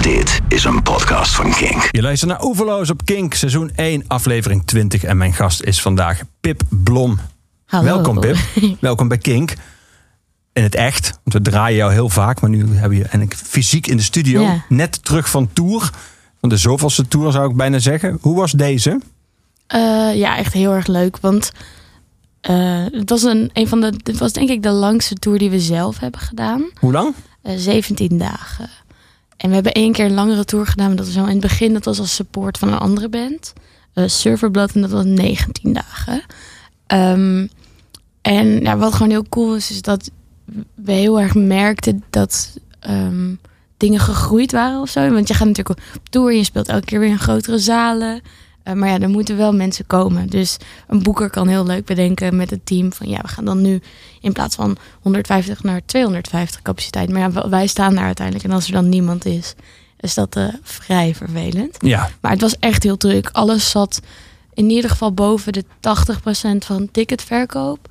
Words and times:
Dit 0.00 0.40
is 0.48 0.64
een 0.64 0.82
podcast 0.82 1.34
van 1.34 1.50
Kink. 1.50 1.88
Je 1.90 2.02
luistert 2.02 2.30
naar 2.30 2.44
Oeverloos 2.44 2.90
op 2.90 3.04
Kink, 3.04 3.34
seizoen 3.34 3.70
1, 3.74 4.04
aflevering 4.06 4.62
20. 4.64 5.04
En 5.04 5.16
mijn 5.16 5.32
gast 5.32 5.62
is 5.62 5.82
vandaag 5.82 6.20
Pip 6.40 6.62
Blom. 6.68 7.18
Hallo. 7.66 7.84
Welkom 7.84 8.20
Pip. 8.20 8.36
Welkom 8.80 9.08
bij 9.08 9.18
Kink. 9.18 9.54
In 10.52 10.62
het 10.62 10.74
echt, 10.74 11.20
want 11.24 11.44
we 11.44 11.50
draaien 11.50 11.76
jou 11.76 11.92
heel 11.92 12.08
vaak, 12.08 12.40
maar 12.40 12.50
nu 12.50 12.74
hebben 12.74 12.98
je 12.98 13.04
en 13.04 13.20
ik 13.20 13.34
fysiek 13.34 13.86
in 13.86 13.96
de 13.96 14.02
studio. 14.02 14.40
Ja. 14.40 14.64
Net 14.68 15.04
terug 15.04 15.30
van 15.30 15.52
tour. 15.52 15.90
Van 16.40 16.48
de 16.48 16.56
zoveelste 16.56 17.08
tour 17.08 17.32
zou 17.32 17.50
ik 17.50 17.56
bijna 17.56 17.78
zeggen. 17.78 18.18
Hoe 18.20 18.36
was 18.36 18.52
deze? 18.52 19.00
Eh, 19.66 20.14
ja, 20.14 20.36
echt 20.36 20.52
heel 20.52 20.72
erg 20.72 20.86
leuk. 20.86 21.18
Want 21.20 21.52
eh, 22.40 22.84
het 22.90 23.10
was 23.10 23.22
een, 23.22 23.50
een 23.52 23.68
van 23.68 23.80
de. 23.80 23.92
Dit 24.02 24.18
was 24.18 24.32
denk 24.32 24.48
ik 24.48 24.62
de 24.62 24.70
langste 24.70 25.14
tour 25.14 25.38
die 25.38 25.50
we 25.50 25.60
zelf 25.60 25.98
hebben 25.98 26.20
gedaan. 26.20 26.70
Hoe 26.78 26.92
lang? 26.92 27.14
Eh 27.42 27.54
17 27.56 28.18
dagen. 28.18 28.70
En 29.40 29.48
we 29.48 29.54
hebben 29.54 29.72
één 29.72 29.92
keer 29.92 30.04
een 30.04 30.14
langere 30.14 30.44
tour 30.44 30.66
gedaan. 30.66 30.96
Dat 30.96 31.06
was 31.06 31.14
wel 31.14 31.24
in 31.24 31.30
het 31.30 31.40
begin. 31.40 31.72
Dat 31.72 31.84
was 31.84 31.98
als 31.98 32.14
support 32.14 32.58
van 32.58 32.68
een 32.72 32.78
andere 32.78 33.08
band. 33.08 33.52
eh 33.92 34.04
Serverblood. 34.06 34.72
En 34.74 34.80
dat 34.80 34.90
was 34.90 35.04
19 35.04 35.72
dagen. 35.72 36.22
Ehm, 36.86 37.46
en 38.22 38.60
ja, 38.60 38.76
wat 38.76 38.92
gewoon 38.92 39.10
heel 39.10 39.28
cool 39.28 39.56
is, 39.56 39.70
is 39.70 39.82
dat 39.82 40.10
we 40.74 40.92
heel 40.92 41.20
erg 41.20 41.34
merkten 41.34 42.04
dat 42.10 42.58
ehm, 42.80 43.34
dingen 43.76 44.00
gegroeid 44.00 44.52
waren 44.52 44.80
of 44.80 44.88
zo. 44.88 45.10
Want 45.10 45.28
je 45.28 45.34
gaat 45.34 45.46
natuurlijk 45.46 45.78
op 45.78 46.08
tour 46.08 46.32
je 46.32 46.44
speelt 46.44 46.68
elke 46.68 46.84
keer 46.84 47.00
weer 47.00 47.08
in 47.08 47.18
grotere 47.18 47.58
zalen. 47.58 48.20
Eh, 48.70 48.76
maar 48.76 48.88
ja, 48.88 49.00
er 49.00 49.08
moeten 49.08 49.36
wel 49.36 49.52
mensen 49.52 49.86
komen. 49.86 50.26
Dus 50.26 50.56
een 50.88 51.02
boeker 51.02 51.30
kan 51.30 51.48
heel 51.48 51.66
leuk 51.66 51.84
bedenken 51.84 52.36
met 52.36 52.50
het 52.50 52.66
team 52.66 52.92
van 52.92 53.08
ja, 53.08 53.18
we 53.22 53.28
gaan 53.28 53.44
dan 53.44 53.60
nu 53.60 53.80
in 54.20 54.32
plaats 54.32 54.56
van 54.56 54.76
150 55.00 55.62
naar 55.62 55.80
250 55.86 56.62
capaciteit. 56.62 57.10
Maar 57.10 57.20
ja, 57.20 57.48
wij 57.48 57.66
staan 57.66 57.94
daar 57.94 58.04
uiteindelijk 58.04 58.46
en 58.46 58.52
als 58.52 58.66
er 58.66 58.72
dan 58.72 58.88
niemand 58.88 59.24
is, 59.24 59.54
is 60.00 60.14
dat 60.14 60.36
eh, 60.36 60.44
vrij 60.62 61.14
vervelend. 61.14 61.76
Ja, 61.78 62.10
Maar 62.20 62.30
het 62.30 62.40
was 62.40 62.58
echt 62.58 62.82
heel 62.82 62.96
druk. 62.96 63.28
Alles 63.32 63.70
zat 63.70 64.00
in 64.54 64.70
ieder 64.70 64.90
geval 64.90 65.12
boven 65.12 65.52
de 65.52 65.64
80% 65.80 66.64
van 66.64 66.90
ticketverkoop. 66.90 67.88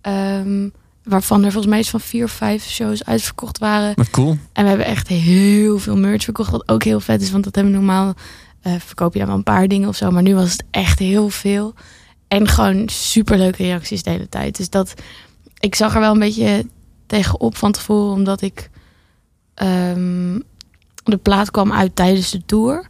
Ehm, 0.00 0.68
waarvan 1.04 1.44
er 1.44 1.50
volgens 1.52 1.66
mij 1.72 1.78
iets 1.78 1.90
van 1.90 2.00
vier 2.00 2.24
of 2.24 2.30
vijf 2.30 2.64
shows 2.64 3.04
uitverkocht 3.04 3.58
waren. 3.58 3.92
wat 3.94 4.10
cool. 4.10 4.38
En 4.52 4.62
we 4.62 4.68
hebben 4.68 4.86
echt 4.86 5.08
heel 5.08 5.78
veel 5.78 5.96
merch 5.96 6.24
verkocht. 6.24 6.50
Wat 6.50 6.68
ook 6.68 6.84
heel 6.84 7.00
vet 7.00 7.22
is, 7.22 7.30
want 7.30 7.44
dat 7.44 7.54
hebben 7.54 7.72
we 7.72 7.78
normaal. 7.78 8.14
Eh, 8.66 8.72
verkoop 8.78 9.12
je 9.12 9.18
dan 9.18 9.28
wel 9.28 9.36
een 9.36 9.42
paar 9.42 9.68
dingen 9.68 9.88
of 9.88 9.96
zo. 9.96 10.10
Maar 10.10 10.22
nu 10.22 10.34
was 10.34 10.52
het 10.52 10.64
echt 10.70 10.98
heel 10.98 11.28
veel. 11.28 11.74
En 12.28 12.48
gewoon 12.48 12.88
superleuke 12.88 13.62
reacties 13.62 14.02
de 14.02 14.10
hele 14.10 14.28
tijd. 14.28 14.56
Dus 14.56 14.70
dat. 14.70 14.94
Ik 15.58 15.74
zag 15.74 15.94
er 15.94 16.00
wel 16.00 16.12
een 16.12 16.18
beetje 16.18 16.66
tegenop 17.06 17.56
van 17.56 17.72
tevoren, 17.72 18.12
omdat 18.12 18.40
ik. 18.42 18.70
ehm, 19.54 20.38
de 21.04 21.16
plaat 21.16 21.50
kwam 21.50 21.72
uit 21.72 21.96
tijdens 21.96 22.30
de 22.30 22.42
tour. 22.46 22.86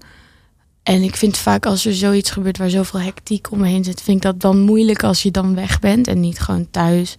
En 0.83 1.03
ik 1.03 1.17
vind 1.17 1.37
vaak 1.37 1.67
als 1.67 1.87
er 1.87 1.95
zoiets 1.95 2.31
gebeurt 2.31 2.59
waar 2.59 2.71
zoveel 2.71 3.01
hectiek 3.01 3.51
om 3.51 3.59
me 3.59 3.69
heen 3.69 3.85
zit, 3.85 4.03
vind 4.03 4.17
ik 4.17 4.23
dat 4.23 4.41
dan 4.41 4.61
moeilijk 4.61 5.03
als 5.03 5.23
je 5.23 5.31
dan 5.31 5.55
weg 5.55 5.79
bent 5.79 6.07
en 6.07 6.21
niet 6.21 6.41
gewoon 6.41 6.71
thuis. 6.71 7.17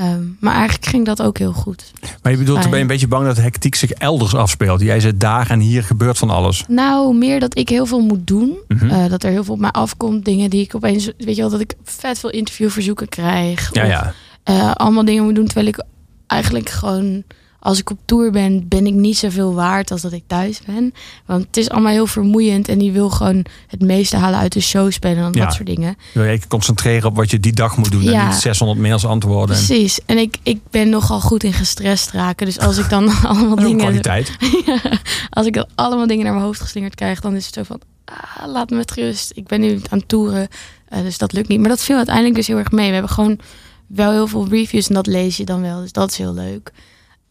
Ehm, 0.00 0.22
maar 0.38 0.54
eigenlijk 0.54 0.86
ging 0.86 1.06
dat 1.06 1.22
ook 1.22 1.38
heel 1.38 1.52
goed. 1.52 1.92
Maar 2.22 2.32
je 2.32 2.38
bedoelt, 2.38 2.60
ben 2.62 2.70
je 2.70 2.80
een 2.80 2.86
beetje 2.86 3.08
bang 3.08 3.26
dat 3.26 3.36
de 3.36 3.42
hectiek 3.42 3.74
zich 3.74 3.90
elders 3.90 4.34
afspeelt? 4.34 4.80
Jij 4.80 5.00
zit 5.00 5.20
daar 5.20 5.50
en 5.50 5.60
hier 5.60 5.82
gebeurt 5.82 6.18
van 6.18 6.30
alles. 6.30 6.64
Nou, 6.68 7.14
meer 7.16 7.40
dat 7.40 7.58
ik 7.58 7.68
heel 7.68 7.86
veel 7.86 8.00
moet 8.00 8.26
doen. 8.26 8.58
Mhm. 8.68 8.88
Eh, 8.90 9.10
dat 9.10 9.22
er 9.22 9.30
heel 9.30 9.44
veel 9.44 9.54
op 9.54 9.60
mij 9.60 9.70
afkomt. 9.70 10.24
Dingen 10.24 10.50
die 10.50 10.62
ik 10.62 10.74
opeens, 10.74 11.10
weet 11.18 11.36
je 11.36 11.40
wel, 11.40 11.50
dat 11.50 11.60
ik 11.60 11.74
vet 11.84 12.18
veel 12.18 12.30
interviewverzoeken 12.30 13.08
krijg. 13.08 13.70
ja, 13.72 13.82
Of, 13.82 13.88
ja. 13.88 14.12
eh, 14.42 14.72
allemaal 14.72 15.04
dingen 15.04 15.24
moet 15.24 15.34
doen 15.34 15.44
terwijl 15.44 15.66
ik 15.66 15.84
eigenlijk 16.26 16.68
gewoon, 16.68 17.22
als 17.60 17.78
ik 17.78 17.90
op 17.90 17.98
tour 18.04 18.30
ben, 18.30 18.68
ben 18.68 18.86
ik 18.86 18.94
niet 18.94 19.16
zoveel 19.18 19.54
waard 19.54 19.90
als 19.90 20.00
dat 20.00 20.12
ik 20.12 20.22
thuis 20.26 20.60
ben. 20.66 20.94
Want 21.26 21.46
het 21.46 21.56
is 21.56 21.70
allemaal 21.70 21.92
heel 21.92 22.06
vermoeiend 22.06 22.68
en 22.68 22.78
die 22.78 22.92
wil 22.92 23.10
gewoon 23.10 23.44
het 23.66 23.80
meeste 23.80 24.16
halen 24.16 24.38
uit 24.38 24.52
de 24.52 24.60
show 24.60 24.92
spelen 24.92 25.24
en 25.24 25.32
Ja. 25.32 25.44
dat 25.44 25.54
soort 25.54 25.66
dingen. 25.66 25.96
Wil 26.14 26.24
je 26.24 26.40
concentreren 26.48 27.08
op 27.08 27.16
wat 27.16 27.30
je 27.30 27.40
die 27.40 27.52
dag 27.52 27.76
moet 27.76 27.90
doen 27.90 28.02
en 28.02 28.10
Ja. 28.10 28.26
niet 28.28 28.36
600 28.40 28.80
mails 28.80 29.04
antwoorden. 29.06 29.56
En, 29.56 29.64
Precies. 29.66 30.00
En 30.06 30.18
ik, 30.18 30.36
ik 30.42 30.60
ben 30.70 30.88
nogal 30.88 31.20
goed 31.20 31.42
in 31.44 31.52
gestrest 31.52 32.10
raken. 32.10 32.46
Dus 32.46 32.58
als 32.58 32.78
ik 32.78 32.88
dan 32.90 33.08
allemaal 33.26 33.56
dingen. 33.56 33.76
kwaliteit. 33.78 34.36
als 35.30 35.46
ik 35.46 35.54
dan 35.54 35.66
allemaal 35.74 36.06
dingen 36.06 36.24
naar 36.24 36.32
mijn 36.34 36.44
hoofd 36.44 36.60
geslingerd 36.60 36.94
krijg, 36.94 37.20
dan 37.20 37.36
is 37.36 37.46
het 37.46 37.54
zo 37.54 37.62
van. 37.62 37.80
Ah, 38.04 38.46
laat 38.52 38.70
me 38.70 38.76
met 38.76 38.90
rust. 38.92 39.32
Ik 39.34 39.46
ben 39.46 39.60
nu 39.60 39.80
aan 39.90 39.98
het 39.98 40.08
toeren. 40.08 40.48
eh, 40.88 41.02
dus 41.02 41.18
dat 41.18 41.32
lukt 41.32 41.48
niet. 41.48 41.60
Maar 41.60 41.68
dat 41.68 41.82
viel 41.82 41.96
uiteindelijk 41.96 42.34
dus 42.36 42.46
heel 42.46 42.58
erg 42.58 42.70
mee. 42.70 42.86
We 42.86 42.92
hebben 42.92 43.10
gewoon 43.10 43.38
wel 43.86 44.10
heel 44.10 44.26
veel 44.26 44.48
reviews 44.48 44.88
en 44.88 44.94
dat 44.94 45.06
lees 45.06 45.36
je 45.36 45.44
dan 45.44 45.60
wel. 45.62 45.80
Dus 45.80 45.92
dat 45.92 46.10
is 46.10 46.16
heel 46.18 46.34
leuk. 46.34 46.72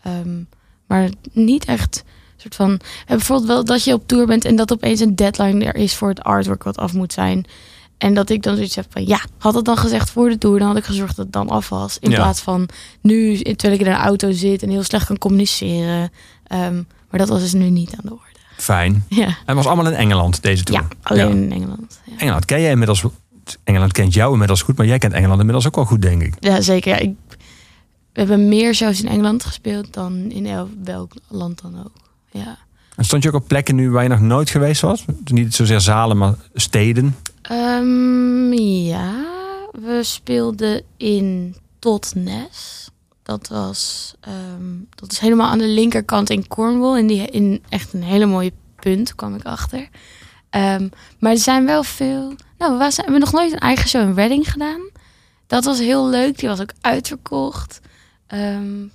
Ehm, 0.03 0.43
maar 0.87 1.09
niet 1.31 1.65
echt. 1.65 2.03
Soort 2.37 2.55
van, 2.55 2.69
hebben 2.69 3.17
bijvoorbeeld 3.17 3.47
wel 3.47 3.65
dat 3.65 3.83
je 3.83 3.93
op 3.93 4.07
tour 4.07 4.25
bent 4.25 4.45
en 4.45 4.55
dat 4.55 4.71
opeens 4.73 4.99
een 4.99 5.15
deadline 5.15 5.65
er 5.65 5.75
is 5.75 5.95
voor 5.95 6.09
het 6.09 6.23
artwork 6.23 6.63
wat 6.63 6.77
af 6.77 6.93
moet 6.93 7.13
zijn. 7.13 7.45
En 7.97 8.13
dat 8.13 8.29
ik 8.29 8.43
dan 8.43 8.55
zoiets 8.55 8.75
heb 8.75 8.85
van 8.89 9.05
ja, 9.07 9.19
had 9.37 9.53
het 9.53 9.65
dan 9.65 9.77
gezegd 9.77 10.09
voor 10.09 10.29
de 10.29 10.37
tour, 10.37 10.59
dan 10.59 10.67
had 10.67 10.77
ik 10.77 10.83
gezorgd 10.85 11.15
dat 11.15 11.25
het 11.25 11.33
dan 11.33 11.49
af 11.49 11.69
was. 11.69 11.97
In 11.99 12.09
Ja. 12.09 12.15
plaats 12.15 12.41
van 12.41 12.69
nu, 13.01 13.39
terwijl 13.41 13.73
ik 13.79 13.85
in 13.85 13.91
een 13.91 13.97
auto 13.99 14.31
zit 14.31 14.63
en 14.63 14.69
heel 14.69 14.83
slecht 14.83 15.05
kan 15.05 15.17
communiceren. 15.17 16.11
Ehm, 16.47 16.75
maar 17.09 17.19
dat 17.19 17.29
was 17.29 17.39
dus 17.41 17.53
nu 17.53 17.69
niet 17.69 17.91
aan 17.91 17.99
de 18.03 18.11
orde. 18.11 18.23
Fijn. 18.57 19.05
Ja, 19.09 19.25
En 19.25 19.33
het 19.45 19.55
was 19.55 19.65
allemaal 19.65 19.87
in 19.91 19.97
Engeland, 19.97 20.41
deze 20.41 20.63
tour. 20.63 20.81
ja 20.81 20.87
alleen 21.01 21.27
Ja. 21.27 21.33
in 21.45 21.51
Engeland. 21.51 21.99
Ja. 22.05 22.17
Engeland 22.17 22.45
ken 22.45 22.61
jij 22.61 22.71
inmiddels. 22.71 23.03
Engeland 23.63 23.91
kent 23.91 24.13
jou 24.13 24.31
inmiddels 24.31 24.61
goed, 24.61 24.77
maar 24.77 24.85
jij 24.85 24.97
kent 24.97 25.13
Engeland 25.13 25.39
inmiddels 25.39 25.67
ook 25.67 25.75
wel 25.75 25.85
goed, 25.85 26.01
denk 26.01 26.21
ik. 26.21 26.33
Ja, 26.39 26.61
zeker. 26.61 26.89
Ja, 26.91 26.97
ik, 26.97 27.13
we 28.13 28.19
hebben 28.19 28.47
meer 28.47 28.73
shows 28.75 29.01
in 29.01 29.09
Engeland 29.09 29.43
gespeeld 29.45 29.93
dan 29.93 30.15
in 30.31 30.45
el- 30.45 30.69
welk 30.83 31.13
land 31.27 31.61
dan 31.61 31.79
ook. 31.79 31.91
Ja. 32.31 32.57
En 32.95 33.05
stond 33.05 33.23
je 33.23 33.29
ook 33.29 33.35
op 33.41 33.47
plekken 33.47 33.75
nu 33.75 33.91
waar 33.91 34.03
je 34.03 34.09
nog 34.09 34.19
nooit 34.19 34.49
geweest 34.49 34.81
was? 34.81 35.05
Dus 35.07 35.31
niet 35.31 35.55
zozeer 35.55 35.79
zalen, 35.81 36.17
maar 36.17 36.33
steden. 36.53 37.15
Ehm, 37.41 38.53
ja, 38.53 39.25
we 39.71 39.99
speelden 40.03 40.83
in 40.97 41.55
Totnes. 41.79 42.89
Dat 43.23 43.47
was, 43.47 44.13
ehm, 44.19 44.73
dat 44.95 45.11
is 45.11 45.19
helemaal 45.19 45.49
aan 45.49 45.57
de 45.57 45.67
linkerkant 45.67 46.29
in 46.29 46.47
Cornwall. 46.47 46.97
In, 46.99 47.07
die, 47.07 47.25
in 47.27 47.63
echt 47.69 47.93
een 47.93 48.03
hele 48.03 48.25
mooie 48.25 48.51
punt 48.79 49.15
kwam 49.15 49.35
ik 49.35 49.43
achter. 49.43 49.89
Ehm, 50.49 50.87
maar 51.19 51.31
er 51.31 51.37
zijn 51.37 51.65
wel 51.65 51.83
veel. 51.83 52.33
Nou, 52.57 52.71
we 52.71 52.77
was- 52.77 52.95
we 52.95 53.01
hebben 53.01 53.19
nog 53.21 53.31
nooit 53.31 53.51
een 53.51 53.59
eigen 53.59 53.89
show 53.89 54.01
in 54.01 54.13
Reading 54.13 54.51
gedaan. 54.51 54.81
Dat 55.47 55.63
was 55.65 55.79
heel 55.79 56.09
leuk. 56.09 56.39
Die 56.39 56.49
was 56.49 56.59
ook 56.61 56.73
uitverkocht. 56.81 57.79
Ehm, 58.29 58.85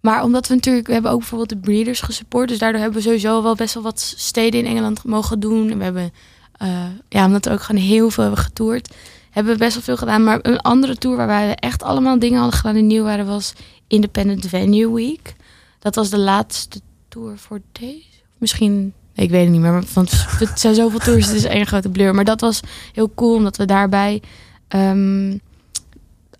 maar 0.00 0.22
omdat 0.22 0.48
we 0.48 0.54
natuurlijk, 0.54 0.86
we 0.86 0.92
hebben 0.92 1.10
ook 1.10 1.18
bijvoorbeeld 1.18 1.48
de 1.48 1.56
Breeders 1.56 2.00
gesupport. 2.00 2.48
Dus 2.48 2.58
daardoor 2.58 2.80
hebben 2.80 2.98
we 2.98 3.04
sowieso 3.04 3.42
wel 3.42 3.54
best 3.54 3.74
wel 3.74 3.82
wat 3.82 4.14
steden 4.16 4.60
in 4.60 4.66
Engeland 4.66 5.04
mogen 5.04 5.40
doen. 5.40 5.70
En 5.70 5.78
we 5.78 5.84
hebben, 5.84 6.12
eh, 6.52 6.84
ja, 7.08 7.26
omdat 7.26 7.44
we 7.44 7.50
ook 7.50 7.62
gewoon 7.62 7.80
heel 7.80 8.10
veel 8.10 8.24
hebben 8.24 8.42
getoerd, 8.42 8.94
hebben 9.30 9.52
we 9.52 9.58
best 9.58 9.74
wel 9.74 9.82
veel 9.82 9.96
gedaan. 9.96 10.24
Maar 10.24 10.38
een 10.42 10.60
andere 10.60 10.96
tour 10.96 11.16
waar 11.16 11.26
wij 11.26 11.54
echt 11.54 11.82
allemaal 11.82 12.18
dingen 12.18 12.38
hadden 12.38 12.58
gedaan 12.58 12.74
die 12.74 12.82
nieuw 12.82 13.04
waren, 13.04 13.26
was 13.26 13.52
Independent 13.86 14.46
Venue 14.46 14.92
Week. 14.92 15.34
Dat 15.78 15.94
was 15.94 16.10
de 16.10 16.18
laatste 16.18 16.80
tour 17.08 17.38
voor 17.38 17.60
deze. 17.72 18.20
Misschien, 18.38 18.92
ik 19.14 19.30
weet 19.30 19.42
het 19.42 19.50
niet 19.50 19.60
meer. 19.60 19.84
Want 19.94 20.10
het 20.38 20.60
zijn 20.60 20.74
zoveel 20.74 20.98
tours, 20.98 21.26
het 21.26 21.36
is 21.36 21.44
één 21.44 21.66
grote 21.66 21.88
blur. 21.88 22.14
Maar 22.14 22.24
dat 22.24 22.40
was 22.40 22.60
heel 22.92 23.12
cool, 23.14 23.34
omdat 23.34 23.56
we 23.56 23.64
daarbij 23.64 24.22
ehm, 24.68 25.36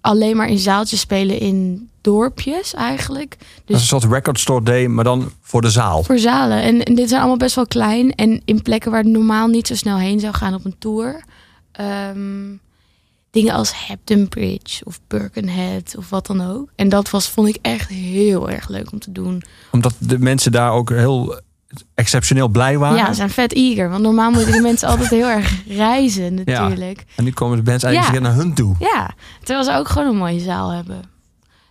alleen 0.02 0.36
maar 0.36 0.48
in 0.48 0.58
zaaltjes 0.58 1.00
spelen 1.00 1.38
in 1.40 1.88
dorpjes 2.00 2.74
eigenlijk. 2.74 3.36
Dat 3.38 3.48
Dus 3.64 3.76
is 3.76 3.82
een 3.82 4.00
soort 4.00 4.12
record 4.12 4.40
store 4.40 4.62
day, 4.62 4.86
maar 4.86 5.04
dan 5.04 5.32
voor 5.40 5.60
de 5.60 5.70
zaal. 5.70 6.02
voor 6.02 6.18
zalen. 6.18 6.62
En, 6.62 6.82
en 6.82 6.94
dit 6.94 7.08
zijn 7.08 7.20
allemaal 7.20 7.38
best 7.38 7.54
wel 7.54 7.66
klein. 7.66 8.14
En 8.14 8.42
in 8.44 8.62
plekken 8.62 8.90
waar 8.90 9.02
het 9.02 9.12
normaal 9.12 9.46
niet 9.48 9.66
zo 9.66 9.74
snel 9.74 9.98
heen 9.98 10.20
zou 10.20 10.34
gaan 10.34 10.54
op 10.54 10.64
een 10.64 10.78
tour. 10.78 11.24
Ehm, 11.72 12.50
dingen 13.30 13.54
als 13.54 13.72
Hampton 13.72 14.28
Bridge 14.28 14.84
of 14.84 15.00
Birkenhead 15.08 15.94
of 15.96 16.10
wat 16.10 16.26
dan 16.26 16.40
ook. 16.50 16.68
En 16.76 16.88
dat 16.88 17.10
was, 17.10 17.28
vond 17.28 17.48
ik 17.48 17.58
echt 17.62 17.88
heel 17.88 18.50
erg 18.50 18.68
leuk 18.68 18.92
om 18.92 18.98
te 18.98 19.12
doen. 19.12 19.42
Omdat 19.70 19.94
de 19.98 20.18
mensen 20.18 20.52
daar 20.52 20.72
ook 20.72 20.90
heel 20.90 21.40
exceptioneel 21.94 22.48
blij 22.48 22.78
waren. 22.78 22.96
Ja, 22.96 23.06
ze 23.06 23.14
zijn 23.14 23.30
vet 23.30 23.52
eager. 23.52 23.90
Want 23.90 24.02
normaal 24.02 24.30
moeten 24.30 24.52
die 24.52 24.60
mensen 24.60 24.88
altijd 24.88 25.10
heel 25.10 25.28
erg 25.28 25.54
reizen 25.68 26.34
natuurlijk. 26.34 27.04
En 27.16 27.24
nu 27.24 27.32
komen 27.32 27.56
de 27.56 27.62
bands 27.62 27.84
eigenlijk 27.84 28.14
Ja. 28.14 28.20
naar 28.28 28.34
hun 28.36 28.54
toe. 28.54 28.74
Ja. 28.78 29.10
terwijl 29.42 29.64
ze 29.64 29.72
ook 29.76 29.88
gewoon 29.88 30.08
een 30.08 30.16
mooie 30.16 30.40
zaal 30.40 30.70
hebben. 30.70 31.10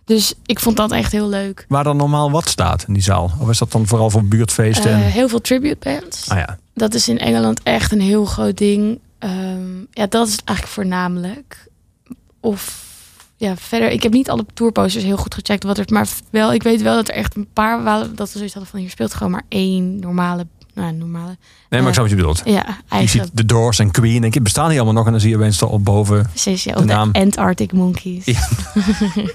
Dus 0.04 0.34
ik 0.46 0.60
vond 0.60 0.76
dat 0.76 0.92
echt 0.92 1.12
heel 1.12 1.28
leuk. 1.28 1.64
Waar 1.68 1.84
dan 1.84 1.96
normaal 1.96 2.30
wat 2.30 2.48
staat 2.48 2.84
in 2.86 2.92
die 2.92 3.02
zaal? 3.02 3.30
Of 3.40 3.48
is 3.50 3.58
dat 3.58 3.72
dan 3.72 3.86
vooral 3.86 4.10
voor 4.10 4.24
buurtfeesten? 4.24 4.90
Eh, 4.90 5.04
en... 5.04 5.10
heel 5.10 5.28
veel 5.28 5.40
tribute 5.40 5.76
bands. 5.78 6.28
Ah 6.30 6.38
ja. 6.38 6.58
Dat 6.74 6.94
is 6.94 7.08
in 7.08 7.18
Engeland 7.18 7.60
echt 7.62 7.92
een 7.92 8.00
heel 8.00 8.24
groot 8.24 8.58
ding. 8.58 9.00
Ehm, 9.18 9.78
ja, 9.90 10.06
dat 10.06 10.26
is 10.26 10.32
het 10.32 10.44
eigenlijk 10.44 10.76
voornamelijk. 10.76 11.66
Of 12.40 12.84
ja, 13.42 13.56
verder. 13.56 13.90
Ik 13.90 14.02
heb 14.02 14.12
niet 14.12 14.30
alle 14.30 14.46
tourposters 14.54 15.04
heel 15.04 15.16
goed 15.16 15.34
gecheckt 15.34 15.64
wat 15.64 15.78
er, 15.78 15.84
maar 15.88 16.08
wel. 16.30 16.52
Ik 16.52 16.62
weet 16.62 16.82
wel 16.82 16.94
dat 16.94 17.08
er 17.08 17.14
echt 17.14 17.36
een 17.36 17.48
paar 17.52 17.82
waren 17.82 18.16
dat 18.16 18.26
we 18.32 18.36
zoiets 18.36 18.54
hadden 18.54 18.70
van 18.72 18.80
hier 18.80 18.90
speelt 18.90 19.14
gewoon 19.14 19.32
maar 19.32 19.42
één 19.48 19.98
normale, 20.00 20.46
nou 20.74 20.92
normale. 20.92 21.36
Nee, 21.68 21.80
maar 21.80 21.88
ik 21.88 21.94
snap 21.94 22.08
wat 22.08 22.10
je 22.10 22.16
bedoelt. 22.16 22.42
Ja, 22.44 22.52
Je 22.52 22.74
eigen. 22.88 23.08
ziet 23.08 23.30
The 23.34 23.44
Doors 23.44 23.78
en 23.78 23.90
Queen. 23.90 24.20
Denk 24.20 24.34
je, 24.34 24.40
bestaan 24.40 24.68
die 24.68 24.76
allemaal 24.76 24.94
nog? 24.94 25.04
En 25.06 25.10
dan 25.12 25.20
zie 25.20 25.30
je 25.30 25.36
opeens 25.36 25.62
op 25.62 25.84
boven. 25.84 26.26
Precies, 26.28 26.64
ja, 26.64 26.74
de 26.74 26.80
de 26.80 26.86
naam. 26.86 27.08
Antarctic 27.12 27.72
Monkeys. 27.72 28.24
Ja. 28.24 28.48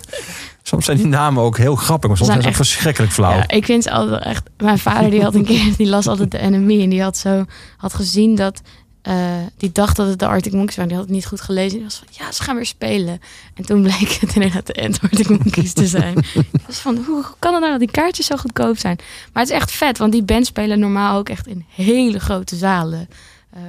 Soms 0.63 0.85
zijn 0.85 0.97
die 0.97 1.05
namen 1.05 1.43
ook 1.43 1.57
heel 1.57 1.75
grappig, 1.75 2.07
maar 2.09 2.17
soms 2.17 2.29
zijn 2.29 2.41
ze 2.41 2.47
ook 2.47 2.55
verschrikkelijk 2.55 3.11
flauw. 3.13 3.35
Ja, 3.37 3.47
ik 3.47 3.65
vind 3.65 3.83
ze 3.83 3.91
altijd 3.91 4.23
echt. 4.23 4.49
Mijn 4.57 4.79
vader 4.79 5.09
die 5.09 5.21
had 5.21 5.35
een 5.35 5.45
keer, 5.45 5.73
die 5.77 5.87
las 5.87 6.07
altijd 6.07 6.31
de 6.31 6.37
enemy 6.37 6.81
en 6.81 6.89
die 6.89 7.01
had 7.01 7.17
zo 7.17 7.45
had 7.77 7.93
gezien 7.93 8.35
dat. 8.35 8.61
Eh, 9.07 9.15
die 9.57 9.71
dacht 9.71 9.95
dat 9.95 10.07
het 10.07 10.19
de 10.19 10.27
Arctic 10.27 10.53
Monkeys 10.53 10.75
waren. 10.75 10.89
Die 10.89 10.97
had 10.97 11.07
het 11.07 11.15
niet 11.15 11.25
goed 11.25 11.41
gelezen. 11.41 11.77
Die 11.77 11.83
was 11.83 11.97
van, 11.97 12.07
ja, 12.11 12.31
ze 12.31 12.43
gaan 12.43 12.55
weer 12.55 12.65
spelen. 12.65 13.21
En 13.53 13.65
toen 13.65 13.81
bleek 13.81 14.17
het 14.21 14.35
inderdaad 14.35 14.65
de 14.65 14.73
Arctic 15.01 15.29
Monkeys 15.29 15.73
te 15.73 15.87
zijn. 15.87 16.17
Ik 16.51 16.61
was 16.65 16.77
van, 16.77 16.97
hoe 17.07 17.25
kan 17.39 17.51
het 17.51 17.61
nou 17.61 17.71
dat 17.71 17.79
die 17.79 17.91
kaartjes 17.91 18.25
zo 18.25 18.35
goedkoop 18.35 18.77
zijn? 18.77 18.95
Maar 19.33 19.43
het 19.43 19.51
is 19.51 19.57
echt 19.57 19.71
vet, 19.71 19.97
want 19.97 20.11
die 20.11 20.23
band 20.23 20.45
spelen 20.45 20.79
normaal 20.79 21.17
ook 21.17 21.29
echt 21.29 21.47
in 21.47 21.65
hele 21.75 22.19
grote 22.19 22.55
zalen. 22.55 23.09
Ehm, 23.53 23.63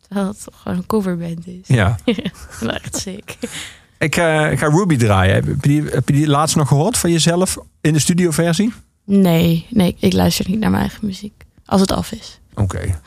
terwijl 0.00 0.26
het 0.26 0.44
toch 0.44 0.60
gewoon 0.62 0.78
een 0.78 0.86
coverband 0.86 1.46
is. 1.46 1.66
Ja. 1.66 1.98
Wel 2.60 2.70
echt 2.70 2.96
sick. 2.96 3.36
Ik, 3.98 4.16
eh, 4.16 4.52
ik 4.52 4.58
ga 4.58 4.68
Ruby 4.68 4.96
draaien. 4.96 5.34
Heb 5.34 5.44
je, 5.44 5.56
die, 5.60 5.82
heb 5.82 6.08
je 6.08 6.14
die 6.14 6.28
laatst 6.28 6.56
nog 6.56 6.68
gehoord 6.68 6.98
van 6.98 7.10
jezelf 7.10 7.58
in 7.80 7.92
de 7.92 7.98
studioversie? 7.98 8.72
Nee, 9.04 9.66
nee, 9.70 9.96
ik 9.98 10.12
luister 10.12 10.48
niet 10.48 10.58
naar 10.58 10.70
mijn 10.70 10.82
eigen 10.82 11.06
muziek. 11.06 11.44
Als 11.66 11.80
het 11.80 11.92
af 11.92 12.12
is. 12.12 12.40
Oké. 12.54 13.00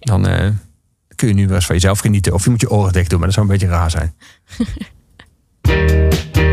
Dan 0.00 0.26
eh, 0.26 0.48
kun 1.16 1.28
je 1.28 1.34
nu 1.34 1.46
wel 1.46 1.54
eens 1.56 1.66
van 1.66 1.74
jezelf 1.74 1.98
genieten. 1.98 2.32
Of 2.32 2.44
je 2.44 2.50
moet 2.50 2.60
je 2.60 2.70
oren 2.70 2.92
dicht 2.92 3.10
doen, 3.10 3.18
maar 3.18 3.28
dat 3.28 3.36
zou 3.36 3.46
een 3.46 3.52
beetje 3.52 3.68
raar 3.68 3.90
zijn. 3.90 4.14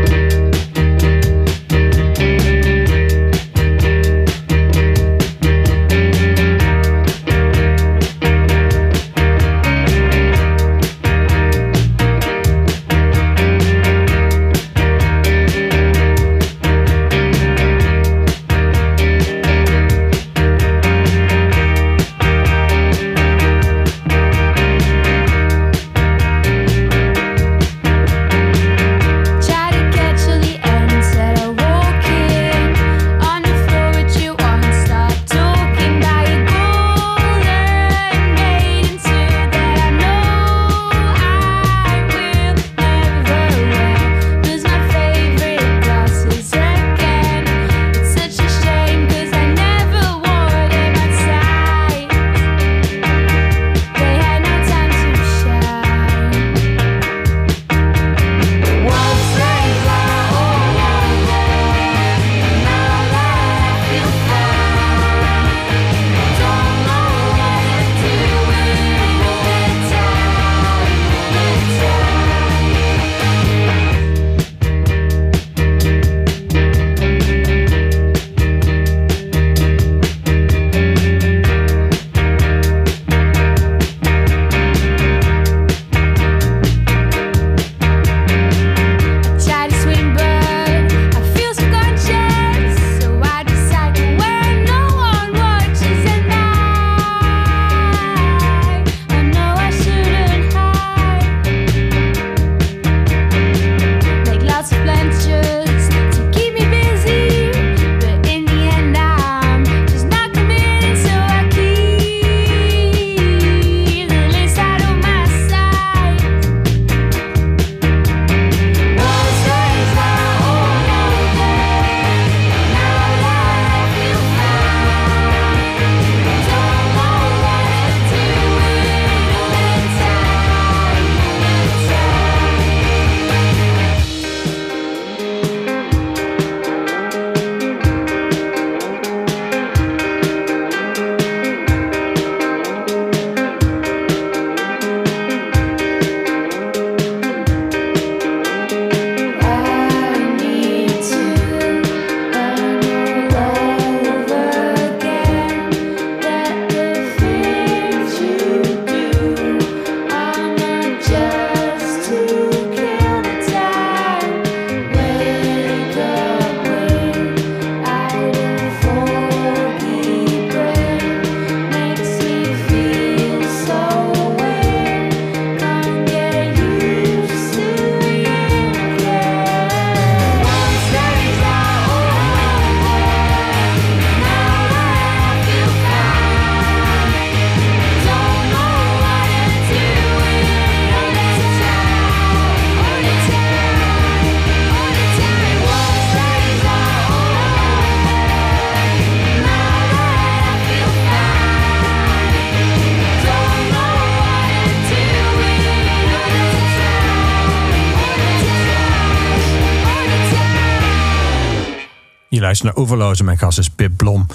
luistert 212.54 212.74
naar 212.76 212.84
Overloze. 212.84 213.24
Mijn 213.24 213.38
gast 213.38 213.58
is 213.58 213.68
Pip 213.68 213.96
Blom. 213.96 214.26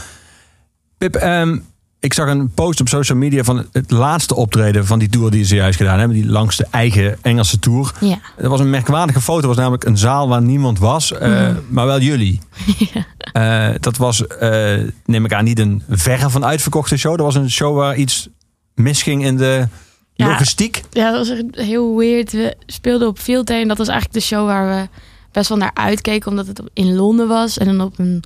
Pip, 0.97 1.15
ehm, 1.15 1.57
ik 1.99 2.13
zag 2.13 2.29
een 2.29 2.49
post 2.49 2.81
op 2.81 2.87
social 2.87 3.17
media 3.17 3.43
van 3.43 3.67
het 3.71 3.91
laatste 3.91 4.35
optreden 4.35 4.85
van 4.85 4.99
die 4.99 5.09
tour 5.09 5.31
die 5.31 5.43
ze 5.43 5.55
juist 5.55 5.77
gedaan 5.77 5.99
hebben. 5.99 6.17
Die 6.17 6.29
langs 6.29 6.57
de 6.57 6.67
eigen 6.71 7.17
Engelse 7.21 7.59
tour. 7.59 7.93
Ja. 7.99 8.19
Dat 8.37 8.49
was 8.49 8.59
een 8.59 8.69
merkwaardige 8.69 9.21
foto. 9.21 9.47
Was 9.47 9.57
namelijk 9.57 9.83
een 9.83 9.97
zaal 9.97 10.27
waar 10.27 10.41
niemand 10.41 10.79
was, 10.79 11.11
eh, 11.13 11.49
maar 11.69 11.85
wel 11.85 11.99
jullie. 11.99 12.39
Eh, 13.29 13.69
dat 13.79 13.97
was, 13.97 14.27
eh, 14.27 14.77
neem 15.05 15.25
ik 15.25 15.33
aan, 15.33 15.43
niet 15.43 15.59
een 15.59 15.83
verre 15.89 16.29
van 16.29 16.45
uitverkochte 16.45 16.97
show. 16.97 17.15
Dat 17.17 17.25
was 17.25 17.35
een 17.35 17.51
show 17.51 17.75
waar 17.77 17.95
iets 17.95 18.29
misging 18.73 19.25
in 19.25 19.37
de 19.37 19.67
Ja. 20.13 20.27
logistiek. 20.27 20.83
Ja, 20.91 21.11
dat 21.11 21.27
was 21.27 21.37
echt 21.37 21.45
heel 21.51 21.97
weird. 21.97 22.31
We 22.31 22.55
speelden 22.65 23.07
op 23.07 23.19
Field 23.19 23.47
Day 23.47 23.61
en 23.61 23.67
dat 23.67 23.77
was 23.77 23.87
eigenlijk 23.87 24.19
de 24.19 24.25
show 24.25 24.45
waar 24.45 24.67
we 24.67 24.87
best 25.31 25.49
wel 25.49 25.57
naar 25.57 25.73
uitkeken, 25.73 26.29
omdat 26.29 26.47
het 26.47 26.61
in 26.73 26.95
Londen 26.95 27.27
was 27.27 27.57
en 27.57 27.65
dan 27.65 27.81
op 27.81 27.99
een 27.99 28.23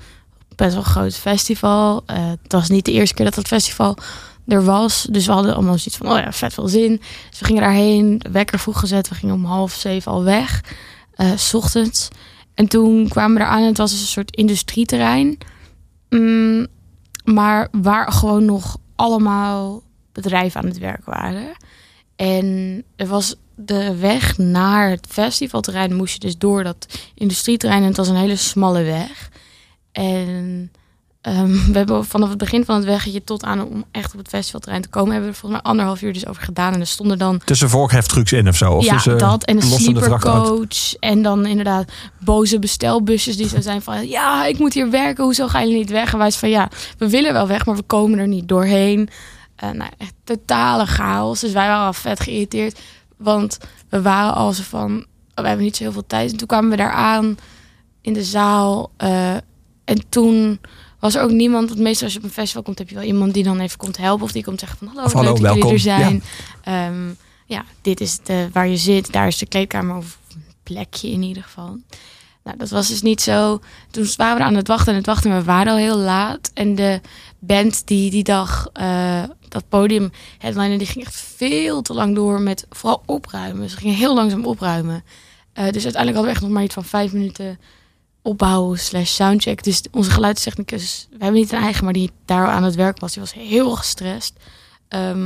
best 0.56 0.74
wel 0.74 0.84
groot 0.84 1.16
festival. 1.16 2.04
Eh, 2.06 2.30
het 2.42 2.52
was 2.52 2.70
niet 2.70 2.86
de 2.86 2.92
eerste 2.92 3.16
keer 3.16 3.26
dat 3.26 3.36
dat 3.36 3.48
festival 3.48 3.98
er 4.48 4.64
was, 4.64 5.08
dus 5.12 5.26
we 5.26 5.32
hadden 5.32 5.54
allemaal 5.54 5.78
zoiets 5.78 5.98
van, 5.98 6.12
oh 6.12 6.18
ja, 6.18 6.32
vet 6.32 6.54
veel 6.54 6.68
zin. 6.68 7.02
Dus 7.30 7.40
we 7.40 7.46
gingen 7.46 7.62
daarheen, 7.62 8.18
de 8.18 8.32
wekker 8.32 8.60
vroeg 8.60 8.80
gezet, 8.80 9.10
we 9.10 9.16
gingen 9.16 9.36
om 9.36 9.46
half 9.46 9.74
zeven 9.74 10.12
al 10.12 10.24
weg, 10.24 10.64
eh, 11.14 11.32
s 11.36 11.54
ochtends. 11.54 12.08
En 12.54 12.68
toen 12.68 13.08
kwamen 13.08 13.38
we 13.38 13.44
eraan 13.44 13.62
en 13.62 13.68
het 13.68 13.78
was 13.78 13.92
dus 13.92 14.02
een 14.02 14.08
soort 14.08 14.36
industrieterrein. 14.36 15.38
Mm, 16.10 16.68
maar 17.24 17.68
waar 17.72 18.12
gewoon 18.12 18.46
nog 18.46 18.78
allemaal 18.96 19.84
bedrijven 20.12 20.62
aan 20.62 20.68
het 20.68 20.78
werk 20.78 21.06
waren. 21.06 21.52
En 22.16 22.84
er 22.96 23.08
was 23.08 23.36
de 23.56 23.96
weg 23.96 24.38
naar 24.38 24.90
het 24.90 25.08
festivalterrein 25.10 25.96
moest 25.96 26.14
je 26.14 26.20
dus 26.20 26.38
door 26.38 26.64
dat 26.64 26.88
industrieterrein. 27.14 27.82
En 27.82 27.88
het 27.88 27.98
was 27.98 28.08
een 28.08 28.16
hele 28.16 28.36
smalle 28.36 28.84
weg. 28.84 29.30
En 29.92 30.72
ehm, 31.22 31.52
we 31.72 31.78
hebben 31.78 32.06
vanaf 32.06 32.30
het 32.30 32.38
begin 32.38 32.66
van 32.66 32.76
het 32.76 32.86
weggetje 32.86 33.24
tot 33.24 33.44
aan 33.44 33.64
om 33.64 33.86
echt 33.92 34.14
op 34.14 34.20
het 34.20 34.28
festivalterrein 34.28 34.82
te 34.82 34.90
komen, 34.90 35.12
hebben 35.12 35.30
we 35.30 35.36
er 35.36 35.40
volgens 35.42 35.62
mij 35.62 35.72
anderhalf 35.72 36.02
uur 36.02 36.14
dus 36.14 36.28
over 36.28 36.44
gedaan. 36.44 36.74
En 36.74 36.80
er 36.80 36.88
stonden 36.88 37.18
dan 37.18 37.42
Tussen 37.46 37.70
voorheftrucks 37.70 38.32
in 38.32 38.48
of 38.48 38.56
zo? 38.56 38.72
Of 38.72 38.86
ja, 38.86 38.94
tussen 38.94 39.18
dat 39.18 39.44
en 39.44 39.56
een 39.56 39.62
sleepercoach. 39.62 40.96
En 41.00 41.22
dan 41.22 41.46
inderdaad 41.46 41.92
boze 42.20 42.60
bestelbusjes 42.60 43.38
die 43.38 43.48
zo 43.48 43.62
zijn 43.62 43.82
van... 43.82 44.08
ja, 44.18 44.46
ik 44.46 44.60
moet 44.60 44.74
hier 44.74 44.90
werken, 44.90 45.24
hoezo 45.24 45.48
gaan 45.48 45.64
jullie 45.64 45.78
niet 45.78 45.90
weg? 45.90 46.12
En 46.12 46.18
wij 46.18 46.32
zijn 46.32 46.42
van 46.42 46.50
ja, 46.50 46.70
we 46.98 47.10
willen 47.10 47.34
wel 47.34 47.48
weg, 47.48 47.66
maar 47.66 47.76
we 47.76 47.84
komen 47.84 48.20
er 48.20 48.28
niet 48.28 48.48
doorheen. 48.48 49.10
Eh, 49.56 49.70
nou, 49.70 49.92
echt 49.98 50.14
totale 50.24 50.86
chaos. 50.86 51.40
Dus 51.40 51.52
wij 51.52 51.68
waren 51.68 51.86
al 51.86 51.94
vet 51.94 52.20
geïrriteerd. 52.20 52.80
Want 53.24 53.58
we 53.90 54.02
waren 54.02 54.34
al 54.34 54.54
zo 54.54 54.64
van... 54.64 54.92
oh, 55.36 55.42
we 55.42 55.48
hebben 55.48 55.66
niet 55.66 55.76
zo 55.76 55.84
heel 55.84 55.92
veel 55.92 56.08
tijd. 56.08 56.32
En 56.32 56.38
toen 56.38 56.48
kwamen 56.48 56.70
we 56.70 56.76
daar 56.76 56.92
aan 56.92 57.38
in 58.02 58.14
de 58.14 58.24
zaal. 58.24 58.92
eh, 58.98 59.34
en 59.86 60.10
toen 60.10 60.60
was 61.00 61.16
er 61.16 61.22
ook 61.22 61.32
niemand... 61.32 61.70
Want 61.70 61.82
meestal 61.82 62.04
als 62.04 62.14
je 62.14 62.20
op 62.20 62.26
een 62.26 62.32
festival 62.32 62.64
komt, 62.64 62.78
heb 62.78 62.90
je 62.90 62.96
wel 62.96 63.04
iemand 63.04 63.34
die 63.34 63.44
dan 63.44 63.60
even 63.60 63.78
komt 63.78 63.98
helpen. 63.98 64.26
Of 64.26 64.32
die 64.32 64.44
komt 64.44 64.60
zeggen 64.60 64.78
van 64.78 64.88
hallo, 64.88 65.04
Of 65.04 65.14
leuk 65.14 65.24
hallo, 65.24 65.32
dat 65.34 65.40
jullie 65.40 65.54
welkom. 65.54 65.72
er 65.74 65.80
zijn. 65.80 66.24
Ehm, 66.64 67.10
ja, 67.46 67.66
dit 67.82 68.02
is 68.02 68.20
de, 68.24 68.50
waar 68.54 68.68
je 68.68 68.78
zit. 68.78 69.12
Daar 69.12 69.28
is 69.28 69.38
de 69.38 69.46
kleedkamer 69.46 69.96
of 69.96 70.18
een 70.34 70.44
plekje 70.64 71.12
in 71.12 71.22
ieder 71.22 71.44
geval. 71.44 71.78
Nou, 72.44 72.58
dat 72.58 72.70
was 72.70 72.88
dus 72.88 73.02
niet 73.02 73.22
zo. 73.22 73.60
Toen 73.92 74.08
waren 74.18 74.38
we 74.38 74.44
aan 74.44 74.56
het 74.56 74.68
wachten 74.68 74.92
en 74.92 74.98
het 74.98 75.06
wachten, 75.06 75.36
we 75.38 75.44
waren 75.44 75.72
al 75.72 75.78
heel 75.78 75.98
laat. 75.98 76.52
En 76.54 76.76
de 76.76 77.02
band 77.40 77.88
die 77.88 78.12
die 78.12 78.24
dag 78.24 78.70
eh, 78.74 79.24
dat 79.54 79.70
podium 79.70 80.12
headliner, 80.38 80.78
die 80.78 80.88
ging 80.88 81.06
echt 81.06 81.16
veel 81.16 81.82
te 81.82 81.94
lang 81.94 82.16
door 82.16 82.42
met 82.42 82.66
vooral 82.70 83.04
opruimen. 83.06 83.70
Ze 83.70 83.78
gingen 83.78 83.96
heel 83.96 84.16
langzaam 84.16 84.46
opruimen. 84.46 85.04
Eh, 85.54 85.64
dus 85.64 85.84
uiteindelijk 85.84 86.16
hadden 86.16 86.24
we 86.24 86.32
echt 86.32 86.42
nog 86.42 86.50
maar 86.50 86.64
iets 86.64 86.74
van 86.74 86.84
vijf 86.86 87.14
minuten 87.14 87.60
opbouwen 88.22 88.80
slash 88.80 89.10
soundcheck. 89.10 89.64
Dus 89.64 89.84
onze 89.92 90.12
geluidstechnicus, 90.12 91.08
we 91.10 91.18
hebben 91.20 91.40
niet 91.40 91.52
een 91.52 91.62
eigen, 91.62 91.84
maar 91.84 91.94
die 91.94 92.12
daar 92.26 92.48
aan 92.48 92.64
het 92.64 92.76
werk 92.76 93.00
was, 93.00 93.14
die 93.14 93.22
was 93.22 93.34
heel 93.34 93.76
gestrest. 93.76 94.34
Ehm, 94.88 95.24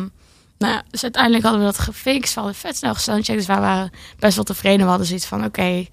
nou 0.57 0.73
ja, 0.73 0.83
dus 0.89 1.03
uiteindelijk 1.03 1.43
hadden 1.43 1.61
we 1.61 1.67
dat 1.67 1.79
gefixt. 1.79 2.33
We 2.33 2.39
hadden 2.39 2.59
vet 2.59 2.77
snel 2.77 2.93
gesoundcheckt. 2.93 3.37
Dus 3.37 3.47
wij 3.47 3.59
waren 3.59 3.91
best 4.19 4.35
wel 4.35 4.43
tevreden. 4.43 4.79
We 4.79 4.89
hadden 4.89 5.07
zoiets 5.07 5.25
van, 5.25 5.45
oké, 5.45 5.85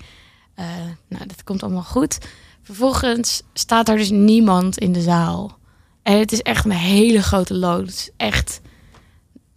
eh, 0.54 0.64
nou, 1.08 1.26
dit 1.26 1.44
komt 1.44 1.62
allemaal 1.62 1.82
goed. 1.82 2.18
Vervolgens 2.62 3.42
staat 3.52 3.88
er 3.88 3.96
dus 3.96 4.10
niemand 4.10 4.78
in 4.78 4.92
de 4.92 5.00
zaal. 5.00 5.58
En 6.04 6.18
het 6.18 6.32
is 6.32 6.42
echt 6.42 6.64
een 6.64 6.70
hele 6.70 7.22
grote 7.22 7.54
lood. 7.54 8.10
Echt, 8.16 8.60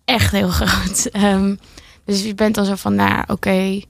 echt 0.06 0.32
heel 0.32 0.50
groot. 0.50 1.06
Ehm, 1.12 1.56
dus 2.06 2.24
je 2.24 2.36
bent 2.36 2.56
dan 2.56 2.66
zo 2.66 2.76
van, 2.76 2.96
nou, 2.96 3.24
oké. 3.28 3.82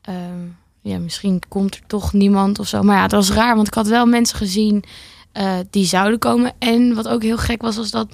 ehm, 0.00 0.46
ja, 0.80 0.98
misschien 0.98 1.42
komt 1.48 1.74
er 1.74 1.80
toch 1.86 2.12
niemand 2.12 2.58
of 2.58 2.68
zo. 2.68 2.82
Maar 2.82 2.96
ja, 2.96 3.02
het 3.02 3.12
was 3.12 3.30
raar, 3.30 3.54
want 3.54 3.66
ik 3.66 3.74
had 3.74 3.88
wel 3.88 4.06
mensen 4.06 4.36
gezien 4.36 4.84
eh, 5.32 5.58
die 5.70 5.84
zouden 5.84 6.18
komen. 6.18 6.52
En 6.58 6.94
wat 6.94 7.08
ook 7.08 7.22
heel 7.22 7.38
gek 7.38 7.62
was, 7.62 7.76
was 7.76 7.90
dat 7.90 8.08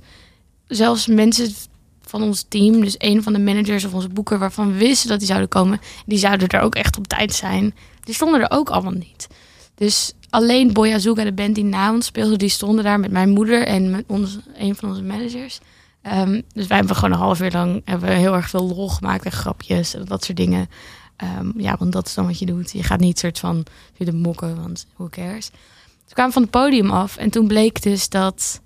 zelfs 0.67 1.07
mensen 1.07 1.55
van 2.03 2.23
ons 2.23 2.45
team, 2.49 2.81
dus 2.81 2.95
een 2.99 3.23
van 3.23 3.33
de 3.33 3.39
managers 3.39 3.85
of 3.85 3.95
onze 3.95 4.09
boeker, 4.09 4.39
waarvan 4.39 4.73
we 4.73 4.79
wisten 4.79 5.09
dat 5.09 5.19
die 5.19 5.29
zouden 5.29 5.49
komen, 5.49 5.81
die 6.07 6.19
zouden 6.19 6.49
er 6.49 6.61
ook 6.61 6.75
echt 6.75 6.99
op 6.99 7.07
tijd 7.07 7.35
zijn. 7.35 7.75
Die 8.01 8.15
stonden 8.15 8.41
er 8.41 8.51
ook 8.51 8.71
allemaal 8.71 8.93
niet. 8.93 9.27
Dus 9.75 10.13
alleen 10.31 10.73
Boy 10.73 10.93
Azuka, 10.93 11.25
de 11.25 11.33
band 11.33 11.55
die 11.55 11.65
na 11.65 11.93
ons 11.93 12.07
speelde, 12.07 12.37
die 12.37 12.49
stonden 12.49 12.85
daar 12.85 13.01
met 13.01 13.11
mijn 13.11 13.29
moeder 13.29 13.67
en 13.67 13.91
met 13.91 14.05
ons, 14.07 14.39
een 14.55 14.77
van 14.77 14.89
onze 14.89 15.03
managers. 15.03 15.61
Ehm, 16.03 16.41
dus 16.55 16.67
wij 16.67 16.77
hebben 16.77 16.97
gewoon 16.97 17.13
een 17.13 17.19
half 17.19 17.41
uur 17.41 17.51
lang 17.51 17.83
hebben 17.85 18.09
we 18.09 18.15
heel 18.15 18.35
erg 18.35 18.49
veel 18.49 18.69
lol 18.69 18.89
gemaakt 18.89 19.25
en 19.25 19.33
grapjes 19.33 19.95
en 19.95 20.05
dat 20.05 20.25
soort 20.25 20.37
dingen. 20.37 20.69
Ehm, 21.17 21.51
ja, 21.57 21.77
want 21.79 21.93
dat 21.93 22.07
is 22.07 22.15
dan 22.15 22.27
wat 22.27 22.39
je 22.39 22.47
doet. 22.47 22.73
Je 22.73 22.83
gaat 22.83 23.01
niet 23.01 23.19
soort 23.19 23.39
van 23.39 23.65
de 23.97 24.13
mokken, 24.13 24.63
want 24.63 24.87
who 24.97 25.09
cares. 25.09 25.49
Toen 25.49 26.13
kwamen 26.13 26.33
we 26.33 26.39
van 26.41 26.43
het 26.43 26.51
podium 26.51 26.91
af 26.91 27.17
en 27.17 27.31
toen 27.31 27.47
bleek 27.47 27.83
dus 27.83 28.09
dat... 28.09 28.61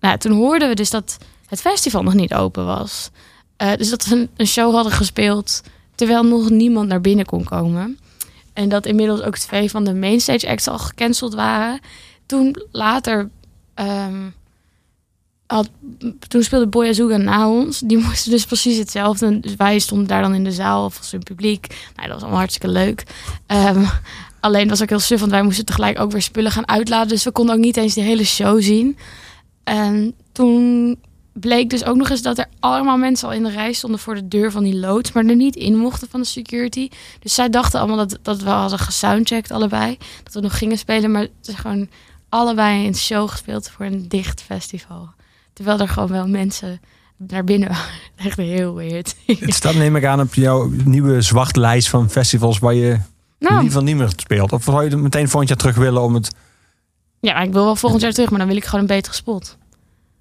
Nou, 0.00 0.18
toen 0.18 0.32
hoorden 0.32 0.68
we 0.68 0.74
dus 0.74 0.90
dat 0.90 1.18
het 1.46 1.60
festival 1.60 2.02
nog 2.02 2.14
niet 2.14 2.34
open 2.34 2.66
was. 2.66 3.10
Eh, 3.56 3.74
dus 3.76 3.90
dat 3.90 4.06
we 4.06 4.28
een 4.36 4.46
show 4.46 4.74
hadden 4.74 4.92
gespeeld 4.92 5.62
terwijl 5.94 6.24
nog 6.24 6.50
niemand 6.50 6.88
naar 6.88 7.00
binnen 7.00 7.26
kon 7.26 7.44
komen. 7.44 7.98
En 8.52 8.68
dat 8.68 8.86
inmiddels 8.86 9.22
ook 9.22 9.36
twee 9.36 9.70
van 9.70 9.84
de 9.84 9.94
mainstage 9.94 10.48
acts 10.48 10.68
al 10.68 10.78
gecanceld 10.78 11.34
waren. 11.34 11.80
Toen 12.26 12.62
later... 12.70 13.30
ehm, 13.74 14.28
had, 15.50 15.70
toen 16.28 16.42
speelde 16.42 16.66
Boy 16.66 16.88
Azuga 16.88 17.16
na 17.16 17.48
ons. 17.48 17.78
Die 17.78 17.98
moesten 18.06 18.30
dus 18.30 18.44
precies 18.44 18.78
hetzelfde. 18.78 19.40
Dus 19.40 19.56
wij 19.56 19.78
stonden 19.78 20.06
daar 20.06 20.22
dan 20.22 20.34
in 20.34 20.44
de 20.44 20.52
zaal 20.52 20.84
of 20.84 20.98
als 20.98 21.14
publiek. 21.24 21.66
Nou, 21.68 22.02
dat 22.02 22.12
was 22.12 22.20
allemaal 22.20 22.38
hartstikke 22.38 22.68
leuk. 22.68 23.04
Ehm, 23.46 23.84
alleen 24.40 24.68
was 24.68 24.82
ook 24.82 24.88
heel 24.88 24.98
suf, 24.98 25.20
want 25.20 25.32
wij 25.32 25.42
moesten 25.42 25.64
tegelijk 25.64 26.00
ook 26.00 26.12
weer 26.12 26.22
spullen 26.22 26.52
gaan 26.52 26.68
uitladen. 26.68 27.08
Dus 27.08 27.24
we 27.24 27.30
konden 27.30 27.54
ook 27.54 27.60
niet 27.60 27.76
eens 27.76 27.94
de 27.94 28.00
hele 28.00 28.24
show 28.24 28.62
zien. 28.62 28.98
En 29.64 30.14
toen 30.32 30.96
bleek 31.32 31.70
dus 31.70 31.84
ook 31.84 31.96
nog 31.96 32.10
eens 32.10 32.22
dat 32.22 32.38
er 32.38 32.46
allemaal 32.60 32.96
mensen 32.96 33.28
al 33.28 33.34
in 33.34 33.42
de 33.42 33.50
rij 33.50 33.72
stonden 33.72 34.00
voor 34.00 34.14
de 34.14 34.28
deur 34.28 34.50
van 34.50 34.64
die 34.64 34.76
loods, 34.76 35.12
maar 35.12 35.24
er 35.24 35.36
niet 35.36 35.56
in 35.56 35.76
mochten 35.76 36.08
van 36.10 36.20
de 36.20 36.26
security. 36.26 36.88
Dus 37.20 37.34
zij 37.34 37.50
dachten 37.50 37.80
allemaal 37.80 37.96
dat, 37.96 38.18
dat 38.22 38.42
we 38.42 38.48
hadden 38.48 38.78
gesoundcheckt 38.78 39.50
allebei, 39.50 39.98
dat 40.22 40.34
we 40.34 40.40
nog 40.40 40.58
gingen 40.58 40.78
spelen, 40.78 41.10
maar 41.10 41.22
het 41.22 41.48
is 41.48 41.54
gewoon 41.54 41.88
allebei 42.28 42.86
een 42.86 42.94
show 42.94 43.28
gespeeld 43.28 43.70
voor 43.70 43.86
een 43.86 44.08
dicht 44.08 44.42
festival. 44.42 45.10
Terwijl 45.52 45.78
er 45.78 45.88
gewoon 45.88 46.08
wel 46.08 46.28
mensen 46.28 46.80
naar 47.16 47.44
binnen 47.44 47.68
waren. 47.68 47.94
Echt 48.26 48.36
heel 48.36 48.74
weird. 48.74 49.16
Het 49.26 49.54
staat 49.54 49.74
neem 49.74 49.96
ik 49.96 50.04
aan 50.04 50.20
op 50.20 50.34
jouw 50.34 50.70
nieuwe 50.84 51.20
zwarte 51.20 51.60
lijst 51.60 51.88
van 51.88 52.10
festivals 52.10 52.58
waar 52.58 52.74
je 52.74 52.98
nou, 53.38 53.60
liever 53.60 53.82
niet 53.82 53.96
meer 53.96 54.12
speelt. 54.16 54.52
Of 54.52 54.62
zou 54.62 54.84
je 54.84 54.90
het 54.90 54.98
meteen 54.98 55.28
volgend 55.28 55.48
jaar 55.48 55.58
terug 55.58 55.76
willen 55.76 56.02
om 56.02 56.14
het... 56.14 56.34
ja, 57.20 57.40
ik 57.40 57.52
wil 57.52 57.64
wel 57.64 57.76
volgend 57.76 58.02
jaar 58.02 58.12
terug, 58.12 58.30
maar 58.30 58.38
dan 58.38 58.48
wil 58.48 58.56
ik 58.56 58.64
gewoon 58.64 58.80
een 58.80 58.86
betere 58.86 59.14
spot. 59.14 59.56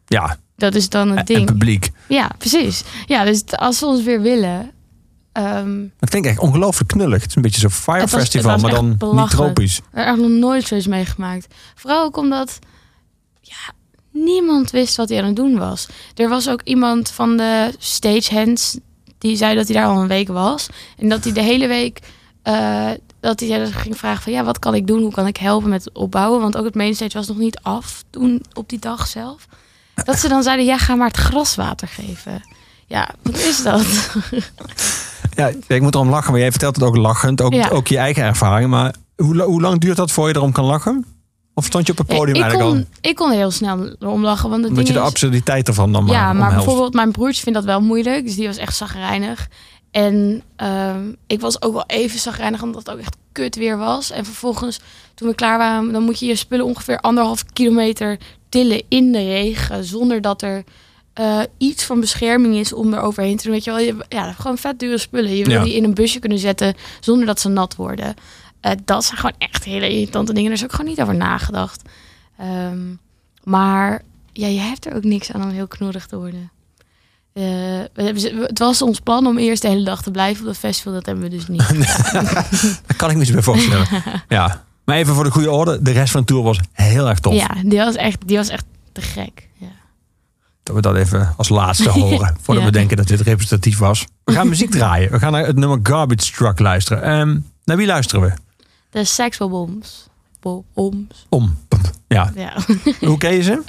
Ja, 0.05 0.37
Dat 0.59 0.75
is 0.75 0.89
dan 0.89 1.09
het 1.09 1.17
en 1.19 1.25
ding. 1.35 1.45
publiek. 1.45 1.89
Ja, 2.07 2.31
precies. 2.37 2.83
Ja, 3.05 3.23
dus 3.23 3.43
als 3.47 3.79
we 3.79 3.85
ons 3.85 4.03
weer 4.03 4.21
willen. 4.21 4.71
ehm, 5.31 5.83
Het 5.99 6.09
klinkt 6.09 6.27
echt 6.27 6.39
ongelooflijk 6.39 6.89
knullig. 6.91 7.21
Het 7.21 7.29
is 7.29 7.35
een 7.35 7.41
beetje 7.41 7.59
zo'n 7.61 7.69
fire 7.69 7.99
was- 7.99 8.11
festival, 8.11 8.57
maar 8.57 8.71
dan 8.71 8.79
echt 8.79 8.89
niet 8.89 8.97
belachelijk. 8.97 9.53
tropisch. 9.53 9.81
er 9.93 10.17
nog 10.17 10.29
nooit 10.29 10.67
zoiets 10.67 10.87
meegemaakt. 10.87 11.47
Vooral 11.75 12.03
ook 12.03 12.17
omdat 12.17 12.59
ja, 13.41 13.73
niemand 14.11 14.71
wist 14.71 14.95
wat 14.95 15.09
hij 15.09 15.17
aan 15.19 15.25
het 15.25 15.35
doen 15.35 15.57
was. 15.57 15.87
Er 16.15 16.29
was 16.29 16.49
ook 16.49 16.61
iemand 16.63 17.11
van 17.11 17.37
de 17.37 17.73
stagehands 17.77 18.77
die 19.17 19.35
zei 19.35 19.55
dat 19.55 19.67
hij 19.67 19.75
daar 19.75 19.87
al 19.87 20.01
een 20.01 20.07
week 20.07 20.27
was. 20.27 20.67
En 20.97 21.09
dat 21.09 21.23
hij 21.23 21.33
de 21.33 21.41
hele 21.41 21.67
week 21.67 21.99
eh, 22.43 22.89
dat 23.19 23.39
hij 23.39 23.67
ging 23.71 23.97
vragen 23.97 24.23
van 24.23 24.31
ja, 24.31 24.43
wat 24.43 24.59
kan 24.59 24.75
ik 24.75 24.87
doen? 24.87 25.01
Hoe 25.01 25.11
kan 25.11 25.27
ik 25.27 25.37
helpen 25.37 25.69
met 25.69 25.83
het 25.83 25.93
opbouwen? 25.93 26.41
Want 26.41 26.57
ook 26.57 26.65
het 26.65 26.75
mainstage 26.75 27.17
was 27.17 27.27
nog 27.27 27.37
niet 27.37 27.59
af 27.61 28.03
toen 28.09 28.43
op 28.53 28.69
die 28.69 28.79
dag 28.79 29.07
zelf. 29.07 29.47
Dat 30.03 30.19
ze 30.19 30.27
dan 30.27 30.43
zeiden, 30.43 30.65
ja, 30.65 30.77
ga 30.77 30.95
maar 30.95 31.07
het 31.07 31.17
graswater 31.17 31.87
geven. 31.87 32.41
Ja, 32.87 33.09
wat 33.23 33.37
is 33.37 33.63
dat? 33.63 33.85
Ja, 35.35 35.51
ik 35.67 35.81
moet 35.81 35.95
erom 35.95 36.09
lachen, 36.09 36.31
maar 36.31 36.39
jij 36.39 36.51
vertelt 36.51 36.75
het 36.75 36.85
ook 36.85 36.95
lachend. 36.95 37.41
Ook, 37.41 37.53
Ja. 37.53 37.69
ook 37.69 37.87
je 37.87 37.97
eigen 37.97 38.23
ervaring. 38.23 38.69
Maar 38.69 38.95
hoe, 39.15 39.41
hoe 39.41 39.61
lang 39.61 39.79
duurt 39.79 39.97
dat 39.97 40.11
voor 40.11 40.27
je 40.27 40.35
erom 40.35 40.51
kan 40.51 40.65
lachen? 40.65 41.05
Of 41.53 41.65
stond 41.65 41.85
je 41.85 41.91
op 41.91 41.97
het 41.97 42.07
podium 42.07 42.35
ik, 42.35 42.41
eigenlijk 42.41 42.71
kon, 42.71 42.79
al? 42.79 43.09
ik 43.09 43.15
kon 43.15 43.31
heel 43.31 43.51
snel 43.51 43.95
erom 43.99 44.21
lachen. 44.21 44.49
Want 44.49 44.65
Omdat 44.65 44.87
je 44.87 44.93
de 44.93 44.99
absurditeit 44.99 45.67
ervan 45.67 45.91
dan 45.91 46.03
maar 46.03 46.13
Ja, 46.13 46.33
maar 46.33 46.53
bijvoorbeeld 46.53 46.93
mijn 46.93 47.11
broertje 47.11 47.41
vindt 47.43 47.57
dat 47.57 47.67
wel 47.67 47.81
moeilijk. 47.81 48.25
Dus 48.25 48.35
die 48.35 48.47
was 48.47 48.57
echt 48.57 48.75
zagrijnig. 48.75 49.47
En 49.91 50.41
ehm, 50.55 51.01
ik 51.27 51.41
was 51.41 51.61
ook 51.61 51.73
wel 51.73 51.83
even 51.87 52.19
zagrijnig, 52.19 52.61
omdat 52.61 52.85
het 52.85 52.91
ook 52.95 52.99
echt 52.99 53.15
kut 53.31 53.55
weer 53.55 53.77
was. 53.77 54.11
En 54.11 54.25
vervolgens, 54.25 54.79
toen 55.15 55.27
we 55.27 55.35
klaar 55.35 55.57
waren, 55.57 55.91
dan 55.91 56.03
moet 56.03 56.19
je 56.19 56.25
je 56.25 56.35
spullen 56.35 56.65
ongeveer 56.65 56.99
anderhalf 56.99 57.45
kilometer 57.53 58.19
tillen 58.49 58.81
in 58.87 59.11
de 59.11 59.23
regen. 59.23 59.83
Zonder 59.83 60.21
dat 60.21 60.41
er 60.41 60.63
eh, 61.13 61.39
iets 61.57 61.83
van 61.83 61.99
bescherming 61.99 62.55
is 62.55 62.73
om 62.73 62.93
er 62.93 63.01
overheen 63.01 63.37
te 63.37 63.43
doen. 63.43 63.51
Weet 63.51 63.63
je 63.63 63.71
wel, 63.71 63.79
je, 63.79 63.95
ja, 64.09 64.31
gewoon 64.31 64.57
vet 64.57 64.79
dure 64.79 64.97
spullen. 64.97 65.35
Je 65.35 65.43
wil 65.43 65.53
Ja. 65.57 65.63
die 65.63 65.75
in 65.75 65.83
een 65.83 65.93
busje 65.93 66.19
kunnen 66.19 66.39
zetten 66.39 66.75
zonder 66.99 67.25
dat 67.25 67.39
ze 67.39 67.49
nat 67.49 67.75
worden. 67.75 68.13
Eh, 68.61 68.71
dat 68.85 69.03
zijn 69.05 69.17
gewoon 69.17 69.35
echt 69.37 69.63
hele 69.63 69.89
irritante 69.89 70.33
dingen. 70.33 70.49
Daar 70.49 70.57
is 70.57 70.63
ook 70.63 70.71
gewoon 70.73 70.89
niet 70.91 71.01
over 71.01 71.15
nagedacht. 71.15 71.81
Ehm, 72.37 72.79
maar 73.43 74.01
ja, 74.33 74.47
je 74.47 74.59
hebt 74.59 74.85
er 74.85 74.95
ook 74.95 75.03
niks 75.03 75.31
aan 75.31 75.43
om 75.43 75.49
heel 75.49 75.67
knorrig 75.67 76.05
te 76.07 76.17
worden. 76.17 76.51
Eh, 77.33 77.43
we 77.93 78.03
hebben, 78.03 78.19
ze- 78.19 78.43
het 78.47 78.59
was 78.59 78.81
ons 78.81 78.99
plan 78.99 79.27
om 79.27 79.37
eerst 79.37 79.61
de 79.61 79.67
hele 79.67 79.83
dag 79.83 80.01
te 80.01 80.11
blijven 80.11 80.41
op 80.41 80.47
dat 80.47 80.57
festival. 80.57 80.93
Dat 80.93 81.05
hebben 81.05 81.23
we 81.23 81.29
dus 81.29 81.47
niet. 81.47 81.67
Dat 82.87 82.95
kan 82.95 83.09
ik 83.09 83.15
me 83.17 83.23
niet 83.23 83.33
meer 83.33 83.43
voorstellen. 83.43 83.87
ja. 84.29 84.65
Maar 84.89 84.97
even 84.97 85.13
voor 85.15 85.23
de 85.23 85.31
goede 85.31 85.51
orde. 85.51 85.81
De 85.81 85.91
rest 85.91 86.11
van 86.11 86.21
de 86.21 86.27
tour 86.27 86.43
was 86.43 86.59
heel 86.73 87.09
erg 87.09 87.19
tof. 87.19 87.33
Ja, 87.33 87.49
die 87.65 87.77
was 87.77 87.95
echt, 87.95 88.27
die 88.27 88.37
was 88.37 88.49
echt 88.49 88.65
te 88.91 89.01
gek. 89.01 89.47
Ja. 89.57 89.67
Dat 90.63 90.75
we 90.75 90.81
dat 90.81 90.95
even 90.95 91.33
als 91.37 91.49
laatste 91.49 91.89
horen. 91.99 92.35
Voordat 92.41 92.63
Ja. 92.63 92.69
we 92.71 92.77
denken 92.77 92.97
dat 92.97 93.07
dit 93.07 93.21
representatief 93.21 93.77
was. 93.77 94.05
We 94.23 94.33
gaan 94.33 94.49
muziek 94.49 94.71
draaien. 94.79 95.11
We 95.11 95.19
gaan 95.19 95.31
naar 95.31 95.45
het 95.45 95.55
nummer 95.55 95.79
Garbage 95.83 96.31
Truck 96.31 96.59
luisteren. 96.59 97.03
Ehm, 97.03 97.39
naar 97.65 97.77
wie 97.77 97.87
luisteren 97.87 98.21
we? 98.21 98.33
De 98.89 99.03
Sexual 99.03 99.49
Bombs. 99.49 100.07
Bo- 100.39 100.63
Bombs. 100.73 101.25
Om. 101.29 101.57
Ja. 102.07 102.31
Ja. 102.35 102.53
Hoe 102.99 103.17
ken 103.17 103.33
je 103.33 103.41
ze? 103.41 103.61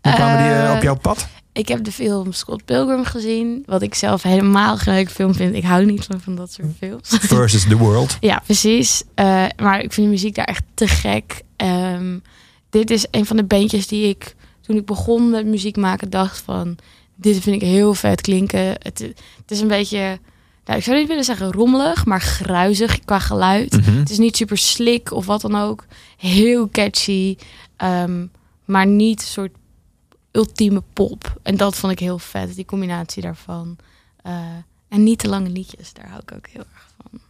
Hoe 0.00 0.12
kwamen 0.14 0.36
die 0.42 0.46
eh, 0.52 0.68
Eh, 0.70 0.76
op 0.76 0.82
jouw 0.82 0.94
pad? 0.96 1.26
Ik 1.58 1.68
heb 1.68 1.84
de 1.84 1.92
film 1.92 2.32
Scott 2.32 2.64
Pilgrim 2.64 3.04
gezien. 3.04 3.62
Wat 3.66 3.82
ik 3.82 3.94
zelf 3.94 4.22
helemaal 4.22 4.76
geen 4.76 4.94
leuke 4.94 5.10
film 5.10 5.34
vind. 5.34 5.54
Ik 5.54 5.64
hou 5.64 5.84
niet 5.84 6.04
van, 6.04 6.20
van 6.20 6.34
dat 6.34 6.52
soort 6.52 6.68
films. 6.78 7.08
Versus 7.20 7.68
the 7.68 7.76
World. 7.76 8.16
Ja, 8.20 8.42
precies. 8.44 9.02
Eh, 9.14 9.44
maar 9.56 9.80
ik 9.80 9.92
vind 9.92 10.06
de 10.06 10.12
muziek 10.12 10.34
daar 10.34 10.44
echt 10.44 10.62
te 10.74 10.86
gek. 10.88 11.42
Ehm, 11.56 12.18
dit 12.70 12.90
is 12.90 13.06
een 13.10 13.26
van 13.26 13.36
de 13.36 13.44
bandjes 13.44 13.86
die 13.86 14.08
ik 14.08 14.36
toen 14.60 14.76
ik 14.76 14.86
begon 14.86 15.30
met 15.30 15.46
muziek 15.46 15.76
maken 15.76 16.10
dacht 16.10 16.38
van... 16.38 16.76
Dit 17.14 17.40
vind 17.40 17.62
ik 17.62 17.68
heel 17.68 17.94
vet 17.94 18.20
klinken. 18.20 18.66
Het, 18.66 18.98
het 19.36 19.50
is 19.50 19.60
een 19.60 19.68
beetje, 19.68 20.18
nou, 20.64 20.78
ik 20.78 20.84
zou 20.84 20.98
niet 20.98 21.08
willen 21.08 21.24
zeggen 21.24 21.52
rommelig, 21.52 22.06
maar 22.06 22.20
gruizig 22.20 22.98
qua 23.04 23.18
geluid. 23.18 23.72
Mhm. 23.80 23.98
Het 23.98 24.10
is 24.10 24.18
niet 24.18 24.36
super 24.36 24.58
slick 24.58 25.12
of 25.12 25.26
wat 25.26 25.40
dan 25.40 25.56
ook. 25.56 25.84
Heel 26.16 26.68
catchy. 26.70 27.36
ehm, 27.76 28.26
maar 28.64 28.86
niet 28.86 29.22
soort 29.22 29.52
ultieme 30.30 30.82
pop. 30.92 31.40
En 31.42 31.56
dat 31.56 31.76
vond 31.76 31.92
ik 31.92 31.98
heel 31.98 32.18
vet, 32.18 32.54
die 32.54 32.64
combinatie 32.64 33.22
daarvan. 33.22 33.76
Eh, 34.22 34.32
en 34.88 35.02
niet 35.02 35.18
te 35.18 35.28
lange 35.28 35.48
liedjes, 35.48 35.92
daar 35.92 36.08
hou 36.08 36.20
ik 36.22 36.32
ook 36.32 36.46
heel 36.46 36.64
erg 36.72 36.86
van. 36.96 37.20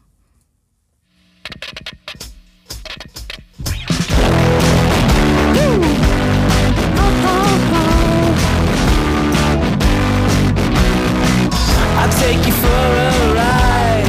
I'll 12.00 12.08
take 12.10 12.46
you 12.46 12.52
for 12.52 12.68
a 12.68 13.32
ride. 13.34 14.08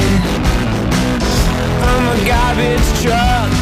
I'm 1.82 2.06
a 2.08 2.16
garbage 2.24 3.02
truck. 3.02 3.60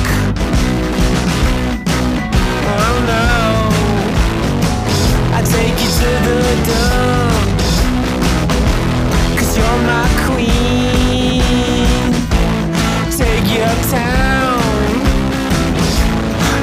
Oh. 3.11 3.48
Take 5.53 5.79
you 5.85 5.91
to 6.01 6.11
the 6.27 6.41
dump. 6.69 7.59
Cause 9.37 9.53
you're 9.57 9.81
my 9.93 10.07
queen. 10.27 11.43
Take 13.21 13.47
you 13.55 13.63
uptown. 13.73 14.63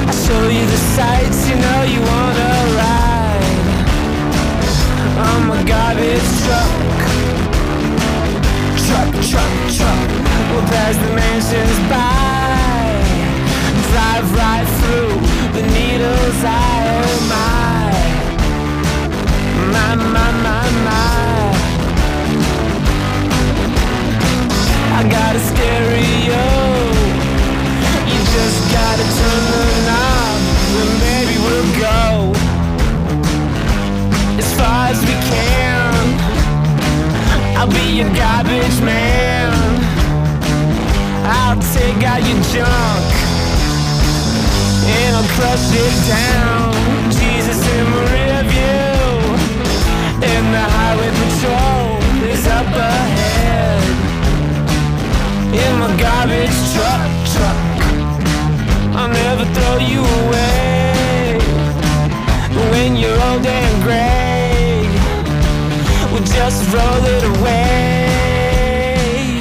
I 0.08 0.12
show 0.24 0.44
you 0.56 0.64
the 0.74 0.80
sights 0.96 1.40
you 1.48 1.56
know 1.64 1.80
you 1.94 2.00
wanna 2.12 2.52
ride. 2.80 3.58
I'm 5.18 5.50
a 5.50 5.60
garbage 5.64 6.28
truck 6.44 6.86
truck, 8.86 9.12
truck, 9.30 9.52
truck. 9.76 10.08
We'll 10.50 10.66
pass 10.70 10.96
the 10.96 11.10
mansions 11.14 11.78
by. 11.90 12.36
Drive 13.90 14.28
right 14.36 14.66
through 14.78 15.14
the 15.56 15.66
needle's 15.74 16.44
eye. 16.44 16.65
My, 19.96 20.30
my, 20.46 20.64
my. 20.86 21.52
I 24.98 25.00
got 25.08 25.36
a 25.36 25.42
stereo. 25.50 26.44
You 28.10 28.20
just 28.36 28.58
gotta 28.72 29.06
turn 29.18 29.42
the 29.52 29.64
knob, 29.88 30.38
and 30.80 30.92
baby 31.04 31.36
we'll 31.44 31.72
go 31.80 32.32
as 34.38 34.48
far 34.58 34.88
as 34.92 35.00
we 35.00 35.16
can. 35.32 36.04
I'll 37.56 37.72
be 37.72 37.86
your 37.98 38.12
garbage 38.14 38.80
man. 38.82 39.52
I'll 41.28 41.60
take 41.74 42.00
your 42.02 42.42
junk 42.52 43.04
and 44.86 45.16
I'll 45.16 45.28
crush 45.36 45.72
it 45.72 46.08
down. 46.08 46.75
Truck, 56.76 57.10
truck. 57.32 57.58
I'll 58.98 59.08
never 59.08 59.44
throw 59.52 59.78
you 59.78 60.00
away 60.00 61.38
when 62.70 62.96
you're 62.96 63.20
old 63.30 63.46
and 63.46 63.82
gray. 63.82 64.88
We'll 66.12 66.24
just 66.24 66.72
roll 66.74 67.04
it 67.16 67.24
away. 67.36 67.84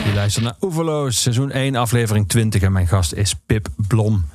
Je 0.06 0.12
luistert 0.14 0.46
naar 0.46 0.56
Oeverloos, 0.62 1.22
seizoen 1.22 1.52
1, 1.52 1.76
aflevering 1.76 2.28
20. 2.28 2.62
En 2.62 2.72
mijn 2.72 2.88
gast 2.88 3.14
is 3.14 3.36
Pip 3.46 3.68
Blom. 3.88 4.26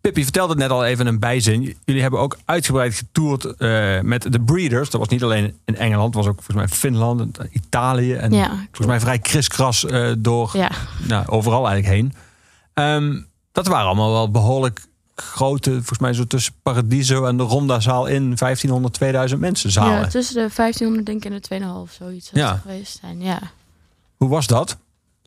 Pip, 0.00 0.16
je 0.16 0.22
vertelde 0.22 0.52
het 0.52 0.62
net 0.62 0.70
al 0.70 0.84
even 0.84 1.06
een 1.06 1.18
bijzin. 1.18 1.76
Jullie 1.84 2.02
hebben 2.02 2.20
ook 2.20 2.38
uitgebreid 2.44 2.94
getoerd 2.94 3.44
eh, 3.44 4.00
met 4.00 4.32
de 4.32 4.40
Breeders. 4.40 4.90
Dat 4.90 5.00
was 5.00 5.08
niet 5.08 5.22
alleen 5.22 5.54
in 5.64 5.76
Engeland, 5.76 6.12
dat 6.12 6.24
was 6.24 6.32
ook 6.32 6.42
volgens 6.42 6.56
mij 6.56 6.78
Finland, 6.78 7.38
Italië. 7.52 8.14
En 8.14 8.32
Ja, 8.32 8.48
volgens 8.48 8.86
mij 8.86 9.00
vrij 9.00 9.18
kriskras 9.18 9.86
eh, 9.86 10.10
door 10.18 10.50
Ja, 10.52 10.70
nou, 11.08 11.26
overal 11.26 11.68
eigenlijk 11.68 11.94
heen. 11.94 12.12
Ehm, 12.74 13.20
dat 13.52 13.66
waren 13.66 13.86
allemaal 13.86 14.12
wel 14.12 14.30
behoorlijk 14.30 14.80
grote, 15.14 15.70
volgens 15.70 15.98
mij 15.98 16.12
zo 16.12 16.24
tussen 16.26 16.52
Paradiso 16.62 17.24
en 17.24 17.36
de 17.36 17.42
Rondazaal 17.42 18.06
in 18.06 18.36
1500, 18.36 18.94
2000 18.94 19.40
mensen 19.40 19.70
zalen. 19.70 20.00
ja 20.00 20.06
tussen 20.06 20.34
de 20.34 20.54
1500 20.54 21.06
denk 21.06 21.24
ik 21.24 21.30
en 21.32 21.40
de 21.60 21.86
2,5 21.88 21.92
zoiets 21.92 22.30
Ja. 22.32 22.54
geweest 22.56 22.98
zijn. 23.00 23.20
Ja, 23.22 23.40
Hoe 24.16 24.28
was 24.28 24.46
dat? 24.46 24.76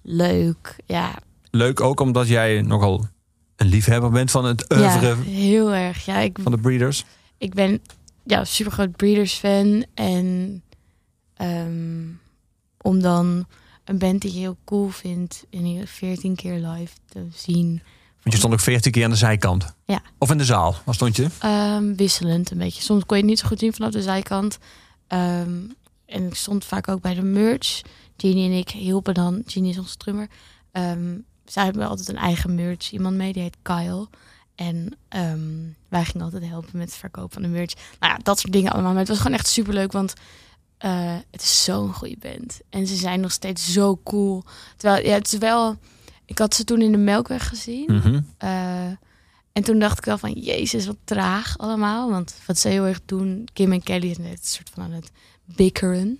leuk. 0.01 0.75
Ja, 0.85 1.13
Leuk 1.51 1.81
ook 1.81 1.99
omdat 1.99 2.27
jij 2.27 2.61
nogal 2.61 3.07
een 3.55 3.67
liefhebber 3.67 4.09
bent 4.11 4.31
van 4.31 4.45
het 4.45 4.65
oeuvre 4.73 5.07
ja 5.07 5.15
heel 5.15 5.73
erg. 5.73 6.05
Ja, 6.05 6.17
ik 6.17 6.37
van 6.41 6.51
de 6.51 6.57
Breeders. 6.57 7.05
ik 7.37 7.53
ben 7.53 7.81
ja, 8.23 8.43
super 8.45 8.71
groot 8.71 8.95
Breeders 8.95 9.33
fan. 9.33 9.85
En 9.93 10.61
ehm, 11.35 12.03
om 12.81 13.01
dan 13.01 13.45
een 13.85 13.97
band 13.97 14.21
die 14.21 14.33
je 14.33 14.39
heel 14.39 14.57
cool 14.65 14.89
vindt 14.89 15.45
in 15.49 15.65
ieder 15.65 15.87
14 15.87 16.35
keer 16.35 16.53
live 16.53 16.93
te 17.09 17.27
zien. 17.33 17.81
Want 18.21 18.35
je 18.35 18.37
stond 18.37 18.53
ook 18.53 18.59
14 18.59 18.91
keer 18.91 19.03
aan 19.03 19.09
de 19.09 19.15
zijkant. 19.15 19.75
Ja. 19.85 20.01
Of 20.17 20.31
in 20.31 20.37
de 20.37 20.45
zaal. 20.45 20.75
Waar 20.85 20.95
stond 20.95 21.15
je? 21.15 21.27
Ehm, 21.39 21.95
wisselend 21.95 22.51
een 22.51 22.57
beetje. 22.57 22.81
Soms 22.81 23.05
kon 23.05 23.17
je 23.17 23.21
het 23.23 23.31
niet 23.31 23.39
zo 23.39 23.47
goed 23.47 23.59
zien 23.59 23.73
vanaf 23.73 23.91
de 23.91 24.01
zijkant. 24.01 24.57
Ehm, 25.07 25.59
en 26.05 26.27
ik 26.27 26.35
stond 26.35 26.65
vaak 26.65 26.87
ook 26.87 27.01
bij 27.01 27.13
de 27.13 27.21
merch. 27.21 27.81
Ginny 28.17 28.45
en 28.45 28.57
ik 28.57 28.69
hielpen 28.69 29.13
dan. 29.13 29.41
Ginny 29.45 29.69
is 29.69 29.77
onze 29.77 29.97
drummer. 29.97 30.27
Ehm, 30.71 31.17
zij 31.45 31.63
hebben 31.63 31.87
altijd 31.87 32.07
een 32.07 32.17
eigen 32.17 32.55
merch. 32.55 32.91
Iemand 32.91 33.15
mee, 33.15 33.33
die 33.33 33.41
heet 33.41 33.57
Kyle. 33.61 34.07
En 34.55 34.97
wij 35.89 36.05
gingen 36.05 36.25
altijd 36.25 36.47
helpen 36.47 36.77
met 36.77 36.87
het 36.87 36.97
verkopen 36.97 37.31
van 37.31 37.41
de 37.41 37.47
merch. 37.47 37.73
Nou 37.99 38.13
ja, 38.13 38.19
dat 38.23 38.39
soort 38.39 38.53
dingen 38.53 38.71
allemaal. 38.71 38.91
Maar 38.91 38.99
het 38.99 39.09
was 39.09 39.17
gewoon 39.17 39.37
echt 39.37 39.47
super 39.47 39.73
leuk, 39.73 39.91
want 39.91 40.13
eh, 40.77 41.15
het 41.31 41.41
is 41.41 41.63
zo'n 41.63 41.93
goede 41.93 42.17
band. 42.19 42.59
En 42.69 42.87
ze 42.87 42.95
zijn 42.95 43.19
nog 43.19 43.31
steeds 43.31 43.73
zo 43.73 43.99
cool. 44.03 44.43
Terwijl, 44.77 45.05
ja, 45.05 45.13
het 45.13 45.33
is 45.33 45.39
wel... 45.39 45.77
Ik 46.25 46.37
had 46.37 46.55
ze 46.55 46.63
toen 46.63 46.81
in 46.81 46.91
de 46.91 46.97
Melkweg 46.97 47.47
gezien. 47.47 47.85
Mhm. 47.87 48.19
Eh, 48.37 48.87
en 49.51 49.63
toen 49.63 49.79
dacht 49.79 49.97
ik 49.97 50.05
wel 50.05 50.17
van, 50.17 50.31
jezus, 50.31 50.85
wat 50.85 50.97
traag 51.03 51.57
allemaal. 51.57 52.09
Want 52.09 52.35
wat 52.45 52.59
ze 52.59 52.67
heel 52.67 52.85
erg 52.85 52.99
doen, 53.05 53.47
Kim 53.53 53.71
en 53.71 53.83
Kelly 53.83 54.09
is 54.09 54.17
net 54.17 54.31
een 54.31 54.37
soort 54.41 54.69
van 54.73 54.83
aan 54.83 54.91
het 54.91 55.11
bikkeren. 55.45 56.19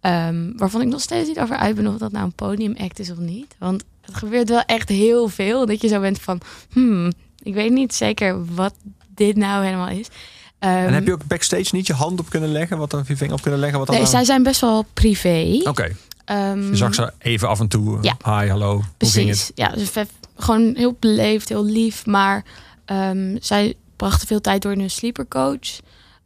Ehm, 0.00 0.52
waarvan 0.56 0.80
ik 0.80 0.88
nog 0.88 1.00
steeds 1.00 1.28
niet 1.28 1.38
over 1.38 1.56
uit 1.56 1.76
ben 1.76 1.86
of 1.86 1.96
dat 1.96 2.12
nou 2.12 2.24
een 2.24 2.32
podiumact 2.32 2.98
is 2.98 3.10
of 3.10 3.18
niet. 3.18 3.54
Want 3.58 3.84
het 4.00 4.14
gebeurt 4.14 4.48
wel 4.48 4.62
echt 4.62 4.88
heel 4.88 5.28
veel. 5.28 5.66
Dat 5.66 5.80
je 5.80 5.88
zo 5.88 6.00
bent 6.00 6.20
van, 6.20 6.40
hmm, 6.72 7.12
ik 7.42 7.54
weet 7.54 7.72
niet 7.72 7.94
zeker 7.94 8.54
wat 8.54 8.74
dit 9.14 9.36
nou 9.36 9.64
helemaal 9.64 9.88
is. 9.88 10.08
Ehm, 10.58 10.72
En 10.86 10.92
heb 10.94 11.06
je 11.06 11.12
ook 11.12 11.26
backstage 11.26 11.74
niet 11.74 11.86
je 11.86 11.92
hand 11.92 12.20
op 12.20 12.30
kunnen 12.30 12.52
leggen? 12.52 12.78
Wat 12.78 12.94
of 12.94 13.08
je 13.08 13.16
vinger 13.16 13.34
op 13.34 13.42
kunnen 13.42 13.60
leggen? 13.60 13.78
Wat 13.78 13.88
nee, 13.88 14.06
zij 14.06 14.24
zijn 14.24 14.42
best 14.42 14.60
wel 14.60 14.84
privé. 14.94 15.60
Oké, 15.64 15.92
Ehm, 16.26 16.68
je 16.68 16.76
zag 16.76 16.94
ze 16.94 17.12
even 17.18 17.48
af 17.48 17.60
en 17.60 17.68
toe. 17.68 17.98
Ja. 18.00 18.16
Hi, 18.24 18.48
hallo. 18.48 18.72
Hoe 18.74 18.82
ging 18.82 18.96
Precies. 19.26 19.46
het? 19.46 19.52
Ja, 19.54 19.68
dus 19.68 19.90
gewoon 20.36 20.74
heel 20.76 20.96
beleefd, 21.00 21.48
heel 21.48 21.64
lief. 21.64 22.06
Maar 22.06 22.44
ehm, 22.84 23.36
zij 23.40 23.74
brachten 23.96 24.26
veel 24.26 24.40
tijd 24.40 24.62
door 24.62 24.72
in 24.72 24.80
hun 24.80 24.90
sleepercoach. 24.90 25.80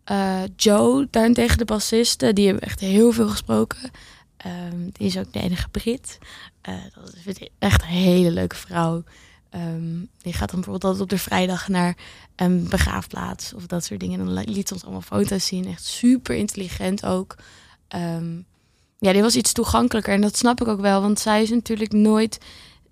Eh, 0.04 0.42
Joe, 0.56 1.06
daarentegen 1.10 1.58
de 1.58 1.64
bassiste, 1.64 2.32
die 2.32 2.46
hebben 2.46 2.64
echt 2.64 2.80
heel 2.80 3.12
veel 3.12 3.28
gesproken. 3.28 3.90
Ehm, 4.36 4.88
die 4.92 5.06
is 5.06 5.18
ook 5.18 5.32
de 5.32 5.40
enige 5.40 5.68
Brit. 5.68 6.18
Eh, 6.60 6.74
dat 6.94 7.14
vind 7.22 7.40
ik 7.40 7.48
echt 7.58 7.82
een 7.82 7.88
hele 7.88 8.30
leuke 8.30 8.56
vrouw. 8.56 9.04
Ehm, 9.50 9.98
die 10.22 10.32
gaat 10.32 10.50
dan 10.50 10.60
bijvoorbeeld 10.60 10.84
altijd 10.84 11.02
op 11.02 11.08
de 11.08 11.18
vrijdag 11.18 11.68
naar 11.68 11.96
een 12.40 12.68
begraafplaats 12.68 13.54
of 13.54 13.66
dat 13.66 13.84
soort 13.84 14.00
dingen. 14.00 14.20
En 14.20 14.26
dan 14.26 14.44
liet 14.44 14.68
ze 14.68 14.74
ons 14.74 14.82
allemaal 14.82 15.00
foto's 15.00 15.46
zien. 15.46 15.66
Echt 15.66 15.84
super 15.84 16.36
intelligent 16.36 17.06
ook. 17.06 17.36
Ehm, 17.88 18.24
ja, 18.98 19.12
die 19.12 19.22
was 19.22 19.36
iets 19.36 19.52
toegankelijker. 19.52 20.14
En 20.14 20.20
dat 20.20 20.36
snap 20.36 20.60
ik 20.60 20.68
ook 20.68 20.80
wel. 20.80 21.00
Want 21.00 21.20
zij 21.20 21.42
is 21.42 21.50
natuurlijk 21.50 21.92
nooit... 21.92 22.38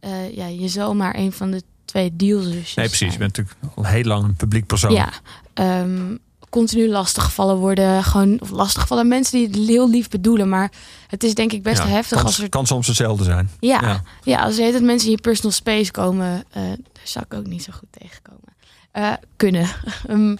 eh, 0.01 0.37
ja, 0.37 0.47
je 0.47 0.69
zal 0.69 0.95
maar 0.95 1.17
een 1.17 1.33
van 1.33 1.51
de 1.51 1.63
twee 1.85 2.17
dealzusjes 2.17 2.75
Nee, 2.75 2.87
precies. 2.87 3.13
Je 3.13 3.19
bent 3.19 3.37
natuurlijk 3.37 3.77
al 3.77 3.85
heel 3.85 4.05
lang 4.05 4.25
een 4.25 4.37
publiek 4.37 4.67
persoon. 4.67 4.93
Ja, 4.93 5.13
ehm, 5.55 6.17
continu 6.51 6.89
lastiggevallen 6.89 7.57
worden. 7.57 8.05
Gewoon, 8.05 8.41
of 8.41 8.51
lastiggevallen 8.51 9.09
mensen 9.09 9.39
die 9.39 9.47
het 9.47 9.69
heel 9.69 9.91
lief 9.91 10.09
bedoelen. 10.09 10.49
Maar 10.49 10.73
het 11.07 11.25
is 11.25 11.35
denk 11.35 11.53
ik 11.53 11.63
best 11.63 11.83
Ja, 11.83 11.89
heftig 11.89 12.17
kan, 12.17 12.27
als 12.27 12.39
er 12.39 12.49
kan 12.49 12.67
soms 12.67 12.87
hetzelfde 12.87 13.25
zijn. 13.25 13.51
Ja, 13.61 13.81
Ja. 13.81 14.03
ja. 14.23 14.43
als 14.43 14.59
er 14.59 14.73
het 14.73 14.83
mensen 14.83 15.09
in 15.09 15.15
je 15.15 15.21
personal 15.21 15.53
space 15.53 15.91
komen, 15.91 16.45
eh, 16.51 16.63
daar 16.63 16.77
zou 17.03 17.25
ik 17.29 17.35
ook 17.35 17.47
niet 17.47 17.63
zo 17.63 17.73
goed 17.73 17.89
tegenkomen. 17.91 18.57
Eh, 18.91 19.13
kunnen. 19.37 19.69
Ehm, 20.09 20.37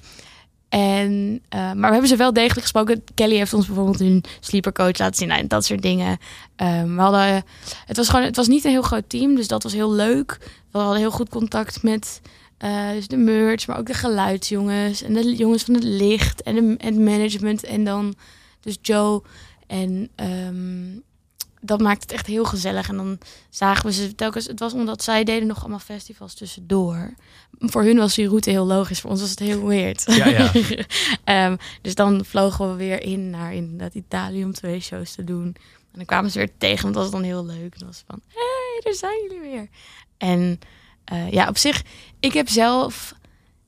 en, 0.69 1.43
eh, 1.49 1.59
maar 1.59 1.77
we 1.77 1.93
hebben 1.93 2.09
ze 2.09 2.17
wel 2.17 2.33
degelijk 2.33 2.61
gesproken. 2.61 3.05
Kelly 3.15 3.37
heeft 3.37 3.55
ons 3.55 3.67
bijvoorbeeld 3.67 3.99
hun 3.99 4.25
sleepercoach 4.41 4.99
laten 4.99 5.15
zien 5.15 5.29
nou, 5.29 5.41
en 5.41 5.49
dat 5.49 5.65
soort 5.65 5.83
dingen. 5.83 6.19
Ehm, 6.57 6.95
we 6.95 7.01
hadden, 7.01 7.45
het 7.87 7.97
was 7.97 8.09
gewoon, 8.09 8.25
het 8.25 8.37
was 8.37 8.49
niet 8.49 8.65
een 8.65 8.71
heel 8.71 8.83
groot 8.83 9.09
team, 9.09 9.35
dus 9.35 9.49
dat 9.49 9.63
was 9.63 9.73
heel 9.73 9.93
leuk. 9.93 10.39
We 10.71 10.79
hadden 10.79 10.99
heel 10.99 11.11
goed 11.11 11.29
contact 11.29 11.83
met 11.83 12.21
eh, 12.59 12.91
dus 12.91 13.09
de 13.09 13.17
merch, 13.17 13.67
maar 13.67 13.79
ook 13.79 13.87
de 13.87 13.95
geluidsjongens 13.95 15.03
en 15.03 15.13
de 15.13 15.35
jongens 15.35 15.63
van 15.63 15.75
het 15.75 15.85
licht 15.85 16.43
en, 16.43 16.57
en 16.57 16.95
het 16.95 16.99
management 16.99 17.65
en 17.65 17.85
dan 17.85 18.15
dus 18.61 18.79
Joe 18.83 19.23
en 19.67 20.09
ehm, 20.15 20.99
dat 21.61 21.81
maakt 21.81 22.03
het 22.03 22.13
echt 22.13 22.27
heel 22.27 22.45
gezellig. 22.45 22.89
En 22.89 22.97
dan 22.97 23.19
zagen 23.51 23.87
we 23.87 23.93
ze 23.93 24.15
telkens. 24.15 24.47
Het 24.47 24.59
was 24.59 24.73
omdat 24.73 25.03
zij 25.03 25.25
deden 25.25 25.49
nog 25.49 25.61
allemaal 25.61 25.79
festivals 25.79 26.35
tussendoor. 26.35 27.15
Voor 27.59 27.83
hun 27.83 27.97
was 27.97 28.15
die 28.15 28.29
route 28.29 28.51
heel 28.51 28.67
logisch. 28.67 29.01
Voor 29.01 29.11
ons 29.11 29.21
was 29.21 29.31
het 29.31 29.39
heel 29.39 29.67
weird. 29.67 30.05
Ja, 30.07 30.27
ja. 30.27 30.53
Ehm, 31.25 31.57
dus 31.83 31.95
dan 31.95 32.25
vlogen 32.25 32.71
we 32.71 32.77
weer 32.77 33.03
in 33.03 33.31
naar 33.31 33.55
inderdaad 33.55 33.95
Italië 33.95 34.45
om 34.45 34.53
twee 34.53 34.81
shows 34.81 35.13
te 35.13 35.25
doen. 35.25 35.57
En 35.93 35.95
dan 35.95 36.05
kwamen 36.05 36.31
ze 36.31 36.39
weer 36.39 36.59
tegen, 36.59 36.83
want 36.83 36.95
dat 36.95 37.03
was 37.03 37.13
dan 37.13 37.23
heel 37.23 37.47
leuk. 37.47 37.73
En 37.73 37.79
dan 37.79 37.89
was 37.89 38.05
van, 38.07 38.21
hé, 38.29 38.35
hey, 38.35 38.81
daar 38.83 38.95
zijn 38.95 39.23
jullie 39.23 39.51
weer. 39.51 39.69
En 40.19 40.59
eh, 41.05 41.33
ja, 41.33 41.49
op 41.49 41.57
zich, 41.57 41.83
ik 42.21 42.33
heb 42.33 42.49
zelf 42.49 43.15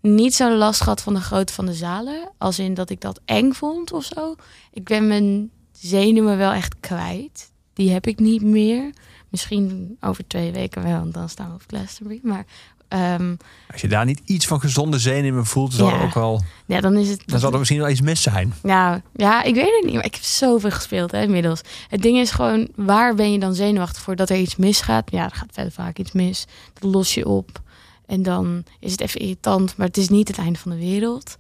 niet 0.00 0.34
zo 0.34 0.54
last 0.54 0.80
gehad 0.80 1.00
van 1.00 1.14
de 1.14 1.20
grootte 1.20 1.52
van 1.52 1.66
de 1.66 1.74
zalen. 1.74 2.30
Als 2.38 2.58
in 2.58 2.74
dat 2.74 2.90
ik 2.90 3.00
dat 3.00 3.20
eng 3.24 3.52
vond 3.52 3.92
of 3.92 4.04
zo. 4.04 4.34
Ik 4.72 4.84
ben 4.84 5.06
mijn 5.06 5.50
zenuwen 5.72 6.36
wel 6.36 6.52
echt 6.52 6.80
kwijt. 6.80 7.49
Die 7.80 7.90
heb 7.90 8.06
ik 8.06 8.18
niet 8.18 8.42
meer. 8.42 8.90
Misschien 9.28 9.96
over 10.00 10.26
twee 10.26 10.52
weken 10.52 10.82
wel, 10.82 10.98
want 10.98 11.14
dan 11.14 11.28
staan 11.28 11.48
we 11.48 11.54
op 11.54 11.62
Glastonbury. 11.66 12.20
Maar 12.22 12.46
ehm, 12.88 13.34
Als 13.72 13.80
je 13.80 13.88
daar 13.88 14.04
niet 14.04 14.20
iets 14.24 14.46
van 14.46 14.60
gezonde 14.60 14.98
zenuwen 14.98 15.46
voelt, 15.46 15.72
zal 15.72 15.88
Ja. 15.88 16.02
ook 16.02 16.14
wel, 16.14 16.44
ja, 16.66 16.80
dan 16.80 16.96
is 16.96 17.08
het... 17.08 17.22
dan 17.26 17.38
zal 17.38 17.52
er 17.52 17.58
misschien 17.58 17.80
wel 17.80 17.88
iets 17.88 18.00
mis 18.00 18.22
zijn. 18.22 18.52
Nou, 18.62 19.00
ja, 19.16 19.42
ik 19.42 19.54
weet 19.54 19.64
het 19.76 19.84
niet. 19.84 19.94
Maar 19.94 20.04
ik 20.04 20.14
heb 20.14 20.22
zoveel 20.22 20.70
gespeeld 20.70 21.10
hè, 21.10 21.22
inmiddels. 21.22 21.60
Het 21.88 22.02
ding 22.02 22.18
is 22.18 22.30
gewoon, 22.30 22.68
waar 22.74 23.14
ben 23.14 23.32
je 23.32 23.38
dan 23.38 23.54
zenuwachtig 23.54 24.02
voor 24.02 24.16
dat 24.16 24.30
er 24.30 24.36
iets 24.36 24.56
misgaat? 24.56 25.10
Ja, 25.10 25.24
er 25.24 25.34
gaat 25.36 25.52
verder 25.52 25.72
vaak 25.72 25.98
iets 25.98 26.12
mis. 26.12 26.46
Dat 26.72 26.92
los 26.92 27.14
je 27.14 27.26
op. 27.28 27.62
En 28.06 28.22
dan 28.22 28.64
is 28.80 28.90
het 28.92 29.00
even 29.00 29.20
irritant, 29.20 29.76
maar 29.76 29.86
het 29.86 29.96
is 29.96 30.08
niet 30.08 30.28
het 30.28 30.38
einde 30.38 30.58
van 30.58 30.70
de 30.70 30.78
wereld. 30.78 31.36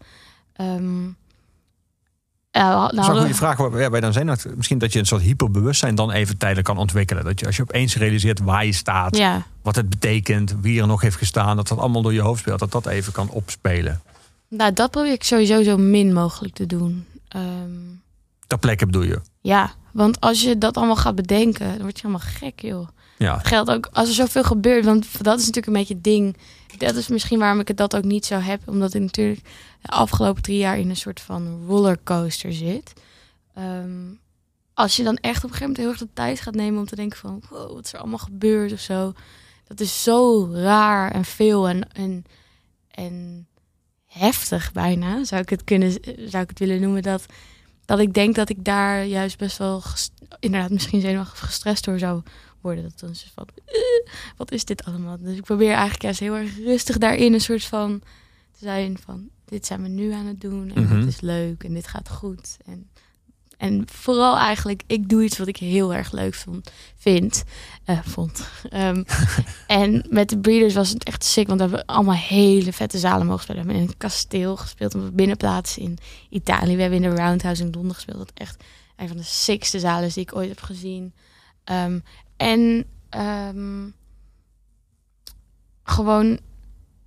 Ehm 0.52 1.08
ja, 2.50 2.68
nou, 2.68 2.80
Dat 2.82 2.90
is 2.92 2.96
een 2.98 3.02
hadden- 3.04 3.20
goede 3.22 3.34
vraag 3.38 3.56
waar 3.56 3.90
wij 3.90 4.00
dan 4.00 4.12
zijn. 4.12 4.26
Dat- 4.26 4.46
Misschien 4.56 4.78
dat 4.78 4.92
je 4.92 4.98
een 4.98 5.06
soort 5.06 5.22
hyperbewustzijn 5.22 5.94
dan 5.94 6.10
even 6.10 6.36
tijdelijk 6.36 6.66
kan 6.66 6.78
ontwikkelen. 6.78 7.24
Dat 7.24 7.40
je 7.40 7.46
als 7.46 7.56
je 7.56 7.62
opeens 7.62 7.96
realiseert 7.96 8.40
waar 8.40 8.66
je 8.66 8.72
staat, 8.72 9.16
ja, 9.16 9.46
wat 9.62 9.76
het 9.76 9.88
betekent, 9.88 10.54
wie 10.60 10.80
er 10.80 10.86
nog 10.86 11.00
heeft 11.00 11.16
gestaan, 11.16 11.56
dat 11.56 11.68
dat 11.68 11.78
allemaal 11.78 12.02
door 12.02 12.12
je 12.12 12.20
hoofd 12.20 12.40
speelt, 12.40 12.58
dat 12.58 12.72
dat 12.72 12.86
even 12.86 13.12
kan 13.12 13.28
opspelen. 13.30 14.00
nou, 14.48 14.72
dat 14.72 14.90
probeer 14.90 15.12
ik 15.12 15.22
sowieso 15.24 15.62
zo 15.62 15.76
min 15.76 16.12
mogelijk 16.12 16.54
te 16.54 16.66
doen. 16.66 17.06
Ehm, 17.28 17.44
Ter 18.46 18.58
plekke 18.58 18.86
bedoel 18.86 19.02
je. 19.02 19.20
ja, 19.40 19.70
want 19.92 20.20
als 20.20 20.42
je 20.42 20.58
dat 20.58 20.76
allemaal 20.76 20.96
gaat 20.96 21.14
bedenken, 21.14 21.68
dan 21.68 21.80
word 21.80 22.00
je 22.00 22.06
helemaal 22.06 22.26
gek, 22.38 22.60
joh. 22.60 22.88
Ja. 23.18 23.38
Geldt 23.42 23.70
ook 23.70 23.88
als 23.92 24.08
er 24.08 24.14
zoveel 24.14 24.42
gebeurt. 24.44 24.84
Want 24.84 25.06
dat 25.24 25.38
is 25.38 25.46
natuurlijk 25.46 25.66
een 25.66 25.72
beetje 25.72 25.94
het 25.94 26.04
ding. 26.04 26.36
Dat 26.78 26.94
is 26.94 27.08
misschien 27.08 27.38
waarom 27.38 27.60
ik 27.60 27.68
het 27.68 27.76
dat 27.76 27.96
ook 27.96 28.04
niet 28.04 28.26
zo 28.26 28.38
heb. 28.38 28.68
Omdat 28.68 28.94
ik 28.94 29.00
natuurlijk 29.00 29.40
de 29.82 29.88
afgelopen 29.88 30.42
drie 30.42 30.58
jaar 30.58 30.78
in 30.78 30.90
een 30.90 30.96
soort 30.96 31.20
van 31.20 31.64
rollercoaster 31.66 32.52
zit. 32.52 32.92
Ehm, 33.54 34.12
als 34.74 34.96
je 34.96 35.02
dan 35.02 35.16
echt 35.16 35.44
op 35.44 35.50
een 35.50 35.56
gegeven 35.56 35.66
moment 35.66 35.76
heel 35.76 35.88
erg 35.88 35.98
de 35.98 36.08
tijd 36.12 36.40
gaat 36.40 36.54
nemen 36.54 36.80
om 36.80 36.86
te 36.86 36.96
denken 36.96 37.18
van... 37.18 37.42
Wow, 37.50 37.72
wat 37.72 37.84
is 37.84 37.92
er 37.92 37.98
allemaal 37.98 38.18
gebeurd 38.18 38.72
of 38.72 38.80
zo. 38.80 39.12
Dat 39.66 39.80
is 39.80 40.02
zo 40.02 40.50
raar 40.52 41.10
en 41.10 41.24
veel 41.24 41.68
en, 41.68 41.92
en, 41.92 42.24
en 42.90 43.46
heftig 44.06 44.72
bijna. 44.72 45.24
Zou 45.24 45.42
ik 45.42 45.48
het, 45.48 45.64
kunnen, 45.64 45.92
zou 46.28 46.42
ik 46.42 46.48
het 46.48 46.58
willen 46.58 46.80
noemen. 46.80 47.02
Dat, 47.02 47.26
dat 47.84 47.98
ik 47.98 48.14
denk 48.14 48.34
dat 48.34 48.48
ik 48.48 48.64
daar 48.64 49.04
juist 49.04 49.38
best 49.38 49.58
wel... 49.58 49.82
inderdaad 50.40 50.70
misschien 50.70 51.00
zenuwachtig 51.00 51.38
gestrest 51.38 51.84
door 51.84 51.98
zou 51.98 52.22
worden. 52.60 52.82
Dat 52.84 52.98
dan 53.00 53.10
is 53.10 53.30
van, 53.34 53.46
"Eh, 53.66 54.12
wat 54.36 54.52
is 54.52 54.64
dit 54.64 54.84
allemaal? 54.84 55.16
Dus 55.20 55.36
ik 55.36 55.42
probeer 55.44 55.70
eigenlijk 55.72 56.02
juist 56.02 56.20
heel 56.20 56.34
erg 56.36 56.56
rustig 56.56 56.98
daarin 56.98 57.32
een 57.32 57.40
soort 57.40 57.64
van 57.64 58.00
te 58.52 58.58
zijn 58.64 58.98
van, 59.04 59.28
dit 59.44 59.66
zijn 59.66 59.82
we 59.82 59.88
nu 59.88 60.12
aan 60.12 60.26
het 60.26 60.40
doen 60.40 60.70
en 60.74 60.82
Mhm. 60.82 60.98
dit 61.00 61.08
is 61.08 61.20
leuk 61.20 61.64
en 61.64 61.74
dit 61.74 61.86
gaat 61.86 62.08
goed. 62.08 62.56
En, 62.66 62.88
en 63.56 63.82
vooral 63.92 64.36
eigenlijk, 64.36 64.82
ik 64.86 65.08
doe 65.08 65.22
iets 65.24 65.38
wat 65.38 65.46
ik 65.46 65.56
heel 65.56 65.94
erg 65.94 66.12
leuk 66.12 66.34
vond, 66.34 66.70
vind, 66.96 67.42
eh, 67.84 68.02
vond. 68.02 68.48
Ehm, 68.70 69.02
en 69.66 70.06
met 70.10 70.28
de 70.28 70.38
Breeders 70.38 70.74
was 70.74 70.88
het 70.88 71.04
echt 71.04 71.24
sick, 71.24 71.46
want 71.46 71.60
we 71.60 71.66
hebben 71.66 71.86
allemaal 71.86 72.14
hele 72.14 72.72
vette 72.72 72.98
zalen 72.98 73.26
mogen 73.26 73.42
spelen. 73.42 73.62
We 73.62 73.66
hebben 73.68 73.82
in 73.84 73.90
een 73.90 73.96
kasteel 73.98 74.56
gespeeld, 74.56 74.94
op 74.94 75.00
een 75.00 75.14
binnenplaats 75.14 75.78
in 75.78 75.98
Italië. 76.30 76.74
We 76.76 76.82
hebben 76.82 77.02
in 77.04 77.10
de 77.10 77.16
Roundhouse 77.22 77.62
in 77.62 77.70
Londen 77.72 77.94
gespeeld. 77.94 78.18
Dat 78.18 78.30
echt 78.34 78.64
een 78.96 79.08
van 79.08 79.16
de 79.16 79.22
sickste 79.22 79.78
zalen 79.78 80.08
die 80.12 80.22
ik 80.22 80.36
ooit 80.36 80.48
heb 80.48 80.60
gezien. 80.60 81.12
Ehm, 81.64 81.98
en 82.40 82.84
ehm, 83.08 83.84
gewoon, 85.82 86.38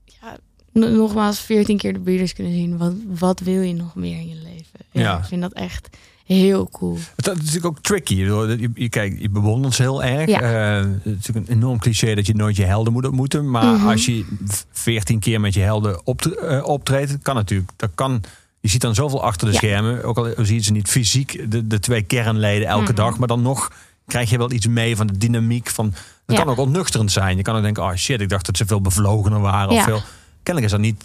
ja, 0.04 0.38
nogmaals, 0.72 1.40
14 1.40 1.78
keer 1.78 1.94
de 1.94 2.00
Breeders 2.00 2.34
kunnen 2.34 2.54
zien. 2.54 2.78
Wat, 2.78 2.94
wat 3.08 3.40
wil 3.40 3.62
je 3.62 3.74
nog 3.74 3.96
meer 3.96 4.18
in 4.20 4.30
je 4.30 4.36
leven? 4.36 4.80
Ja. 4.92 5.18
Ik 5.18 5.24
vind 5.26 5.42
dat 5.42 5.54
echt 5.54 5.90
heel 6.26 6.70
cool. 6.70 6.98
Het 7.16 7.28
is 7.28 7.34
natuurlijk 7.36 7.66
ook 7.66 7.80
tricky. 7.80 8.16
Je, 8.16 8.70
je, 8.76 8.90
kijk, 8.90 9.20
je 9.20 9.30
bewondert 9.30 9.74
ze 9.74 9.82
heel 9.82 10.04
erg. 10.04 10.30
Ja. 10.30 10.42
Eh, 10.42 10.86
het 10.92 11.06
is 11.06 11.14
natuurlijk 11.14 11.48
een 11.50 11.56
enorm 11.56 11.80
cliché 11.80 12.16
dat 12.16 12.26
je 12.28 12.36
nooit 12.36 12.56
je 12.56 12.64
helden 12.66 12.94
moet 12.94 13.06
ontmoeten. 13.06 13.50
Maar 13.50 13.74
Mhm. 13.74 13.88
als 13.88 14.06
je 14.06 14.26
veertien 14.72 15.20
keer 15.20 15.40
met 15.40 15.54
je 15.54 15.62
helden 15.62 16.02
eh, 16.04 16.64
optreedt, 16.68 17.18
kan 17.22 17.36
natuurlijk. 17.36 17.72
Dat 17.76 17.90
kan, 17.96 18.22
je 18.60 18.68
ziet 18.70 18.82
dan 18.82 18.96
zoveel 18.96 19.24
achter 19.24 19.48
de 19.48 19.54
Ja. 19.54 19.58
schermen. 19.60 20.04
Ook 20.04 20.18
al 20.18 20.34
zie 20.46 20.56
je 20.56 20.62
ze 20.64 20.72
niet 20.72 20.88
fysiek, 20.90 21.52
de, 21.52 21.68
de 21.68 21.80
twee 21.80 22.02
kernleden 22.02 22.68
elke 22.68 22.84
Mhm. 22.84 22.96
dag. 22.96 23.18
Maar 23.18 23.28
dan 23.28 23.42
nog 23.42 23.72
krijg 24.08 24.30
je 24.30 24.38
wel 24.38 24.52
iets 24.52 24.68
mee 24.68 24.96
van 24.96 25.08
de 25.08 25.18
dynamiek. 25.18 25.70
Van, 25.70 25.86
het 26.26 26.38
Ja. 26.38 26.44
kan 26.44 26.50
ook 26.50 26.58
ontnuchterend 26.60 27.12
zijn. 27.12 27.38
Je 27.38 27.44
kan 27.44 27.56
ook 27.56 27.62
denken, 27.62 27.84
oh 27.84 27.94
shit, 27.96 28.22
ik 28.22 28.30
dacht 28.30 28.46
dat 28.46 28.58
ze 28.58 28.66
veel 28.66 28.82
bevlogener 28.82 29.40
waren. 29.40 29.70
Of 29.70 29.76
Ja. 29.76 29.84
veel, 29.84 30.02
kennelijk 30.44 30.74
is 30.74 30.80
dat, 30.80 30.80
niet, 30.90 31.04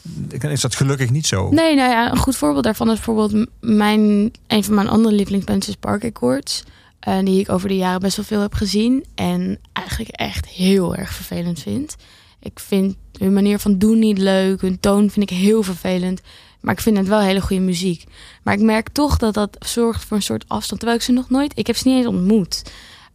is 0.52 0.60
dat 0.60 0.74
gelukkig 0.74 1.10
niet 1.10 1.26
zo. 1.26 1.50
Nee, 1.50 1.74
nou 1.74 1.90
ja, 1.90 2.10
een 2.10 2.16
goed 2.16 2.36
voorbeeld 2.36 2.64
daarvan 2.64 2.88
is 2.90 2.94
bijvoorbeeld 2.94 3.46
mijn, 3.60 4.32
een 4.46 4.64
van 4.64 4.74
mijn 4.74 4.88
andere 4.88 5.14
lievelingsbands 5.14 5.68
is 5.68 5.74
Park 5.74 6.04
Accords. 6.04 6.64
eh, 6.98 7.18
die 7.24 7.40
ik 7.40 7.48
over 7.50 7.68
de 7.68 7.76
jaren 7.76 8.00
best 8.00 8.16
wel 8.16 8.24
veel 8.24 8.40
heb 8.40 8.54
gezien. 8.54 9.04
En 9.14 9.58
eigenlijk 9.72 10.10
echt 10.16 10.46
heel 10.46 10.96
erg 10.96 11.12
vervelend 11.12 11.60
vind. 11.60 11.96
Ik 12.40 12.58
vind 12.60 12.96
hun 13.18 13.32
manier 13.32 13.58
van 13.58 13.78
doen 13.78 13.98
niet 13.98 14.18
leuk. 14.18 14.60
Hun 14.60 14.80
toon 14.80 15.10
vind 15.10 15.30
ik 15.30 15.36
heel 15.36 15.62
vervelend. 15.62 16.20
Maar 16.60 16.74
ik 16.74 16.80
vind 16.80 16.96
het 16.96 17.08
wel 17.08 17.20
hele 17.20 17.40
goede 17.40 17.62
muziek. 17.62 18.04
Maar 18.42 18.54
ik 18.54 18.60
merk 18.60 18.88
toch 18.88 19.16
dat 19.16 19.34
dat 19.34 19.56
zorgt 19.66 20.04
voor 20.04 20.16
een 20.16 20.22
soort 20.22 20.44
afstand. 20.48 20.80
Terwijl 20.80 21.00
ik 21.00 21.04
ze 21.06 21.12
nog 21.12 21.30
nooit... 21.30 21.52
Ik 21.58 21.66
heb 21.66 21.76
ze 21.76 21.88
niet 21.88 21.96
eens 21.96 22.06
ontmoet. 22.06 22.62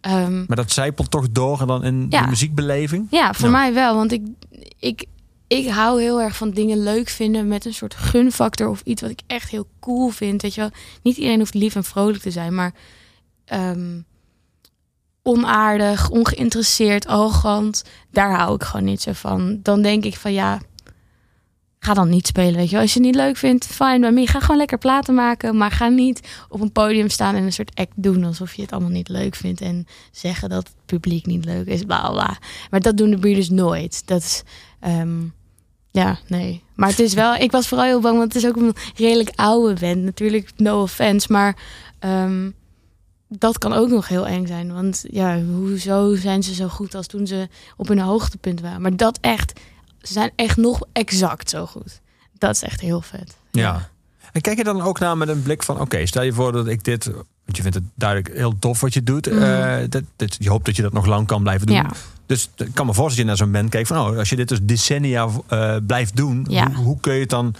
Ehm, 0.02 0.38
Maar 0.48 0.56
dat 0.58 0.72
zijpelt 0.72 1.12
toch 1.12 1.30
door 1.32 1.62
en 1.62 1.68
dan 1.68 1.84
in 1.84 2.06
Ja. 2.10 2.22
de 2.22 2.28
muziekbeleving. 2.28 3.08
ja, 3.10 3.34
voor 3.34 3.46
Ja. 3.46 3.52
mij 3.52 3.74
wel. 3.74 3.96
Want 3.96 4.12
ik, 4.12 4.22
ik, 4.80 5.06
ik 5.48 5.68
hou 5.70 6.02
heel 6.02 6.22
erg 6.22 6.36
van 6.36 6.52
dingen 6.52 6.84
leuk 6.84 7.10
vinden 7.10 7.48
met 7.48 7.66
een 7.66 7.74
soort 7.74 7.94
gunfactor 7.96 8.68
of 8.70 8.82
iets 8.84 9.02
wat 9.02 9.10
ik 9.12 9.22
echt 9.28 9.50
heel 9.50 9.68
cool 9.80 10.10
vind. 10.10 10.42
Weet 10.42 10.54
je 10.54 10.62
wel, 10.62 10.70
niet 11.02 11.18
iedereen 11.18 11.40
hoeft 11.40 11.54
lief 11.54 11.76
en 11.76 11.84
vrolijk 11.84 12.22
te 12.22 12.32
zijn, 12.32 12.56
maar 12.56 12.74
ehm, 13.46 14.00
onaardig, 15.24 16.10
ongeïnteresseerd, 16.10 17.08
arrogant, 17.08 17.84
daar 18.12 18.36
hou 18.36 18.56
ik 18.56 18.64
gewoon 18.64 18.86
niet 18.86 19.02
zo 19.02 19.12
van. 19.14 19.60
Dan 19.62 19.82
denk 19.82 20.04
ik 20.04 20.16
van 20.18 20.34
ja, 20.34 20.60
ga 21.84 21.94
dan 21.94 22.10
niet 22.10 22.28
spelen. 22.28 22.56
Weet 22.56 22.70
je 22.70 22.80
als 22.80 22.94
je 22.94 23.00
het 23.00 23.08
niet 23.08 23.16
leuk 23.16 23.38
vindt, 23.38 23.66
fijn 23.66 24.02
bij 24.02 24.12
me. 24.12 24.28
Ga 24.28 24.40
gewoon 24.40 24.58
lekker 24.58 24.78
platen 24.78 25.14
maken, 25.14 25.58
maar 25.58 25.72
ga 25.72 25.88
niet 25.88 26.46
op 26.50 26.62
een 26.62 26.72
podium 26.72 27.10
staan 27.10 27.36
en 27.36 27.44
een 27.44 27.54
soort 27.54 27.76
act 27.76 27.92
doen 27.96 28.24
alsof 28.24 28.54
je 28.54 28.62
het 28.62 28.72
allemaal 28.72 28.90
niet 28.90 29.10
leuk 29.10 29.36
vindt 29.36 29.62
en 29.62 29.88
zeggen 30.12 30.50
dat 30.50 30.68
het 30.68 30.76
publiek 30.86 31.26
niet 31.26 31.46
leuk 31.46 31.68
is, 31.68 31.84
bla. 31.84 32.12
bla. 32.12 32.38
Maar 32.70 32.80
dat 32.80 32.98
doen 32.98 33.10
de 33.10 33.20
breeders 33.20 33.50
nooit. 33.50 34.08
Dat 34.08 34.22
is, 34.22 34.44
ehm, 34.80 35.22
ja, 35.92 36.18
nee. 36.28 36.64
Maar 36.76 36.90
het 36.90 37.00
is 37.00 37.14
wel, 37.14 37.36
ik 37.36 37.52
was 37.52 37.68
vooral 37.68 37.86
heel 37.86 38.02
bang, 38.02 38.18
want 38.18 38.34
het 38.34 38.44
is 38.44 38.50
ook 38.50 38.56
een 38.56 38.76
redelijk 38.96 39.32
oude 39.36 39.80
band. 39.80 40.04
Natuurlijk, 40.04 40.52
no 40.58 40.82
offense, 40.82 41.32
maar 41.32 41.58
ehm, 42.00 42.50
dat 43.28 43.58
kan 43.58 43.74
ook 43.74 43.90
nog 43.90 44.08
heel 44.08 44.28
eng 44.28 44.46
zijn. 44.46 44.74
Want 44.74 45.06
ja, 45.12 45.42
hoezo 45.42 46.16
zijn 46.16 46.44
ze 46.44 46.54
zo 46.54 46.68
goed 46.68 46.96
als 46.96 47.08
toen 47.08 47.28
ze 47.28 47.48
op 47.78 47.88
hun 47.88 48.00
hoogtepunt 48.00 48.62
waren? 48.62 48.82
Maar 48.82 48.98
dat 48.98 49.18
echt, 49.22 49.60
ze 50.04 50.14
zijn 50.14 50.32
echt 50.36 50.58
nog 50.58 50.82
exact 50.92 51.50
zo 51.50 51.66
goed. 51.66 52.02
Dat 52.38 52.56
is 52.56 52.62
echt 52.62 52.82
heel 52.82 53.02
vet. 53.02 53.36
Ja. 53.52 53.90
En 54.32 54.42
kijk 54.42 54.58
je 54.58 54.64
dan 54.64 54.82
ook 54.82 55.00
naar 55.00 55.18
met 55.18 55.28
een 55.28 55.42
blik 55.42 55.64
van... 55.64 55.80
oké, 55.80 56.06
stel 56.06 56.24
je 56.24 56.34
voor 56.34 56.52
dat 56.52 56.68
ik 56.68 56.84
dit... 56.84 57.06
want 57.06 57.58
je 57.58 57.62
vindt 57.62 57.78
het 57.78 57.86
duidelijk 57.96 58.36
heel 58.38 58.60
tof 58.60 58.82
wat 58.82 58.94
je 58.94 59.04
doet. 59.04 59.32
Mhm. 59.32 59.42
eh, 59.42 59.90
dat, 59.90 60.04
dat, 60.16 60.36
je 60.40 60.50
hoopt 60.50 60.66
dat 60.66 60.76
je 60.76 60.82
dat 60.82 60.94
nog 60.94 61.06
lang 61.06 61.28
kan 61.28 61.42
blijven 61.42 61.68
doen. 61.68 61.76
Ja. 61.76 61.90
Dus 62.26 62.50
ik 62.56 62.70
kan 62.74 62.86
me 62.86 62.94
voorstellen 62.94 63.08
dat 63.08 63.18
je 63.18 63.24
naar 63.24 63.38
zo'n 63.38 63.52
band 63.52 63.70
kijkt 63.70 63.88
van... 63.88 63.98
oh, 63.98 64.18
als 64.18 64.30
je 64.30 64.36
dit 64.36 64.48
dus 64.48 64.60
decennia 64.62 65.30
eh, 65.48 65.76
blijft 65.88 66.16
doen... 66.16 66.46
Ja. 66.50 66.72
hoe, 66.72 66.86
hoe 66.86 67.00
kun 67.00 67.14
je 67.14 67.20
het 67.20 67.30
dan 67.30 67.56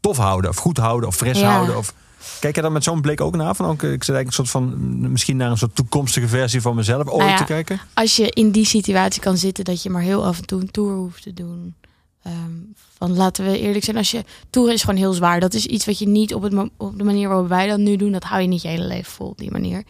tof 0.00 0.16
houden, 0.16 0.50
of 0.50 0.56
goed 0.56 0.76
houden, 0.76 1.08
of 1.08 1.16
fris 1.16 1.38
Ja. 1.40 1.52
houden. 1.52 1.76
Of... 1.76 1.94
Kijk 2.40 2.54
je 2.54 2.62
dan 2.62 2.72
met 2.72 2.84
zo'n 2.84 3.00
blik 3.00 3.20
ook 3.20 3.36
naar? 3.36 3.54
Van, 3.54 3.66
ook, 3.66 3.82
ik 3.82 4.04
zit 4.04 4.14
eigenlijk 4.14 4.26
een 4.26 4.32
soort 4.32 4.50
van, 4.50 4.74
mm, 4.76 5.10
misschien 5.10 5.36
naar 5.36 5.50
een 5.50 5.58
soort 5.58 5.74
toekomstige 5.74 6.28
versie 6.28 6.60
van 6.60 6.74
mezelf 6.74 7.06
ooit 7.06 7.18
Nou 7.18 7.30
ja, 7.30 7.36
te 7.36 7.44
kijken. 7.44 7.80
Als 7.94 8.16
je 8.16 8.30
in 8.30 8.50
die 8.50 8.66
situatie 8.66 9.20
kan 9.20 9.36
zitten 9.36 9.64
dat 9.64 9.82
je 9.82 9.90
maar 9.90 10.02
heel 10.02 10.24
af 10.24 10.38
en 10.38 10.46
toe 10.46 10.60
een 10.60 10.70
tour 10.70 10.94
hoeft 10.94 11.22
te 11.22 11.34
doen. 11.34 11.74
Ehm, 12.22 12.52
van 12.74 13.16
laten 13.16 13.44
we 13.44 13.58
eerlijk 13.58 13.84
zijn, 13.84 13.96
als 13.96 14.10
je 14.10 14.24
tour 14.50 14.72
is 14.72 14.80
gewoon 14.80 14.96
heel 14.96 15.12
zwaar. 15.12 15.40
Dat 15.40 15.54
is 15.54 15.66
iets 15.66 15.84
wat 15.84 15.98
je 15.98 16.08
niet 16.08 16.34
op 16.34 16.50
de 16.96 17.04
manier 17.04 17.28
waarop 17.28 17.48
wij 17.48 17.68
dat 17.68 17.78
nu 17.78 17.96
doen, 17.96 18.12
dat 18.12 18.24
hou 18.24 18.42
je 18.42 18.48
niet 18.48 18.62
je 18.62 18.68
hele 18.68 18.86
leven 18.86 19.12
vol 19.12 19.28
op 19.28 19.38
die 19.38 19.50
manier. 19.50 19.82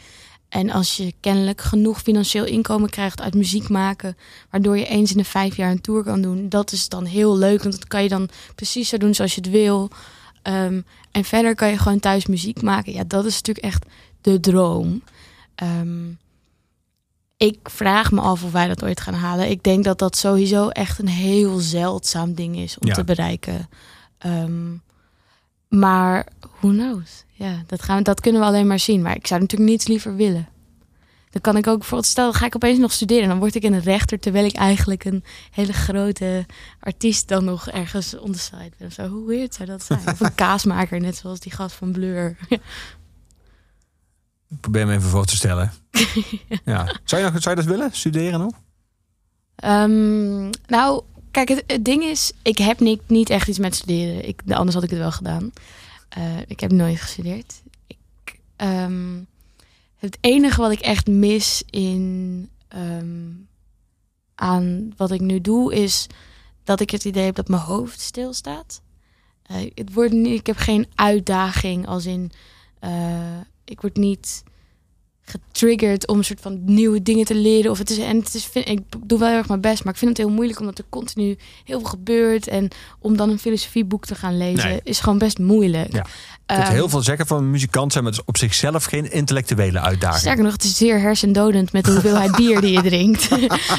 En 0.52 0.70
als 0.70 0.96
je 0.96 1.12
kennelijk 1.20 1.60
genoeg 1.60 2.00
financieel 2.00 2.44
inkomen 2.44 2.90
krijgt 2.90 3.20
uit 3.20 3.34
muziek 3.34 3.68
maken, 3.68 4.16
waardoor 4.50 4.78
je 4.78 4.86
eens 4.86 5.10
in 5.10 5.16
de 5.16 5.24
vijf 5.24 5.56
jaar 5.56 5.70
een 5.70 5.80
tour 5.80 6.02
kan 6.02 6.22
doen, 6.22 6.48
dat 6.48 6.72
is 6.72 6.88
dan 6.88 7.04
heel 7.04 7.36
leuk. 7.36 7.62
Want 7.62 7.74
dat 7.74 7.88
kan 7.88 8.02
je 8.02 8.08
dan 8.08 8.28
precies 8.54 8.88
zo 8.88 8.96
doen 8.96 9.14
zoals 9.14 9.34
je 9.34 9.40
het 9.40 9.50
wil. 9.50 9.90
Ehm, 10.42 10.80
en 11.10 11.24
verder 11.24 11.54
kan 11.54 11.68
je 11.68 11.78
gewoon 11.78 12.00
thuis 12.00 12.26
muziek 12.26 12.62
maken. 12.62 12.92
Ja, 12.92 13.04
dat 13.06 13.24
is 13.24 13.34
natuurlijk 13.34 13.66
echt 13.66 13.86
de 14.20 14.40
droom. 14.40 15.02
Ehm, 15.54 16.08
ik 17.42 17.58
vraag 17.62 18.10
me 18.12 18.20
af 18.20 18.44
of 18.44 18.52
wij 18.52 18.68
dat 18.68 18.84
ooit 18.84 19.00
gaan 19.00 19.14
halen. 19.14 19.50
Ik 19.50 19.62
denk 19.62 19.84
dat 19.84 19.98
dat 19.98 20.16
sowieso 20.16 20.68
echt 20.68 20.98
een 20.98 21.08
heel 21.08 21.58
zeldzaam 21.58 22.34
ding 22.34 22.56
is 22.56 22.78
om 22.78 22.88
Ja. 22.88 22.94
te 22.94 23.04
bereiken. 23.04 23.68
Ehm, 24.18 24.72
maar 25.68 26.26
who 26.60 26.68
knows? 26.68 27.24
Ja, 27.32 27.62
dat, 27.66 27.82
gaan 27.82 27.96
we, 27.96 28.02
dat 28.02 28.20
kunnen 28.20 28.40
we 28.40 28.46
alleen 28.46 28.66
maar 28.66 28.78
zien. 28.78 29.02
Maar 29.02 29.16
ik 29.16 29.26
zou 29.26 29.40
natuurlijk 29.40 29.70
niets 29.70 29.86
liever 29.86 30.16
willen. 30.16 30.48
Dan 31.30 31.40
kan 31.40 31.56
ik 31.56 31.66
ook 31.66 31.78
bijvoorbeeld, 31.78 32.10
stel, 32.10 32.32
ga 32.32 32.46
ik 32.46 32.54
opeens 32.56 32.78
nog 32.78 32.92
studeren. 32.92 33.28
Dan 33.28 33.38
word 33.38 33.54
ik 33.54 33.62
een 33.62 33.80
rechter, 33.80 34.18
terwijl 34.18 34.44
ik 34.44 34.54
eigenlijk 34.56 35.04
een 35.04 35.24
hele 35.50 35.72
grote 35.72 36.46
artiest 36.80 37.28
dan 37.28 37.44
nog 37.44 37.68
ergens 37.68 38.18
on 38.18 38.32
the 38.32 38.38
side 38.38 38.70
ben. 38.78 38.86
of 38.86 38.92
Zo, 38.92 39.08
hoe 39.08 39.26
weird 39.26 39.54
zou 39.54 39.68
dat 39.68 39.82
zijn? 39.84 40.00
Of 40.06 40.20
een 40.20 40.34
kaasmaker, 40.44 41.00
net 41.00 41.16
zoals 41.16 41.40
die 41.40 41.52
gast 41.52 41.74
van 41.74 41.92
Blur. 41.92 42.36
Ik 44.52 44.60
probeer 44.60 44.86
me 44.86 44.94
even 44.94 45.08
voor 45.08 45.24
te 45.24 45.36
stellen. 45.36 45.72
ja. 46.64 47.00
zou, 47.04 47.22
je 47.22 47.30
nog, 47.30 47.42
zou 47.42 47.56
je 47.56 47.62
dat 47.62 47.70
willen? 47.70 47.92
Studeren 47.92 48.40
nog? 48.40 48.52
Ehm, 49.54 50.50
nou, 50.66 51.02
kijk, 51.30 51.48
het, 51.48 51.64
het 51.66 51.84
ding 51.84 52.02
is, 52.02 52.32
ik 52.42 52.58
heb 52.58 52.80
niet, 52.80 53.00
niet 53.06 53.30
echt 53.30 53.48
iets 53.48 53.58
met 53.58 53.74
studeren. 53.74 54.28
Ik, 54.28 54.42
anders 54.48 54.74
had 54.74 54.84
ik 54.84 54.90
het 54.90 54.98
wel 54.98 55.12
gedaan. 55.12 55.52
Eh, 56.08 56.40
ik 56.46 56.60
heb 56.60 56.72
nooit 56.72 57.00
gestudeerd. 57.00 57.62
Ik, 57.86 58.38
ehm, 58.56 59.20
het 59.96 60.18
enige 60.20 60.60
wat 60.60 60.72
ik 60.72 60.80
echt 60.80 61.06
mis 61.06 61.62
in 61.70 62.48
ehm, 62.68 63.30
aan 64.34 64.92
wat 64.96 65.10
ik 65.10 65.20
nu 65.20 65.40
doe, 65.40 65.74
is 65.74 66.06
dat 66.64 66.80
ik 66.80 66.90
het 66.90 67.04
idee 67.04 67.24
heb 67.24 67.34
dat 67.34 67.48
mijn 67.48 67.62
hoofd 67.62 68.00
stilstaat. 68.00 68.82
Eh, 69.42 69.56
het 69.74 69.92
wordt 69.92 70.12
niet, 70.12 70.38
ik 70.38 70.46
heb 70.46 70.56
geen 70.56 70.86
uitdaging 70.94 71.86
als 71.86 72.06
in, 72.06 72.32
eh, 72.78 73.40
ik 73.72 73.80
word 73.80 73.96
niet 73.96 74.42
getriggerd 75.24 76.06
om 76.08 76.18
een 76.18 76.24
soort 76.24 76.40
van 76.40 76.60
nieuwe 76.64 77.02
dingen 77.02 77.24
te 77.24 77.34
leren. 77.34 77.70
Of 77.70 77.78
het 77.78 77.90
is, 77.90 77.98
en 77.98 78.16
het 78.18 78.34
is, 78.34 78.44
vind- 78.44 78.68
ik 78.68 78.80
doe 79.06 79.18
wel 79.18 79.28
heel 79.28 79.36
erg 79.36 79.48
mijn 79.48 79.60
best, 79.60 79.84
maar 79.84 79.92
ik 79.92 79.98
vind 79.98 80.10
het 80.10 80.26
heel 80.26 80.34
moeilijk 80.34 80.60
omdat 80.60 80.78
er 80.78 80.84
continu 80.88 81.36
heel 81.64 81.78
veel 81.78 81.88
gebeurt. 81.88 82.48
En 82.48 82.68
om 82.98 83.16
dan 83.16 83.30
een 83.30 83.38
filosofieboek 83.38 84.04
te 84.04 84.14
gaan 84.14 84.36
lezen 84.38 84.68
Nee. 84.68 84.80
is 84.82 85.00
gewoon 85.00 85.18
best 85.18 85.38
moeilijk. 85.38 85.92
Ja. 85.92 85.98
Je 86.46 86.54
kunt 86.58 86.60
Ehm, 86.68 86.72
heel 86.72 86.88
veel 86.88 87.02
zeggen 87.02 87.26
van 87.26 87.38
een 87.38 87.50
muzikant 87.50 87.92
zijn, 87.92 88.04
maar 88.04 88.12
het 88.12 88.20
is 88.22 88.28
op 88.28 88.36
zichzelf 88.36 88.84
geen 88.84 89.10
intellectuele 89.12 89.80
uitdaging. 89.80 90.20
Sterker 90.20 90.42
nog, 90.44 90.52
het 90.52 90.64
is 90.64 90.76
zeer 90.76 91.00
hersendodend 91.00 91.72
met 91.72 91.84
de 91.84 91.90
hoeveelheid 91.92 92.36
bier 92.36 92.60
die 92.60 92.72
je 92.72 92.82
drinkt. 92.82 93.28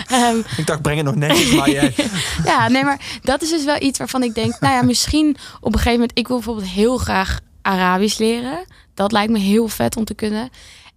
Ehm, 0.07 0.37
Ik 0.57 0.65
dacht, 0.67 0.81
breng 0.81 0.97
het 0.97 1.05
nog 1.05 1.15
netjes, 1.15 1.51
maar 1.55 1.69
jij... 1.69 1.93
ja, 2.45 2.67
nee, 2.67 2.83
maar 2.83 3.19
dat 3.21 3.41
is 3.41 3.49
dus 3.49 3.63
wel 3.65 3.81
iets 3.81 3.97
waarvan 3.97 4.23
ik 4.23 4.35
denk, 4.35 4.59
nou 4.59 4.73
ja, 4.73 4.81
misschien 4.83 5.35
op 5.59 5.65
een 5.73 5.79
gegeven 5.79 5.91
moment, 5.99 6.17
ik 6.17 6.27
wil 6.27 6.35
bijvoorbeeld 6.37 6.67
heel 6.67 6.97
graag 6.97 7.39
Arabisch 7.61 8.17
leren. 8.17 8.65
Dat 8.93 9.11
lijkt 9.11 9.31
me 9.31 9.39
heel 9.39 9.67
vet 9.67 9.97
om 9.97 10.05
te 10.05 10.13
kunnen. 10.13 10.49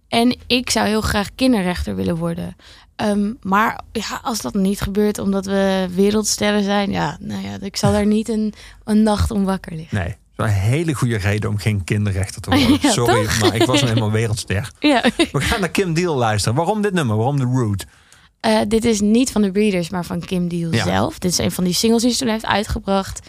En 0.07 0.37
ik 0.47 0.69
zou 0.69 0.87
heel 0.87 1.01
graag 1.01 1.29
kinderrechter 1.35 1.95
willen 1.95 2.15
worden. 2.17 2.55
Ehm, 2.95 3.31
maar 3.41 3.81
ja, 3.91 4.19
als 4.23 4.41
dat 4.41 4.53
niet 4.53 4.81
gebeurt 4.81 5.19
omdat 5.19 5.45
we 5.45 5.87
wereldsterren 5.95 6.63
zijn, 6.63 6.91
ja, 6.91 7.17
nou 7.19 7.41
ja, 7.43 7.57
ik 7.61 7.75
zal 7.77 7.93
er 7.93 8.05
niet 8.05 8.29
een, 8.29 8.53
een 8.83 9.03
nacht 9.03 9.31
om 9.31 9.43
wakker 9.45 9.75
liggen. 9.75 9.97
Nee, 9.97 10.15
dat 10.35 10.47
is 10.47 10.53
een 10.53 10.59
hele 10.59 10.93
goede 10.93 11.17
reden 11.17 11.49
om 11.49 11.57
geen 11.57 11.83
kinderrechter 11.83 12.41
te 12.41 12.49
worden. 12.49 12.77
Ja, 12.81 12.91
Sorry, 12.91 13.23
toch? 13.25 13.39
maar 13.39 13.55
ik 13.55 13.63
was 13.63 13.79
nog 13.81 13.89
helemaal 13.89 14.11
wereldster. 14.11 14.71
Ja. 14.79 15.03
We 15.31 15.41
gaan 15.41 15.59
naar 15.59 15.69
Kim 15.69 15.93
Deal 15.93 16.15
luisteren. 16.15 16.57
Waarom 16.57 16.81
dit 16.81 16.93
nummer? 16.93 17.15
Waarom 17.15 17.37
de 17.39 17.43
Root? 17.45 17.85
Eh, 18.39 18.59
dit 18.67 18.85
is 18.85 19.01
niet 19.01 19.31
van 19.31 19.41
de 19.41 19.51
Breeders, 19.51 19.89
maar 19.89 20.05
van 20.05 20.19
Kim 20.19 20.47
Deal 20.47 20.73
Ja. 20.73 20.83
zelf. 20.83 21.19
Dit 21.19 21.31
is 21.31 21.37
een 21.37 21.51
van 21.51 21.63
die 21.63 21.73
singles 21.73 22.01
die 22.01 22.11
ze 22.11 22.17
toen 22.17 22.27
heeft 22.27 22.45
uitgebracht. 22.45 23.27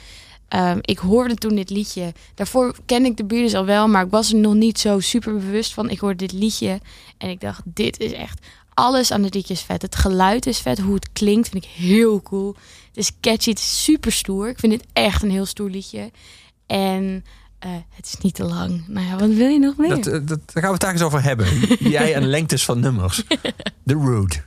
Ehm, 0.49 0.79
ik 0.81 0.99
hoorde 0.99 1.35
toen 1.35 1.55
dit 1.55 1.71
liedje. 1.71 2.13
Daarvoor 2.35 2.75
kende 2.87 3.09
ik 3.09 3.17
de 3.17 3.25
Breeders 3.25 3.55
al 3.55 3.65
wel, 3.65 3.89
maar 3.89 4.05
ik 4.05 4.11
was 4.11 4.33
er 4.33 4.39
nog 4.39 4.55
niet 4.55 4.79
zo 4.79 5.01
super 5.01 5.33
bewust 5.33 5.75
van. 5.75 5.91
Ik 5.91 5.99
hoorde 5.99 6.27
dit 6.27 6.33
liedje 6.33 6.81
en 7.19 7.29
ik 7.29 7.41
dacht, 7.41 7.63
dit 7.65 8.01
is 8.01 8.13
echt... 8.13 8.47
Alles 8.75 9.13
aan 9.13 9.23
het 9.23 9.35
liedje 9.35 9.55
is 9.55 9.61
vet. 9.61 9.83
Het 9.83 9.97
geluid 9.97 10.47
is 10.47 10.59
vet. 10.59 10.79
Hoe 10.79 10.95
het 10.95 11.13
klinkt 11.13 11.49
vind 11.49 11.65
ik 11.65 11.71
heel 11.71 12.23
cool. 12.23 12.55
Het 12.87 12.97
is 12.97 13.13
catchy. 13.21 13.51
Het 13.51 13.59
is 13.59 13.85
super 13.85 14.13
stoer. 14.13 14.49
Ik 14.49 14.59
vind 14.59 14.73
dit 14.73 14.85
echt 14.93 15.23
een 15.23 15.31
heel 15.31 15.47
stoer 15.47 15.71
liedje. 15.71 16.11
En 16.67 17.25
eh, 17.59 17.71
het 17.95 18.07
is 18.07 18.17
niet 18.21 18.35
te 18.35 18.45
lang. 18.45 18.85
Nou 18.87 19.07
ja, 19.07 19.17
wat 19.17 19.31
wil 19.31 19.49
je 19.49 19.59
nog 19.59 19.77
meer? 19.77 19.89
Dat, 19.89 20.07
eh, 20.07 20.13
dat, 20.13 20.29
daar 20.29 20.63
gaan 20.63 20.63
we 20.63 20.69
het 20.69 20.81
daar 20.81 20.93
eens 20.93 21.03
over 21.03 21.23
hebben. 21.23 21.47
Jij 21.91 22.15
en 22.15 22.27
lengtes 22.27 22.65
van 22.65 22.81
nummers. 22.81 23.23
The 23.87 23.95
Root. 23.95 24.43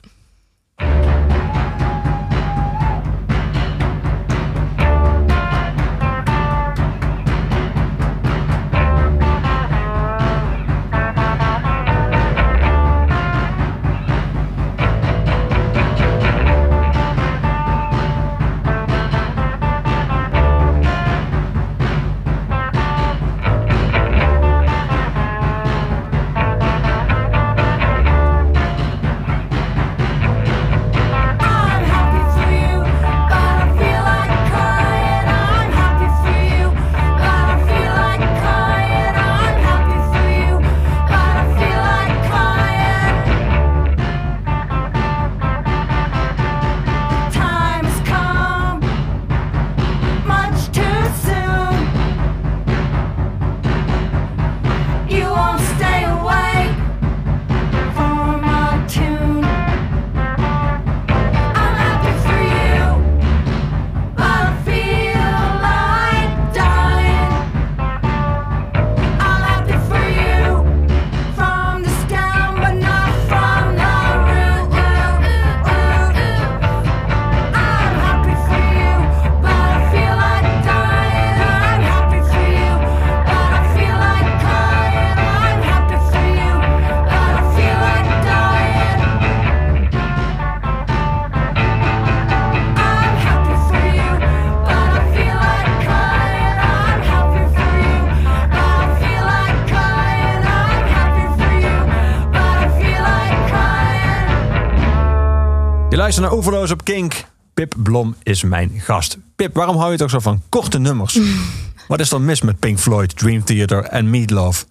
Luistert 106.11 106.31
naar 106.31 106.45
Overloos 106.45 106.71
op 106.71 106.83
Kink. 106.83 107.25
Pip 107.53 107.73
Blom 107.77 108.15
is 108.23 108.43
mijn 108.43 108.71
gast. 108.77 109.17
Pip, 109.35 109.55
waarom 109.55 109.77
hou 109.77 109.91
je 109.91 109.97
toch 109.97 110.09
zo 110.09 110.19
van 110.19 110.41
korte 110.49 110.79
nummers? 110.79 111.19
Wat 111.87 111.99
is 111.99 112.09
dan 112.09 112.25
mis 112.25 112.41
met 112.41 112.59
Pink 112.59 112.79
Floyd, 112.79 113.17
Dream 113.17 113.43
Theater 113.43 113.83
en 113.83 114.09
Meatloaf? 114.09 114.65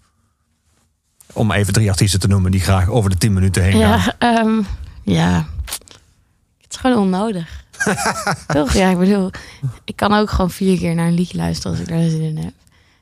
Om 1.33 1.53
even 1.53 1.73
drie 1.73 1.91
artiesten 1.91 2.21
te 2.21 2.27
noemen 2.27 2.51
die 2.51 2.61
graag 2.61 2.89
over 2.89 3.11
de 3.11 3.17
10 3.17 3.33
minuten 3.33 3.63
heen 3.63 3.73
gaan. 3.73 3.81
Ja, 3.81 4.15
ehm, 4.19 4.63
ja. 5.03 5.47
Het 6.61 6.71
is 6.71 6.77
gewoon 6.77 6.99
onnodig. 6.99 7.65
Toch? 8.47 8.73
Ja, 8.73 8.91
ik 8.91 8.99
bedoel, 8.99 9.31
ik 9.85 9.97
kan 9.97 10.13
ook 10.13 10.31
gewoon 10.31 10.51
vier 10.51 10.79
keer 10.79 10.95
naar 10.95 11.07
een 11.07 11.15
liedje 11.15 11.37
luisteren 11.37 11.71
als 11.71 11.81
ik 11.81 11.89
daar 11.89 12.09
zin 12.09 12.23
in 12.23 12.37
heb. 12.37 12.55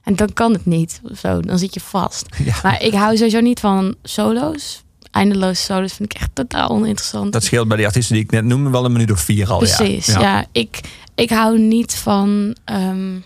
En 0.02 0.16
dan 0.16 0.32
kan 0.32 0.52
het 0.52 0.66
niet. 0.66 1.00
Zo, 1.16 1.40
dan 1.40 1.58
zit 1.58 1.74
je 1.74 1.80
vast. 1.80 2.26
Ja. 2.44 2.54
Maar 2.62 2.82
ik 2.82 2.94
hou 2.94 3.16
sowieso 3.16 3.40
niet 3.40 3.60
van 3.60 3.94
solo's. 4.02 4.84
Eindeloze 5.10 5.62
solo's 5.62 5.92
vind 5.92 6.14
ik 6.14 6.20
echt 6.20 6.34
totaal 6.34 6.68
oninteressant. 6.68 7.32
Dat 7.32 7.44
scheelt 7.44 7.68
bij 7.68 7.76
die 7.76 7.86
artiesten 7.86 8.14
die 8.14 8.24
ik 8.24 8.30
net 8.30 8.44
noemde 8.44 8.70
wel 8.70 8.84
een 8.84 8.92
minuut 8.92 9.10
of 9.10 9.20
vier 9.20 9.50
al. 9.50 9.58
Precies, 9.58 10.06
ja. 10.06 10.20
ja. 10.20 10.46
ik, 10.52 10.80
ik 11.14 11.30
hou 11.30 11.58
niet 11.58 11.94
van 11.94 12.56
ehm, 12.64 13.16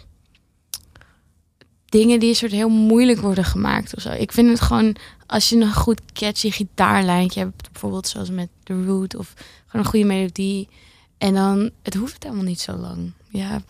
dingen 1.93 2.21
die 2.21 2.29
een 2.29 2.35
soort 2.35 2.53
heel 2.53 2.69
moeilijk 2.69 3.21
worden 3.21 3.45
gemaakt 3.45 3.97
of 3.97 4.03
zo. 4.03 4.11
Ik 4.11 4.33
vind 4.33 4.49
het 4.49 4.61
gewoon, 4.61 4.97
als 5.27 5.49
je 5.49 5.57
een 5.57 5.75
goed 5.75 6.01
catchy 6.13 6.51
gitaarlijntje 6.51 7.41
hebt, 7.41 7.73
bijvoorbeeld 7.73 8.09
zoals 8.09 8.31
met 8.31 8.49
The 8.63 8.85
Root, 8.85 9.17
of 9.17 9.35
gewoon 9.67 9.85
een 9.85 9.91
goede 9.91 10.07
melodie. 10.07 10.69
En 11.19 11.35
dan, 11.35 11.71
het 11.83 11.95
hoeft 11.95 12.23
helemaal 12.23 12.45
niet 12.45 12.61
zo 12.61 12.73
lang. 12.77 13.13
Ja, 13.29 13.63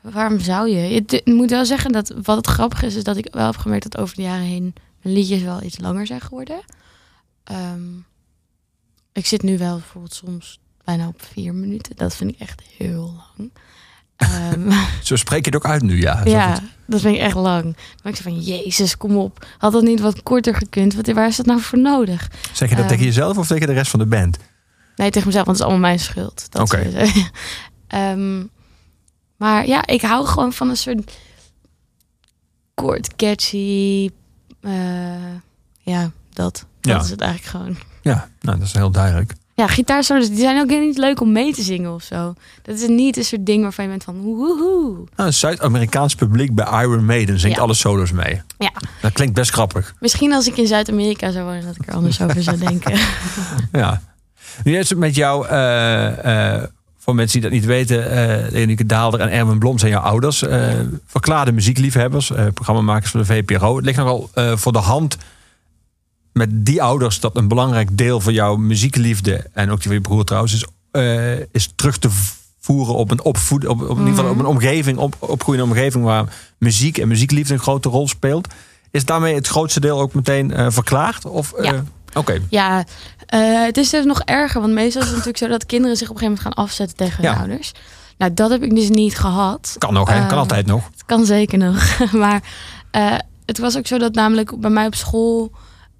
waarom 0.00 0.40
zou 0.40 0.68
je? 0.68 0.90
Ik 0.90 1.22
moet 1.24 1.50
wel 1.50 1.64
zeggen 1.64 1.92
dat 1.92 2.14
wat 2.22 2.36
het 2.36 2.46
grappige 2.46 2.86
is, 2.86 2.94
is 2.94 3.04
dat 3.04 3.16
ik 3.16 3.28
wel 3.30 3.46
heb 3.46 3.56
gemerkt 3.56 3.90
dat 3.90 4.00
over 4.00 4.16
de 4.16 4.22
jaren 4.22 4.46
heen 4.46 4.74
mijn 5.02 5.14
liedjes 5.14 5.42
wel 5.42 5.62
iets 5.62 5.78
langer 5.78 6.06
zijn 6.06 6.20
geworden. 6.20 6.60
Ehm, 7.44 7.92
ik 9.12 9.26
zit 9.26 9.42
nu 9.42 9.58
wel 9.58 9.74
bijvoorbeeld 9.76 10.14
soms 10.14 10.60
bijna 10.84 11.08
op 11.08 11.22
vier 11.32 11.54
minuten. 11.54 11.96
Dat 11.96 12.16
vind 12.16 12.30
ik 12.30 12.38
echt 12.38 12.62
heel 12.76 13.14
lang. 13.36 13.52
Ehm, 14.16 14.72
Zo 15.02 15.16
spreek 15.16 15.44
je 15.44 15.50
het 15.50 15.64
ook 15.64 15.70
uit 15.70 15.82
nu, 15.82 16.00
ja. 16.00 16.20
Ja, 16.24 16.58
dat 16.86 17.00
vind 17.00 17.14
ik 17.14 17.20
echt 17.20 17.34
lang. 17.34 17.62
Dan 17.62 17.74
denk 18.02 18.16
ik 18.16 18.22
zo 18.22 18.30
van, 18.30 18.40
jezus, 18.40 18.96
kom 18.96 19.16
op. 19.16 19.46
Had 19.58 19.72
dat 19.72 19.82
niet 19.82 20.00
wat 20.00 20.22
korter 20.22 20.54
gekund? 20.54 20.94
Wat, 20.94 21.06
waar 21.06 21.28
is 21.28 21.36
dat 21.36 21.46
nou 21.46 21.60
voor 21.60 21.78
nodig? 21.78 22.30
Zeg 22.52 22.68
je 22.68 22.74
dat 22.74 22.84
Ehm. 22.84 22.88
tegen 22.92 23.04
jezelf 23.04 23.38
of 23.38 23.46
tegen 23.46 23.66
de 23.66 23.72
rest 23.72 23.90
van 23.90 24.00
de 24.00 24.06
band? 24.06 24.38
Nee, 24.96 25.10
tegen 25.10 25.26
mezelf, 25.26 25.46
want 25.46 25.58
het 25.58 25.66
is 25.66 25.72
allemaal 25.72 25.88
mijn 25.90 25.98
schuld. 26.00 26.48
Oké. 26.60 26.92
maar 29.36 29.66
ja, 29.66 29.86
ik 29.86 30.00
hou 30.02 30.26
gewoon 30.26 30.52
van 30.52 30.68
een 30.68 30.76
soort 30.76 31.12
kort, 32.74 33.16
catchy... 33.16 34.10
eh, 34.60 35.34
ja, 35.80 36.10
dat. 36.32 36.66
Dat 36.84 36.96
Ja. 36.96 37.02
is 37.02 37.10
het 37.10 37.20
eigenlijk 37.20 37.50
gewoon. 37.50 37.76
Ja, 38.02 38.28
nou, 38.40 38.58
dat 38.58 38.66
is 38.66 38.72
heel 38.72 38.90
duidelijk. 38.90 39.32
Ja, 39.56 39.66
gitaarsolos, 39.66 40.28
die 40.28 40.38
zijn 40.38 40.60
ook 40.60 40.68
niet 40.68 40.98
leuk 40.98 41.20
om 41.20 41.32
mee 41.32 41.52
te 41.54 41.62
zingen 41.62 41.94
of 41.94 42.02
zo. 42.02 42.34
Dat 42.62 42.74
is 42.78 42.86
niet 42.88 43.16
een 43.16 43.24
soort 43.24 43.46
ding 43.46 43.62
waarvan 43.62 43.84
je 43.84 43.90
bent 43.90 44.04
van 44.04 44.16
woehoe. 44.20 44.92
Nou, 44.94 45.28
het 45.28 45.34
Zuid-Amerikaans 45.34 46.14
publiek 46.14 46.54
bij 46.54 46.82
Iron 46.82 47.04
Maiden 47.04 47.38
zingt 47.40 47.56
Ja. 47.56 47.62
alle 47.62 47.74
solos 47.74 48.12
mee. 48.12 48.42
Ja. 48.58 48.70
Dat 49.00 49.12
klinkt 49.12 49.34
best 49.34 49.50
grappig. 49.52 49.94
Misschien 50.00 50.32
als 50.32 50.46
ik 50.46 50.56
in 50.56 50.66
Zuid-Amerika 50.66 51.30
zou 51.30 51.44
wonen, 51.44 51.64
dat 51.64 51.76
ik 51.76 51.86
er 51.88 51.94
anders 51.94 52.20
over 52.22 52.42
zou 52.42 52.58
denken. 52.58 52.98
Ja. 53.72 54.00
Nu 54.64 54.76
is 54.78 54.90
het 54.90 54.98
met 54.98 55.14
jou, 55.14 55.46
eh, 55.46 56.62
voor 56.98 57.14
mensen 57.14 57.40
die 57.40 57.50
dat 57.50 57.58
niet 57.58 57.68
weten, 57.68 57.98
Lenieke 58.52 58.86
Daalder 58.86 59.20
en 59.20 59.30
Erwin 59.30 59.58
Blom 59.58 59.78
zijn 59.78 59.90
jouw 59.90 60.02
ouders. 60.02 60.44
verklaarde 61.06 61.52
muziekliefhebbers, 61.52 62.32
programmamakers 62.54 63.10
van 63.10 63.20
de 63.20 63.26
VPRO. 63.26 63.76
Het 63.76 63.84
ligt 63.84 63.98
nogal 63.98 64.30
voor 64.34 64.72
de 64.72 64.78
hand 64.78 65.16
met 66.34 66.66
die 66.66 66.82
ouders 66.82 67.20
dat 67.20 67.36
een 67.36 67.48
belangrijk 67.48 67.96
deel 67.96 68.20
van 68.20 68.32
jouw 68.32 68.56
muziekliefde, 68.56 69.46
en 69.52 69.70
ook 69.70 69.76
die 69.76 69.86
van 69.86 69.94
je 69.94 70.00
broer 70.00 70.24
trouwens, 70.24 70.54
is, 70.54 70.66
eh, 70.90 71.40
is 71.40 71.72
terug 71.74 71.98
te 71.98 72.08
voeren 72.60 72.94
op 72.94 73.10
een 73.10 73.22
opvoed, 73.22 73.66
op, 73.66 73.80
op, 73.82 73.90
in 73.90 73.98
ieder 73.98 74.14
geval 74.14 74.30
op 74.30 74.38
een 74.38 74.46
omgeving, 74.46 74.98
op, 74.98 75.16
opgroeiende 75.18 75.66
omgeving 75.70 76.04
waar 76.04 76.24
muziek 76.58 76.98
en 76.98 77.08
muziekliefde 77.08 77.54
een 77.54 77.60
grote 77.60 77.88
rol 77.88 78.08
speelt. 78.08 78.48
Is 78.90 79.04
daarmee 79.04 79.34
het 79.34 79.46
grootste 79.46 79.80
deel 79.80 80.00
ook 80.00 80.14
meteen 80.14 80.52
eh, 80.52 80.66
verklaard? 80.70 81.24
Of, 81.24 81.52
eh, 81.52 81.64
Ja. 81.64 81.84
Oké. 82.14 82.40
Ja, 82.48 82.84
het 83.66 83.76
is 83.76 83.90
dus 83.90 84.04
nog 84.04 84.20
erger. 84.20 84.60
Want 84.60 84.72
meestal 84.72 85.02
is 85.02 85.08
het 85.08 85.16
natuurlijk 85.16 85.44
zo 85.44 85.48
dat 85.48 85.66
kinderen 85.66 85.96
zich 85.96 86.08
op 86.08 86.14
een 86.14 86.20
gegeven 86.20 86.42
moment 86.42 86.56
gaan 86.56 86.64
afzetten 86.64 86.96
tegen 86.96 87.24
hun 87.24 87.38
ouders. 87.38 87.72
Nou, 88.18 88.34
dat 88.34 88.50
heb 88.50 88.62
ik 88.62 88.74
dus 88.74 88.88
niet 88.88 89.18
gehad. 89.18 89.76
Kan 89.78 89.94
nog, 89.94 90.08
hè? 90.08 90.26
kan 90.26 90.38
altijd 90.38 90.66
nog. 90.66 90.84
Het 90.90 91.04
kan 91.06 91.24
zeker 91.24 91.58
nog. 91.58 91.98
maar 92.22 92.42
het 93.46 93.58
was 93.58 93.76
ook 93.76 93.86
zo 93.86 93.98
dat 93.98 94.14
namelijk 94.14 94.60
bij 94.60 94.70
mij 94.70 94.86
op 94.86 94.94
school... 94.94 95.52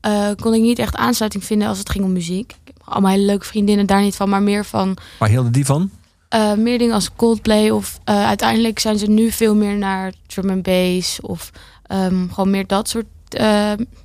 eh, 0.05 0.31
kon 0.41 0.55
ik 0.55 0.61
niet 0.61 0.79
echt 0.79 0.97
aansluiting 0.97 1.45
vinden 1.45 1.69
als 1.69 1.79
het 1.79 1.91
ging 1.91 2.05
om 2.05 2.13
muziek. 2.13 2.51
Ik 2.53 2.73
heb 2.75 2.77
allemaal 2.85 3.11
hele 3.11 3.25
leuke 3.25 3.45
vriendinnen 3.47 3.87
daar 3.87 4.03
niet 4.03 4.17
van. 4.17 4.29
Maar 4.29 4.43
meer 4.43 4.65
van 4.65 4.97
Waar 5.19 5.29
hielden 5.29 5.53
die 5.53 5.65
van? 5.67 5.91
eh, 6.29 6.53
meer 6.55 6.79
dingen 6.79 6.95
als 6.95 7.11
Coldplay. 7.17 7.71
Of 7.71 7.99
eh, 8.05 8.27
uiteindelijk 8.27 8.79
zijn 8.79 8.99
ze 8.99 9.07
nu 9.07 9.31
veel 9.31 9.55
meer 9.55 9.77
naar 9.77 10.13
drum 10.27 10.51
and 10.51 10.63
bass. 10.63 11.21
Of 11.21 11.51
ehm, 11.87 12.29
gewoon 12.29 12.51
meer 12.51 12.67
dat 12.67 12.89
soort... 12.89 13.07
eh, 13.29 13.43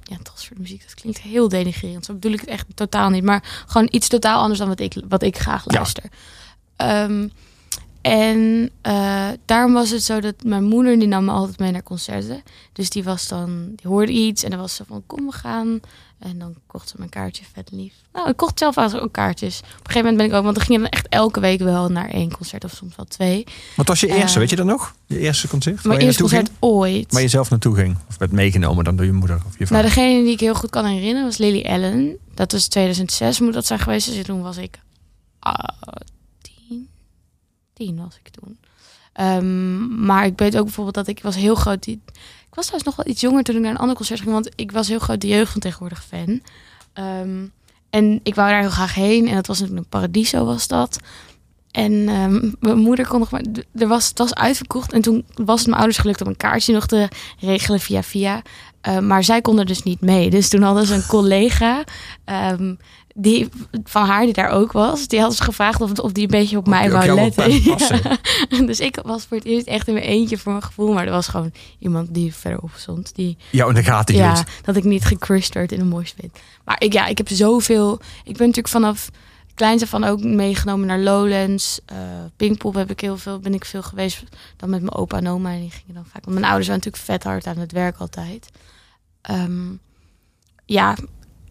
ja, 0.03 0.17
dat 0.23 0.33
soort 0.35 0.59
muziek. 0.59 0.81
Dat 0.83 0.93
klinkt 0.93 1.19
heel 1.21 1.49
denigrerend. 1.49 2.05
Zo 2.05 2.13
bedoel 2.13 2.31
ik 2.33 2.39
het 2.39 2.49
echt 2.49 2.65
totaal 2.75 3.09
niet. 3.09 3.23
Maar 3.23 3.63
gewoon 3.67 3.88
iets 3.91 4.07
totaal 4.07 4.41
anders 4.41 4.59
dan 4.59 4.67
wat 4.67 4.79
ik, 4.79 5.01
wat 5.09 5.23
ik 5.23 5.38
graag 5.38 5.63
Ja. 5.67 5.75
luister. 5.75 6.03
En 8.01 8.69
eh, 8.81 9.27
daarom 9.45 9.73
was 9.73 9.89
het 9.89 10.03
zo 10.03 10.19
dat 10.19 10.35
mijn 10.43 10.63
moeder 10.63 10.99
die 10.99 11.07
nam 11.07 11.25
me 11.25 11.31
altijd 11.31 11.59
mee 11.59 11.71
naar 11.71 11.83
concerten. 11.83 12.43
Dus 12.73 12.89
die 12.89 13.03
was 13.03 13.27
dan, 13.27 13.71
die 13.75 13.91
hoorde 13.91 14.12
iets 14.12 14.43
en 14.43 14.49
dan 14.49 14.59
was 14.59 14.75
ze 14.75 14.83
van 14.88 15.03
kom 15.05 15.25
we 15.25 15.31
gaan. 15.31 15.79
En 16.19 16.39
dan 16.39 16.55
kocht 16.67 16.89
ze 16.89 16.95
mijn 16.97 17.09
kaartje 17.09 17.43
vet 17.53 17.69
lief. 17.71 17.93
Nou, 18.13 18.29
ik 18.29 18.38
kocht 18.38 18.59
zelf 18.59 18.77
eigenlijk 18.77 19.07
ook 19.07 19.13
kaartjes. 19.13 19.59
Op 19.59 19.65
een 19.65 19.77
gegeven 19.77 19.99
moment 19.99 20.17
ben 20.17 20.25
ik 20.25 20.33
ook, 20.33 20.43
want 20.43 20.55
dan 20.55 20.65
ging 20.65 20.77
je 20.77 20.83
dan 20.83 20.91
echt 20.91 21.07
elke 21.09 21.39
week 21.39 21.59
wel 21.59 21.89
naar 21.89 22.09
één 22.09 22.31
concert 22.31 22.63
of 22.63 22.71
soms 22.71 22.95
wel 22.95 23.05
twee. 23.05 23.43
Wat 23.75 23.88
was 23.88 23.99
je 23.99 24.07
Eh, 24.07 24.19
eerste, 24.19 24.39
weet 24.39 24.49
je 24.49 24.55
dat 24.55 24.65
nog? 24.65 24.95
Je 25.05 25.19
eerste 25.19 25.47
concert? 25.47 25.83
Mijn 25.83 25.99
je 25.99 26.05
eerste 26.05 26.21
concert 26.21 26.49
ooit. 26.59 27.13
Waar 27.13 27.21
je 27.21 27.27
zelf 27.27 27.49
naartoe 27.49 27.75
ging? 27.75 27.97
Of 28.09 28.17
werd 28.17 28.31
meegenomen 28.31 28.83
dan 28.83 28.95
door 28.95 29.05
je 29.05 29.12
moeder 29.12 29.35
of 29.35 29.57
je 29.57 29.57
Nou, 29.57 29.67
vader? 29.67 29.83
degene 29.83 30.23
die 30.23 30.31
ik 30.33 30.39
heel 30.39 30.55
goed 30.55 30.69
kan 30.69 30.85
herinneren 30.85 31.23
was 31.23 31.38
Lily 31.38 31.65
Allen. 31.65 32.17
Dat 32.33 32.51
was 32.51 32.67
2006 32.67 33.39
moet 33.39 33.53
dat 33.53 33.65
zijn 33.65 33.79
geweest. 33.79 34.13
Dus 34.13 34.25
toen 34.25 34.41
was 34.41 34.57
ik 34.57 34.79
ah, 35.39 35.53
als 37.79 37.95
was 37.95 38.19
ik 38.23 38.29
toen. 38.29 38.57
Ehm, 39.13 40.05
maar 40.05 40.25
ik 40.25 40.37
weet 40.37 40.57
ook 40.57 40.63
bijvoorbeeld 40.63 40.95
dat 40.95 41.07
ik 41.07 41.21
was 41.21 41.35
heel 41.35 41.55
groot. 41.55 41.83
Die, 41.83 42.01
ik 42.49 42.55
was 42.55 42.65
trouwens 42.65 42.83
nog 42.83 43.05
wel 43.05 43.13
iets 43.13 43.21
jonger 43.21 43.43
toen 43.43 43.55
ik 43.55 43.61
naar 43.61 43.71
een 43.71 43.77
ander 43.77 43.95
concert 43.95 44.19
ging. 44.19 44.31
Want 44.31 44.49
ik 44.55 44.71
was 44.71 44.87
heel 44.87 44.99
groot 44.99 45.21
de 45.21 45.27
jeugd 45.27 45.51
van 45.51 45.61
tegenwoordig 45.61 46.03
fan. 46.03 46.41
Ehm, 46.93 47.45
en 47.89 48.19
ik 48.23 48.35
wou 48.35 48.49
daar 48.49 48.59
heel 48.59 48.69
graag 48.69 48.93
heen. 48.93 49.27
En 49.27 49.35
dat 49.35 49.47
was 49.47 49.59
natuurlijk 49.59 49.85
een 49.85 49.99
paradiso 49.99 50.45
was 50.45 50.67
dat. 50.67 50.99
En 51.71 52.07
ehm, 52.07 52.51
mijn 52.59 52.77
moeder 52.77 53.07
kon 53.07 53.19
nog 53.19 53.31
maar... 53.31 53.43
Er 53.75 53.87
was, 53.87 54.07
het 54.07 54.17
was 54.17 54.35
uitverkocht. 54.35 54.93
En 54.93 55.01
toen 55.01 55.25
was 55.35 55.57
het 55.59 55.67
mijn 55.67 55.79
ouders 55.79 55.97
gelukt 55.97 56.21
om 56.21 56.27
een 56.27 56.37
kaartje 56.37 56.73
nog 56.73 56.85
te 56.85 57.07
regelen 57.39 57.79
via 57.79 58.03
via. 58.03 58.41
Maar 59.01 59.23
zij 59.23 59.41
konden 59.41 59.65
dus 59.65 59.83
niet 59.83 60.01
mee. 60.01 60.29
Dus 60.29 60.49
toen 60.49 60.61
hadden 60.61 60.85
ze 60.85 60.93
een 60.93 61.05
collega 61.05 61.83
die, 63.21 63.49
van 63.84 64.05
haar 64.05 64.23
die 64.23 64.34
daar 64.34 64.49
ook 64.49 64.71
was. 64.71 65.08
Die 65.08 65.19
had 65.19 65.36
ze 65.36 65.43
gevraagd 65.43 65.82
of, 65.82 65.99
of 65.99 66.12
die 66.12 66.23
een 66.23 66.29
beetje 66.29 66.58
op 66.58 66.67
mij 66.67 66.86
op 66.86 66.91
wou 66.91 67.13
letten. 67.13 67.51
Ja. 67.62 68.17
Dus 68.65 68.79
ik 68.79 68.99
was 69.03 69.25
voor 69.25 69.38
het 69.38 69.45
eerst 69.45 69.67
echt 69.67 69.88
in 69.88 69.93
mijn 69.93 70.05
eentje 70.05 70.38
voor 70.38 70.51
mijn 70.51 70.63
gevoel. 70.63 70.93
Maar 70.93 71.05
er 71.05 71.12
was 71.12 71.27
gewoon 71.27 71.51
iemand 71.79 72.13
die 72.13 72.34
verderop 72.34 72.71
stond. 72.75 73.15
Die, 73.15 73.38
Jou 73.49 73.69
in 73.69 73.75
de 73.75 73.84
gaten 73.84 74.15
ja, 74.15 74.34
hield. 74.34 74.45
dat 74.62 74.75
ik 74.75 74.84
niet 74.84 75.05
gecrushed 75.05 75.53
werd 75.53 75.71
in 75.71 75.79
een 75.79 75.88
moshpit. 75.88 76.39
Maar 76.65 76.82
ik, 76.82 76.93
ja, 76.93 77.05
ik 77.05 77.17
heb 77.17 77.27
zoveel... 77.29 77.93
Ik 78.23 78.38
ben 78.38 78.47
natuurlijk 78.47 78.67
vanaf 78.67 79.10
kleins 79.53 79.84
af 79.84 79.89
van 79.89 80.03
ook 80.03 80.23
meegenomen 80.23 80.88
naar 80.88 80.99
Lowlands. 80.99 81.79
Pinkpop 82.36 82.73
heb 82.73 82.91
ik 82.91 82.99
heel 82.99 83.17
veel, 83.17 83.39
ben 83.39 83.53
ik 83.53 83.65
veel 83.65 83.84
geweest. 83.84 84.23
Dan 84.58 84.69
met 84.69 84.82
mijn 84.82 84.95
opa 84.95 85.17
en 85.17 85.27
oma. 85.27 85.53
En 85.53 85.60
die 85.60 85.71
gingen 85.71 85.93
dan 85.93 86.05
vaak... 86.05 86.25
Want 86.25 86.39
mijn 86.39 86.45
ouders 86.45 86.67
waren 86.67 86.84
natuurlijk 86.84 87.12
vet 87.12 87.23
hard 87.23 87.47
aan 87.47 87.58
het 87.58 87.71
werk 87.71 87.97
altijd. 87.97 88.49
Ehm, 89.21 89.71
ja, 90.65 90.95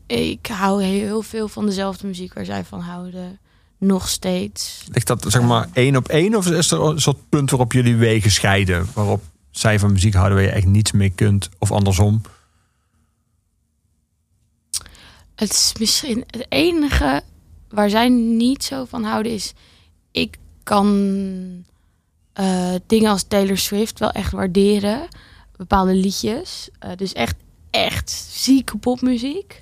ik 0.09 0.47
hou 0.47 0.83
heel 0.83 1.23
veel 1.23 1.49
van 1.49 1.67
dezelfde 1.67 2.07
muziek 2.07 2.35
waar 2.35 2.45
zij 2.45 2.65
van 2.65 2.81
houden. 2.81 3.39
Nog 3.79 4.09
steeds. 4.09 4.85
Ligt 4.93 5.07
dat 5.07 5.25
zeg 5.29 5.43
maar 5.43 5.69
één 5.73 5.97
op 5.97 6.09
één? 6.09 6.35
Of 6.35 6.51
is 6.51 6.71
er 6.71 6.81
een 6.81 7.01
soort 7.01 7.29
punt 7.29 7.51
waarop 7.51 7.73
jullie 7.73 7.97
wegen 7.97 8.31
scheiden? 8.31 8.87
Waarop 8.95 9.23
zij 9.51 9.79
van 9.79 9.93
muziek 9.93 10.15
houden 10.15 10.37
waar 10.37 10.47
je 10.47 10.53
echt 10.53 10.67
niets 10.67 10.93
mee 10.93 11.11
kunt? 11.11 11.49
Of 11.59 11.73
andersom? 11.73 12.21
Het 15.35 15.51
is 15.51 15.73
misschien 15.79 16.25
het 16.27 16.47
enige 16.49 17.23
waar 17.69 17.91
zij 17.91 18.09
niet 18.09 18.65
zo 18.65 18.85
van 18.85 19.05
houden 19.05 19.33
is. 19.33 19.53
Ik 20.11 20.37
kan 20.63 21.65
eh, 22.33 22.75
dingen 22.87 23.11
als 23.11 23.23
Taylor 23.23 23.59
Swift 23.59 23.99
wel 23.99 24.11
echt 24.11 24.33
waarderen. 24.33 25.09
Bepaalde 25.57 25.95
liedjes. 25.95 26.69
Eh, 26.79 26.91
dus 26.97 27.13
echt, 27.13 27.37
echt 27.71 28.11
zieke 28.31 28.77
popmuziek. 28.77 29.61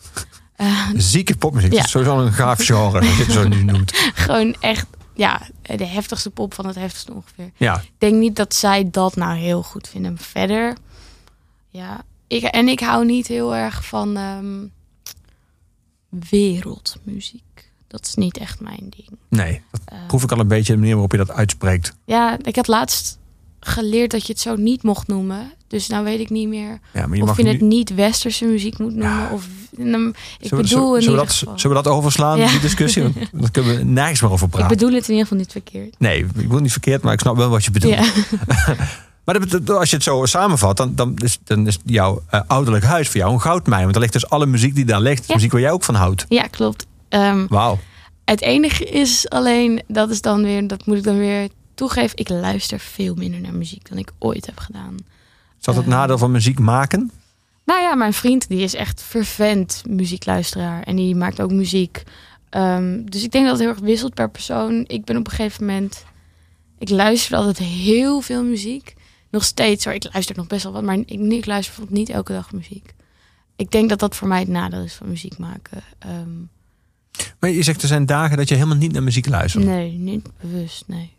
Eh, 0.56 0.88
Zieke 0.94 1.36
popmuziek. 1.36 1.70
Ja. 1.70 1.76
Dat 1.76 1.86
is 1.86 1.90
sowieso 1.92 2.18
een 2.18 2.32
gaaf 2.32 2.64
genre, 2.64 2.98
als 2.98 3.16
je 3.16 3.22
het 3.22 3.32
zo 3.32 3.48
nu 3.48 3.62
noemt. 3.72 3.92
gewoon 4.14 4.56
echt, 4.60 4.86
ja, 5.14 5.40
de 5.62 5.84
heftigste 5.86 6.30
pop 6.30 6.54
van 6.54 6.66
het 6.66 6.74
heftigste 6.74 7.12
ongeveer. 7.12 7.50
Ja, 7.56 7.76
Ik 7.80 7.90
denk 7.98 8.14
niet 8.14 8.36
dat 8.36 8.54
zij 8.54 8.90
dat 8.90 9.16
nou 9.16 9.36
heel 9.38 9.62
goed 9.62 9.88
vinden. 9.88 10.18
Verder, 10.18 10.76
ja. 11.68 12.04
Ik, 12.26 12.42
en 12.42 12.68
ik 12.68 12.80
hou 12.80 13.04
niet 13.04 13.26
heel 13.26 13.54
erg 13.56 13.84
van 13.86 14.16
ehm, 14.16 14.64
wereldmuziek. 16.30 17.42
Dat 17.88 18.06
is 18.06 18.14
niet 18.14 18.38
echt 18.38 18.60
mijn 18.60 18.86
ding. 18.96 19.08
nee. 19.28 19.62
Dat 19.70 19.80
Eh, 19.84 20.06
proef 20.06 20.22
ik 20.22 20.32
al 20.32 20.38
een 20.40 20.48
beetje 20.48 20.72
de 20.72 20.78
manier 20.78 20.92
waarop 20.92 21.12
je 21.12 21.18
dat 21.18 21.30
uitspreekt. 21.30 21.96
ja, 22.04 22.38
ik 22.42 22.56
had 22.56 22.66
laatst 22.66 23.18
geleerd 23.66 24.10
dat 24.10 24.26
je 24.26 24.32
het 24.32 24.42
zo 24.42 24.56
niet 24.56 24.82
mocht 24.82 25.06
noemen. 25.08 25.52
Dus 25.68 25.86
nou 25.88 26.04
weet 26.04 26.20
ik 26.20 26.30
niet 26.30 26.48
meer 26.48 26.78
Ja, 26.92 27.06
maar 27.06 27.16
je 27.16 27.22
of 27.22 27.36
je 27.36 27.42
nu... 27.42 27.48
het 27.50 27.60
niet 27.60 27.94
westerse 27.94 28.44
muziek 28.44 28.78
moet 28.78 28.94
noemen. 28.94 29.16
Ja. 29.16 29.30
Of, 29.32 29.46
mm, 29.76 30.08
ik 30.08 30.14
Zullen 30.40 30.64
we- 30.64 30.68
bedoel 30.70 30.96
in 30.96 31.02
zullen, 31.02 31.18
we 31.18 31.24
dat, 31.26 31.34
geval... 31.34 31.58
zullen 31.58 31.76
we 31.76 31.82
dat 31.82 31.92
overslaan, 31.92 32.38
Ja. 32.38 32.50
die 32.50 32.60
discussie? 32.60 33.02
Want 33.02 33.14
daar 33.32 33.50
kunnen 33.50 33.76
we 33.76 33.84
nergens 33.84 34.20
meer 34.20 34.30
over 34.30 34.46
Ik 34.46 34.52
praten. 34.52 34.76
bedoel 34.76 34.92
het 34.92 35.02
in 35.04 35.10
ieder 35.10 35.22
geval 35.22 35.38
niet 35.38 35.52
verkeerd. 35.52 35.94
Nee, 35.98 36.26
ik 36.36 36.48
wil 36.48 36.58
niet 36.60 36.72
verkeerd, 36.72 37.02
maar 37.02 37.12
ik 37.12 37.20
snap 37.20 37.36
wel 37.36 37.48
wat 37.48 37.64
je 37.64 37.70
bedoelt. 37.70 37.96
Maar 39.24 39.38
als 39.78 39.90
je 39.90 39.96
het 39.96 40.04
zo 40.04 40.24
samenvat, 40.24 40.76
dan, 40.76 40.92
dan, 40.94 41.14
is, 41.16 41.38
dan 41.44 41.66
is 41.66 41.78
jouw 41.84 42.22
eh, 42.30 42.40
ouderlijk 42.46 42.84
huis 42.84 43.08
voor 43.08 43.16
jou 43.20 43.32
een 43.32 43.40
goudmijn. 43.40 43.80
Want 43.80 43.92
daar 43.92 44.02
ligt 44.02 44.12
dus 44.12 44.28
alle 44.28 44.46
muziek 44.46 44.74
die 44.74 44.84
daar 44.84 45.00
ligt, 45.00 45.28
muziek 45.34 45.52
waar 45.52 45.60
jij 45.60 45.70
ook 45.70 45.84
van 45.84 45.94
houdt. 45.94 46.24
Ja, 46.28 46.42
klopt. 46.42 46.86
Ehm, 47.08 47.46
Wauw. 47.48 47.78
het 48.24 48.40
enige 48.40 48.84
is 48.84 49.28
alleen, 49.28 49.82
dat 49.88 50.10
is 50.10 50.20
dan 50.20 50.42
weer, 50.42 50.66
dat 50.66 50.86
moet 50.86 50.96
ik 50.96 51.02
dan 51.04 51.18
weer 51.18 51.48
toegeven. 51.76 52.18
Ik 52.18 52.28
luister 52.28 52.78
veel 52.80 53.14
minder 53.14 53.40
naar 53.40 53.54
muziek 53.54 53.88
dan 53.88 53.98
ik 53.98 54.12
ooit 54.18 54.46
heb 54.46 54.58
gedaan. 54.58 54.94
Is 55.58 55.64
dat 55.64 55.74
het 55.76 55.84
Eh. 55.84 55.90
nadeel 55.90 56.18
van 56.18 56.30
muziek 56.30 56.58
maken? 56.58 57.10
Nou 57.64 57.80
ja, 57.80 57.94
mijn 57.94 58.12
vriend 58.12 58.48
die 58.48 58.60
is 58.60 58.74
echt 58.74 59.02
vervent 59.02 59.82
muziekluisteraar. 59.88 60.82
En 60.82 60.96
die 60.96 61.14
maakt 61.14 61.40
ook 61.40 61.50
muziek. 61.52 62.02
Ehm, 62.50 63.04
dus 63.04 63.22
ik 63.24 63.30
denk 63.32 63.44
dat 63.44 63.52
het 63.52 63.62
heel 63.62 63.74
erg 63.74 63.80
wisselt 63.84 64.14
per 64.14 64.30
persoon. 64.30 64.84
Ik 64.86 65.04
ben 65.04 65.16
op 65.16 65.26
een 65.26 65.32
gegeven 65.32 65.66
moment... 65.66 66.04
Ik 66.78 66.88
luister 66.90 67.36
altijd 67.36 67.58
heel 67.58 68.20
veel 68.20 68.44
muziek. 68.44 68.94
Nog 69.30 69.44
steeds 69.44 69.84
hoor. 69.84 69.94
Ik 69.94 70.08
luister 70.12 70.36
nog 70.36 70.46
best 70.46 70.62
wel 70.62 70.72
wat. 70.72 70.82
Maar 70.82 70.96
ik, 70.96 71.10
ik 71.10 71.46
luister 71.46 71.74
bijvoorbeeld 71.74 71.90
niet 71.98 72.08
elke 72.08 72.32
dag 72.32 72.52
muziek. 72.52 72.94
Ik 73.56 73.70
denk 73.70 73.88
dat 73.88 73.98
dat 73.98 74.16
voor 74.16 74.28
mij 74.28 74.38
het 74.38 74.48
nadeel 74.48 74.82
is 74.82 74.94
van 74.94 75.08
muziek 75.08 75.38
maken. 75.38 75.82
Ehm, 75.98 76.30
Maar 77.40 77.50
je 77.50 77.62
zegt 77.62 77.82
er 77.82 77.88
zijn 77.88 78.06
dagen 78.06 78.36
dat 78.36 78.48
je 78.48 78.54
helemaal 78.54 78.76
niet 78.76 78.92
naar 78.92 79.02
muziek 79.02 79.26
luistert. 79.28 79.64
nee, 79.64 79.90
niet 79.92 80.28
bewust, 80.40 80.84
nee. 80.86 81.14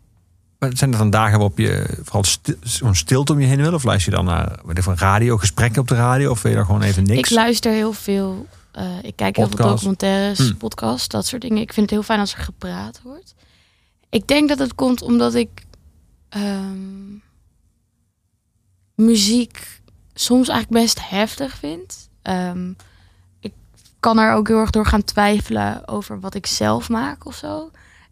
Zijn 0.58 0.92
er 0.92 0.98
dan 0.98 1.10
dagen 1.10 1.38
waarop 1.38 1.58
je 1.58 1.98
vooral 2.02 2.24
zo'n 2.60 2.94
stilte 2.94 3.32
om 3.32 3.40
je 3.40 3.46
heen 3.46 3.60
wil? 3.62 3.74
Of 3.74 3.84
luister 3.84 4.10
je 4.12 4.16
dan 4.16 4.26
naar 4.26 4.58
weet 4.64 4.78
ik, 4.78 4.82
van 4.84 4.96
radio, 4.96 5.36
gesprekken 5.36 5.80
op 5.80 5.88
de 5.88 5.94
radio? 5.94 6.30
Of 6.30 6.42
wil 6.42 6.50
je 6.50 6.56
daar 6.56 6.66
gewoon 6.66 6.82
even 6.82 7.02
niks? 7.02 7.18
Ik 7.28 7.30
luister 7.36 7.72
heel 7.72 7.92
veel. 7.92 8.46
eh, 8.72 9.02
ik 9.02 9.16
kijk 9.16 9.36
heel 9.36 9.46
veel 9.46 9.56
Podcast. 9.56 9.74
documentaires, 9.74 10.38
Hm. 10.38 10.54
podcasts, 10.54 11.08
dat 11.08 11.26
soort 11.26 11.42
dingen. 11.42 11.62
Ik 11.62 11.72
vind 11.72 11.86
het 11.86 11.90
heel 11.94 12.02
fijn 12.02 12.20
als 12.20 12.32
er 12.34 12.38
gepraat 12.42 13.00
wordt. 13.02 13.34
Ik 14.10 14.26
denk 14.28 14.48
dat 14.48 14.58
het 14.58 14.74
komt 14.74 15.02
omdat 15.02 15.34
ik 15.34 15.48
ehm, 16.28 17.16
muziek 18.94 19.80
soms 20.14 20.48
eigenlijk 20.48 20.82
best 20.84 21.08
heftig 21.08 21.54
vind. 21.56 22.08
Ehm, 22.22 22.70
ik 23.40 23.52
kan 24.00 24.18
er 24.18 24.32
ook 24.34 24.48
heel 24.48 24.58
erg 24.60 24.70
door 24.70 24.86
gaan 24.86 25.04
twijfelen 25.04 25.88
over 25.88 26.20
wat 26.20 26.34
ik 26.34 26.46
zelf 26.46 26.88
maak 26.88 27.26
of 27.26 27.34
zo. 27.34 27.70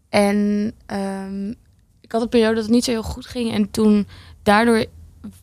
En 0.09 0.71
ehm, 0.85 1.53
ik 2.07 2.13
had 2.13 2.21
een 2.21 2.29
periode 2.29 2.53
dat 2.55 2.63
het 2.63 2.73
niet 2.73 2.83
zo 2.83 2.91
heel 2.91 3.03
goed 3.03 3.25
ging. 3.25 3.51
En 3.51 3.71
toen 3.71 4.07
daardoor 4.43 4.85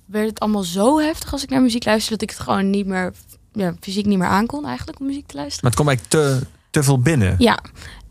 werd 0.07 0.29
het 0.29 0.41
allemaal 0.41 0.63
zo 0.63 0.99
heftig 0.99 1.33
als 1.33 1.43
ik 1.43 1.51
naar 1.51 1.63
muziek 1.63 1.85
luisterde... 1.85 2.19
dat 2.19 2.31
ik 2.31 2.37
het 2.37 2.47
gewoon 2.47 2.71
niet 2.71 2.87
meer, 2.87 3.13
ja, 3.53 3.75
fysiek 3.81 4.07
niet 4.07 4.19
meer 4.19 4.29
aankon 4.29 4.67
eigenlijk 4.67 5.01
om 5.01 5.07
muziek 5.07 5.27
te 5.27 5.37
luisteren. 5.37 5.61
Maar 5.63 5.71
het 5.71 5.81
komt 5.81 5.89
eigenlijk 5.89 6.41
te, 6.41 6.47
te 6.71 6.83
veel 6.83 6.99
binnen. 6.99 7.35
Ja, 7.39 7.59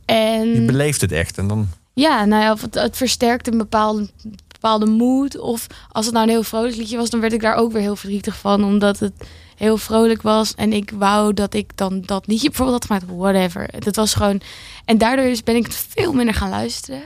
en... 0.06 0.48
Je 0.48 0.66
beleeft 0.66 1.02
het 1.02 1.12
echt. 1.12 1.38
En 1.38 1.48
dan, 1.48 1.68
Ja, 1.94 2.26
nou 2.26 2.44
ja, 2.44 2.52
of 2.52 2.62
het, 2.62 2.76
het 2.76 2.98
versterkt 2.98 3.48
een 3.48 3.58
bepaalde, 3.58 4.10
bepaalde 4.48 4.86
mood. 4.86 5.40
Of 5.40 5.68
als 5.92 6.06
het 6.06 6.14
nou 6.14 6.26
een 6.26 6.34
heel 6.34 6.44
vrolijk 6.44 6.76
liedje 6.76 6.98
was, 6.98 7.10
dan 7.10 7.20
werd 7.20 7.34
ik 7.34 7.42
daar 7.42 7.56
ook 7.56 7.72
weer 7.72 7.82
heel 7.82 7.96
verdrietig 7.96 8.38
van. 8.38 8.64
Omdat 8.64 9.00
het 9.00 9.14
heel 9.56 9.78
vrolijk 9.78 10.22
was. 10.22 10.56
En 10.56 10.74
ik 10.74 10.92
wou 10.96 11.34
dat 11.34 11.54
ik 11.54 11.78
dan 11.78 12.02
dat 12.02 12.28
liedje 12.28 12.48
bijvoorbeeld 12.48 12.88
had 12.88 13.00
gemaakt. 13.00 13.20
Whatever. 13.20 13.68
Het 13.78 13.96
was 13.96 14.14
gewoon... 14.14 14.42
En 14.86 14.98
daardoor 14.98 15.36
ben 15.44 15.56
ik 15.56 15.66
het 15.66 15.86
veel 15.90 16.14
minder 16.14 16.34
gaan 16.34 16.50
luisteren. 16.50 17.04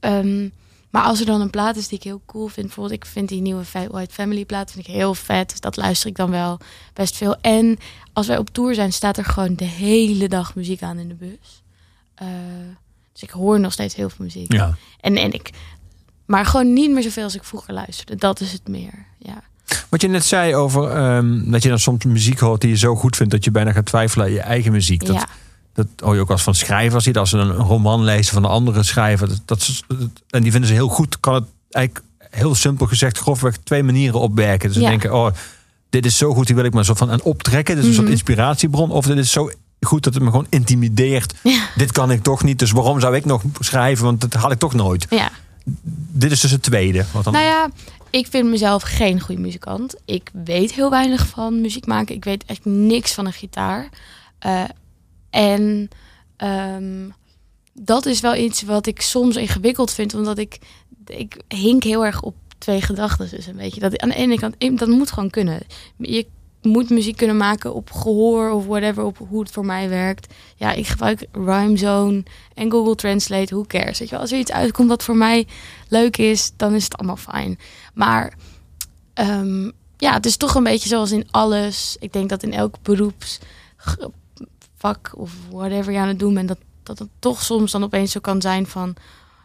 Ehm, 0.00 0.48
maar 0.90 1.02
als 1.02 1.20
er 1.20 1.26
dan 1.26 1.40
een 1.40 1.50
plaat 1.50 1.76
is 1.76 1.88
die 1.88 1.98
ik 1.98 2.04
heel 2.04 2.22
cool 2.26 2.46
vind. 2.46 2.66
Bijvoorbeeld, 2.66 3.02
ik 3.02 3.06
vind 3.06 3.28
die 3.28 3.40
nieuwe 3.40 3.64
Fat 3.64 3.86
White 3.90 4.14
Family 4.14 4.44
plaat 4.44 4.70
vind 4.70 4.88
ik 4.88 4.94
heel 4.94 5.14
vet. 5.14 5.50
Dus 5.50 5.60
dat 5.60 5.76
luister 5.76 6.08
ik 6.08 6.16
dan 6.16 6.30
wel 6.30 6.58
best 6.92 7.16
veel. 7.16 7.36
En 7.40 7.78
als 8.12 8.26
wij 8.26 8.38
op 8.38 8.50
tour 8.50 8.74
zijn, 8.74 8.92
staat 8.92 9.16
er 9.16 9.24
gewoon 9.24 9.54
de 9.54 9.64
hele 9.64 10.28
dag 10.28 10.54
muziek 10.54 10.82
aan 10.82 10.98
in 10.98 11.08
de 11.08 11.14
bus. 11.14 11.62
Eh, 12.14 12.26
dus 13.12 13.22
ik 13.22 13.30
hoor 13.30 13.60
nog 13.60 13.72
steeds 13.72 13.94
heel 13.94 14.10
veel 14.10 14.24
muziek. 14.24 14.52
ja. 14.52 14.76
En, 15.00 15.16
en 15.16 15.32
ik, 15.32 15.50
maar 16.26 16.46
gewoon 16.46 16.72
niet 16.72 16.90
meer 16.90 17.02
zoveel 17.02 17.24
als 17.24 17.34
ik 17.34 17.44
vroeger 17.44 17.74
luisterde. 17.74 18.16
Dat 18.16 18.40
is 18.40 18.52
het 18.52 18.68
meer. 18.68 19.06
Ja. 19.18 19.42
Wat 19.88 20.00
je 20.00 20.08
net 20.08 20.24
zei 20.24 20.54
over 20.54 20.90
ehm, 20.90 21.50
dat 21.50 21.62
je 21.62 21.68
dan 21.68 21.78
soms 21.78 22.04
muziek 22.04 22.38
hoort 22.38 22.60
die 22.60 22.70
je 22.70 22.76
zo 22.76 22.94
goed 22.94 23.16
vindt 23.16 23.32
dat 23.32 23.44
je 23.44 23.50
bijna 23.50 23.72
gaat 23.72 23.86
twijfelen 23.86 24.26
aan 24.26 24.32
je 24.32 24.40
eigen 24.40 24.72
muziek. 24.72 25.06
Dat, 25.06 25.14
ja. 25.14 25.26
Dat 25.86 25.86
hoor 26.06 26.14
je 26.14 26.20
ook 26.20 26.30
eens 26.30 26.42
van 26.42 26.54
schrijvers. 26.54 27.04
Die 27.04 27.18
als 27.18 27.30
ze 27.30 27.36
een 27.38 27.52
roman 27.52 28.04
lezen 28.04 28.32
van 28.34 28.44
een 28.44 28.50
andere 28.50 28.82
schrijver. 28.82 29.28
Dat, 29.44 29.82
en 30.30 30.42
die 30.42 30.50
vinden 30.50 30.68
ze 30.68 30.74
heel 30.74 30.88
goed. 30.88 31.20
Kan 31.20 31.34
het 31.34 31.44
eigenlijk 31.70 32.06
heel 32.30 32.54
simpel 32.54 32.86
gezegd 32.86 33.18
grofweg 33.18 33.56
twee 33.56 33.82
manieren 33.82 34.20
opwerken. 34.20 34.68
Dus 34.68 34.76
ze 34.76 34.82
Ja. 34.82 34.88
denken, 34.88 35.14
oh, 35.14 35.30
dit 35.90 36.06
is 36.06 36.16
zo 36.16 36.34
goed, 36.34 36.46
die 36.46 36.54
wil 36.56 36.64
ik 36.64 36.72
maar 36.74 36.84
zo 36.84 36.94
van 36.94 37.10
aan 37.10 37.22
optrekken. 37.22 37.74
Dit 37.74 37.82
is 37.82 37.88
een 37.88 37.94
soort 37.94 38.06
Mhm. 38.06 38.14
inspiratiebron. 38.16 38.90
Of 38.90 39.06
dit 39.06 39.16
is 39.18 39.30
zo 39.32 39.50
goed 39.80 40.04
dat 40.04 40.14
het 40.14 40.22
me 40.22 40.30
gewoon 40.30 40.46
intimideert. 40.48 41.34
Ja. 41.42 41.66
Dit 41.76 41.92
kan 41.92 42.10
ik 42.10 42.22
toch 42.22 42.42
niet, 42.44 42.58
dus 42.58 42.70
waarom 42.70 43.00
zou 43.00 43.16
ik 43.16 43.24
nog 43.24 43.42
schrijven? 43.60 44.04
Want 44.04 44.20
dat 44.20 44.32
had 44.32 44.52
ik 44.52 44.58
toch 44.58 44.74
nooit. 44.74 45.06
ja. 45.10 45.30
Dit 46.12 46.30
is 46.32 46.40
dus 46.40 46.50
het 46.50 46.62
tweede. 46.62 47.04
Wat 47.12 47.24
dan, 47.24 47.32
Nou 47.32 47.44
ja, 47.44 47.68
ik 48.10 48.26
vind 48.30 48.48
mezelf 48.48 48.82
geen 48.82 49.20
goede 49.20 49.40
muzikant. 49.40 49.94
Ik 50.04 50.30
weet 50.44 50.72
heel 50.72 50.90
weinig 50.90 51.26
van 51.26 51.60
muziek 51.60 51.86
maken. 51.86 52.14
Ik 52.14 52.24
weet 52.24 52.44
echt 52.46 52.64
niks 52.64 53.12
van 53.14 53.26
een 53.26 53.32
gitaar. 53.32 53.88
Eh, 54.38 54.62
en 55.30 55.88
ehm, 56.36 57.08
dat 57.72 58.06
is 58.06 58.20
wel 58.20 58.34
iets 58.36 58.62
wat 58.62 58.86
ik 58.86 59.00
soms 59.00 59.36
ingewikkeld 59.36 59.92
vind. 59.92 60.14
Omdat 60.14 60.38
ik, 60.38 60.58
ik 61.06 61.42
hink 61.48 61.82
heel 61.82 62.04
erg 62.04 62.22
op 62.22 62.34
twee 62.58 62.80
gedachten. 62.80 63.30
Dus 63.30 63.46
een 63.46 63.56
beetje. 63.56 63.80
Dat, 63.80 63.98
aan 63.98 64.08
de 64.08 64.14
ene 64.14 64.38
kant, 64.38 64.78
dat 64.78 64.88
moet 64.88 65.12
gewoon 65.12 65.30
kunnen. 65.30 65.60
Je 65.96 66.26
moet 66.62 66.90
muziek 66.90 67.16
kunnen 67.16 67.36
maken 67.36 67.74
op 67.74 67.90
gehoor 67.90 68.50
of 68.50 68.66
whatever, 68.66 69.04
op 69.04 69.18
hoe 69.28 69.40
het 69.40 69.50
voor 69.50 69.64
mij 69.64 69.88
werkt. 69.88 70.34
Ja, 70.56 70.72
ik 70.72 70.86
gebruik 70.86 71.26
Rhymezone 71.32 72.22
en 72.54 72.70
Google 72.70 72.94
Translate. 72.94 73.54
Who 73.54 73.64
cares? 73.64 73.98
Weet 73.98 74.08
je 74.08 74.14
wel? 74.14 74.20
Als 74.20 74.32
er 74.32 74.38
iets 74.38 74.52
uitkomt 74.52 74.88
wat 74.88 75.02
voor 75.02 75.16
mij 75.16 75.46
leuk 75.88 76.16
is, 76.16 76.52
dan 76.56 76.74
is 76.74 76.84
het 76.84 76.96
allemaal 76.96 77.16
fijn. 77.16 77.58
Maar 77.94 78.34
ehm, 79.14 79.70
ja, 79.96 80.12
het 80.12 80.26
is 80.26 80.36
toch 80.36 80.54
een 80.54 80.62
beetje 80.62 80.88
zoals 80.88 81.12
in 81.12 81.28
alles. 81.30 81.96
Ik 82.00 82.12
denk 82.12 82.28
dat 82.28 82.42
in 82.42 82.52
elk 82.52 82.76
beroepsvak 84.78 85.12
of 85.16 85.32
whatever 85.50 85.92
je 85.92 85.98
aan 85.98 86.08
het 86.08 86.18
doen 86.18 86.34
bent, 86.34 86.48
dat, 86.48 86.58
dat 86.82 86.98
het 86.98 87.08
toch 87.18 87.42
soms 87.42 87.72
dan 87.72 87.82
opeens 87.82 88.12
zo 88.12 88.20
kan 88.20 88.40
zijn 88.40 88.66
van... 88.66 88.96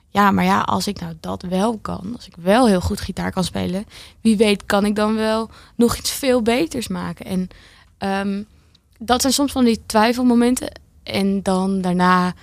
Ja, 0.09 0.31
maar 0.31 0.43
ja, 0.43 0.61
als 0.61 0.87
ik 0.87 0.99
nou 0.99 1.13
dat 1.19 1.41
wel 1.41 1.77
kan, 1.77 2.13
als 2.15 2.27
ik 2.27 2.35
wel 2.35 2.67
heel 2.67 2.81
goed 2.81 3.01
gitaar 3.01 3.31
kan 3.31 3.43
spelen, 3.43 3.85
wie 4.21 4.37
weet 4.37 4.65
kan 4.65 4.85
ik 4.85 4.95
dan 4.95 5.15
wel 5.15 5.49
nog 5.75 5.97
iets 5.97 6.11
veel 6.11 6.41
beters 6.41 6.87
maken. 6.87 7.25
En 7.25 7.47
ehm, 7.97 8.43
dat 8.99 9.21
zijn 9.21 9.33
soms 9.33 9.51
van 9.51 9.63
die 9.63 9.81
twijfelmomenten. 9.85 10.71
En 11.03 11.43
dan 11.43 11.81
daarna 11.81 12.33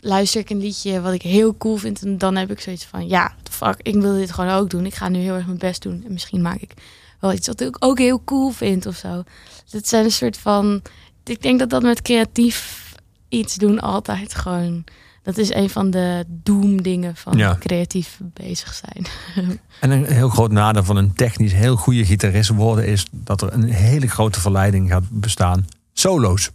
luister 0.00 0.40
ik 0.40 0.50
een 0.50 0.60
liedje 0.60 1.00
wat 1.00 1.12
ik 1.12 1.22
heel 1.22 1.56
cool 1.56 1.76
vind. 1.76 2.02
En 2.02 2.18
dan 2.18 2.36
heb 2.36 2.50
ik 2.50 2.60
zoiets 2.60 2.84
van, 2.84 3.08
ja, 3.08 3.34
fuck, 3.50 3.76
ik 3.82 3.94
wil 3.94 4.14
dit 4.14 4.32
gewoon 4.32 4.50
ook 4.50 4.70
doen. 4.70 4.86
Ik 4.86 4.94
ga 4.94 5.08
nu 5.08 5.18
heel 5.18 5.34
erg 5.34 5.46
mijn 5.46 5.58
best 5.58 5.82
doen. 5.82 6.02
En 6.06 6.12
misschien 6.12 6.42
maak 6.42 6.60
ik 6.60 6.74
wel 7.20 7.32
iets 7.32 7.46
wat 7.46 7.60
ik 7.60 7.76
ook 7.78 7.98
heel 7.98 8.24
cool 8.24 8.50
vind 8.50 8.86
of 8.86 8.96
zo. 8.96 9.22
Het 9.70 9.88
zijn 9.88 10.04
een 10.04 10.12
soort 10.12 10.38
van, 10.38 10.82
ik 11.28 11.42
denk 11.42 11.58
dat 11.58 11.70
dat 11.70 11.82
met 11.82 12.02
creatief 12.02 12.84
iets 13.28 13.54
doen 13.54 13.80
altijd 13.80 14.34
gewoon... 14.34 14.84
Dat 15.22 15.38
is 15.38 15.54
een 15.54 15.70
van 15.70 15.90
de 15.90 16.24
doemdingen 16.28 17.16
van 17.16 17.36
Ja. 17.38 17.56
creatief 17.60 18.18
bezig 18.22 18.74
zijn. 18.84 19.06
En 19.80 19.90
een 19.90 20.04
heel 20.04 20.28
groot 20.28 20.50
nadeel 20.52 20.84
van 20.84 20.96
een 20.96 21.12
technisch 21.12 21.52
heel 21.52 21.76
goede 21.76 22.04
gitarist 22.04 22.50
worden 22.50 22.86
is 22.86 23.04
dat 23.10 23.42
er 23.42 23.52
een 23.52 23.62
hele 23.70 24.06
grote 24.08 24.40
verleiding 24.40 24.90
gaat 24.90 25.04
bestaan. 25.10 25.64
Solo's. 25.92 26.50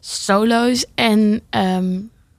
solo's. 0.00 0.86
En 0.94 1.40
ehm, 1.50 1.98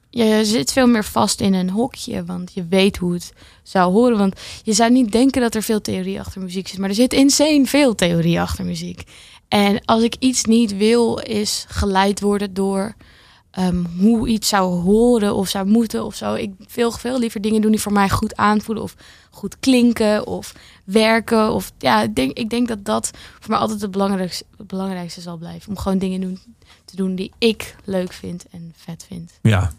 je 0.09 0.45
zit 0.45 0.71
veel 0.71 0.87
meer 0.87 1.03
vast 1.05 1.41
in 1.41 1.53
een 1.53 1.69
hokje, 1.69 2.25
want 2.25 2.53
je 2.53 2.65
weet 2.69 2.97
hoe 2.97 3.13
het 3.13 3.33
zou 3.63 3.91
horen. 3.91 4.17
Want 4.17 4.39
je 4.63 4.73
zou 4.73 4.91
niet 4.91 5.11
denken 5.11 5.41
dat 5.41 5.55
er 5.55 5.63
veel 5.63 5.81
theorie 5.81 6.19
achter 6.19 6.41
muziek 6.41 6.67
zit, 6.67 6.79
maar 6.79 6.89
er 6.89 6.95
zit 6.95 7.13
insane 7.13 7.65
veel 7.65 7.95
theorie 7.95 8.41
achter 8.41 8.65
muziek. 8.65 9.03
En 9.47 9.85
als 9.85 10.03
ik 10.03 10.15
iets 10.19 10.45
niet 10.45 10.77
wil, 10.77 11.17
is 11.17 11.65
geleid 11.67 12.19
worden 12.19 12.53
door 12.53 12.95
ehm, 13.51 13.83
hoe 13.99 14.27
iets 14.27 14.47
zou 14.47 14.81
horen 14.81 15.35
of 15.35 15.47
zou 15.47 15.67
moeten 15.67 16.05
of 16.05 16.15
zo. 16.15 16.33
Ik 16.33 16.53
wil 16.73 16.91
veel 16.91 17.19
liever 17.19 17.41
dingen 17.41 17.61
doen 17.61 17.71
die 17.71 17.81
voor 17.81 17.91
mij 17.91 18.09
goed 18.09 18.35
aanvoelen 18.35 18.83
of 18.83 18.95
goed 19.29 19.59
klinken 19.59 20.27
of 20.27 20.53
werken. 20.83 21.51
Of 21.51 21.71
ja, 21.77 22.01
ik 22.01 22.15
denk, 22.15 22.37
ik 22.37 22.49
denk 22.49 22.67
dat 22.67 22.85
dat 22.85 23.11
voor 23.39 23.49
mij 23.49 23.59
altijd 23.59 23.81
het 23.81 23.91
belangrijkste, 23.91 24.45
het 24.57 24.67
belangrijkste 24.67 25.21
zal 25.21 25.37
blijven. 25.37 25.69
Om 25.69 25.77
gewoon 25.77 25.97
dingen 25.97 26.21
doen, 26.21 26.39
te 26.85 26.95
doen 26.95 27.15
die 27.15 27.31
ik 27.37 27.75
leuk 27.83 28.13
vind 28.13 28.45
en 28.51 28.73
vet 28.75 29.05
vind. 29.07 29.39
Ja. 29.41 29.71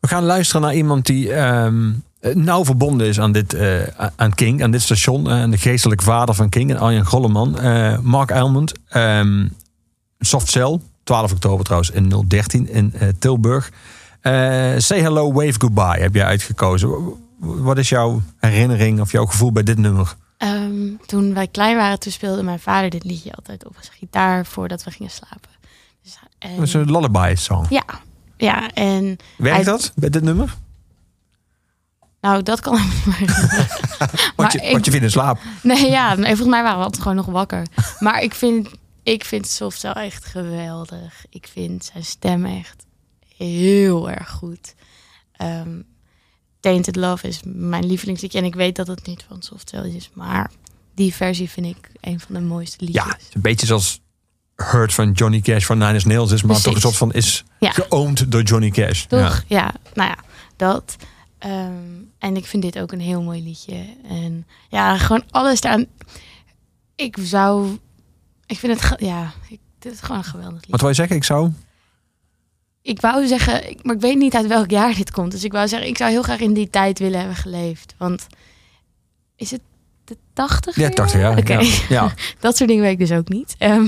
We 0.00 0.08
gaan 0.08 0.24
luisteren 0.24 0.62
naar 0.62 0.74
iemand 0.74 1.06
die 1.06 1.32
ehm, 1.32 1.92
nauw 2.34 2.64
verbonden 2.64 3.06
is 3.06 3.20
aan, 3.20 3.32
dit, 3.32 3.52
eh, 3.54 3.78
aan 4.16 4.34
King, 4.34 4.62
aan 4.62 4.70
dit 4.70 4.82
station. 4.82 5.30
eh, 5.30 5.40
en 5.42 5.50
de 5.50 5.58
geestelijke 5.58 6.04
vader 6.04 6.34
van 6.34 6.48
King, 6.48 6.70
en 6.70 6.78
Arjen 6.78 7.06
Golleman. 7.06 7.58
eh, 7.58 7.98
Mark 7.98 8.30
Elmond. 8.30 8.72
ehm 8.88 9.46
Soft 10.18 10.48
Cell, 10.48 10.80
12 11.04 11.32
oktober 11.32 11.64
trouwens, 11.64 11.90
in 11.90 12.08
013 12.28 12.68
in 12.68 12.92
eh, 12.94 13.08
Tilburg. 13.18 13.70
Eh, 14.20 14.32
Say 14.76 15.00
Hello, 15.00 15.32
Wave 15.32 15.54
Goodbye 15.60 16.00
heb 16.00 16.14
jij 16.14 16.24
uitgekozen. 16.24 16.90
Wat 17.38 17.78
is 17.78 17.88
jouw 17.88 18.22
herinnering 18.38 19.00
of 19.00 19.12
jouw 19.12 19.26
gevoel 19.26 19.52
bij 19.52 19.62
dit 19.62 19.78
nummer? 19.78 20.14
Ehm, 20.38 20.72
toen 21.06 21.34
wij 21.34 21.46
klein 21.46 21.76
waren, 21.76 21.98
toen 21.98 22.12
speelde 22.12 22.42
mijn 22.42 22.58
vader 22.60 22.90
dit 22.90 23.04
liedje 23.04 23.32
altijd 23.34 23.66
op 23.66 23.76
zijn 23.80 23.96
gitaar 23.98 24.46
voordat 24.46 24.84
we 24.84 24.90
gingen 24.90 25.10
slapen. 25.12 25.50
Dus, 26.02 26.18
en, 26.38 26.56
Dat 26.56 26.66
is 26.66 26.72
een 26.74 26.90
lullaby 26.92 27.34
song. 27.36 27.66
ja, 27.68 27.84
ja, 28.36 28.70
en 28.70 29.16
Werkt 29.36 29.54
Hij- 29.56 29.64
dat 29.64 29.92
bij 29.94 30.10
dit 30.10 30.22
nummer? 30.22 30.56
Nou, 32.20 32.42
dat 32.42 32.60
kan 32.60 32.76
ik 32.76 32.82
me 32.82 33.14
niet 33.18 33.18
meer. 33.20 33.78
Wat 34.36 34.52
je, 34.52 34.58
ik- 34.60 34.84
je 34.84 34.90
vindt 34.90 35.04
in 35.06 35.10
slaap. 35.10 35.38
Nee, 35.62 35.90
ja, 35.90 36.14
nee, 36.14 36.26
volgens 36.26 36.48
mij 36.48 36.62
waren 36.62 36.78
we 36.78 36.84
altijd 36.84 37.02
gewoon 37.02 37.16
nog 37.16 37.26
wakker. 37.26 37.66
Maar 37.98 38.22
ik 38.22 38.34
vind, 38.34 38.68
ik 39.02 39.24
vind 39.24 39.46
Softcell 39.48 39.92
echt 39.92 40.24
geweldig. 40.24 41.24
Ik 41.30 41.48
vind 41.52 41.84
zijn 41.92 42.04
stem 42.04 42.44
echt 42.44 42.86
heel 43.36 44.10
erg 44.10 44.30
goed. 44.30 44.74
Ehm 45.32 45.80
Tainted 46.60 46.96
Love 46.96 47.28
is 47.28 47.40
mijn 47.44 47.86
lievelingsliedje. 47.86 48.38
En 48.38 48.44
ik 48.44 48.54
weet 48.54 48.76
dat 48.76 48.86
het 48.86 49.06
niet 49.06 49.24
van 49.28 49.42
Softcell 49.42 49.88
is. 49.88 50.10
Maar 50.14 50.50
die 50.94 51.14
versie 51.14 51.50
vind 51.50 51.66
ik 51.66 51.90
een 52.00 52.20
van 52.20 52.34
de 52.34 52.40
mooiste 52.40 52.84
liedjes. 52.84 53.04
Ja, 53.04 53.16
een 53.32 53.40
beetje 53.40 53.66
zoals 53.66 54.00
Hurt 54.56 54.94
van 54.94 55.12
Johnny 55.12 55.40
Cash 55.40 55.64
van 55.64 55.78
Nine 55.78 55.92
Inch 55.92 56.04
Nails 56.04 56.30
is, 56.32 56.42
maar 56.42 56.46
Precies. 56.60 56.64
toch 56.64 56.74
een 56.74 56.80
soort 56.80 56.96
van 56.96 57.12
is 57.12 57.44
Ja. 57.58 57.72
door 58.28 58.42
Johnny 58.42 58.70
Cash. 58.70 59.04
Toch? 59.04 59.44
Ja, 59.46 59.74
nou 59.94 60.08
ja, 60.08 60.16
dat. 60.56 60.96
Ehm, 61.38 61.72
en 62.20 62.36
ik 62.36 62.46
vind 62.46 62.62
dit 62.62 62.78
ook 62.78 62.92
een 62.92 63.00
heel 63.00 63.22
mooi 63.22 63.42
liedje. 63.42 63.84
En 64.08 64.46
ja, 64.68 64.96
gewoon 64.98 65.22
alles 65.30 65.60
daar. 65.60 65.84
Ik 66.96 67.16
zou. 67.20 67.78
Ik 68.46 68.58
vind 68.58 68.80
het. 68.80 69.00
Ja, 69.00 69.32
ik, 69.48 69.58
dit 69.78 69.92
is 69.92 70.00
gewoon 70.00 70.16
een 70.18 70.24
geweldig 70.24 70.54
liedje. 70.54 70.70
Wat 70.70 70.80
wil 70.80 70.88
je 70.88 70.94
zeggen? 70.94 71.16
Ik 71.16 71.24
zou. 71.24 71.50
Ik 72.82 73.00
wou 73.00 73.26
zeggen, 73.26 73.70
ik- 73.70 73.84
maar 73.84 73.94
ik 73.94 74.00
weet 74.00 74.16
niet 74.16 74.34
uit 74.34 74.46
welk 74.46 74.70
jaar 74.70 74.94
dit 74.94 75.10
komt. 75.10 75.30
Dus 75.30 75.44
ik 75.44 75.52
wou 75.52 75.68
zeggen, 75.68 75.88
ik 75.88 75.96
zou 75.96 76.10
heel 76.10 76.22
graag 76.22 76.40
in 76.40 76.52
die 76.52 76.70
tijd 76.70 76.98
willen 76.98 77.18
hebben 77.18 77.36
geleefd. 77.36 77.94
Want 77.98 78.26
is 79.36 79.50
het 79.50 79.60
de 80.04 80.16
80? 80.32 80.76
Ja, 80.76 80.88
80 80.88 81.20
jaar. 81.20 81.38
Oké, 81.38 81.52
Ja. 81.58 81.62
ja. 81.88 82.14
dat 82.40 82.56
soort 82.56 82.68
dingen 82.68 82.84
weet 82.84 82.92
ik 83.00 83.08
dus 83.08 83.12
ook 83.18 83.28
niet. 83.28 83.54
Ehm, 83.58 83.86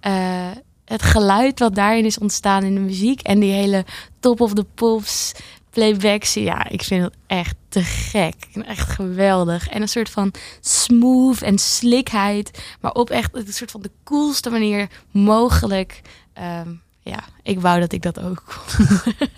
eh, 0.00 0.50
het 0.84 1.02
geluid 1.02 1.58
wat 1.58 1.74
daarin 1.74 2.04
is 2.04 2.18
ontstaan 2.18 2.62
in 2.64 2.74
de 2.74 2.80
muziek 2.80 3.20
en 3.20 3.40
die 3.40 3.52
hele 3.52 3.84
top 4.20 4.40
of 4.40 4.54
the 4.54 4.64
pops 4.74 5.32
playbacks. 5.70 6.34
Ja, 6.34 6.68
ik 6.68 6.82
vind 6.82 7.04
het 7.04 7.14
echt 7.26 7.54
te 7.70 7.82
gek. 7.82 8.34
Echt 8.66 8.88
geweldig. 8.90 9.68
En 9.68 9.82
een 9.82 9.88
soort 9.88 10.10
van 10.10 10.32
smooth 10.60 11.42
en 11.42 11.58
slikheid. 11.58 12.62
Maar 12.80 12.92
op 12.92 13.10
echt 13.10 13.34
een 13.36 13.52
soort 13.52 13.70
van 13.70 13.82
de 13.82 13.90
coolste 14.04 14.50
manier 14.50 14.88
mogelijk. 15.10 16.00
Ehm, 16.32 16.68
ja, 17.02 17.18
ik 17.42 17.60
wou 17.60 17.80
dat 17.80 17.92
ik 17.92 18.02
dat 18.02 18.20
ook 18.20 18.42
kon. 18.46 18.86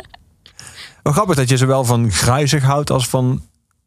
Wel 1.02 1.12
grappig 1.12 1.36
dat 1.36 1.48
je 1.48 1.56
zowel 1.56 1.84
van 1.84 2.10
gruizig 2.10 2.62
houdt 2.62 2.90
als 2.90 3.08
van 3.08 3.42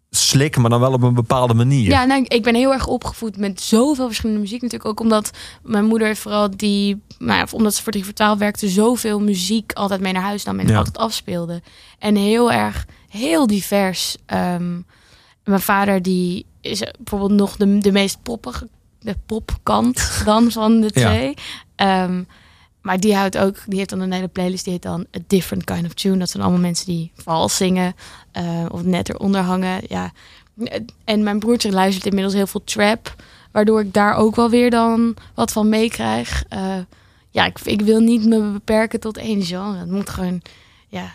slik, 0.10 0.58
maar 0.58 0.70
dan 0.70 0.80
wel 0.80 0.94
op 0.94 1.02
een 1.02 1.14
bepaalde 1.14 1.54
manier. 1.54 1.90
Ja, 1.90 2.06
nou, 2.06 2.24
ik 2.28 2.44
ben 2.44 2.56
heel 2.56 2.74
erg 2.74 2.88
opgevoed 2.88 3.38
met 3.38 3.62
zoveel 3.62 4.06
verschillende 4.06 4.42
muziek. 4.42 4.62
Natuurlijk 4.62 4.90
ook 4.90 5.00
omdat 5.00 5.32
mijn 5.64 5.86
moeder 5.86 6.16
vooral 6.16 6.58
die... 6.58 7.02
Nou, 7.18 7.40
ja, 7.40 7.48
omdat 7.52 7.76
ze 7.76 7.84
voor 7.84 7.92
3 7.92 8.04
voor 8.04 8.14
12 8.14 8.38
werkte, 8.38 8.68
zoveel 8.70 9.20
muziek 9.20 9.74
altijd 9.74 10.02
mee 10.02 10.14
naar 10.14 10.22
huis 10.22 10.44
nam 10.44 10.60
en 10.60 10.68
Ja. 10.68 10.78
altijd 10.78 10.98
afspeelde. 10.98 11.62
En 12.00 12.16
heel 12.16 12.52
erg, 12.52 12.86
heel 13.16 13.48
divers. 13.48 14.18
Ehm, 14.26 14.80
mijn 15.44 15.62
vader 15.62 16.02
die 16.02 16.46
is 16.62 16.80
bijvoorbeeld 17.00 17.32
nog 17.40 17.56
de, 17.58 17.78
de 17.78 17.92
meest 17.92 18.22
poppige, 18.24 18.68
de 19.00 19.16
popkant 19.26 20.12
dan 20.26 20.52
van 20.52 20.82
de 20.82 20.90
Ja. 20.94 21.10
twee. 21.10 21.34
Ehm, 21.76 22.24
maar 22.82 23.00
die 23.00 23.16
houdt 23.16 23.38
ook, 23.38 23.56
die 23.66 23.78
heeft 23.78 23.90
dan 23.90 24.00
een 24.00 24.12
hele 24.12 24.28
playlist, 24.28 24.64
die 24.64 24.74
heet 24.74 24.82
dan 24.82 25.06
A 25.18 25.20
Different 25.28 25.64
Kind 25.64 25.86
of 25.86 25.94
Tune. 25.94 26.18
Dat 26.18 26.30
zijn 26.30 26.44
allemaal 26.44 26.62
mensen 26.62 26.86
die 26.86 27.12
vals 27.16 27.56
zingen 27.58 27.96
eh, 28.32 28.66
of 28.72 28.84
net 28.84 29.10
eronder 29.10 29.42
hangen. 29.42 29.82
Ja. 29.88 30.12
En 31.04 31.24
mijn 31.24 31.40
broertje 31.40 31.72
luistert 31.72 32.06
inmiddels 32.06 32.34
heel 32.34 32.48
veel 32.48 32.64
trap, 32.64 33.16
waardoor 33.52 33.80
ik 33.82 33.94
daar 33.94 34.16
ook 34.16 34.36
wel 34.36 34.50
weer 34.50 34.70
dan 34.70 35.16
wat 35.34 35.52
van 35.52 35.70
meekrijg. 35.70 36.44
Eh, 36.50 36.78
ja, 37.30 37.46
ik, 37.46 37.60
ik 37.64 37.82
wil 37.82 38.00
niet 38.00 38.26
me 38.26 38.52
beperken 38.52 39.00
tot 39.00 39.18
één 39.18 39.42
genre. 39.44 39.78
Het 39.78 39.92
moet 39.92 40.10
gewoon, 40.10 40.42
ja, 40.88 41.12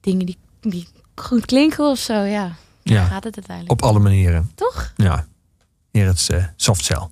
dingen 0.00 0.26
die, 0.26 0.36
die 0.60 0.88
goed 1.20 1.46
klinken 1.46 1.84
of 1.84 1.98
zo, 1.98 2.14
ja. 2.14 2.54
Ja. 2.82 3.04
Gaat 3.04 3.24
het 3.24 3.36
uiteindelijk. 3.36 3.82
Op 3.82 3.88
alle 3.88 3.98
manieren. 3.98 4.50
Toch? 4.54 4.92
Ja. 4.96 5.26
Hier 5.90 6.06
het 6.06 6.28
eh, 6.30 6.44
soft 6.56 6.84
cell. 6.84 7.08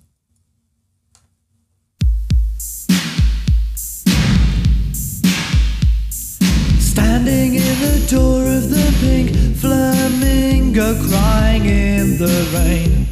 Standing 6.78 7.54
in 7.54 7.78
the 7.80 8.04
door 8.10 8.42
of 8.42 8.68
the 8.68 8.96
pink 9.00 9.56
flamingo, 9.56 10.94
crying 11.08 11.64
in 11.64 12.16
the 12.16 12.50
rain. 12.52 13.06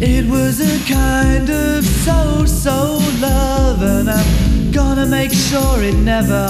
It 0.00 0.28
was 0.28 0.60
a 0.60 0.92
kind 0.92 1.48
of 1.48 1.84
so 1.84 2.44
so 2.44 2.98
love, 3.20 3.80
and 3.82 4.10
I'm 4.10 4.70
gonna 4.72 5.06
make 5.06 5.32
sure 5.32 5.82
it 5.82 5.94
never 5.94 6.48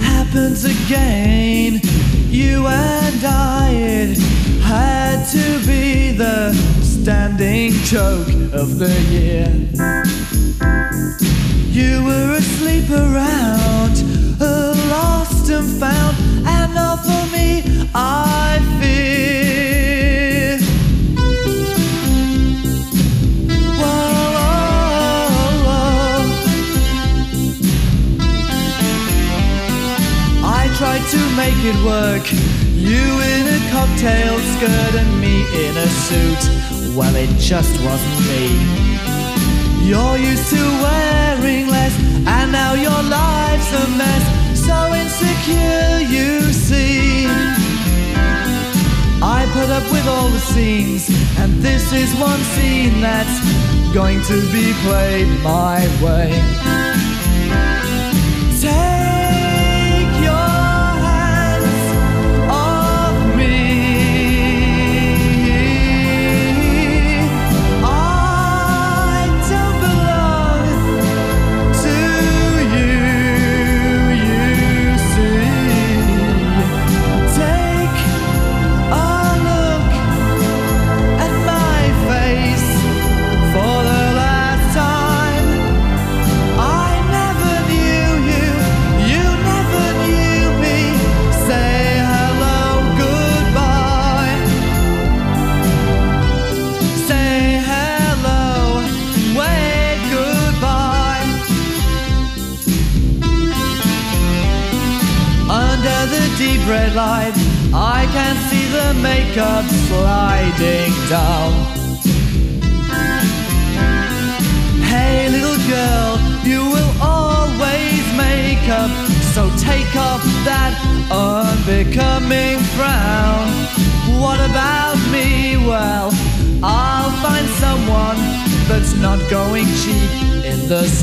happens 0.00 0.64
again. 0.64 1.80
You 2.28 2.66
and 2.66 3.24
I, 3.24 3.70
it 3.72 4.18
had 4.60 5.24
to 5.32 5.66
be 5.66 6.12
the 6.12 6.52
standing 6.82 7.72
joke 7.84 8.28
of 8.52 8.78
the 8.78 8.94
year. 9.10 9.48
You 11.70 12.04
were 12.04 12.34
asleep 12.36 12.90
around, 12.90 13.96
lost 14.90 15.48
and 15.50 15.80
found, 15.80 16.16
and 16.46 16.74
not 16.74 17.00
for 17.04 17.24
me, 17.34 17.88
I 17.94 18.60
fear. 18.80 19.61
To 31.12 31.36
make 31.36 31.60
it 31.62 31.76
work. 31.84 32.24
You 32.72 33.04
in 33.34 33.44
a 33.46 33.60
cocktail 33.70 34.38
skirt 34.54 34.94
and 34.96 35.20
me 35.20 35.44
in 35.64 35.76
a 35.76 35.88
suit. 36.08 36.42
Well, 36.96 37.14
it 37.14 37.28
just 37.36 37.74
wasn't 37.84 38.18
me. 38.32 38.46
You're 39.84 40.16
used 40.16 40.48
to 40.56 40.62
wearing 40.80 41.66
less, 41.68 41.94
and 42.26 42.50
now 42.50 42.72
your 42.72 43.02
life's 43.20 43.70
a 43.82 43.86
mess. 44.00 44.24
So 44.66 44.76
insecure, 45.02 46.00
you 46.16 46.50
see. 46.50 47.26
I 49.20 49.40
put 49.52 49.68
up 49.68 49.84
with 49.92 50.06
all 50.08 50.28
the 50.30 50.40
scenes, 50.40 51.10
and 51.40 51.52
this 51.60 51.92
is 51.92 52.10
one 52.18 52.40
scene 52.54 53.02
that's 53.02 53.36
going 53.92 54.22
to 54.30 54.40
be 54.50 54.72
played 54.84 55.28
my 55.42 55.80
way. 56.02 56.32
Take 58.62 58.91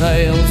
in 0.01 0.48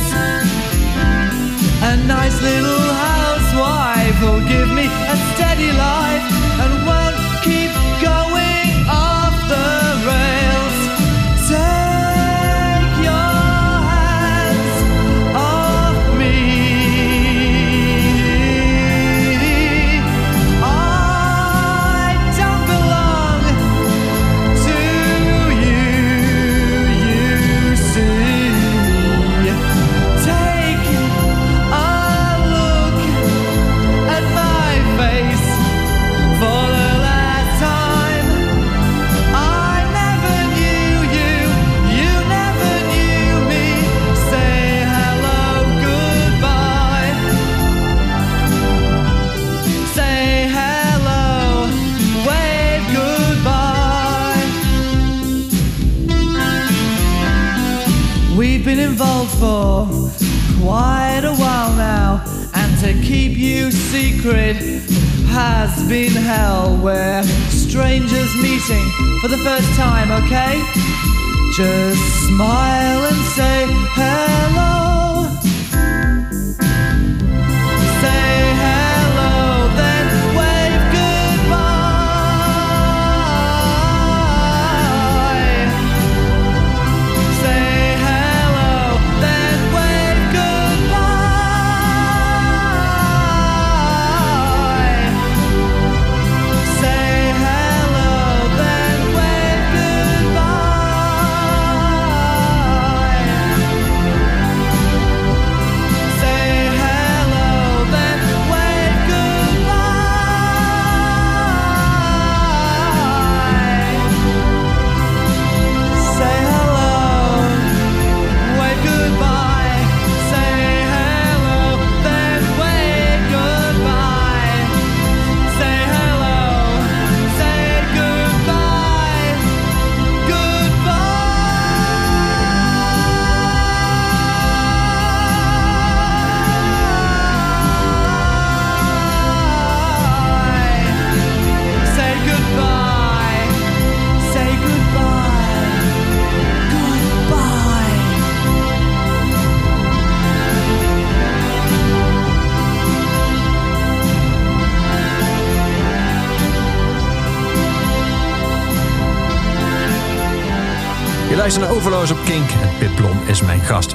Naar 161.56 161.70
Overloos 161.70 162.10
op 162.10 162.18
Kink 162.24 162.50
en 162.50 162.78
Pip 162.78 162.96
Blom 162.96 163.18
is 163.28 163.42
mijn 163.42 163.60
gast. 163.60 163.94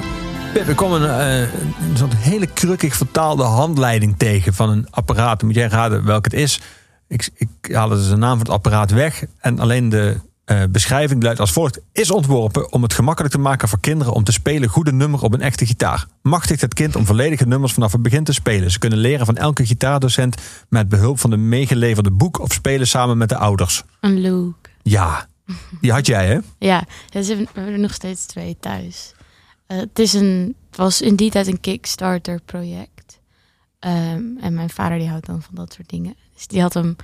Pip, 0.52 0.68
ik 0.68 0.76
kwam 0.76 0.92
een, 0.92 1.04
eh, 1.04 1.38
een 1.90 1.96
soort 1.96 2.14
hele 2.14 2.46
krukkig 2.46 2.96
vertaalde 2.96 3.42
handleiding 3.42 4.14
tegen 4.16 4.54
van 4.54 4.70
een 4.70 4.86
apparaat. 4.90 5.42
Moet 5.42 5.54
jij 5.54 5.68
raden 5.68 6.04
welk 6.04 6.24
het 6.24 6.32
is? 6.32 6.60
Ik, 7.08 7.30
ik 7.34 7.74
haalde 7.74 7.94
dus 7.94 8.08
de 8.08 8.16
naam 8.16 8.30
van 8.30 8.38
het 8.38 8.48
apparaat 8.48 8.90
weg 8.90 9.24
en 9.40 9.58
alleen 9.58 9.88
de 9.88 10.16
eh, 10.44 10.62
beschrijving 10.70 11.22
luidt 11.22 11.40
als 11.40 11.52
volgt. 11.52 11.80
Is 11.92 12.10
ontworpen 12.10 12.72
om 12.72 12.82
het 12.82 12.92
gemakkelijk 12.92 13.34
te 13.34 13.40
maken 13.40 13.68
voor 13.68 13.80
kinderen 13.80 14.12
om 14.12 14.24
te 14.24 14.32
spelen 14.32 14.68
goede 14.68 14.92
nummer 14.92 15.22
op 15.22 15.34
een 15.34 15.40
echte 15.40 15.66
gitaar. 15.66 16.06
Machtigt 16.22 16.60
het 16.60 16.74
kind 16.74 16.96
om 16.96 17.06
volledige 17.06 17.46
nummers 17.46 17.72
vanaf 17.72 17.92
het 17.92 18.02
begin 18.02 18.24
te 18.24 18.32
spelen. 18.32 18.70
Ze 18.70 18.78
kunnen 18.78 18.98
leren 18.98 19.26
van 19.26 19.36
elke 19.36 19.66
gitaardocent 19.66 20.36
met 20.68 20.88
behulp 20.88 21.20
van 21.20 21.30
de 21.30 21.36
meegeleverde 21.36 22.10
boek 22.10 22.40
of 22.40 22.52
spelen 22.52 22.86
samen 22.86 23.18
met 23.18 23.28
de 23.28 23.36
ouders. 23.36 23.82
Een 24.00 24.20
Luke. 24.20 24.70
Ja, 24.82 25.28
die 25.80 25.92
had 25.92 26.06
jij 26.06 26.26
hè? 26.26 26.38
Ja, 26.58 26.84
we 27.10 27.24
hebben 27.24 27.72
er 27.72 27.78
nog 27.78 27.94
steeds 27.94 28.26
twee 28.26 28.56
thuis. 28.60 29.12
Eh, 29.66 29.78
het, 29.78 29.98
is 29.98 30.12
een, 30.12 30.54
was 30.70 31.00
in 31.00 31.16
die 31.16 31.30
tijd 31.30 31.46
een 31.46 31.60
Kickstarter 31.60 32.40
project. 32.44 33.20
Ehm, 33.78 34.36
en 34.40 34.54
mijn 34.54 34.70
vader 34.70 34.98
die 34.98 35.08
houdt 35.08 35.26
dan 35.26 35.42
van 35.42 35.54
dat 35.54 35.72
soort 35.72 35.88
dingen. 35.88 36.14
Dus 36.34 36.46
die 36.46 36.60
had 36.60 36.74
hem 36.74 36.96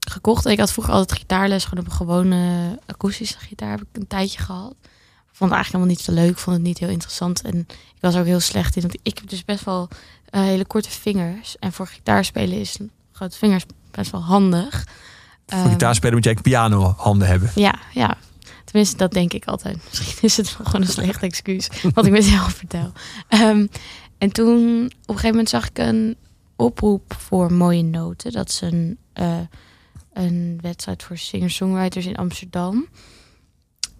gekocht. 0.00 0.46
Ik 0.46 0.58
had 0.58 0.72
vroeger 0.72 0.92
altijd 0.92 1.18
gitaarles, 1.18 1.64
gewoon 1.64 1.84
op 1.84 1.90
een 1.90 1.96
gewone 1.96 2.78
akoestische 2.86 3.38
gitaar 3.38 3.70
heb 3.70 3.80
ik 3.80 3.86
een 3.92 4.06
tijdje 4.06 4.38
gehad. 4.38 4.74
Vond 5.32 5.50
het 5.50 5.58
eigenlijk 5.58 5.66
helemaal 5.66 5.86
niet 5.86 6.00
zo 6.00 6.12
leuk, 6.12 6.38
vond 6.38 6.56
het 6.56 6.64
niet 6.64 6.78
heel 6.78 6.88
interessant. 6.88 7.42
En 7.42 7.58
ik 7.68 8.00
was 8.00 8.16
ook 8.16 8.24
heel 8.24 8.40
slecht 8.40 8.76
in, 8.76 8.82
want 8.82 8.98
ik 9.02 9.18
heb 9.18 9.28
dus 9.28 9.44
best 9.44 9.64
wel 9.64 9.88
eh, 10.30 10.40
hele 10.40 10.64
korte 10.64 10.90
vingers. 10.90 11.56
En 11.58 11.72
voor 11.72 11.86
gitaarspelen 11.86 12.60
is 12.60 12.78
grote 13.12 13.36
vingers 13.36 13.64
best 13.90 14.10
wel 14.10 14.22
handig. 14.22 14.86
Voor 15.46 15.58
Ehm, 15.58 15.68
gitaarspelen 15.70 16.14
moet 16.14 16.24
je 16.24 16.30
eigenlijk 16.30 16.56
pianohanden 16.56 17.28
hebben. 17.28 17.50
ja, 17.54 17.74
ja. 17.92 18.16
Tenminste, 18.64 18.96
dat 18.96 19.12
denk 19.12 19.32
ik 19.32 19.44
altijd. 19.44 19.76
Misschien 19.90 20.22
is 20.28 20.36
het 20.36 20.56
wel 20.56 20.66
gewoon 20.66 20.80
een 20.80 20.92
slecht 20.92 21.22
excuus 21.22 21.68
wat 21.94 22.06
ik 22.06 22.12
mezelf 22.12 22.52
vertel. 22.52 22.92
Ehm, 23.28 23.66
en 24.18 24.32
toen 24.32 24.84
op 24.84 24.90
een 24.90 24.90
gegeven 25.06 25.28
moment 25.28 25.48
zag 25.48 25.68
ik 25.68 25.78
een 25.78 26.16
oproep 26.56 27.14
voor 27.18 27.52
mooie 27.52 27.82
noten. 27.82 28.32
Dat 28.32 28.48
is 28.48 28.60
een, 28.60 28.98
eh, 29.12 29.38
een 30.12 30.58
wedstrijd 30.60 31.02
voor 31.02 31.16
singer-songwriters 31.18 32.06
in 32.06 32.16
Amsterdam. 32.16 32.86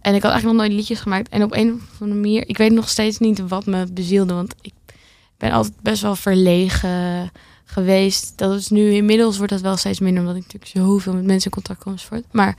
En 0.01 0.15
ik 0.15 0.23
had 0.23 0.31
eigenlijk 0.33 0.45
nog 0.45 0.67
nooit 0.67 0.73
liedjes 0.73 1.01
gemaakt. 1.01 1.29
En 1.29 1.43
op 1.43 1.53
een 1.55 1.73
of 1.75 2.01
andere 2.01 2.21
manier, 2.21 2.49
ik 2.49 2.57
weet 2.57 2.73
nog 2.73 2.89
steeds 2.89 3.19
niet 3.19 3.49
wat 3.49 3.67
me 3.67 3.87
bezielde. 3.93 4.35
Want 4.35 4.55
ik 4.61 4.73
ben 5.37 5.51
altijd 5.53 5.81
best 5.83 6.03
wel 6.03 6.17
verlegen 6.17 7.31
geweest. 7.65 8.39
Dat 8.39 8.55
is 8.55 8.69
nu 8.69 8.93
inmiddels 8.93 9.37
wordt 9.37 9.53
dat 9.53 9.61
wel 9.61 9.77
steeds 9.77 10.01
minder, 10.01 10.23
omdat 10.23 10.37
ik 10.37 10.43
natuurlijk 10.43 10.71
zoveel 10.71 11.15
met 11.15 11.25
mensen 11.25 11.51
in 11.51 11.57
contact 11.57 11.83
kom 11.83 11.93
enzovoort. 11.93 12.33
Maar 12.33 12.57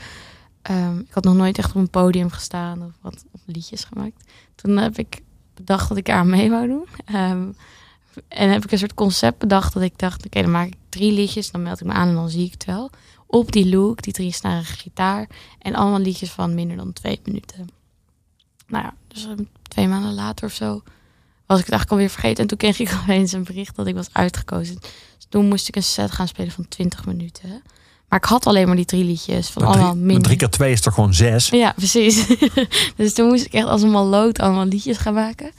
ehm, 0.61 0.99
ik 0.99 1.13
had 1.13 1.23
nog 1.23 1.35
nooit 1.35 1.57
echt 1.57 1.69
op 1.69 1.75
een 1.75 1.89
podium 1.89 2.29
gestaan 2.29 2.83
of 2.83 2.91
wat 3.01 3.25
liedjes 3.45 3.83
gemaakt. 3.83 4.23
Toen 4.55 4.77
heb 4.77 4.97
ik 4.97 5.21
bedacht 5.53 5.89
dat 5.89 5.97
ik 5.97 6.09
aan 6.09 6.29
mee 6.29 6.49
wou 6.49 6.67
doen. 6.67 6.87
Ehm, 7.05 7.47
en 8.27 8.49
heb 8.49 8.63
ik 8.63 8.71
een 8.71 8.77
soort 8.77 8.93
concept 8.93 9.37
bedacht 9.37 9.73
dat 9.73 9.83
ik 9.83 9.97
dacht, 9.97 10.25
oké, 10.25 10.41
dan 10.41 10.51
maak 10.51 10.67
ik 10.67 10.75
drie 10.89 11.11
liedjes, 11.11 11.51
dan 11.51 11.61
meld 11.61 11.81
ik 11.81 11.87
me 11.87 11.93
aan 11.93 12.07
en 12.07 12.15
dan 12.15 12.29
zie 12.29 12.45
ik 12.45 12.51
het 12.51 12.65
wel. 12.65 12.89
Op 13.27 13.51
die 13.51 13.69
look, 13.69 14.01
die 14.01 14.13
drie 14.13 14.31
snarige 14.31 14.73
gitaar 14.73 15.29
en 15.59 15.75
allemaal 15.75 15.99
liedjes 15.99 16.31
van 16.31 16.55
minder 16.55 16.77
dan 16.77 16.93
twee 16.93 17.19
minuten. 17.25 17.67
Nou 18.67 18.83
ja, 18.83 18.93
dus 19.07 19.25
ehm, 19.25 19.43
twee 19.61 19.87
maanden 19.87 20.13
later 20.13 20.45
of 20.45 20.53
zo 20.53 20.83
was 21.47 21.59
ik 21.59 21.65
het 21.65 21.73
eigenlijk 21.73 21.91
alweer 21.91 22.09
vergeten. 22.09 22.41
En 22.41 22.47
toen 22.47 22.57
kreeg 22.57 22.79
ik 22.79 22.97
opeens 23.01 23.31
een 23.31 23.43
bericht 23.43 23.75
dat 23.75 23.87
ik 23.87 23.95
was 23.95 24.09
uitgekozen. 24.11 24.75
Dus 24.75 25.25
toen 25.29 25.47
moest 25.47 25.67
ik 25.67 25.75
een 25.75 25.83
set 25.83 26.11
gaan 26.11 26.27
spelen 26.27 26.51
van 26.51 26.67
20 26.67 27.05
minuten. 27.05 27.63
Maar 28.09 28.19
ik 28.19 28.25
had 28.25 28.45
alleen 28.45 28.67
maar 28.67 28.75
die 28.75 28.85
drie 28.85 29.03
liedjes 29.03 29.49
van 29.49 29.63
Maar 29.63 29.71
allemaal 29.71 29.91
drie, 29.91 30.03
minder. 30.03 30.23
drie 30.23 30.37
keer 30.37 30.49
twee 30.49 30.71
is 30.71 30.81
toch 30.81 30.93
gewoon 30.93 31.13
zes? 31.13 31.49
Ja, 31.49 31.71
precies. 31.75 32.27
dus 32.97 33.13
toen 33.13 33.27
moest 33.27 33.45
ik 33.45 33.53
echt 33.53 33.67
als 33.67 33.81
een 33.81 33.91
maloot 33.91 34.39
allemaal 34.39 34.65
liedjes 34.65 34.97
gaan 34.97 35.13
maken. 35.13 35.51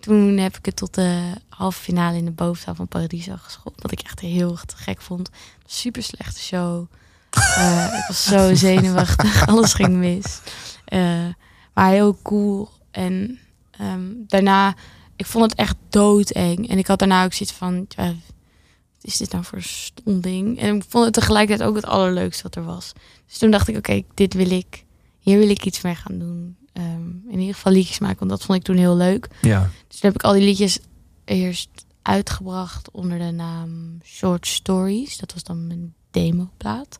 Toen 0.00 0.36
heb 0.36 0.56
ik 0.56 0.64
het 0.64 0.76
tot 0.76 0.94
de 0.94 1.20
halve 1.48 1.80
finale 1.80 2.16
in 2.16 2.24
de 2.24 2.30
bovenzaal 2.30 2.74
van 2.74 2.88
Paradiso 2.88 3.34
geschopt. 3.36 3.82
Wat 3.82 3.92
ik 3.92 4.00
echt 4.00 4.20
heel 4.20 4.58
te 4.66 4.76
gek 4.76 5.00
vond. 5.00 5.30
Super 5.66 6.02
slechte 6.02 6.40
show. 6.40 6.86
Eh, 7.30 7.84
ik 7.98 8.04
was 8.08 8.24
zo 8.24 8.54
zenuwachtig. 8.54 9.46
Alles 9.46 9.74
ging 9.74 9.94
mis. 9.94 10.40
Eh, 10.84 11.26
maar 11.74 11.90
heel 11.90 12.18
cool. 12.22 12.68
En 12.90 13.38
ehm, 13.70 14.02
daarna, 14.26 14.74
ik 15.16 15.26
vond 15.26 15.50
het 15.50 15.58
echt 15.58 15.76
doodeng. 15.88 16.68
En 16.68 16.78
ik 16.78 16.86
had 16.86 16.98
daarna 16.98 17.24
ook 17.24 17.32
zoiets 17.32 17.56
van, 17.56 17.86
ja, 17.88 18.06
wat 18.06 19.02
is 19.02 19.16
dit 19.16 19.32
nou 19.32 19.44
voor 19.44 19.62
stom 19.62 20.20
ding? 20.20 20.58
En 20.58 20.76
ik 20.76 20.84
vond 20.88 21.04
het 21.04 21.14
tegelijkertijd 21.14 21.68
ook 21.68 21.76
het 21.76 21.86
allerleukste 21.86 22.42
wat 22.42 22.54
er 22.54 22.64
was. 22.64 22.92
Dus 23.26 23.38
toen 23.38 23.50
dacht 23.50 23.68
ik, 23.68 23.76
oké, 23.76 24.02
dit 24.14 24.34
wil 24.34 24.50
ik, 24.50 24.84
hier 25.18 25.38
wil 25.38 25.48
ik 25.48 25.64
iets 25.64 25.80
mee 25.80 25.94
gaan 25.94 26.18
doen. 26.18 26.56
Ehm, 26.72 27.08
in 27.28 27.38
ieder 27.38 27.54
geval 27.54 27.72
liedjes 27.72 27.98
maken, 27.98 28.18
want 28.18 28.30
dat 28.30 28.44
vond 28.44 28.58
ik 28.58 28.64
toen 28.64 28.76
heel 28.76 28.96
leuk. 28.96 29.28
Ja. 29.40 29.60
Dus 29.88 29.98
toen 29.98 30.10
heb 30.10 30.14
ik 30.14 30.24
al 30.24 30.32
die 30.32 30.44
liedjes 30.44 30.78
eerst 31.24 31.68
uitgebracht 32.02 32.90
onder 32.90 33.18
de 33.18 33.30
naam 33.30 33.98
Short 34.04 34.46
Stories. 34.46 35.16
Dat 35.16 35.32
was 35.32 35.42
dan 35.42 35.66
mijn 35.66 35.94
demoplaat. 36.10 36.98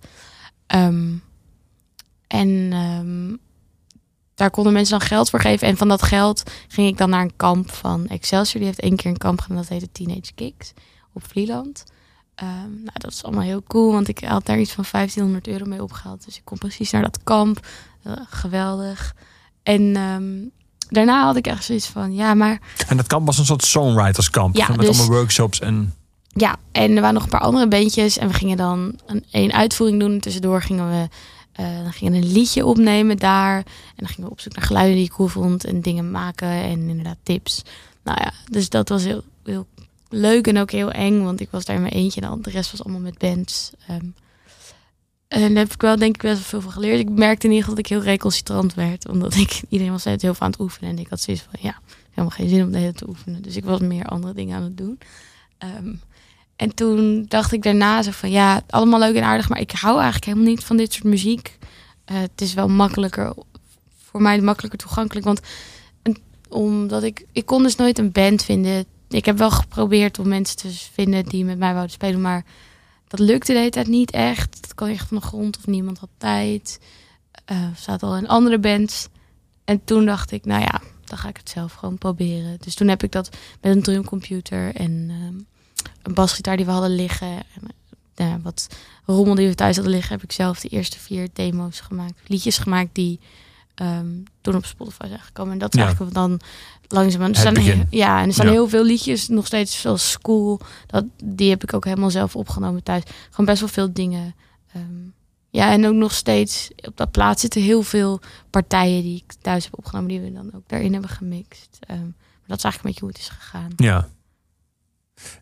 Ehm 0.67 1.13
en 2.35 2.73
ehm, 2.73 3.37
daar 4.35 4.51
konden 4.51 4.73
mensen 4.73 4.99
dan 4.99 5.09
geld 5.09 5.31
voor 5.31 5.41
geven. 5.41 5.69
En 5.69 5.77
van 5.77 5.89
dat 5.89 6.03
geld 6.03 6.43
ging 6.69 6.89
ik 6.89 6.99
dan 6.99 7.11
naar 7.11 7.23
een 7.23 7.37
kamp 7.37 7.71
van 7.71 8.07
Excelsior. 8.07 8.59
Die 8.59 8.67
heeft 8.67 8.81
één 8.81 8.97
keer 8.97 9.11
een 9.11 9.17
kamp 9.17 9.41
gedaan, 9.41 9.57
dat 9.57 9.69
heette 9.69 9.93
Teenage 9.93 10.33
Kicks 10.35 10.73
op 11.13 11.23
Vlieland. 11.29 11.85
Ehm, 12.35 12.71
nou, 12.71 12.93
dat 12.93 13.11
is 13.11 13.25
allemaal 13.25 13.43
heel 13.43 13.63
cool, 13.67 13.93
want 13.93 14.09
ik 14.09 14.19
had 14.25 14.47
daar 14.47 14.59
iets 14.59 14.73
van 14.73 14.85
1500 14.91 15.49
euro 15.49 15.65
mee 15.65 15.83
opgehaald. 15.83 16.25
Dus 16.25 16.37
ik 16.37 16.45
kon 16.45 16.59
precies 16.59 16.91
naar 16.91 17.03
dat 17.03 17.19
kamp. 17.25 17.67
Eh, 18.03 18.13
geweldig. 18.31 19.15
En 19.63 19.97
ehm, 19.97 20.33
daarna 20.89 21.25
had 21.25 21.37
ik 21.37 21.47
echt 21.47 21.65
zoiets 21.65 21.87
van, 21.87 22.15
ja, 22.15 22.35
maar 22.35 22.61
En 22.89 22.97
dat 22.97 23.07
kamp 23.07 23.27
was 23.27 23.39
een 23.39 23.45
soort 23.45 23.65
songwriterskamp. 23.65 24.57
Ja, 24.57 24.69
met 24.69 24.79
dus- 24.79 24.89
allemaal 24.89 25.17
workshops 25.17 25.61
en... 25.61 25.95
Ja, 26.37 26.57
en 26.73 26.95
er 26.95 27.01
waren 27.01 27.15
nog 27.15 27.23
een 27.23 27.29
paar 27.29 27.41
andere 27.41 27.69
bandjes. 27.69 28.19
En 28.19 28.29
we 28.29 28.35
gingen 28.35 28.57
dan 28.57 28.99
een, 29.07 29.25
een 29.31 29.53
uitvoering 29.53 30.01
doen. 30.01 30.21
Tussendoor 30.21 30.63
gingen 30.63 30.91
we 30.91 31.09
eh, 31.55 31.83
dan 31.83 31.93
gingen 31.93 32.13
we 32.13 32.19
een 32.19 32.33
liedje 32.33 32.67
opnemen 32.67 33.17
daar. 33.17 33.57
En 33.57 33.65
dan 33.97 34.09
gingen 34.09 34.25
we 34.25 34.31
op 34.31 34.41
zoek 34.41 34.55
naar 34.55 34.65
geluiden 34.65 34.97
die 34.97 35.05
ik 35.05 35.11
cool 35.11 35.29
vond. 35.29 35.65
En 35.65 35.81
dingen 35.81 36.11
maken 36.11 36.49
en 36.49 36.89
inderdaad 36.89 37.19
tips. 37.23 37.63
Nou 38.03 38.19
ja, 38.21 38.33
dus 38.51 38.69
dat 38.69 38.89
was 38.89 39.05
heel, 39.05 39.23
heel 39.45 39.67
leuk 40.09 40.47
en 40.47 40.59
ook 40.59 40.71
heel 40.71 40.91
eng, 40.91 41.23
want 41.23 41.41
ik 41.41 41.51
was 41.51 41.65
daar 41.65 41.77
in 41.77 41.83
mijn 41.83 41.95
eentje 41.95 42.21
en 42.21 42.43
de 42.43 42.51
rest 42.51 42.71
was 42.71 42.85
allemaal 42.85 43.01
met 43.01 43.19
bands. 43.19 43.73
Ehm, 43.87 44.07
en 45.29 45.55
daar 45.55 45.63
heb 45.65 45.73
ik 45.73 45.81
wel 45.81 45.97
denk 45.97 46.15
ik 46.15 46.23
best 46.23 46.35
wel 46.35 46.45
veel 46.45 46.61
van 46.61 46.73
geleerd. 46.73 47.01
Ik 47.01 47.11
merkte 47.11 47.47
in 47.47 47.53
ieder 47.53 47.69
geval 47.69 47.75
dat 47.83 47.91
ik 47.91 47.91
heel 47.91 48.13
recalcitrant 48.13 48.75
werd, 48.75 49.09
omdat 49.09 49.35
ik 49.35 49.63
iedereen 49.69 49.93
was 49.93 50.05
heel 50.05 50.19
veel 50.19 50.35
aan 50.39 50.51
het 50.51 50.61
oefenen 50.61 50.91
en 50.91 50.99
ik 50.99 51.09
had 51.09 51.21
zoiets 51.21 51.43
van 51.51 51.61
ja, 51.63 51.81
helemaal 52.11 52.31
geen 52.31 52.49
zin 52.49 52.63
om 52.63 52.73
de 52.73 52.93
te 52.93 53.09
oefenen. 53.09 53.43
Dus 53.43 53.57
ik 53.57 53.65
was 53.65 53.81
meer 53.81 54.05
andere 54.05 54.35
dingen 54.35 54.57
aan 54.57 54.63
het 54.63 54.77
doen. 54.77 54.99
Ehm, 55.59 55.95
en 56.57 56.75
toen 56.75 57.25
dacht 57.29 57.53
ik 57.53 57.63
daarna 57.63 58.03
zo 58.03 58.11
van 58.11 58.31
ja, 58.31 58.63
allemaal 58.69 58.99
leuk 58.99 59.15
en 59.15 59.23
aardig, 59.23 59.49
maar 59.49 59.61
ik 59.61 59.71
hou 59.71 59.95
eigenlijk 59.95 60.25
helemaal 60.25 60.49
niet 60.49 60.65
van 60.65 60.77
dit 60.77 60.93
soort 60.93 61.05
muziek. 61.05 61.59
Eh, 62.05 62.17
het 62.17 62.41
is 62.41 62.55
wel 62.55 62.69
makkelijker, 62.69 63.35
voor 64.03 64.23
mij 64.23 64.41
makkelijker 64.41 64.79
toegankelijk, 64.79 65.27
want 65.27 65.41
omdat 66.49 67.03
ik, 67.03 67.27
ik 67.33 67.47
kon 67.47 67.63
dus 67.63 67.77
nooit 67.77 67.99
een 67.99 68.13
band 68.13 68.45
vinden. 68.45 68.85
Ik 69.09 69.25
heb 69.25 69.39
wel 69.39 69.51
geprobeerd 69.51 70.19
om 70.19 70.29
mensen 70.29 70.57
te 70.57 70.71
vinden 70.93 71.25
die 71.25 71.45
met 71.45 71.59
mij 71.59 71.73
wouden 71.73 71.93
spelen, 71.93 72.21
maar 72.21 72.45
dat 73.09 73.21
lukte 73.21 73.53
de 73.53 73.59
hele 73.59 73.71
tijd 73.71 73.87
niet 73.87 74.11
echt. 74.11 74.63
Dat 74.63 74.75
kwam 74.75 74.89
echt 74.89 75.09
van 75.09 75.17
de 75.17 75.23
grond 75.23 75.57
of 75.57 75.67
niemand 75.67 75.99
had 75.99 76.09
tijd. 76.17 76.81
Eh 77.45 77.67
zat 77.77 78.03
al 78.03 78.17
in 78.17 78.29
andere 78.29 78.59
bands. 78.59 79.09
En 79.65 79.85
toen 79.85 80.05
dacht 80.05 80.31
ik, 80.31 80.45
nou 80.45 80.61
ja, 80.61 80.81
dan 81.05 81.19
ga 81.19 81.29
ik 81.29 81.37
het 81.37 81.49
zelf 81.49 81.73
gewoon 81.73 81.99
proberen. 81.99 82.57
Dus 82.61 82.75
toen 82.75 82.89
heb 82.89 83.03
ik 83.03 83.13
dat 83.13 83.37
met 83.61 83.77
een 83.77 83.83
drumcomputer 83.83 84.75
en 84.75 85.07
ehm, 85.11 85.43
een 86.05 86.15
basgitaar 86.15 86.57
die 86.57 86.67
we 86.67 86.73
hadden 86.73 86.95
liggen. 86.95 87.29
En, 87.29 87.63
eh, 88.15 88.29
ja, 88.29 88.41
wat 88.43 88.69
rommel 89.07 89.35
die 89.35 89.49
we 89.49 89.55
thuis 89.55 89.75
hadden 89.77 89.95
liggen, 89.95 90.13
heb 90.15 90.23
ik 90.23 90.33
zelf 90.33 90.61
de 90.61 90.69
eerste 90.69 90.99
vier 90.99 91.29
demo's 91.33 91.81
gemaakt. 91.81 92.21
Liedjes 92.27 92.59
gemaakt 92.59 92.95
die 92.95 93.21
ehm, 93.75 94.07
toen 94.41 94.55
op 94.57 94.65
Spotify 94.65 95.07
zijn 95.09 95.21
gekomen. 95.21 95.53
En 95.53 95.59
dat 95.59 95.75
is 95.75 95.79
Ja. 95.81 95.85
eigenlijk 95.87 96.15
dan 96.15 96.41
langzaam. 96.89 97.23
Er 97.23 97.37
staan 97.37 97.57
heel- 97.57 97.85
ja, 97.91 98.21
en 98.21 98.27
er 98.27 98.33
staan 98.33 98.47
Ja. 98.47 98.53
heel 98.53 98.69
veel 98.69 98.85
liedjes 98.85 99.29
nog 99.29 99.47
steeds 99.47 99.81
zoals 99.81 100.11
School. 100.11 100.61
Dat, 100.87 101.05
die 101.25 101.51
heb 101.51 101.63
ik 101.63 101.75
ook 101.75 101.85
helemaal 101.85 102.11
zelf 102.11 102.37
opgenomen 102.37 102.83
thuis. 102.83 103.03
Gewoon 103.31 103.47
best 103.47 103.61
wel 103.61 103.69
veel 103.69 103.93
dingen. 103.93 104.35
Ehm, 104.73 104.83
ja, 105.51 105.73
en 105.73 105.87
ook 105.87 105.95
nog 105.95 106.13
steeds 106.13 106.71
op 106.77 106.97
dat 106.97 107.11
plaats 107.11 107.41
zitten 107.41 107.63
heel 107.63 107.83
veel 107.83 108.21
partijen 108.51 109.03
die 109.03 109.17
ik 109.27 109.33
thuis 109.41 109.65
heb 109.65 109.79
opgenomen, 109.79 110.09
die 110.09 110.21
we 110.21 110.33
dan 110.33 110.51
ook 110.55 110.69
daarin 110.69 110.93
hebben 110.93 111.11
gemixt. 111.11 111.77
Ehm, 111.81 112.01
maar 112.01 112.47
dat 112.47 112.59
is 112.59 112.65
eigenlijk 112.65 112.75
een 112.75 112.91
beetje 112.91 113.01
hoe 113.01 113.09
het 113.11 113.19
is 113.19 113.29
gegaan. 113.29 113.71
Ja. 113.77 114.09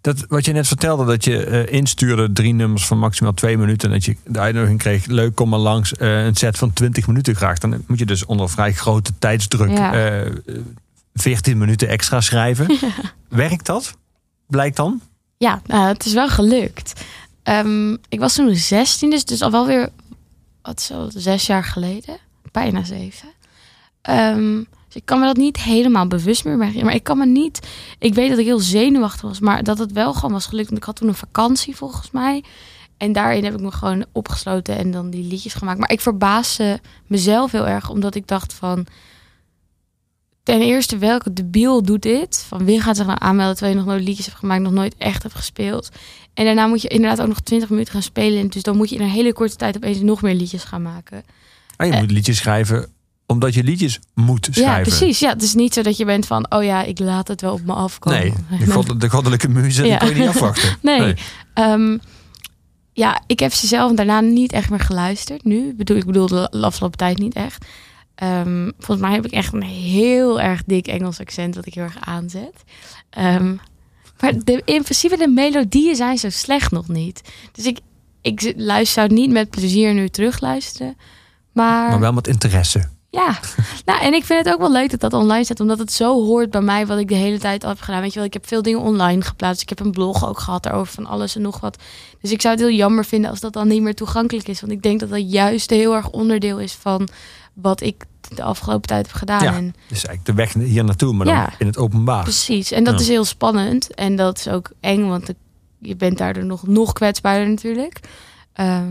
Dat, 0.01 0.25
wat 0.29 0.45
je 0.45 0.53
net 0.53 0.67
vertelde, 0.67 1.05
dat 1.05 1.25
je 1.25 1.45
eh, 1.45 1.73
instuurde 1.73 2.33
drie 2.33 2.53
nummers 2.55 2.87
van 2.87 2.99
maximaal 2.99 3.33
twee 3.35 3.59
minuten. 3.59 3.89
En 3.89 3.95
dat 3.95 4.05
je 4.05 4.17
de 4.25 4.39
uitnodiging 4.39 4.79
kreeg, 4.79 5.07
leuk, 5.07 5.35
kom 5.35 5.49
maar 5.49 5.59
langs. 5.59 5.95
eh, 5.95 6.25
een 6.25 6.35
set 6.35 6.59
van 6.59 6.73
20 6.73 7.07
minuten 7.07 7.35
graag. 7.35 7.59
Dan 7.59 7.85
moet 7.87 7.99
je 7.99 8.07
dus 8.07 8.25
onder 8.25 8.51
vrij 8.51 8.73
grote 8.73 9.13
tijdsdruk 9.19 9.71
Ja. 9.71 9.93
eh, 9.93 10.27
eh, 10.27 10.33
14 11.15 11.59
minuten 11.59 11.89
extra 11.89 12.21
schrijven. 12.21 12.79
Werkt 13.29 13.67
dat? 13.67 13.97
Blijkt 14.47 14.77
dan? 14.77 15.01
Ja, 15.37 15.63
nou, 15.67 15.89
het 15.89 16.05
is 16.07 16.13
wel 16.13 16.29
gelukt. 16.29 17.05
Ehm, 17.43 17.93
ik 18.09 18.19
was 18.19 18.35
toen 18.35 18.55
16, 18.55 19.11
dus, 19.11 19.25
dus 19.25 19.43
al 19.43 19.51
wel 19.51 19.67
weer 19.67 19.89
wat 20.63 20.81
zo, 20.83 21.09
zes 21.15 21.47
jaar 21.47 21.65
geleden. 21.65 22.17
Bijna 22.53 22.85
zeven. 22.85 23.29
Ehm, 24.03 24.63
dus 24.93 25.01
ik 25.01 25.07
kan 25.07 25.21
me 25.21 25.27
dat 25.27 25.37
niet 25.37 25.61
helemaal 25.63 26.07
bewust 26.07 26.45
meer 26.45 26.55
herinneren. 26.55 26.85
Maar 26.87 26.95
ik 26.95 27.05
kan 27.05 27.19
me 27.19 27.27
niet... 27.27 27.67
Ik 27.99 28.15
weet 28.15 28.29
dat 28.31 28.39
ik 28.39 28.45
heel 28.45 28.59
zenuwachtig 28.61 29.23
was, 29.23 29.41
maar 29.41 29.63
dat 29.63 29.79
het 29.79 29.93
wel 29.93 30.15
gewoon 30.15 30.33
was 30.33 30.47
gelukt. 30.47 30.67
Want 30.69 30.79
ik 30.81 30.87
had 30.87 30.97
toen 30.97 31.09
een 31.09 31.15
vakantie 31.15 31.77
volgens 31.77 32.11
mij. 32.11 32.45
En 32.97 33.13
daarin 33.13 33.45
heb 33.45 33.55
ik 33.55 33.61
me 33.61 33.71
gewoon 33.71 34.05
opgesloten 34.13 34.77
en 34.79 34.91
dan 34.91 35.11
die 35.11 35.25
liedjes 35.25 35.55
gemaakt. 35.55 35.79
Maar 35.79 35.91
ik 35.91 36.01
verbaasde 36.01 36.81
mezelf 37.07 37.53
heel 37.53 37.67
erg, 37.69 37.91
omdat 37.91 38.15
ik 38.15 38.27
dacht 38.27 38.53
van... 38.53 38.87
Ten 40.43 40.61
eerste, 40.61 40.99
welke 40.99 41.33
debiel 41.33 41.83
doet 41.83 42.03
dit? 42.03 42.45
Van 42.49 42.65
wie 42.65 42.81
gaat 42.81 42.97
zich 42.97 43.07
nou 43.07 43.19
aanmelden 43.21 43.57
terwijl 43.57 43.77
je 43.77 43.83
nog 43.85 43.93
nooit 43.95 44.05
liedjes 44.07 44.27
hebt 44.27 44.39
gemaakt, 44.39 44.63
nog 44.63 44.73
nooit 44.73 44.95
echt 44.99 45.23
hebt 45.23 45.35
gespeeld? 45.35 45.89
En 46.35 46.45
daarna 46.45 46.67
moet 46.67 46.83
je 46.83 46.89
inderdaad 46.89 47.21
ook 47.21 47.29
nog 47.29 47.41
20 47.41 47.69
minuten 47.71 47.93
gaan 47.93 48.03
spelen. 48.03 48.49
Dus 48.49 48.63
dan 48.63 48.77
moet 48.77 48.89
je 48.91 48.97
in 48.97 49.03
een 49.03 49.09
hele 49.09 49.33
korte 49.33 49.57
tijd 49.57 49.77
opeens 49.77 50.01
nog 50.01 50.23
meer 50.23 50.35
liedjes 50.35 50.65
gaan 50.65 50.83
maken. 50.83 51.23
Ah, 51.77 51.87
je 51.87 51.93
Eh. 51.93 52.01
moet 52.01 52.11
liedjes 52.11 52.37
schrijven 52.37 52.93
omdat 53.33 53.55
je 53.55 53.63
liedjes 53.65 53.99
moet 54.15 54.49
schrijven. 54.51 54.75
Ja, 54.75 54.81
precies. 54.81 55.19
Ja, 55.19 55.29
het 55.29 55.43
is 55.43 55.55
niet 55.55 55.75
zo 55.75 55.83
dat 55.83 55.97
je 55.97 56.05
bent 56.05 56.27
van, 56.27 56.47
oh 56.53 56.65
ja, 56.65 56.83
ik 56.83 56.99
laat 56.99 57.29
het 57.29 57.41
wel 57.41 57.53
op 57.53 57.65
me 57.65 57.73
afkomen. 57.73 58.19
Nee, 58.21 58.59
de, 58.67 58.73
god, 58.73 59.01
de 59.01 59.11
goddelijke 59.11 59.49
muze, 59.49 59.87
Ja. 59.87 59.97
kon 59.97 60.09
je 60.09 60.15
niet 60.15 60.29
afwachten. 60.29 60.79
Nee. 60.83 61.15
Ehm, 61.55 61.99
ja, 62.93 63.23
ik 63.27 63.39
heb 63.39 63.53
ze 63.53 63.67
zelf 63.67 63.93
daarna 63.93 64.21
niet 64.21 64.53
echt 64.53 64.71
meer 64.71 64.81
geluisterd. 64.81 65.45
Nu, 65.45 65.69
ik 65.69 65.77
bedoel, 65.77 65.97
ik 65.97 66.07
bedoel 66.07 66.27
de 66.27 66.51
afgelopen 66.51 66.99
tijd 66.99 67.19
niet 67.19 67.35
echt. 67.35 67.65
Ehm, 68.15 68.71
volgens 68.79 69.07
mij 69.07 69.15
heb 69.15 69.25
ik 69.25 69.33
echt 69.33 69.53
een 69.53 69.63
heel 69.63 70.41
erg 70.41 70.63
dik 70.67 70.87
Engels 70.87 71.21
accent 71.21 71.55
dat 71.55 71.67
ik 71.67 71.75
heel 71.75 71.83
erg 71.85 71.97
aanzet. 72.01 72.63
Ehm, 73.11 73.55
maar 74.21 74.33
de, 74.45 74.63
in 74.65 74.83
principe 74.83 75.17
de 75.17 75.29
melodieën 75.29 75.97
zijn 75.97 76.19
zo 76.19 76.31
slecht 76.31 76.71
nog 76.71 76.89
niet. 76.89 77.21
Dus 77.53 77.65
ik, 77.67 77.79
ik 78.21 78.53
luister 78.57 79.03
zou 79.03 79.13
niet 79.21 79.31
met 79.31 79.51
plezier 79.51 79.95
nu 79.95 80.09
terugluisteren. 80.09 80.97
Maar, 81.53 81.91
Maar 81.91 82.01
wel 82.01 82.13
met 82.13 82.29
interesse. 82.29 82.89
Ja, 83.13 83.39
nou, 83.85 84.01
en 84.03 84.15
ik 84.15 84.25
vind 84.25 84.45
het 84.45 84.55
ook 84.55 84.61
wel 84.61 84.73
leuk 84.73 84.91
dat 84.91 85.01
dat 85.01 85.13
online 85.13 85.45
staat, 85.45 85.61
omdat 85.61 85.79
het 85.79 85.93
zo 85.93 86.25
hoort 86.25 86.51
bij 86.51 86.61
mij 86.61 86.87
wat 86.87 86.99
ik 86.99 87.09
de 87.09 87.15
hele 87.15 87.39
tijd 87.39 87.65
al 87.65 87.71
heb 87.71 87.81
gedaan. 87.81 88.01
Weet 88.01 88.13
je 88.13 88.19
wel, 88.19 88.27
ik 88.27 88.33
heb 88.33 88.47
veel 88.47 88.63
dingen 88.63 88.81
online 88.81 89.23
geplaatst. 89.23 89.63
Ik 89.63 89.69
heb 89.69 89.81
een 89.81 89.91
blog 89.91 90.29
ook 90.29 90.39
gehad 90.39 90.63
daarover 90.63 90.93
van 90.93 91.07
alles 91.07 91.37
en 91.37 91.43
nog 91.43 91.61
wat. 91.61 91.77
Dus 92.21 92.31
ik 92.33 92.41
zou 92.41 92.55
het 92.55 92.63
heel 92.65 92.77
jammer 92.77 93.05
vinden 93.05 93.31
als 93.31 93.41
dat 93.41 93.53
dan 93.53 93.69
niet 93.69 93.83
meer 93.83 93.95
toegankelijk 93.95 94.49
is. 94.49 94.61
Want 94.61 94.73
ik 94.73 94.83
denk 94.83 95.01
dat 95.01 95.09
dat 95.09 95.33
juist 95.33 95.71
heel 95.71 95.95
erg 95.95 96.11
onderdeel 96.11 96.59
is 96.61 96.73
van 96.73 97.09
wat 97.53 97.81
ik 97.81 98.05
de 98.35 98.43
afgelopen 98.43 98.89
tijd 98.89 99.07
heb 99.07 99.15
gedaan. 99.17 99.43
Ja. 99.43 99.55
En 99.55 99.75
Dus 99.89 100.05
eigenlijk 100.05 100.25
de 100.25 100.35
weg 100.35 100.53
hier 100.53 100.85
naartoe, 100.85 101.13
maar 101.15 101.27
dan 101.27 101.47
in 101.59 101.67
het 101.67 101.77
openbaar. 101.79 102.23
precies. 102.23 102.71
En 102.71 102.85
dat 102.85 102.95
Ja. 102.95 103.01
is 103.01 103.09
heel 103.09 103.25
spannend. 103.25 103.95
En 103.95 104.17
dat 104.17 104.39
is 104.39 104.49
ook 104.49 104.71
eng, 104.81 105.07
want 105.09 105.33
je 105.79 105.97
bent 105.97 106.19
daardoor 106.19 106.45
nog, 106.45 106.67
nog 106.67 106.93
kwetsbaarder 106.93 107.49
natuurlijk. 107.49 108.01
Ehm, 108.53 108.91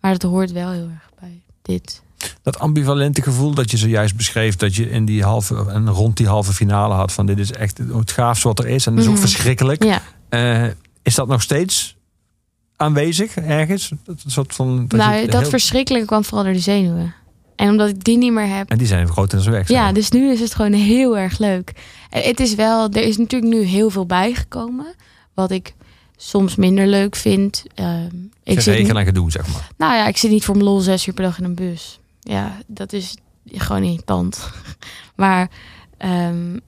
maar 0.00 0.12
het 0.12 0.22
hoort 0.22 0.52
wel 0.52 0.70
heel 0.70 0.88
erg 0.88 1.10
bij 1.20 1.42
dit. 1.62 2.02
Dat 2.42 2.58
ambivalente 2.58 3.22
gevoel 3.22 3.54
dat 3.54 3.70
je 3.70 3.76
zojuist 3.76 4.16
beschreef, 4.16 4.56
dat 4.56 4.74
je 4.76 4.90
in 4.90 5.04
die 5.04 5.22
halve 5.22 5.64
en 5.68 5.88
rond 5.90 6.16
die 6.16 6.26
halve 6.28 6.52
finale 6.52 6.94
had 6.94 7.12
van 7.12 7.26
dit 7.26 7.38
is 7.38 7.52
echt 7.52 7.78
het 7.78 8.10
gaafste 8.12 8.48
wat 8.48 8.58
er 8.58 8.66
is 8.68 8.86
en 8.86 8.92
dat 8.94 9.02
is 9.02 9.08
ook 9.08 9.16
Mhm. 9.16 9.22
verschrikkelijk. 9.26 9.84
Ja. 9.84 10.02
Eh, 10.28 10.66
is 11.02 11.14
dat 11.14 11.28
nog 11.28 11.42
steeds 11.42 11.96
aanwezig 12.76 13.34
ergens? 13.36 13.92
Dat 14.04 14.22
soort 14.26 14.54
van. 14.54 14.76
Dat 14.88 15.00
nou, 15.00 15.26
dat 15.26 15.50
heel- 15.68 16.04
kwam 16.04 16.24
vooral 16.24 16.44
door 16.44 16.52
de 16.52 16.58
zenuwen. 16.58 17.14
En 17.56 17.68
omdat 17.70 17.88
ik 17.88 18.04
die 18.04 18.16
niet 18.18 18.32
meer 18.32 18.56
heb. 18.56 18.70
En 18.70 18.78
die 18.78 18.86
zijn 18.86 19.08
grotendeels 19.08 19.48
weg. 19.50 19.68
Ja, 19.68 19.92
dus 19.92 20.10
nu 20.10 20.30
is 20.32 20.40
het 20.40 20.54
gewoon 20.54 20.72
heel 20.72 21.18
erg 21.18 21.38
leuk. 21.38 21.72
En 22.10 22.22
het 22.22 22.40
is 22.40 22.54
wel, 22.54 22.88
er 22.90 23.02
is 23.02 23.16
natuurlijk 23.16 23.52
nu 23.52 23.62
heel 23.62 23.90
veel 23.90 24.06
bijgekomen. 24.06 24.94
Wat 25.34 25.50
ik 25.50 25.74
soms 26.16 26.56
minder 26.56 26.86
leuk 26.86 27.16
vind. 27.16 27.64
Ehm, 27.74 28.04
ik 28.44 28.60
zit, 28.60 28.62
Geregeld 28.62 28.98
en 28.98 29.04
gedoe, 29.04 29.30
zeg 29.30 29.46
maar. 29.52 29.70
nou 29.76 29.94
ja, 29.94 30.06
ik 30.06 30.16
zit 30.16 30.30
niet 30.30 30.44
voor 30.44 30.54
mijn 30.54 30.66
lol 30.66 30.80
zes 30.80 31.06
uur 31.06 31.14
per 31.14 31.24
dag 31.24 31.38
in 31.38 31.44
een 31.44 31.54
bus. 31.54 31.98
Ja, 32.24 32.58
dat 32.66 32.92
is 32.92 33.16
gewoon 33.44 33.82
irritant. 33.82 34.50
Maar 35.14 35.50
ehm, 35.96 36.58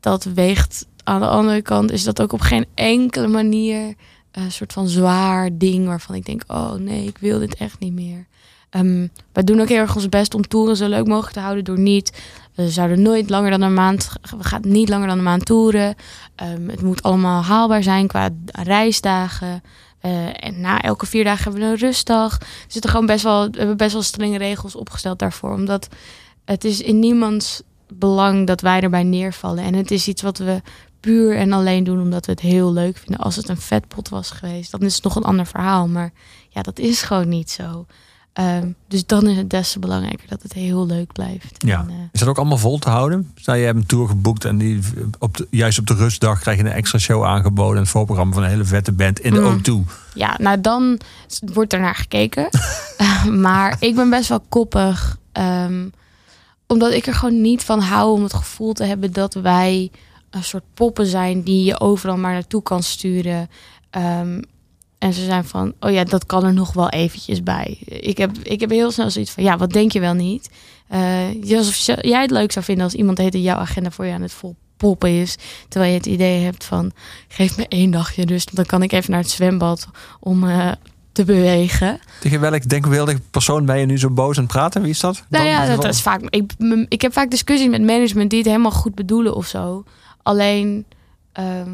dat 0.00 0.24
weegt 0.24 0.86
aan 1.04 1.20
de 1.20 1.28
andere 1.28 1.62
kant 1.62 1.90
is 1.90 2.04
dat 2.04 2.22
ook 2.22 2.32
op 2.32 2.40
geen 2.40 2.66
enkele 2.74 3.28
manier 3.28 3.94
een 4.30 4.52
soort 4.52 4.72
van 4.72 4.88
zwaar 4.88 5.50
ding 5.52 5.86
waarvan 5.86 6.14
ik 6.14 6.24
denk, 6.24 6.42
oh 6.46 6.72
nee, 6.72 7.06
ik 7.06 7.18
wil 7.18 7.38
dit 7.38 7.54
echt 7.54 7.78
niet 7.78 7.92
meer. 7.92 8.26
Ehm 8.70 9.06
wij 9.32 9.44
doen 9.44 9.60
ook 9.60 9.68
heel 9.68 9.78
erg 9.78 9.94
ons 9.94 10.08
best 10.08 10.34
om 10.34 10.48
toeren 10.48 10.76
zo 10.76 10.88
leuk 10.88 11.06
mogelijk 11.06 11.32
te 11.32 11.40
houden 11.40 11.64
door 11.64 11.78
niet. 11.78 12.22
We 12.54 12.70
zouden 12.70 13.02
nooit 13.02 13.30
langer 13.30 13.50
dan 13.50 13.62
een 13.62 13.74
maand. 13.74 14.12
We 14.38 14.44
gaan 14.44 14.60
niet 14.64 14.88
langer 14.88 15.08
dan 15.08 15.18
een 15.18 15.24
maand 15.24 15.44
toeren. 15.44 15.94
Ehm, 16.34 16.68
het 16.68 16.82
moet 16.82 17.02
allemaal 17.02 17.42
haalbaar 17.42 17.82
zijn 17.82 18.06
qua 18.06 18.28
reisdagen. 18.44 19.62
Eh, 20.08 20.46
en 20.48 20.60
na 20.60 20.82
elke 20.82 21.06
vier 21.06 21.24
dagen 21.24 21.42
hebben 21.42 21.60
we 21.60 21.66
een 21.66 21.76
rustdag. 21.76 22.40
Er 22.40 22.46
zitten 22.68 22.90
gewoon 22.90 23.06
best 23.06 23.22
wel, 23.22 23.50
we 23.50 23.58
hebben 23.58 23.76
best 23.76 23.92
wel 23.92 24.02
strenge 24.02 24.38
regels 24.38 24.74
opgesteld 24.74 25.18
daarvoor. 25.18 25.52
Omdat 25.52 25.88
het 26.44 26.64
is 26.64 26.80
in 26.80 26.98
niemands 26.98 27.62
belang 27.92 28.46
dat 28.46 28.60
wij 28.60 28.80
erbij 28.80 29.02
neervallen. 29.02 29.64
En 29.64 29.74
het 29.74 29.90
is 29.90 30.08
iets 30.08 30.22
wat 30.22 30.38
we 30.38 30.62
puur 31.00 31.36
en 31.36 31.52
alleen 31.52 31.84
doen 31.84 32.00
omdat 32.00 32.26
we 32.26 32.32
het 32.32 32.40
heel 32.40 32.72
leuk 32.72 32.96
vinden. 32.96 33.24
Als 33.24 33.36
het 33.36 33.48
een 33.48 33.60
vetpot 33.60 34.08
was 34.08 34.30
geweest, 34.30 34.70
dan 34.70 34.80
is 34.80 34.94
het 34.94 35.04
nog 35.04 35.16
een 35.16 35.24
ander 35.24 35.46
verhaal. 35.46 35.88
Maar 35.88 36.12
ja, 36.48 36.62
dat 36.62 36.78
is 36.78 37.02
gewoon 37.02 37.28
niet 37.28 37.50
zo. 37.50 37.86
Ehm, 38.38 38.68
dus 38.88 39.06
dan 39.06 39.26
is 39.28 39.36
het 39.36 39.50
des 39.50 39.72
te 39.72 39.78
belangrijker 39.78 40.28
dat 40.28 40.42
het 40.42 40.52
heel 40.52 40.86
leuk 40.86 41.12
blijft. 41.12 41.54
Ja. 41.66 41.80
En, 41.80 41.88
eh, 41.88 41.94
Is 42.12 42.20
dat 42.20 42.28
ook 42.28 42.36
allemaal 42.38 42.58
vol 42.58 42.78
te 42.78 42.90
houden? 42.90 43.30
Stel, 43.34 43.54
je 43.54 43.64
hebt 43.64 43.76
een 43.78 43.86
tour 43.86 44.08
geboekt 44.08 44.44
en 44.44 44.58
die, 44.58 44.78
op 45.18 45.36
de, 45.36 45.46
juist 45.50 45.78
op 45.78 45.86
de 45.86 45.94
rustdag 45.94 46.40
krijg 46.40 46.58
je 46.58 46.64
een 46.64 46.72
extra 46.72 46.98
show 46.98 47.24
aangeboden. 47.24 47.80
Een 47.80 47.86
voorprogramma 47.86 48.34
van 48.34 48.42
een 48.42 48.48
hele 48.48 48.64
vette 48.64 48.92
band 48.92 49.20
in 49.20 49.32
de 49.34 49.40
Mm. 49.40 49.58
O2. 49.58 49.92
Ja, 50.14 50.36
nou 50.38 50.60
dan 50.60 51.00
wordt 51.52 51.72
er 51.72 51.80
naar 51.80 51.94
gekeken. 51.94 52.48
Eh, 52.98 53.24
maar 53.24 53.76
ik 53.80 53.94
ben 53.94 54.10
best 54.10 54.28
wel 54.28 54.40
koppig. 54.48 55.18
ehm, 55.32 55.88
omdat 56.66 56.92
ik 56.92 57.06
er 57.06 57.14
gewoon 57.14 57.40
niet 57.40 57.64
van 57.64 57.80
hou 57.80 58.12
om 58.12 58.22
het 58.22 58.34
gevoel 58.34 58.72
te 58.72 58.84
hebben 58.84 59.12
dat 59.12 59.34
wij 59.34 59.90
een 60.30 60.44
soort 60.44 60.64
poppen 60.74 61.06
zijn 61.06 61.42
die 61.42 61.64
je 61.64 61.80
overal 61.80 62.16
maar 62.16 62.32
naartoe 62.32 62.62
kan 62.62 62.82
sturen. 62.82 63.48
Ehm, 63.90 64.42
en 64.98 65.12
ze 65.12 65.24
zijn 65.24 65.44
van, 65.44 65.72
oh 65.80 65.90
ja, 65.90 66.04
dat 66.04 66.26
kan 66.26 66.44
er 66.44 66.52
nog 66.52 66.72
wel 66.72 66.88
eventjes 66.88 67.42
bij. 67.42 67.78
Ik 67.84 68.18
heb, 68.18 68.38
ik 68.42 68.60
heb 68.60 68.70
heel 68.70 68.90
snel 68.90 69.10
zoiets 69.10 69.30
van, 69.30 69.42
ja, 69.42 69.56
wat 69.56 69.70
denk 69.72 69.92
je 69.92 70.00
wel 70.00 70.14
niet? 70.14 70.50
Eh, 70.88 71.56
alsof 71.56 71.76
je- 71.76 71.98
jij 72.08 72.20
het 72.20 72.30
leuk 72.30 72.52
zou 72.52 72.64
vinden 72.64 72.84
als 72.84 72.94
iemand 72.94 73.18
heet 73.18 73.34
jouw 73.34 73.56
agenda 73.56 73.90
voor 73.90 74.06
je 74.06 74.12
aan 74.12 74.22
het 74.22 74.32
vol 74.32 74.56
poppen 74.76 75.10
is. 75.20 75.36
Terwijl 75.68 75.92
je 75.92 75.98
het 75.98 76.06
idee 76.06 76.42
hebt 76.44 76.64
van, 76.64 76.92
geef 77.28 77.56
me 77.56 77.66
één 77.68 77.90
dagje 77.90 78.26
dus 78.26 78.44
dan 78.44 78.64
kan 78.66 78.82
ik 78.82 78.92
even 78.92 79.10
naar 79.10 79.20
het 79.20 79.30
zwembad 79.30 79.88
om 80.20 80.48
eh, 80.48 80.72
te 81.12 81.24
bewegen. 81.24 82.00
Tegen 82.20 82.40
welk 82.40 82.68
denkbeeldig 82.68 83.18
persoon 83.30 83.66
ben 83.66 83.78
je 83.78 83.86
nu 83.86 83.98
zo 83.98 84.10
boos 84.10 84.36
aan 84.36 84.42
het 84.42 84.52
praten? 84.52 84.82
Wie 84.82 84.90
is 84.90 85.00
dat? 85.00 85.24
Nou 85.28 85.46
ja, 85.46 85.66
dat 85.76 85.84
is 85.84 86.00
vaak. 86.00 86.20
Ik, 86.28 86.52
ik 86.88 87.02
heb 87.02 87.12
vaak 87.12 87.30
discussies 87.30 87.68
met 87.68 87.82
management 87.82 88.30
die 88.30 88.38
het 88.38 88.48
helemaal 88.48 88.70
goed 88.70 88.94
bedoelen 88.94 89.34
of 89.34 89.46
zo. 89.46 89.84
Alleen, 90.22 90.84
ehm, 91.32 91.68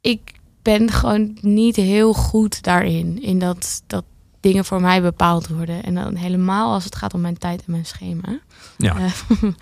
ik 0.00 0.20
ben 0.62 0.90
gewoon 0.90 1.36
niet 1.40 1.76
heel 1.76 2.12
goed 2.12 2.62
daarin. 2.62 3.22
In 3.22 3.38
dat, 3.38 3.82
dat 3.86 4.04
dingen 4.40 4.64
voor 4.64 4.80
mij 4.80 5.02
bepaald 5.02 5.48
worden. 5.48 5.82
En 5.82 5.94
dan 5.94 6.14
helemaal 6.14 6.72
als 6.72 6.84
het 6.84 6.96
gaat 6.96 7.14
om 7.14 7.20
mijn 7.20 7.38
tijd 7.38 7.62
en 7.66 7.72
mijn 7.72 7.86
schema. 7.86 8.40
Ja. 8.78 8.96
Eh, 8.98 9.12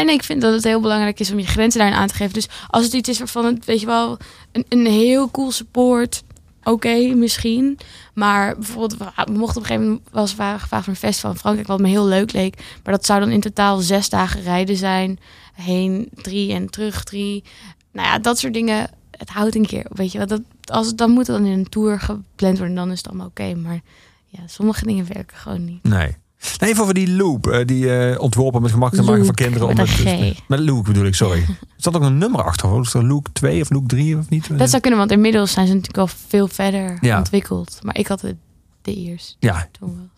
en 0.00 0.08
ik 0.08 0.22
vind 0.22 0.40
dat 0.40 0.52
het 0.52 0.64
heel 0.64 0.80
belangrijk 0.80 1.20
is 1.20 1.30
om 1.30 1.38
je 1.38 1.46
grenzen 1.46 1.80
daarin 1.80 1.98
aan 1.98 2.08
te 2.08 2.14
geven. 2.14 2.34
Dus 2.34 2.48
als 2.68 2.84
het 2.84 2.92
iets 2.92 3.08
is 3.08 3.18
waarvan 3.18 3.44
het, 3.44 3.64
weet 3.64 3.80
je 3.80 3.86
wel, 3.86 4.18
een, 4.52 4.64
een 4.68 4.86
heel 4.86 5.30
cool 5.30 5.50
support. 5.50 6.22
Oké, 6.62 7.14
misschien. 7.14 7.78
Maar 8.14 8.54
bijvoorbeeld, 8.54 8.96
we 8.96 9.32
mochten 9.32 9.36
op 9.36 9.38
een 9.38 9.52
gegeven 9.52 9.82
moment 9.82 10.00
was 10.10 10.34
we 10.34 10.54
gevraagd 10.58 10.84
voor 10.84 10.92
een 10.92 10.96
festival 10.98 11.30
in 11.30 11.36
Frankrijk, 11.36 11.68
wat 11.68 11.80
me 11.80 11.88
heel 11.88 12.06
leuk 12.06 12.32
leek. 12.32 12.56
Maar 12.84 12.94
dat 12.94 13.06
zou 13.06 13.20
dan 13.20 13.30
in 13.30 13.40
totaal 13.40 13.78
zes 13.78 14.08
dagen 14.08 14.42
rijden 14.42 14.76
zijn. 14.76 15.18
Heen 15.54 16.08
drie 16.12 16.52
en 16.52 16.70
terug 16.70 17.04
drie. 17.04 17.44
Nou 17.92 18.08
ja, 18.08 18.18
dat 18.18 18.38
soort 18.38 18.54
dingen. 18.54 18.90
Het 19.16 19.28
houdt 19.28 19.54
een 19.54 19.66
keer, 19.66 19.86
weet 19.88 20.12
je. 20.12 20.26
Dat, 20.26 20.40
als 20.64 20.86
het 20.86 20.98
dan 20.98 21.10
moet 21.10 21.26
het 21.26 21.36
dan 21.36 21.46
in 21.46 21.58
een 21.58 21.68
tour 21.68 22.00
gepland 22.00 22.58
worden, 22.58 22.76
dan 22.76 22.90
is 22.90 22.98
het 22.98 23.08
allemaal 23.08 23.26
oké. 23.26 23.54
Maar 23.54 23.80
ja, 24.26 24.38
sommige 24.46 24.86
dingen 24.86 25.06
werken 25.12 25.36
gewoon 25.36 25.64
niet. 25.64 25.82
Nee. 25.82 26.16
Nee, 26.58 26.70
even 26.70 26.82
over 26.82 26.94
die 26.94 27.10
loop. 27.12 27.46
eh, 27.46 27.64
die 27.66 27.96
eh, 27.96 28.20
ontworpen 28.20 28.62
met 28.62 28.70
gemak 28.70 28.94
te 28.94 29.02
maken 29.02 29.24
voor 29.24 29.34
kinderen. 29.34 29.66
met 29.66 29.78
het- 29.78 30.06
een 30.06 30.34
G. 30.34 30.48
Met 30.48 30.58
Loop 30.60 30.84
bedoel 30.84 31.04
ik, 31.04 31.14
sorry. 31.14 31.38
Er 31.76 31.82
zat 31.92 31.96
ook 31.96 32.02
een 32.02 32.18
nummer 32.18 32.42
achter. 32.44 32.80
Is 32.80 32.94
er 32.94 33.04
Loop 33.06 33.28
2 33.32 33.60
of 33.62 33.70
Loop 33.70 33.88
3 33.88 34.16
of 34.18 34.28
niet? 34.28 34.58
Dat 34.58 34.68
zou 34.70 34.80
kunnen, 34.82 34.98
want 34.98 35.10
inmiddels 35.10 35.52
zijn 35.52 35.66
ze 35.66 35.72
natuurlijk 35.72 35.98
al 35.98 36.16
veel 36.28 36.48
verder 36.48 36.98
Ja. 37.00 37.18
ontwikkeld. 37.18 37.78
Maar 37.82 37.96
ik 37.98 38.06
had 38.06 38.20
het 38.20 38.36
de 38.82 38.94
eerst 38.94 39.36
Ja, 39.40 39.68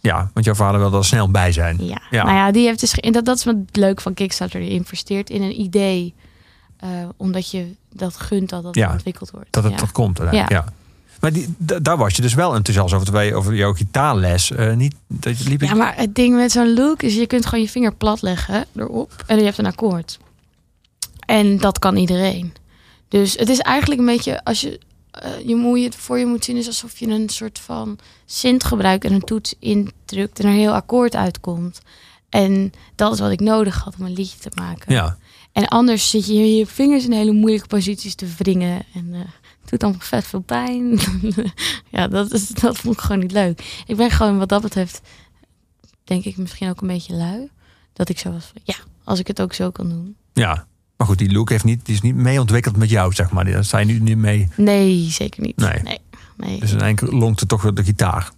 ja, 0.00 0.30
want 0.34 0.46
jouw 0.46 0.54
vader 0.54 0.80
wilde 0.80 0.96
er 0.96 1.04
snel 1.04 1.30
bij 1.30 1.52
zijn. 1.52 1.76
Ja. 1.84 2.00
Ja. 2.10 2.24
nou 2.24 2.36
ja, 2.36 2.50
die 2.50 2.66
heeft 2.66 2.80
dus. 2.80 2.94
En 2.94 3.12
dat, 3.12 3.24
dat 3.24 3.36
is 3.36 3.44
wat 3.44 3.56
leuk 3.72 4.00
van 4.00 4.14
Kickstarter. 4.14 4.60
Die 4.60 4.70
investeert 4.70 5.30
in 5.30 5.42
een 5.42 5.60
idee. 5.60 6.14
Eh, 6.78 6.88
omdat 7.16 7.50
je 7.50 7.74
dat 7.92 8.16
gunt 8.16 8.48
dat 8.48 8.62
dat 8.62 8.74
Ja, 8.74 8.92
ontwikkeld 8.92 9.30
wordt. 9.30 9.52
Dat 9.52 9.64
het 9.64 9.80
ja. 9.80 9.86
komt. 9.92 10.20
uiteindelijk, 10.20 10.64
Ja. 10.66 10.72
Maar 11.20 11.32
die, 11.32 11.54
daar 11.58 11.96
was 11.96 12.16
je 12.16 12.22
dus 12.22 12.34
wel 12.34 12.54
enthousiast 12.54 12.92
over, 12.92 13.06
terwijl 13.06 13.28
je 13.28 13.34
over 13.34 13.54
jouw 13.54 13.72
gitaarles 13.72 14.50
eh, 14.50 14.74
niet. 14.74 14.94
Dat 15.06 15.38
je 15.38 15.48
liep 15.48 15.60
ja, 15.60 15.74
maar 15.74 15.96
het 15.96 16.14
ding 16.14 16.36
met 16.36 16.52
zo'n 16.52 16.74
look 16.74 17.02
is 17.02 17.14
je 17.14 17.26
kunt 17.26 17.46
gewoon 17.46 17.64
je 17.64 17.70
vinger 17.70 17.94
plat 17.94 18.22
leggen 18.22 18.66
erop 18.76 19.24
en 19.26 19.38
je 19.38 19.44
hebt 19.44 19.58
een 19.58 19.66
akkoord. 19.66 20.18
En 21.26 21.58
dat 21.58 21.78
kan 21.78 21.96
iedereen. 21.96 22.52
Dus 23.08 23.36
het 23.36 23.48
is 23.48 23.58
eigenlijk 23.58 24.00
een 24.00 24.06
beetje 24.06 24.44
als 24.44 24.60
je 24.60 24.80
eh, 25.10 25.46
je 25.46 25.56
moet 25.56 25.80
je 25.80 25.92
voor 25.92 26.18
je 26.18 26.26
moet 26.26 26.44
zien 26.44 26.56
is 26.56 26.66
alsof 26.66 26.98
je 26.98 27.06
een 27.06 27.28
soort 27.28 27.58
van 27.58 27.98
sint 28.26 28.64
gebruikt 28.64 29.04
en 29.04 29.12
een 29.12 29.20
toets 29.20 29.54
indrukt 29.58 30.38
en 30.38 30.44
er 30.44 30.50
een 30.50 30.58
heel 30.58 30.74
akkoord 30.74 31.16
uitkomt. 31.16 31.80
En 32.28 32.72
dat 32.94 33.12
is 33.12 33.20
wat 33.20 33.30
ik 33.30 33.40
nodig 33.40 33.84
had 33.84 33.94
om 33.98 34.06
een 34.06 34.12
liedje 34.12 34.38
te 34.38 34.50
maken. 34.54 34.94
Ja. 34.94 35.16
En 35.58 35.68
anders 35.68 36.10
zit 36.10 36.26
je 36.26 36.56
je 36.56 36.66
vingers 36.66 37.04
in 37.04 37.12
hele 37.12 37.32
moeilijke 37.32 37.66
posities 37.66 38.14
te 38.14 38.26
wringen. 38.38 38.82
En 38.94 39.14
eh, 39.14 39.20
het 39.60 39.70
doet 39.70 39.80
dan 39.80 39.94
vet 39.98 40.26
veel 40.26 40.40
pijn. 40.40 40.98
ja, 41.96 42.08
dat, 42.08 42.32
is, 42.32 42.48
dat 42.48 42.78
vond 42.78 42.94
ik 42.94 43.00
gewoon 43.00 43.18
niet 43.20 43.32
leuk. 43.32 43.82
Ik 43.86 43.96
ben 43.96 44.10
gewoon 44.10 44.38
wat 44.38 44.48
dat 44.48 44.62
betreft, 44.62 45.00
denk 46.04 46.24
ik 46.24 46.36
misschien 46.36 46.68
ook 46.68 46.80
een 46.80 46.88
beetje 46.88 47.14
lui. 47.14 47.48
Dat 47.92 48.08
ik 48.08 48.18
zo 48.18 48.32
was 48.32 48.44
van, 48.44 48.60
ja, 48.64 48.74
als 49.04 49.18
ik 49.18 49.26
het 49.26 49.40
ook 49.40 49.54
zo 49.54 49.70
kan 49.70 49.88
doen. 49.88 50.16
ja. 50.32 50.66
Maar 50.96 51.06
goed, 51.06 51.18
die 51.18 51.32
look 51.32 51.50
heeft 51.50 51.64
niet, 51.64 51.84
die 51.84 51.94
is 51.94 52.00
niet 52.00 52.14
mee 52.14 52.40
ontwikkeld 52.40 52.76
met 52.76 52.90
jou, 52.90 53.12
zeg 53.12 53.30
maar. 53.30 53.44
Daar 53.44 53.80
je 53.80 53.86
nu 53.86 53.98
niet 53.98 54.16
mee. 54.16 54.48
Nee, 54.56 55.10
zeker 55.10 55.42
niet. 55.42 55.56
Nee. 55.56 55.82
nee. 55.82 55.98
nee. 56.36 56.60
Dus 56.60 56.70
uiteindelijk 56.70 57.12
longt 57.12 57.40
het 57.40 57.48
toch 57.48 57.72
de 57.72 57.84
gitaar. 57.84 58.30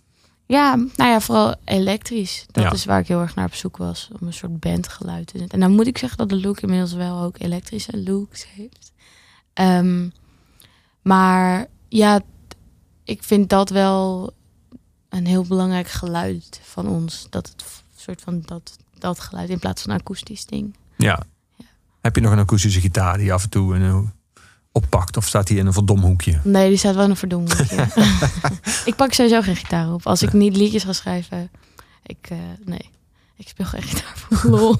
Ja, 0.50 0.74
nou 0.74 1.10
ja, 1.10 1.20
vooral 1.20 1.54
elektrisch. 1.64 2.46
Dat 2.50 2.64
Ja. 2.64 2.72
is 2.72 2.84
waar 2.84 3.00
ik 3.00 3.08
heel 3.08 3.20
erg 3.20 3.34
naar 3.34 3.46
op 3.46 3.54
zoek 3.54 3.76
was. 3.76 4.08
Om 4.20 4.26
een 4.26 4.32
soort 4.32 4.60
bandgeluid 4.60 5.26
te 5.26 5.38
zetten. 5.38 5.60
En 5.60 5.66
dan 5.66 5.74
moet 5.76 5.86
ik 5.86 5.98
zeggen 5.98 6.18
dat 6.18 6.28
de 6.28 6.40
look 6.40 6.60
inmiddels 6.60 6.92
wel 6.92 7.22
ook 7.22 7.38
elektrische 7.38 8.02
looks 8.02 8.46
heeft. 8.54 8.92
Ehm, 9.52 10.08
maar 11.02 11.66
ja, 11.88 12.20
ik 13.04 13.22
vind 13.22 13.48
dat 13.48 13.70
wel 13.70 14.32
een 15.08 15.26
heel 15.26 15.44
belangrijk 15.44 15.88
geluid 15.88 16.60
van 16.62 16.88
ons. 16.88 17.26
Dat 17.30 17.48
het 17.48 17.64
soort 17.96 18.20
van 18.20 18.42
dat, 18.44 18.76
dat 18.98 19.20
geluid 19.20 19.48
in 19.48 19.58
plaats 19.58 19.82
van 19.82 19.90
een 19.90 19.98
akoestisch 20.00 20.46
ding. 20.46 20.76
Ja. 20.96 21.22
Heb 22.00 22.14
je 22.14 22.20
nog 22.20 22.32
een 22.32 22.38
akoestische 22.38 22.80
gitaar 22.80 23.18
die 23.18 23.32
af 23.32 23.42
en 23.42 23.50
toe 23.50 23.74
een, 23.74 24.12
oppakt? 24.72 25.16
Of 25.16 25.26
staat 25.26 25.46
die 25.46 25.58
in 25.58 25.66
een 25.66 25.72
verdom 25.72 26.00
hoekje? 26.00 26.40
Nee, 26.44 26.68
die 26.68 26.78
staat 26.78 26.94
wel 26.94 27.04
in 27.04 27.10
een 27.10 27.16
verdomhoekje. 27.16 27.86
ik 28.84 28.94
pak 28.96 29.12
sowieso 29.12 29.40
geen 29.42 29.56
gitaar 29.56 29.92
op. 29.92 30.06
Als 30.06 30.22
ik 30.22 30.32
niet 30.32 30.56
liedjes 30.56 30.84
ga 30.84 30.92
schrijven. 30.92 31.50
Ik, 32.06 32.16
eh, 32.28 32.36
nee. 32.64 32.90
Ik 33.36 33.48
speel 33.48 33.66
geen 33.66 33.82
gitaar 33.82 34.12
voor 34.14 34.50
lol. 34.50 34.76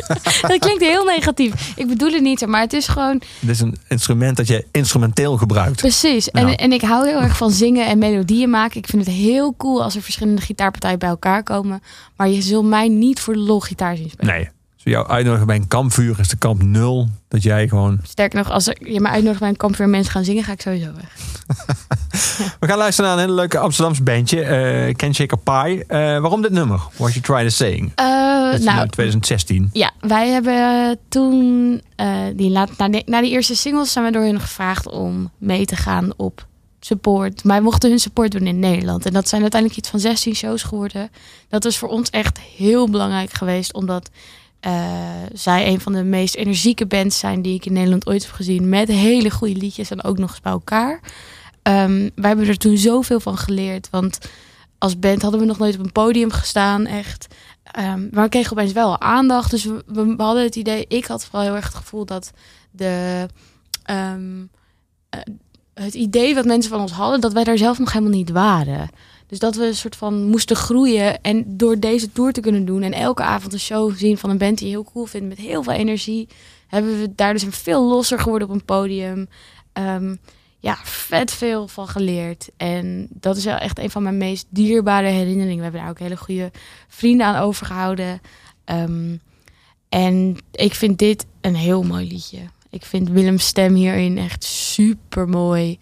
dat 0.48 0.58
klinkt 0.58 0.82
heel 0.82 1.04
negatief. 1.04 1.72
Ik 1.76 1.86
bedoel 1.88 2.12
het 2.12 2.22
niet, 2.22 2.46
maar 2.46 2.60
het 2.60 2.72
is 2.72 2.88
gewoon... 2.88 3.22
Dit 3.40 3.50
is 3.50 3.60
een 3.60 3.76
instrument 3.88 4.36
dat 4.36 4.46
je 4.46 4.66
instrumenteel 4.72 5.36
gebruikt. 5.36 5.76
Precies. 5.76 6.30
En, 6.30 6.46
Ja. 6.48 6.56
en 6.56 6.72
ik 6.72 6.80
hou 6.80 7.06
heel 7.08 7.20
erg 7.20 7.36
van 7.36 7.50
zingen 7.50 7.86
en 7.86 7.98
melodieën 7.98 8.50
maken. 8.50 8.76
Ik 8.80 8.86
vind 8.86 9.06
het 9.06 9.14
heel 9.14 9.54
cool 9.56 9.82
als 9.82 9.94
er 9.96 10.02
verschillende 10.02 10.40
gitaarpartijen 10.42 10.98
bij 10.98 11.08
elkaar 11.08 11.42
komen. 11.42 11.82
Maar 12.16 12.28
je 12.28 12.42
zult 12.42 12.66
mij 12.66 12.88
niet 12.88 13.20
voor 13.20 13.34
lol 13.36 13.60
gitaar 13.60 13.96
zien 13.96 14.10
spelen. 14.10 14.34
Nee. 14.34 14.48
Jou 14.88 15.06
uitnodigen 15.08 15.46
bij 15.46 15.56
een 15.56 15.68
kampvuur, 15.68 16.18
is 16.20 16.28
de 16.28 16.36
kamp 16.36 16.62
nul. 16.62 17.08
Dat 17.28 17.42
jij 17.42 17.68
gewoon... 17.68 17.98
Sterker 18.02 18.38
nog, 18.38 18.50
als 18.50 18.64
je 18.64 19.00
me 19.00 19.08
uitnodigt 19.08 19.40
bij 19.40 19.48
een 19.48 19.56
kampvuur 19.56 19.84
en 19.84 19.90
mensen 19.90 20.12
gaan 20.12 20.24
zingen, 20.24 20.44
ga 20.44 20.52
ik 20.52 20.60
sowieso 20.60 20.90
weg. 20.94 21.12
We 22.60 22.66
gaan 22.66 22.78
luisteren 22.78 23.10
naar 23.10 23.18
een 23.18 23.24
hele 23.24 23.40
leuke 23.40 23.58
Amsterdamse 23.58 24.02
bandje. 24.02 24.42
eh 24.42 24.94
Ken 24.94 25.14
Shaker 25.14 25.38
Pie. 25.38 25.84
Eh, 25.86 25.98
waarom 25.98 26.42
dit 26.42 26.50
nummer? 26.52 26.80
What 26.96 27.12
You 27.14 27.20
Try 27.20 27.42
to 27.42 27.48
Saying. 27.48 27.92
Eh, 27.94 28.04
nou, 28.04 28.78
uit 28.78 28.92
2016. 28.92 29.70
Ja, 29.72 29.90
wij 30.00 30.28
hebben 30.28 30.98
toen, 31.08 31.82
eh, 31.96 32.08
die 32.34 32.50
na, 32.50 32.66
die, 32.88 33.02
na 33.06 33.20
die 33.20 33.30
eerste 33.30 33.56
singles 33.56 33.92
zijn 33.92 34.04
we 34.04 34.10
door 34.10 34.22
hun 34.22 34.40
gevraagd 34.40 34.88
om 34.88 35.30
mee 35.38 35.64
te 35.64 35.76
gaan 35.76 36.12
op 36.16 36.46
support. 36.80 37.42
Wij 37.42 37.60
mochten 37.60 37.90
hun 37.90 37.98
support 37.98 38.30
doen 38.32 38.46
in 38.46 38.58
Nederland. 38.58 39.06
En 39.06 39.12
dat 39.12 39.28
zijn 39.28 39.42
uiteindelijk 39.42 39.80
iets 39.80 39.90
van 39.90 40.00
16 40.00 40.34
shows 40.34 40.62
geworden. 40.62 41.10
Dat 41.48 41.64
is 41.64 41.78
voor 41.78 41.88
ons 41.88 42.10
echt 42.10 42.38
heel 42.56 42.90
belangrijk 42.90 43.32
geweest, 43.32 43.72
omdat 43.74 44.10
zij 45.32 45.66
een 45.66 45.80
van 45.80 45.92
de 45.92 46.04
meest 46.04 46.34
energieke 46.34 46.86
bands 46.86 47.18
zijn 47.18 47.42
die 47.42 47.54
ik 47.54 47.66
in 47.66 47.72
Nederland 47.72 48.06
ooit 48.06 48.22
heb 48.22 48.32
gezien. 48.32 48.68
Met 48.68 48.88
hele 48.88 49.30
goede 49.30 49.56
liedjes 49.56 49.90
en 49.90 50.04
ook 50.04 50.18
nog 50.18 50.30
eens 50.30 50.40
bij 50.40 50.52
elkaar. 50.52 51.00
Ehm, 51.62 52.08
wij 52.14 52.28
hebben 52.28 52.48
er 52.48 52.58
toen 52.58 52.76
zoveel 52.76 53.20
van 53.20 53.36
geleerd, 53.36 53.90
want 53.90 54.18
als 54.78 54.98
band 54.98 55.22
hadden 55.22 55.40
we 55.40 55.46
nog 55.46 55.58
nooit 55.58 55.78
op 55.78 55.84
een 55.84 55.92
podium 55.92 56.30
gestaan, 56.30 56.86
echt. 56.86 57.26
Ehm, 57.62 58.08
maar 58.10 58.24
we 58.24 58.28
kregen 58.28 58.52
opeens 58.52 58.72
wel 58.72 59.00
aandacht. 59.00 59.50
Dus 59.50 59.64
we, 59.64 59.82
we 59.86 60.22
hadden 60.22 60.42
het 60.42 60.56
idee, 60.56 60.84
ik 60.88 61.06
had 61.06 61.24
vooral 61.24 61.42
heel 61.42 61.56
erg 61.56 61.66
het 61.66 61.74
gevoel 61.74 62.04
dat 62.04 62.30
de, 62.70 63.26
ehm, 63.82 64.44
eh, 65.08 65.20
het 65.74 65.94
idee 65.94 66.34
wat 66.34 66.44
mensen 66.44 66.70
van 66.70 66.80
ons 66.80 66.92
hadden, 66.92 67.20
dat 67.20 67.32
wij 67.32 67.44
daar 67.44 67.58
zelf 67.58 67.78
nog 67.78 67.92
helemaal 67.92 68.14
niet 68.16 68.30
waren. 68.30 68.90
Dus 69.28 69.38
dat 69.38 69.56
we 69.56 69.66
een 69.66 69.74
soort 69.74 69.96
van 69.96 70.22
moesten 70.22 70.56
groeien 70.56 71.22
en 71.22 71.56
door 71.56 71.78
deze 71.78 72.12
tour 72.12 72.32
te 72.32 72.40
kunnen 72.40 72.64
doen 72.64 72.82
en 72.82 72.92
elke 72.92 73.22
avond 73.22 73.52
een 73.52 73.60
show 73.60 73.96
zien 73.96 74.18
van 74.18 74.30
een 74.30 74.38
band 74.38 74.58
die 74.58 74.66
je 74.66 74.72
heel 74.72 74.90
cool 74.92 75.06
vindt 75.06 75.28
met 75.28 75.38
heel 75.38 75.62
veel 75.62 75.72
energie, 75.72 76.28
hebben 76.66 77.00
we 77.00 77.14
daar 77.14 77.32
dus 77.32 77.42
een 77.42 77.52
veel 77.52 77.88
losser 77.88 78.18
geworden 78.18 78.48
op 78.48 78.54
een 78.54 78.64
podium. 78.64 79.28
Ehm, 79.72 80.14
ja, 80.58 80.78
vet 80.82 81.30
veel 81.30 81.68
van 81.68 81.88
geleerd. 81.88 82.50
En 82.56 83.08
dat 83.10 83.36
is 83.36 83.44
wel 83.44 83.56
echt 83.56 83.78
een 83.78 83.90
van 83.90 84.02
mijn 84.02 84.16
meest 84.16 84.46
dierbare 84.48 85.08
herinneringen. 85.08 85.56
We 85.56 85.62
hebben 85.62 85.80
daar 85.80 85.90
ook 85.90 85.98
hele 85.98 86.16
goede 86.16 86.50
vrienden 86.88 87.26
aan 87.26 87.42
overgehouden. 87.42 88.20
Ehm, 88.64 89.16
en 89.88 90.36
ik 90.52 90.74
vind 90.74 90.98
dit 90.98 91.26
een 91.40 91.54
heel 91.54 91.82
mooi 91.82 92.06
liedje. 92.06 92.38
Ik 92.70 92.84
vind 92.84 93.08
Willems 93.08 93.46
stem 93.46 93.74
hierin 93.74 94.18
echt 94.18 94.44
super 94.44 95.28
mooi. 95.28 95.78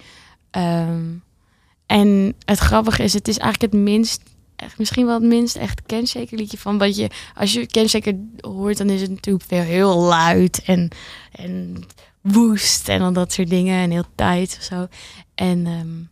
En 1.86 2.34
het 2.44 2.58
grappige 2.58 3.02
is, 3.02 3.12
het 3.12 3.28
is 3.28 3.38
eigenlijk 3.38 3.72
het 3.72 3.82
minst, 3.82 4.22
echt 4.56 4.78
misschien 4.78 5.06
wel 5.06 5.14
het 5.14 5.28
minst 5.28 5.56
echt 5.56 5.82
Kenshaker 5.82 6.38
liedje 6.38 6.58
van 6.58 6.78
wat 6.78 6.96
je, 6.96 7.10
als 7.34 7.52
je 7.52 7.66
Kenshaker 7.66 8.14
hoort, 8.40 8.78
dan 8.78 8.90
is 8.90 9.00
het 9.00 9.10
natuurlijk 9.10 9.44
veel 9.48 9.62
heel 9.62 9.96
luid 9.96 10.62
en, 10.64 10.88
en 11.32 11.84
woest 12.20 12.88
en 12.88 13.02
al 13.02 13.12
dat 13.12 13.32
soort 13.32 13.48
dingen 13.48 13.82
en 13.82 13.90
heel 13.90 14.06
tight 14.14 14.56
of 14.56 14.62
zo. 14.62 14.86
En 15.34 15.66
ehm, 15.66 16.02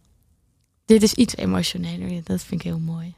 dit 0.85 1.03
is 1.03 1.14
iets 1.14 1.37
emotioneler. 1.37 2.20
Dat 2.25 2.43
vind 2.43 2.61
ik 2.61 2.66
heel 2.66 2.79
mooi. 2.79 3.14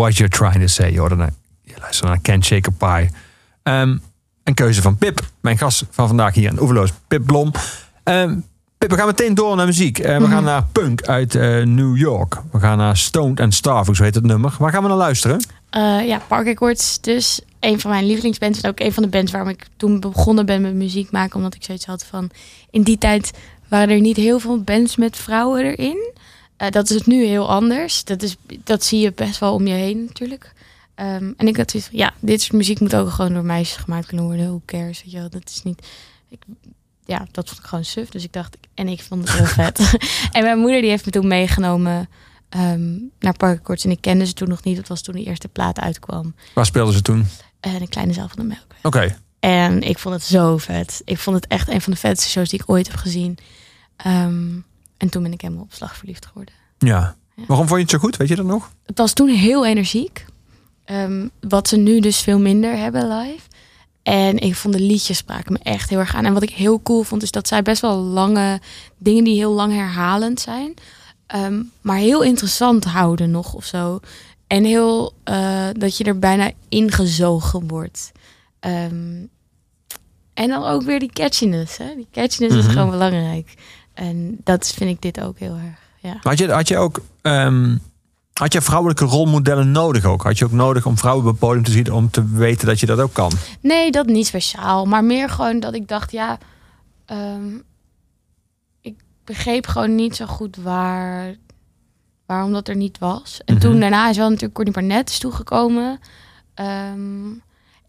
What 0.00 0.16
you're 0.16 0.36
trying 0.36 0.60
to 0.60 0.66
say. 0.66 0.92
Je, 0.92 1.14
naar, 1.16 1.32
je 1.62 1.74
luistert 1.78 2.08
naar 2.08 2.20
Can't 2.20 2.44
Shake 2.44 2.70
a 2.70 2.98
Pie. 2.98 3.10
Ehm, 3.62 3.96
een 4.44 4.54
keuze 4.54 4.82
van 4.82 4.96
Pip, 4.96 5.20
mijn 5.40 5.58
gast 5.58 5.84
van 5.90 6.06
vandaag 6.06 6.34
hier 6.34 6.50
in 6.50 6.60
Oeverloos, 6.60 6.92
Pip 7.08 7.26
Blom. 7.26 7.52
Ehm, 8.02 8.38
Pip, 8.78 8.90
we 8.90 8.96
gaan 8.96 9.06
meteen 9.06 9.34
door 9.34 9.56
naar 9.56 9.66
muziek. 9.66 9.98
Eh, 9.98 10.18
we 10.18 10.26
gaan 10.26 10.44
naar 10.44 10.64
punk 10.72 11.02
uit 11.02 11.34
eh, 11.34 11.62
New 11.62 11.96
York. 11.96 12.36
We 12.52 12.58
gaan 12.58 12.78
naar 12.78 12.96
Stoned 12.96 13.40
and 13.40 13.54
Starving, 13.54 13.96
zo 13.96 14.02
heet 14.02 14.14
het 14.14 14.24
nummer. 14.24 14.54
Waar 14.58 14.70
gaan 14.70 14.82
we 14.82 14.88
naar 14.88 14.96
luisteren? 14.96 15.44
Eh, 15.70 16.06
ja, 16.06 16.20
Park 16.28 16.44
Records 16.44 17.00
dus 17.00 17.40
een 17.60 17.80
van 17.80 17.90
mijn 17.90 18.06
lievelingsbands. 18.06 18.60
En 18.60 18.70
ook 18.70 18.80
een 18.80 18.92
van 18.92 19.02
de 19.02 19.08
bands 19.08 19.32
waarom 19.32 19.50
ik 19.50 19.66
toen 19.76 20.00
begonnen 20.00 20.46
ben 20.46 20.62
met 20.62 20.74
muziek 20.74 21.10
maken. 21.10 21.36
Omdat 21.36 21.54
ik 21.54 21.64
zoiets 21.64 21.86
had 21.86 22.04
van... 22.04 22.30
In 22.70 22.82
die 22.82 22.98
tijd 22.98 23.30
waren 23.68 23.94
er 23.94 24.00
niet 24.00 24.16
heel 24.16 24.38
veel 24.38 24.62
bands 24.62 24.96
met 24.96 25.16
vrouwen 25.16 25.64
erin. 25.64 26.12
Eh, 26.60 26.70
dat 26.70 26.90
is 26.90 26.96
het 26.96 27.06
nu 27.06 27.24
heel 27.24 27.50
anders. 27.50 28.04
Dat, 28.04 28.22
is, 28.22 28.36
dat 28.64 28.84
zie 28.84 29.00
je 29.00 29.12
best 29.12 29.38
wel 29.38 29.54
om 29.54 29.66
je 29.66 29.74
heen 29.74 30.04
natuurlijk. 30.04 30.52
Ehm, 30.94 31.32
en 31.36 31.48
ik 31.48 31.56
had 31.56 31.70
zoiets 31.70 31.88
van, 31.88 31.98
ja, 31.98 32.12
dit 32.18 32.40
soort 32.42 32.52
muziek 32.52 32.80
moet 32.80 32.94
ook 32.94 33.10
gewoon 33.10 33.32
door 33.32 33.44
meisjes 33.44 33.76
gemaakt 33.76 34.06
kunnen 34.06 34.26
worden. 34.26 34.46
Who 34.46 34.62
cares, 34.66 35.02
weet 35.02 35.12
je 35.12 35.18
wel. 35.18 35.30
Dat 35.30 35.42
is 35.48 35.62
niet... 35.62 35.86
Ik, 36.28 36.42
ja, 37.04 37.26
dat 37.30 37.48
vond 37.48 37.60
ik 37.60 37.66
gewoon 37.66 37.84
suf. 37.84 38.08
Dus 38.08 38.24
ik 38.24 38.32
dacht, 38.32 38.56
en 38.74 38.88
ik 38.88 39.02
vond 39.02 39.28
het 39.28 39.36
heel 39.36 39.46
vet. 39.64 39.96
en 40.32 40.42
mijn 40.42 40.58
moeder 40.58 40.80
die 40.80 40.90
heeft 40.90 41.04
me 41.04 41.10
toen 41.10 41.26
meegenomen 41.26 42.08
ehm, 42.48 42.98
naar 43.18 43.36
Park 43.36 43.56
Records. 43.56 43.84
En 43.84 43.90
ik 43.90 44.00
kende 44.00 44.26
ze 44.26 44.32
toen 44.32 44.48
nog 44.48 44.62
niet. 44.62 44.76
Dat 44.76 44.88
was 44.88 45.02
toen 45.02 45.14
de 45.14 45.24
eerste 45.24 45.48
plaat 45.48 45.78
uitkwam. 45.78 46.34
Waar 46.54 46.66
speelden 46.66 46.94
ze 46.94 47.02
toen? 47.02 47.26
En 47.60 47.78
de 47.78 47.88
kleine 47.88 48.12
zaal 48.12 48.28
van 48.28 48.38
de 48.38 48.44
melk. 48.44 48.74
Oké. 48.82 49.18
En 49.38 49.82
ik 49.82 49.98
vond 49.98 50.14
het 50.14 50.24
zo 50.24 50.56
vet. 50.56 51.02
Ik 51.04 51.18
vond 51.18 51.36
het 51.36 51.46
echt 51.46 51.68
een 51.68 51.80
van 51.80 51.92
de 51.92 51.98
vetste 51.98 52.28
shows 52.28 52.48
die 52.48 52.60
ik 52.60 52.70
ooit 52.70 52.86
heb 52.86 52.96
gezien. 52.96 53.38
Ehm, 53.96 54.58
en 55.00 55.08
toen 55.08 55.22
ben 55.22 55.32
ik 55.32 55.40
helemaal 55.40 55.62
op 55.62 55.72
slag 55.72 55.96
verliefd 55.96 56.26
geworden. 56.26 56.54
Ja. 56.78 57.16
Waarom 57.46 57.66
vond 57.66 57.70
je 57.78 57.82
het 57.86 57.90
zo 57.90 57.98
goed? 57.98 58.16
Weet 58.16 58.28
je 58.28 58.36
dat 58.36 58.44
nog? 58.46 58.72
Het 58.86 58.98
was 58.98 59.12
toen 59.12 59.28
heel 59.28 59.66
energiek. 59.66 60.24
Ehm, 60.84 61.28
wat 61.40 61.68
ze 61.68 61.76
nu 61.76 62.00
dus 62.00 62.20
veel 62.20 62.38
minder 62.38 62.76
hebben 62.76 63.08
live. 63.18 63.40
En 64.02 64.38
ik 64.38 64.54
vond 64.54 64.74
de 64.74 64.80
liedjes 64.80 65.16
spraken 65.16 65.52
me 65.52 65.58
echt 65.62 65.90
heel 65.90 65.98
erg 65.98 66.14
aan. 66.14 66.24
En 66.24 66.32
wat 66.32 66.42
ik 66.42 66.50
heel 66.50 66.82
cool 66.82 67.02
vond, 67.02 67.22
is 67.22 67.30
dat 67.30 67.48
zij 67.48 67.62
best 67.62 67.80
wel 67.82 67.96
lange 67.96 68.60
dingen 68.98 69.24
die 69.24 69.34
heel 69.36 69.52
lang 69.52 69.72
herhalend 69.72 70.40
zijn. 70.40 70.74
ehm, 71.26 71.62
maar 71.80 71.96
heel 71.96 72.22
interessant 72.22 72.84
houden 72.84 73.30
nog 73.30 73.54
of 73.54 73.64
zo. 73.64 74.00
En 74.46 74.64
heel 74.64 75.12
eh, 75.24 75.66
dat 75.72 75.96
je 75.96 76.04
er 76.04 76.18
bijna 76.18 76.50
ingezogen 76.68 77.68
wordt. 77.68 78.12
Ehm, 78.60 79.24
en 80.34 80.48
dan 80.48 80.64
ook 80.64 80.82
weer 80.82 80.98
die 80.98 81.12
catchiness. 81.12 81.76
Hè? 81.76 81.94
Die 81.96 82.06
catchiness 82.12 82.56
Mhm. 82.56 82.66
is 82.66 82.72
gewoon 82.72 82.90
belangrijk. 82.90 83.54
En 84.08 84.36
dat 84.44 84.66
vind 84.68 84.90
ik 84.90 85.02
dit 85.02 85.20
ook 85.20 85.38
heel 85.38 85.54
erg. 85.54 85.78
Ja. 85.98 86.16
Had 86.22 86.38
je, 86.38 86.52
had 86.52 86.68
je 86.68 86.76
ook 86.76 87.00
ehm, 87.22 87.76
had 88.32 88.52
je 88.52 88.60
vrouwelijke 88.60 89.04
rolmodellen 89.04 89.70
nodig 89.70 90.04
ook? 90.04 90.22
Had 90.22 90.38
je 90.38 90.44
ook 90.44 90.52
nodig 90.52 90.86
om 90.86 90.98
vrouwen 90.98 91.24
op 91.24 91.30
het 91.30 91.38
podium 91.40 91.64
te 91.64 91.70
zien 91.70 91.92
om 91.92 92.10
te 92.10 92.26
weten 92.28 92.66
dat 92.66 92.80
je 92.80 92.86
dat 92.86 93.00
ook 93.00 93.12
kan? 93.12 93.32
Nee, 93.60 93.90
dat 93.90 94.06
niet 94.06 94.26
speciaal. 94.26 94.84
Maar 94.86 95.04
meer 95.04 95.30
gewoon 95.30 95.60
dat 95.60 95.74
ik 95.74 95.88
dacht, 95.88 96.12
ja, 96.12 96.38
ehm, 97.06 97.54
ik 98.80 98.94
begreep 99.24 99.66
gewoon 99.66 99.94
niet 99.94 100.16
zo 100.16 100.26
goed 100.26 100.56
waar, 100.56 101.34
waarom 102.26 102.52
dat 102.52 102.68
er 102.68 102.76
niet 102.76 102.98
was. 102.98 103.40
En 103.44 103.54
Mhm. 103.54 103.62
toen 103.62 103.80
daarna 103.80 104.08
is 104.10 104.16
wel 104.16 104.28
natuurlijk 104.28 104.54
Courtney 104.54 104.82
Barnett 104.84 105.10
is 105.10 105.18
toegekomen. 105.18 106.00
Ehm, 106.54 107.28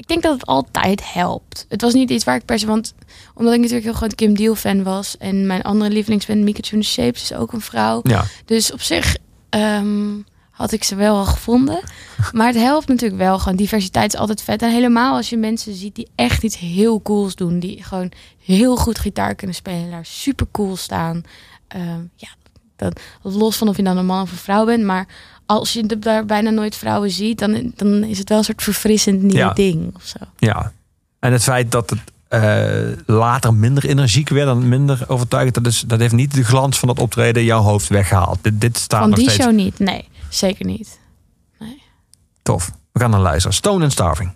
ik 0.02 0.08
denk 0.08 0.22
dat 0.22 0.34
het 0.34 0.46
altijd 0.46 1.14
helpt. 1.14 1.66
Het 1.70 1.82
was 1.82 1.94
niet 1.94 2.10
iets 2.10 2.24
waar 2.24 2.36
ik 2.36 2.46
per 2.46 2.60
se, 2.60 2.66
want 2.66 2.94
omdat 3.34 3.54
ik 3.54 3.60
natuurlijk 3.60 3.86
heel 3.86 3.96
groot 3.96 4.16
Kim 4.16 4.36
Deal 4.36 4.56
fan 4.56 4.84
was 4.84 5.18
en 5.18 5.48
mijn 5.48 5.62
andere 5.62 5.92
lievelingsband 5.92 6.42
Mika 6.42 6.62
Tune 6.62 6.84
Shapes 6.84 7.22
is 7.22 7.34
ook 7.34 7.54
een 7.54 7.62
vrouw. 7.62 8.00
Ja. 8.04 8.26
Dus 8.46 8.72
op 8.72 8.82
zich 8.82 9.16
ehm, 9.50 10.10
had 10.50 10.72
ik 10.72 10.84
ze 10.84 10.96
wel 10.96 11.16
al 11.16 11.26
gevonden. 11.26 11.80
Maar 12.32 12.48
het 12.48 12.56
helpt 12.56 12.88
natuurlijk 12.88 13.22
wel. 13.22 13.40
Gewoon 13.40 13.58
diversiteit 13.58 14.14
is 14.14 14.20
altijd 14.20 14.42
vet. 14.42 14.62
En 14.62 14.72
helemaal 14.72 15.16
als 15.16 15.30
je 15.30 15.38
mensen 15.38 15.74
ziet 15.74 15.96
die 15.96 16.08
echt 16.16 16.44
iets 16.44 16.58
heel 16.58 17.02
cools 17.02 17.36
doen. 17.36 17.60
Die 17.60 17.84
gewoon 17.84 18.12
heel 18.46 18.76
goed 18.78 19.00
gitaar 19.00 19.36
kunnen 19.36 19.56
spelen. 19.56 19.92
Daar 19.92 20.06
super 20.06 20.48
cool 20.52 20.76
staan. 20.76 21.24
Ehm, 21.68 22.02
ja, 22.16 22.30
dat, 22.76 23.00
los 23.22 23.58
van 23.58 23.68
of 23.68 23.78
je 23.78 23.84
dan 23.84 23.98
een 23.98 24.06
man 24.06 24.22
of 24.22 24.32
een 24.32 24.38
vrouw 24.38 24.66
bent. 24.66 24.84
Maar 24.84 25.08
als 25.58 25.74
je 25.74 25.86
daar 26.00 26.26
bijna 26.26 26.50
nooit 26.50 26.76
vrouwen 26.76 27.12
ziet. 27.12 27.40
Dan, 27.40 27.72
dan 27.76 28.04
is 28.04 28.18
het 28.18 28.30
wel 28.30 28.38
een 28.38 28.44
soort 28.44 28.64
verfrissend 28.64 29.22
nieuw 29.22 29.38
Ja. 29.38 29.54
ding. 29.54 29.96
Of 29.96 30.04
zo. 30.04 30.18
Ja. 30.38 30.72
En 31.20 31.32
het 31.32 31.44
feit 31.44 31.72
dat 31.72 31.90
het 31.90 32.00
eh, 32.28 32.98
later 33.06 33.54
minder 33.54 33.86
energiek 33.86 34.30
werd 34.30 34.48
en 34.50 34.70
minder 34.70 35.04
overtuigend, 35.08 35.56
dat, 35.56 35.66
is, 35.66 35.80
dat 35.88 36.00
heeft 36.00 36.14
niet 36.14 36.34
de 36.34 36.44
glans 36.44 36.80
van 36.80 36.88
dat 36.88 37.00
optreden 37.00 37.44
jouw 37.44 37.62
hoofd 37.62 37.88
weggehaald. 37.88 38.38
Dit, 38.42 38.62
dit 38.62 38.78
staat 38.78 39.00
Van 39.00 39.10
nog 39.10 39.20
die 39.20 39.30
steeds 39.30 39.44
show 39.44 39.56
niet. 39.56 39.80
Nee, 39.80 40.08
zeker 40.30 40.66
niet. 40.66 41.00
tof. 42.42 42.72
We 42.92 43.00
gaan 43.00 43.10
naar 43.10 43.20
luisteren. 43.20 43.56
Stone 43.56 43.84
and 43.84 43.92
Starving. 43.92 44.32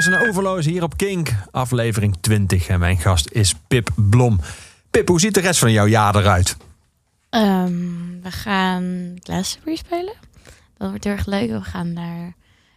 Je 0.00 0.10
luistert 0.10 0.34
naar 0.34 0.44
Overloos 0.44 0.66
hier 0.66 0.82
op 0.82 0.96
Kink, 0.96 1.30
aflevering 1.50 2.16
20. 2.20 2.68
En 2.68 2.78
mijn 2.78 2.98
gast 2.98 3.28
is 3.30 3.54
Pip 3.68 3.90
Blom. 3.94 4.40
Pip, 4.90 5.08
hoe 5.08 5.20
ziet 5.20 5.34
de 5.34 5.40
rest 5.40 5.58
van 5.58 5.72
jouw 5.72 5.86
jaar 5.86 6.16
eruit? 6.16 6.56
Ehm, 7.30 7.72
we 8.22 8.30
gaan 8.30 9.14
Glastonbury 9.22 9.76
spelen. 9.76 10.14
Dat 10.76 10.88
wordt 10.88 11.04
heel 11.04 11.12
erg 11.12 11.26
leuk. 11.26 11.50
We 11.50 11.62
gaan 11.62 11.94
daar 11.94 12.34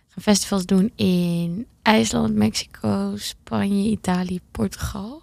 gaan 0.09 0.23
festivals 0.23 0.65
doen 0.65 0.91
in 0.95 1.67
IJsland, 1.81 2.35
Mexico, 2.35 3.13
Spanje, 3.15 3.89
Italië, 3.89 4.39
Portugal. 4.51 5.21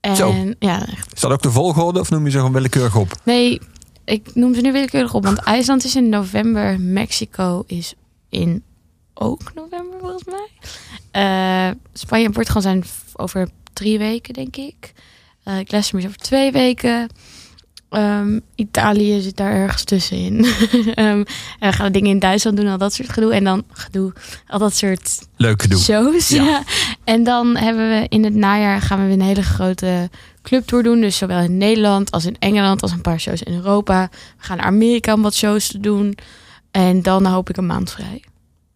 En 0.00 0.16
Zo. 0.16 0.34
ja, 0.58 0.86
echt. 0.86 1.14
Is 1.14 1.20
dat 1.20 1.30
ook 1.30 1.42
de 1.42 1.50
volgorde 1.50 2.00
of 2.00 2.10
noem 2.10 2.24
je 2.24 2.30
ze 2.30 2.36
gewoon 2.36 2.52
willekeurig 2.52 2.96
op? 2.96 3.12
Nee, 3.24 3.60
ik 4.04 4.34
noem 4.34 4.54
ze 4.54 4.60
nu 4.60 4.72
willekeurig 4.72 5.14
op. 5.14 5.24
Want 5.24 5.38
IJsland 5.38 5.84
is 5.84 5.96
in 5.96 6.08
november. 6.08 6.80
Mexico 6.80 7.64
is 7.66 7.94
in 8.28 8.62
ook 9.18 9.52
november 9.54 9.98
volgens 10.00 10.24
mij. 10.24 10.48
Eh, 11.10 11.74
Spanje 11.92 12.24
en 12.24 12.32
Portugal 12.32 12.62
zijn 12.62 12.84
over 13.14 13.48
drie 13.72 13.98
weken, 13.98 14.34
denk 14.34 14.56
ik. 14.56 14.92
Eh 15.44 15.54
Glastonbury 15.64 15.98
is 16.04 16.06
over 16.06 16.16
twee 16.26 16.52
weken. 16.52 17.08
Ehm, 17.90 18.38
Italië 18.54 19.20
zit 19.20 19.36
daar 19.36 19.52
ergens 19.52 19.84
tussenin. 19.84 20.44
Ehm, 20.94 21.24
en 21.58 21.70
we 21.70 21.72
gaan 21.72 21.92
dingen 21.92 22.10
in 22.10 22.18
Duitsland 22.18 22.56
doen, 22.56 22.66
al 22.66 22.78
dat 22.78 22.94
soort 22.94 23.08
gedoe. 23.08 23.34
En 23.34 23.44
dan 23.44 23.64
gedoe, 23.72 24.12
al 24.46 24.58
dat 24.58 24.74
soort 24.76 25.26
Leuk 25.36 25.62
gedoe. 25.62 25.78
shows. 25.78 26.28
Ja. 26.28 26.44
Ja. 26.44 26.62
En 27.04 27.24
dan 27.24 27.56
hebben 27.56 27.88
we 27.88 28.06
in 28.08 28.24
het 28.24 28.34
najaar 28.34 28.80
gaan 28.80 29.06
we 29.06 29.12
een 29.12 29.20
hele 29.22 29.42
grote 29.42 30.10
clubtour 30.42 30.82
doen. 30.82 31.00
Dus 31.00 31.16
zowel 31.16 31.38
in 31.40 31.56
Nederland 31.56 32.10
als 32.10 32.24
in 32.24 32.36
Engeland 32.38 32.82
als 32.82 32.92
een 32.92 33.00
paar 33.00 33.20
shows 33.20 33.42
in 33.42 33.54
Europa. 33.54 34.08
We 34.12 34.44
gaan 34.44 34.56
naar 34.56 34.66
Amerika 34.66 35.14
om 35.14 35.22
wat 35.22 35.34
shows 35.34 35.66
te 35.68 35.80
doen. 35.80 36.18
En 36.70 37.02
dan 37.02 37.26
hoop 37.26 37.48
ik 37.50 37.56
een 37.56 37.66
maand 37.66 37.90
vrij. 37.90 38.22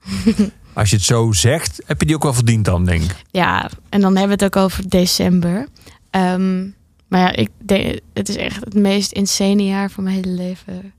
Als 0.73 0.91
je 0.91 0.97
het 0.97 1.05
zo 1.05 1.33
zegt, 1.33 1.83
heb 1.87 2.01
je 2.01 2.07
die 2.07 2.15
ook 2.15 2.23
wel 2.23 2.35
verdiend 2.35 2.65
dan, 2.65 2.85
denk 2.85 3.03
ik. 3.03 3.17
Ja, 3.31 3.71
en 3.89 4.01
dan 4.01 4.17
hebben 4.17 4.39
we 4.39 4.45
het 4.45 4.57
ook 4.57 4.65
over 4.65 4.89
december. 4.89 5.69
Ehm, 6.11 6.67
maar 7.09 7.21
ja, 7.21 7.33
ik 7.33 7.49
denk, 7.59 8.01
het 8.13 8.29
is 8.29 8.37
echt 8.37 8.65
het 8.65 8.75
meest 8.75 9.13
insane 9.13 9.65
jaar 9.65 9.91
van 9.91 10.05
mijn 10.05 10.17
hele 10.17 10.35
leven. 10.35 10.93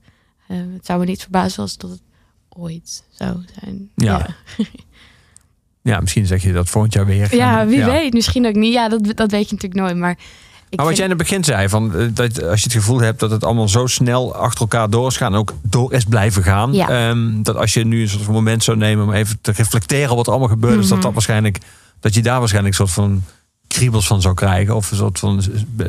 Ehm, 0.48 0.72
het 0.72 0.86
zou 0.86 0.98
me 0.98 1.04
niet 1.04 1.22
verbazen 1.22 1.62
als 1.62 1.76
dat 1.76 1.90
het 1.90 2.02
ooit 2.48 3.04
zou 3.10 3.36
zijn. 3.60 3.90
Ja. 3.94 4.34
ja. 4.56 4.66
Ja, 5.84 6.00
misschien 6.00 6.26
zeg 6.26 6.42
je 6.42 6.52
dat 6.52 6.68
volgend 6.68 6.92
jaar 6.94 7.06
weer. 7.06 7.36
Ja, 7.36 7.66
wie 7.66 7.78
ja. 7.78 7.86
weet. 7.86 8.12
Misschien 8.12 8.46
ook 8.46 8.54
niet. 8.54 8.72
Ja, 8.72 8.88
dat, 8.88 9.16
dat 9.16 9.30
weet 9.30 9.48
je 9.48 9.54
natuurlijk 9.54 9.80
nooit. 9.80 9.96
Maar, 9.96 10.18
Maar 10.76 10.86
wat 10.86 10.94
jij 10.94 11.04
in 11.04 11.10
het 11.10 11.18
begin 11.18 11.44
zei, 11.44 11.68
van, 11.68 11.94
eh, 11.94 12.06
dat 12.12 12.42
als 12.42 12.58
je 12.60 12.64
het 12.64 12.72
gevoel 12.72 13.00
hebt 13.00 13.20
dat 13.20 13.30
het 13.30 13.44
allemaal 13.44 13.68
zo 13.68 13.86
snel 13.86 14.34
achter 14.34 14.60
elkaar 14.60 14.90
door 14.90 15.06
is 15.08 15.16
gaan 15.16 15.32
en 15.32 15.38
ook 15.38 15.52
door 15.62 15.92
is 15.92 16.04
blijven 16.04 16.42
gaan. 16.42 16.72
Ja. 16.72 16.88
ehm, 17.08 17.42
dat 17.42 17.56
als 17.56 17.74
je 17.74 17.84
nu 17.84 18.02
een 18.02 18.08
soort 18.08 18.22
van 18.22 18.34
moment 18.34 18.64
zou 18.64 18.76
nemen 18.76 19.04
om 19.04 19.12
even 19.12 19.38
te 19.40 19.52
reflecteren 19.52 20.10
op 20.10 20.16
wat 20.16 20.26
er 20.26 20.32
allemaal 20.32 20.50
gebeurd 20.50 20.78
is, 20.78 20.88
dat 20.88 20.92
Mhm. 20.96 21.00
dat 21.06 21.12
waarschijnlijk, 21.12 21.58
dat 22.00 22.14
je 22.14 22.22
daar 22.22 22.38
waarschijnlijk 22.38 22.78
een 22.78 22.86
soort 22.86 22.96
van 23.06 23.22
kriebels 23.66 24.06
van 24.06 24.20
zou 24.22 24.34
krijgen. 24.34 24.76
Of 24.76 24.90
een 24.90 24.96
soort 24.96 25.18
van 25.18 25.42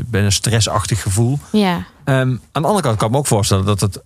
bijna 0.05 0.29
stressachtig 0.29 1.01
gevoel. 1.01 1.39
Ja, 1.51 1.85
Ehm, 2.03 2.17
aan 2.51 2.61
de 2.61 2.67
andere 2.67 2.81
kant 2.81 2.97
kan 2.97 3.07
ik 3.07 3.13
me 3.13 3.19
ook 3.19 3.27
voorstellen 3.27 3.65
dat 3.65 3.81
het 3.81 4.01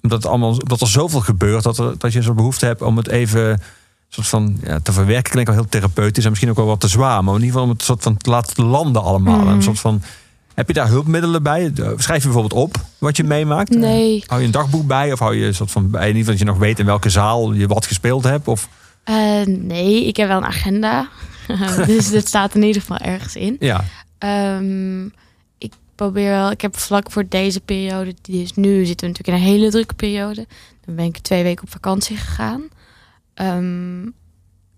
dat, 0.00 0.22
het 0.22 0.26
allemaal, 0.26 0.58
dat 0.58 0.80
er 0.80 0.88
zoveel 0.88 1.20
gebeurt 1.20 1.62
dat, 1.62 1.78
er, 1.78 1.94
dat 1.98 2.12
je 2.12 2.22
zo'n 2.22 2.34
behoefte 2.36 2.66
hebt 2.66 2.82
om 2.82 2.96
het 2.96 3.08
even 3.08 3.60
soort 4.08 4.26
van 4.26 4.56
ja, 4.62 4.78
te 4.80 4.92
verwerken. 4.92 5.30
Klinkt 5.30 5.50
wel 5.50 5.58
heel 5.60 5.68
therapeutisch 5.68 6.22
en 6.24 6.28
misschien 6.30 6.50
ook 6.50 6.56
wel 6.56 6.66
wat 6.66 6.80
te 6.80 6.88
zwaar, 6.88 7.24
maar 7.24 7.34
in 7.34 7.40
ieder 7.40 7.52
geval 7.54 7.68
om 7.68 7.74
het 7.76 7.82
soort 7.82 8.02
van 8.02 8.16
te 8.16 8.30
laten 8.30 8.64
landen 8.64 9.02
allemaal. 9.02 9.38
Mhm. 9.38 9.48
Een 9.48 9.62
soort 9.62 9.80
van, 9.80 10.02
heb 10.54 10.66
je 10.68 10.74
daar 10.74 10.88
hulpmiddelen 10.88 11.42
bij? 11.42 11.72
Schrijf 11.74 12.22
je 12.22 12.28
bijvoorbeeld 12.28 12.52
op 12.62 12.76
wat 12.98 13.16
je 13.16 13.24
meemaakt? 13.24 13.70
nee. 13.70 14.24
Hou 14.26 14.40
je 14.40 14.46
een 14.46 14.52
dagboek 14.52 14.86
bij 14.86 15.12
of 15.12 15.18
hou 15.18 15.36
je 15.36 15.46
een 15.46 15.54
soort 15.54 15.70
van 15.70 15.90
bij 15.90 16.00
in 16.00 16.16
ieder 16.16 16.18
geval 16.18 16.32
dat 16.38 16.46
je 16.46 16.52
nog 16.52 16.58
weet 16.58 16.78
in 16.78 16.86
welke 16.86 17.10
zaal 17.10 17.52
je 17.52 17.66
wat 17.66 17.86
gespeeld 17.86 18.24
hebt? 18.24 18.48
Of 18.48 18.68
Eh, 19.04 19.42
nee, 19.46 20.06
ik 20.06 20.16
heb 20.16 20.28
wel 20.28 20.36
een 20.36 20.44
agenda. 20.44 21.08
dus 21.86 22.08
dit 22.10 22.28
staat 22.28 22.54
in 22.54 22.62
ieder 22.62 22.80
geval 22.80 22.98
ergens 22.98 23.36
in. 23.36 23.56
ja, 23.60 23.84
Ehm, 24.18 25.04
ik 25.58 25.72
probeer 25.94 26.30
wel, 26.30 26.50
ik 26.50 26.60
heb 26.60 26.78
vlak 26.78 27.10
voor 27.10 27.24
deze 27.28 27.60
periode, 27.60 28.14
die 28.22 28.42
is 28.42 28.54
nu, 28.54 28.84
zitten 28.84 29.06
we 29.08 29.12
natuurlijk 29.12 29.28
in 29.28 29.34
een 29.34 29.54
hele 29.58 29.70
drukke 29.70 29.94
periode. 29.94 30.46
Dan 30.84 30.94
ben 30.94 31.04
ik 31.04 31.18
twee 31.18 31.42
weken 31.42 31.64
op 31.64 31.70
vakantie 31.70 32.16
gegaan. 32.16 32.62
Ehm, 33.38 34.06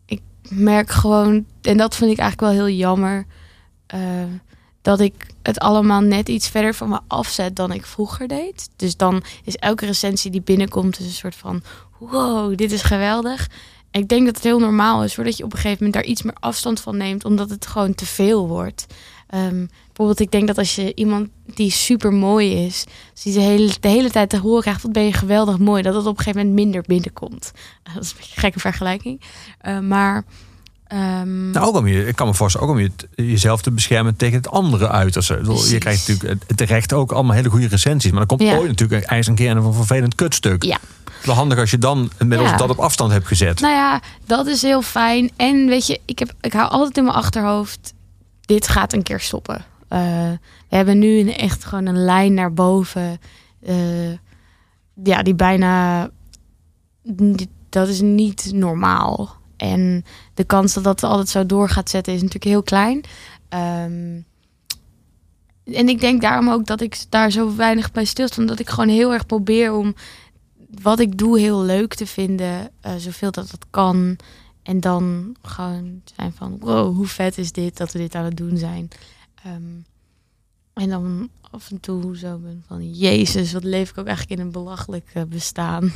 ik 0.07 0.21
merk 0.49 0.91
gewoon, 0.91 1.47
en 1.63 1.77
dat 1.77 1.97
vind 1.97 2.11
ik 2.11 2.19
eigenlijk 2.19 2.53
wel 2.53 2.67
heel 2.67 2.77
jammer, 2.77 3.27
eh, 3.87 4.01
dat 4.83 5.01
ik 5.01 5.27
het 5.43 5.59
allemaal 5.59 6.01
net 6.01 6.29
iets 6.29 6.49
verder 6.49 6.75
van 6.75 6.89
me 6.89 6.99
afzet 7.07 7.57
dan 7.57 7.73
ik 7.73 7.87
vroeger 7.87 8.29
deed. 8.29 8.71
Dus 8.77 8.97
dan 8.97 9.23
is 9.45 9.57
elke 9.57 9.87
recensie 9.87 10.31
die 10.31 10.43
binnenkomt 10.43 10.99
is 10.99 11.07
een 11.07 11.13
soort 11.13 11.35
van, 11.35 11.63
wow, 11.99 12.57
dit 12.57 12.73
is 12.73 12.83
geweldig. 12.83 13.49
Ik 13.91 14.09
denk 14.09 14.27
dat 14.27 14.35
het 14.35 14.45
heel 14.45 14.59
normaal 14.59 15.05
is, 15.05 15.15
voordat 15.15 15.37
je 15.37 15.45
op 15.45 15.53
een 15.53 15.59
gegeven 15.59 15.85
moment 15.85 15.95
daar 15.95 16.13
iets 16.13 16.23
meer 16.23 16.37
afstand 16.41 16.81
van 16.81 16.97
neemt, 16.97 17.25
omdat 17.25 17.51
het 17.51 17.67
gewoon 17.67 17.95
te 17.95 18.07
veel 18.07 18.49
wordt. 18.49 18.87
Ehm, 19.27 19.67
bijvoorbeeld, 20.07 20.21
ik 20.21 20.31
denk 20.39 20.47
dat 20.47 20.59
als 20.59 20.75
je 20.75 20.95
iemand 20.95 21.29
die 21.55 21.71
super 21.71 22.13
mooi 22.13 22.65
is, 22.67 22.85
als 23.13 23.23
die 23.23 23.33
de 23.33 23.41
hele, 23.41 23.73
de 23.81 23.89
hele 23.89 24.11
tijd 24.11 24.31
te 24.31 24.39
horen 24.39 24.63
krijgt, 24.63 24.83
wat 24.83 24.93
ben 24.93 25.05
je 25.05 25.13
geweldig 25.13 25.59
mooi, 25.59 25.83
dat 25.83 25.95
het 25.95 26.07
op 26.07 26.19
een 26.19 26.25
gegeven 26.25 26.47
moment 26.47 26.65
minder 26.65 26.83
binnenkomt. 26.87 27.53
Eh, 27.83 27.95
Dat 27.95 28.03
is 28.05 28.11
een 28.19 28.25
gekke 28.41 28.59
vergelijking. 28.61 29.21
Eh, 29.59 29.79
maar 29.79 30.25
ehm, 30.87 31.51
nou, 31.51 31.67
ook 31.67 31.77
om 31.77 31.87
je, 31.87 32.07
ik 32.07 32.17
kan 32.17 32.27
me 32.27 32.35
voorstellen, 32.35 32.69
ook 32.69 32.75
om 32.75 32.81
je, 32.81 32.91
jezelf 33.15 33.63
te 33.63 33.71
beschermen 33.71 34.17
tegen 34.17 34.37
het 34.37 34.49
andere 34.51 34.89
uiterste. 34.89 35.33
Ik 35.35 35.39
bedoel, 35.41 35.67
Je 35.67 35.79
krijgt 35.79 36.09
natuurlijk 36.09 36.41
het- 36.47 36.57
terecht 36.57 36.93
ook 36.93 37.13
allemaal 37.13 37.37
hele 37.37 37.51
goede 37.51 37.69
recensies, 37.69 38.11
maar 38.11 38.27
dan 38.27 38.37
komt 38.37 38.51
Ja. 38.51 38.57
ooit 38.57 38.69
natuurlijk 38.69 39.05
ijs 39.05 39.27
een 39.27 39.35
keer 39.35 39.51
een 39.57 39.73
vervelend 39.73 40.15
kutstuk. 40.15 40.63
Ja. 40.63 40.79
Wel 41.25 41.35
handig 41.35 41.59
als 41.59 41.71
je 41.71 41.79
dan 41.79 42.11
inmiddels 42.19 42.51
Ja. 42.51 42.57
dat 42.57 42.71
op 42.71 42.79
afstand 42.79 43.13
hebt 43.13 43.27
gezet. 43.27 43.61
Nou 43.61 43.75
ja, 43.75 44.01
dat 44.27 44.47
is 44.47 44.63
heel 44.63 44.83
fijn. 44.83 45.31
En 45.37 45.67
weet 45.67 45.87
je, 45.87 46.01
ik, 46.05 46.19
heb, 46.19 46.33
ik 46.41 46.53
hou 46.53 46.71
altijd 46.71 46.97
in 46.97 47.05
mijn 47.05 47.17
achterhoofd, 47.17 47.95
dit 48.41 48.69
gaat 48.69 48.93
een 48.93 49.03
keer 49.03 49.21
stoppen. 49.21 49.65
Eh, 49.91 50.31
we 50.69 50.77
hebben 50.77 50.99
nu 50.99 51.19
een, 51.19 51.35
echt 51.37 51.65
gewoon 51.65 51.87
een 51.87 52.05
lijn 52.05 52.35
naar 52.35 52.53
boven. 52.53 53.19
eh, 53.61 54.13
ja, 55.05 55.23
die 55.23 55.35
bijna, 55.35 56.11
dat 57.69 57.89
is 57.89 58.01
niet 58.01 58.51
normaal. 58.55 59.37
En 59.57 60.05
de 60.35 60.45
kans 60.45 60.75
dat 60.75 60.85
dat 60.85 61.03
altijd 61.03 61.29
zo 61.29 61.47
door 61.47 61.69
gaat 61.69 61.91
zetten 61.91 62.13
is 62.13 62.19
natuurlijk 62.23 62.51
heel 62.51 62.63
klein. 62.63 63.01
Ehm, 63.49 64.21
en 65.65 65.89
ik 65.89 66.01
denk 66.01 66.21
daarom 66.21 66.49
ook 66.51 66.67
dat 66.67 66.81
ik 66.81 67.05
daar 67.09 67.31
zo 67.31 67.57
weinig 67.57 67.93
bij 67.93 68.05
stilsta. 68.05 68.41
Omdat 68.41 68.59
ik 68.59 68.69
gewoon 68.69 68.89
heel 68.89 69.13
erg 69.13 69.27
probeer 69.27 69.73
om 69.75 69.95
wat 70.83 71.01
ik 71.01 71.19
doe 71.19 71.39
heel 71.39 71.63
leuk 71.63 71.95
te 71.95 72.07
vinden. 72.07 72.71
eh, 72.81 72.93
zoveel 72.97 73.31
dat 73.31 73.51
het 73.51 73.67
kan. 73.71 74.17
En 74.63 74.81
dan 74.81 75.37
gewoon 75.43 76.01
zijn 76.17 76.33
van, 76.33 76.57
wow, 76.61 76.97
hoe 76.97 77.07
vet 77.07 77.39
is 77.39 77.53
dit 77.53 77.77
dat 77.77 77.93
we 77.93 77.99
dit 77.99 78.15
aan 78.15 78.25
het 78.25 78.37
doen 78.37 78.57
zijn. 78.57 78.89
Ehm, 79.45 79.81
en 80.73 80.89
dan 80.89 81.31
af 81.51 81.71
en 81.71 81.81
toe 81.81 82.17
zo 82.17 82.39
ben 82.39 82.65
van, 82.67 82.91
jezus, 82.91 83.53
wat 83.53 83.65
leef 83.65 83.91
ik 83.91 83.99
ook 83.99 84.07
eigenlijk 84.07 84.41
in 84.41 84.47
een 84.47 84.53
belachelijk 84.53 85.11
eh, 85.15 85.23
bestaan. 85.23 85.93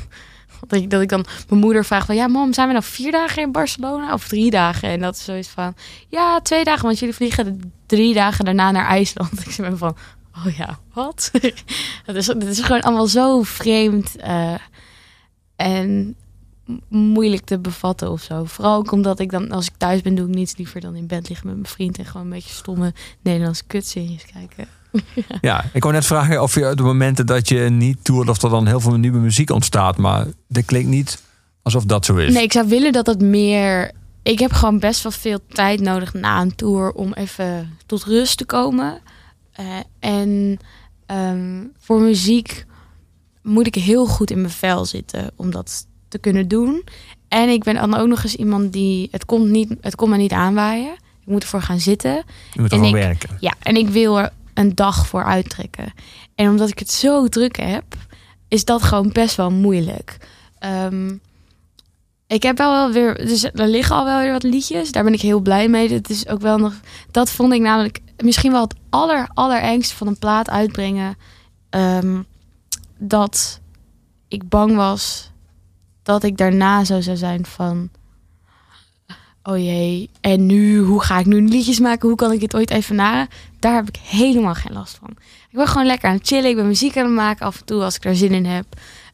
Dat 0.67 0.81
ik, 0.81 0.91
dat 0.91 1.03
ik 1.03 1.09
dan 1.09 1.25
mijn 1.49 1.61
moeder 1.61 1.85
vraag 1.85 2.07
van, 2.07 2.15
ja 2.15 2.27
mam, 2.27 2.53
zijn 2.53 2.67
we 2.67 2.73
nou 2.73 2.85
vier 2.85 3.13
dagen 3.13 3.43
in 3.43 3.53
Barcelona 3.53 4.13
of 4.13 4.29
drie 4.29 4.51
dagen? 4.51 4.89
En 4.89 5.01
dat 5.01 5.15
is 5.17 5.25
zoiets 5.25 5.49
van, 5.49 5.75
ja, 6.09 6.41
twee 6.41 6.65
dagen, 6.65 6.85
want 6.85 6.99
jullie 6.99 7.15
vliegen 7.15 7.73
drie 7.87 8.15
dagen 8.15 8.45
daarna 8.45 8.71
naar 8.71 8.87
IJsland. 8.87 9.41
Ik 9.47 9.57
ben 9.57 9.79
van, 9.79 9.97
oh 10.37 10.57
ja, 10.57 10.79
wat? 10.93 11.31
Het 12.07 12.17
is, 12.17 12.29
is 12.29 12.61
gewoon 12.61 12.81
allemaal 12.81 13.07
zo 13.07 13.43
vreemd 13.43 14.17
eh, 14.17 14.55
en 15.57 16.17
moeilijk 16.89 17.45
te 17.45 17.59
bevatten 17.59 18.11
of 18.11 18.23
zo. 18.23 18.45
Vooral 18.45 18.77
ook 18.77 18.93
omdat 18.93 19.21
ik 19.21 19.31
dan, 19.31 19.51
als 19.51 19.67
ik 19.67 19.73
thuis 19.77 20.03
ben, 20.03 20.15
doe 20.15 20.29
ik 20.29 20.35
niets 20.35 20.57
liever 20.57 20.81
dan 20.81 20.95
in 20.95 21.07
bed 21.07 21.29
liggen 21.29 21.47
met 21.47 21.57
mijn 21.57 21.69
vriend 21.69 21.99
en 21.99 22.05
gewoon 22.05 22.23
een 22.23 22.33
beetje 22.33 22.55
stomme 22.55 22.93
Nederlandse 23.23 23.65
kutseries 23.67 24.25
kijken. 24.33 24.67
Ja, 25.41 25.65
ik 25.73 25.83
wou 25.83 25.95
net 25.95 26.07
vragen 26.07 26.43
of 26.43 26.55
je 26.55 26.71
op 26.71 26.77
de 26.77 26.83
momenten 26.83 27.27
dat 27.27 27.49
je 27.49 27.61
niet 27.61 28.05
toert, 28.05 28.29
of 28.29 28.43
er 28.43 28.51
dan 28.51 28.67
heel 28.67 28.81
veel 28.81 28.97
nieuwe 28.97 29.19
muziek 29.19 29.51
ontstaat. 29.51 29.97
Maar 29.97 30.27
dat 30.49 30.65
klinkt 30.65 30.89
niet 30.89 31.23
alsof 31.63 31.85
dat 31.85 32.05
zo 32.05 32.17
is. 32.17 32.33
Nee, 32.33 32.43
ik 32.43 32.53
zou 32.53 32.69
willen 32.69 32.93
dat 32.93 33.07
het 33.07 33.21
meer. 33.21 33.93
Ik 34.23 34.39
heb 34.39 34.53
gewoon 34.53 34.79
best 34.79 35.03
wel 35.03 35.13
veel 35.13 35.39
tijd 35.49 35.81
nodig 35.81 36.13
na 36.13 36.41
een 36.41 36.55
tour 36.55 36.93
om 36.93 37.13
even 37.13 37.79
tot 37.87 38.05
rust 38.05 38.39
te 38.39 38.45
komen. 38.45 39.01
Eh, 39.53 39.65
en 39.99 40.59
ehm, 41.07 41.63
voor 41.79 42.01
muziek 42.01 42.65
moet 43.43 43.67
ik 43.67 43.75
heel 43.75 44.07
goed 44.07 44.31
in 44.31 44.41
mijn 44.41 44.53
vel 44.53 44.85
zitten 44.85 45.31
om 45.37 45.51
dat 45.51 45.87
te 46.15 46.21
kunnen 46.21 46.49
doen. 46.49 46.85
En 47.29 47.49
ik 47.49 47.65
ben 47.65 47.75
dan 47.75 47.95
ook 47.95 48.09
nog 48.09 48.23
eens 48.23 48.37
iemand 48.37 48.73
die 48.73 49.09
het 49.11 49.25
komt 49.25 49.49
niet, 49.49 49.75
het 49.81 49.95
komt 49.95 50.11
me 50.11 50.17
niet 50.17 50.33
aanwaaien. 50.33 50.93
Ik 51.21 51.27
moet 51.27 51.43
ervoor 51.43 51.63
gaan 51.63 51.81
zitten. 51.81 52.23
je 52.53 52.61
moet 52.61 52.73
ik- 52.73 52.93
werken. 52.93 53.37
Ja, 53.41 53.55
en 53.63 53.77
ik 53.77 53.89
wil 53.89 54.19
er 54.19 54.33
een 54.55 54.75
dag 54.75 55.07
voor 55.07 55.25
uittrekken. 55.25 55.93
En 56.35 56.49
omdat 56.49 56.69
ik 56.69 56.79
het 56.79 56.91
zo 56.91 57.29
druk 57.29 57.57
heb, 57.57 57.85
is 58.49 58.65
dat 58.65 58.83
gewoon 58.83 59.13
best 59.13 59.37
wel 59.37 59.51
moeilijk. 59.51 60.17
Ehm, 60.59 61.15
ik 62.27 62.43
heb 62.43 62.59
wel 62.59 62.73
wel 62.73 62.93
weer, 62.93 63.15
dus 63.27 63.45
er 63.45 63.69
liggen 63.69 63.97
al 63.97 64.05
wel 64.05 64.19
weer 64.21 64.33
wat 64.33 64.43
liedjes. 64.43 64.93
Daar 64.93 65.05
ben 65.05 65.13
ik 65.13 65.21
heel 65.21 65.41
blij 65.41 65.69
mee. 65.69 65.89
Dat 65.89 66.11
is 66.11 66.29
ook 66.29 66.41
wel 66.41 66.59
nog, 66.59 66.73
dat 67.11 67.31
vond 67.31 67.53
ik 67.53 67.61
namelijk 67.61 68.01
misschien 68.25 68.53
wel 68.53 68.63
het 68.63 68.75
aller 68.91 69.29
allerengste 69.35 69.95
van 69.97 70.07
een 70.07 70.19
plaat 70.19 70.51
uitbrengen. 70.51 71.17
Ehm, 71.71 72.23
dat 72.99 73.61
ik 74.29 74.49
bang 74.49 74.77
was 74.77 75.31
dat 76.05 76.23
ik 76.23 76.37
daarna 76.37 76.85
zo 76.85 77.01
zou 77.01 77.17
zijn 77.17 77.47
van, 77.47 77.91
oh 79.43 79.59
jee, 79.59 80.11
en 80.21 80.47
nu, 80.47 80.79
hoe 80.79 81.03
ga 81.03 81.19
ik 81.19 81.27
nu 81.27 81.43
liedjes 81.43 81.81
maken? 81.81 82.09
Hoe 82.09 82.17
kan 82.17 82.33
ik 82.33 82.41
dit 82.41 82.55
ooit 82.55 82.71
even 82.71 82.97
na? 82.97 83.27
Daar 83.59 83.75
heb 83.75 83.89
ik 83.89 83.97
helemaal 83.97 84.55
geen 84.55 84.73
last 84.73 84.99
van. 85.01 85.11
Ik 85.51 85.61
ben 85.61 85.69
gewoon 85.69 85.87
lekker 85.87 86.09
aan 86.09 86.17
het 86.17 86.27
chillen. 86.27 86.51
Ik 86.51 86.57
ben 86.57 86.67
muziek 86.67 86.97
aan 86.97 87.05
het 87.05 87.15
maken 87.15 87.47
af 87.47 87.59
en 87.59 87.65
toe 87.65 87.83
als 87.83 87.95
ik 87.97 88.03
daar 88.03 88.15
zin 88.15 88.33
in 88.33 88.47
heb. 88.47 88.67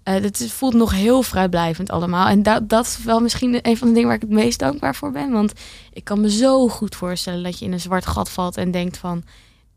Eh 0.02 0.14
het 0.14 0.52
voelt 0.52 0.74
nog 0.74 0.92
heel 0.92 1.22
vrijblijvend 1.22 1.90
allemaal. 1.90 2.26
En 2.26 2.42
dat, 2.42 2.68
dat 2.68 2.86
is 2.86 3.04
wel 3.04 3.20
misschien 3.20 3.58
een 3.62 3.76
van 3.76 3.88
de 3.88 3.94
dingen 3.94 4.08
waar 4.08 4.16
ik 4.16 4.28
het 4.28 4.30
meest 4.30 4.58
dankbaar 4.58 4.94
voor 4.94 5.10
ben. 5.10 5.30
Want 5.30 5.52
ik 5.92 6.04
kan 6.04 6.20
me 6.20 6.30
zo 6.30 6.68
goed 6.68 6.96
voorstellen 6.96 7.42
dat 7.42 7.58
je 7.58 7.64
in 7.64 7.72
een 7.72 7.80
zwart 7.80 8.06
gat 8.06 8.30
valt 8.30 8.56
en 8.56 8.70
denkt 8.70 8.98
van... 8.98 9.22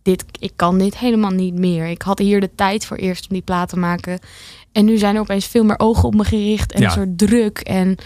Dit, 0.02 0.26
ik 0.40 0.52
kan 0.56 0.77
dit 0.77 0.98
helemaal 0.98 1.31
niet 1.31 1.53
meer. 1.53 1.85
Ik 1.85 2.02
had 2.02 2.19
hier 2.19 2.40
de 2.40 2.56
tijd 2.56 2.85
voor 2.85 2.98
eerst 2.98 3.27
om 3.27 3.34
die 3.34 3.41
plaat 3.41 3.69
te 3.69 3.77
maken. 3.77 4.19
En 4.74 4.86
nu 4.86 4.98
zijn 4.98 5.16
er 5.16 5.22
opeens 5.22 5.45
veel 5.45 5.64
meer 5.64 5.80
ogen 5.80 6.04
op 6.04 6.16
me 6.16 6.24
gericht. 6.24 6.72
En 6.72 6.82
Ja. 6.82 6.86
een 6.88 6.91
soort 6.94 7.18
druk. 7.18 7.58
En 7.60 7.98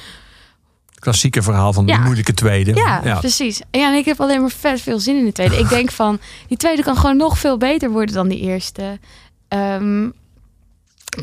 Klassieke 1.00 1.42
verhaal 1.42 1.74
van 1.74 1.86
de 1.86 1.92
Ja. 1.92 2.00
moeilijke 2.00 2.34
tweede. 2.34 2.74
ja, 2.76 3.18
precies. 3.20 3.62
Ja, 3.72 3.92
en 3.92 3.98
ik 3.98 4.06
heb 4.06 4.22
alleen 4.22 4.42
maar 4.42 4.50
vet 4.50 4.82
veel 4.82 5.00
zin 5.00 5.18
in 5.18 5.26
de 5.26 5.32
tweede. 5.32 5.58
Ik 5.58 5.70
denk 5.70 5.92
van, 5.92 6.20
die 6.48 6.58
tweede 6.58 6.84
kan 6.84 6.98
gewoon 6.98 7.18
nog 7.18 7.38
veel 7.40 7.58
beter 7.58 7.90
worden 7.90 8.16
dan 8.16 8.28
die 8.28 8.40
eerste. 8.40 9.00
Ehm, 9.48 10.04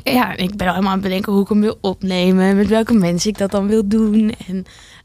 ja, 0.05 0.37
ik 0.37 0.57
ben 0.57 0.67
al 0.67 0.73
helemaal 0.73 0.93
aan 0.93 0.99
het 0.99 1.01
bedenken 1.09 1.33
hoe 1.33 1.43
ik 1.43 1.49
hem 1.49 1.61
wil 1.61 1.79
opnemen. 1.81 2.57
Met 2.57 2.69
welke 2.69 2.93
mensen 2.95 3.31
ik 3.31 3.39
dat 3.39 3.51
dan 3.51 3.67
wil 3.67 3.89
doen. 3.89 4.35
En 4.49 4.65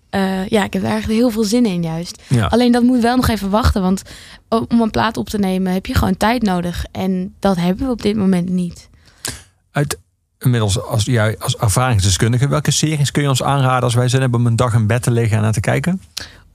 eh, 0.09 0.47
ja, 0.47 0.63
ik 0.63 0.73
heb 0.73 0.81
er 0.83 0.89
eigenlijk 0.89 1.19
heel 1.19 1.29
veel 1.29 1.43
zin 1.43 1.65
in 1.65 1.83
juist. 1.83 2.21
Ja. 2.27 2.45
Alleen 2.45 2.71
dat 2.71 2.83
moet 2.83 3.01
wel 3.01 3.15
nog 3.15 3.27
even 3.27 3.49
wachten. 3.49 3.81
Want 3.81 4.01
om 4.49 4.81
een 4.81 4.91
plaat 4.91 5.17
op 5.17 5.29
te 5.29 5.37
nemen 5.37 5.73
heb 5.73 5.85
je 5.85 5.93
gewoon 5.93 6.17
tijd 6.17 6.41
nodig. 6.41 6.85
En 6.91 7.35
dat 7.39 7.55
hebben 7.55 7.85
we 7.85 7.91
op 7.91 8.01
dit 8.01 8.15
moment 8.15 8.49
niet. 8.49 8.89
Uit, 9.71 9.97
inmiddels, 10.39 10.81
als 10.81 11.05
jij 11.05 11.35
als 11.39 11.57
ervaringsdeskundige, 11.57 12.47
welke 12.47 12.71
series 12.71 13.11
kun 13.11 13.21
je 13.21 13.29
ons 13.29 13.43
aanraden 13.43 13.83
als 13.83 13.93
wij 13.93 14.07
zin 14.07 14.21
hebben 14.21 14.39
om 14.39 14.45
een 14.45 14.55
dag 14.55 14.73
in 14.73 14.87
bed 14.87 15.03
te 15.03 15.11
liggen 15.11 15.37
en 15.37 15.43
naar 15.43 15.51
te 15.51 15.59
kijken? 15.59 16.01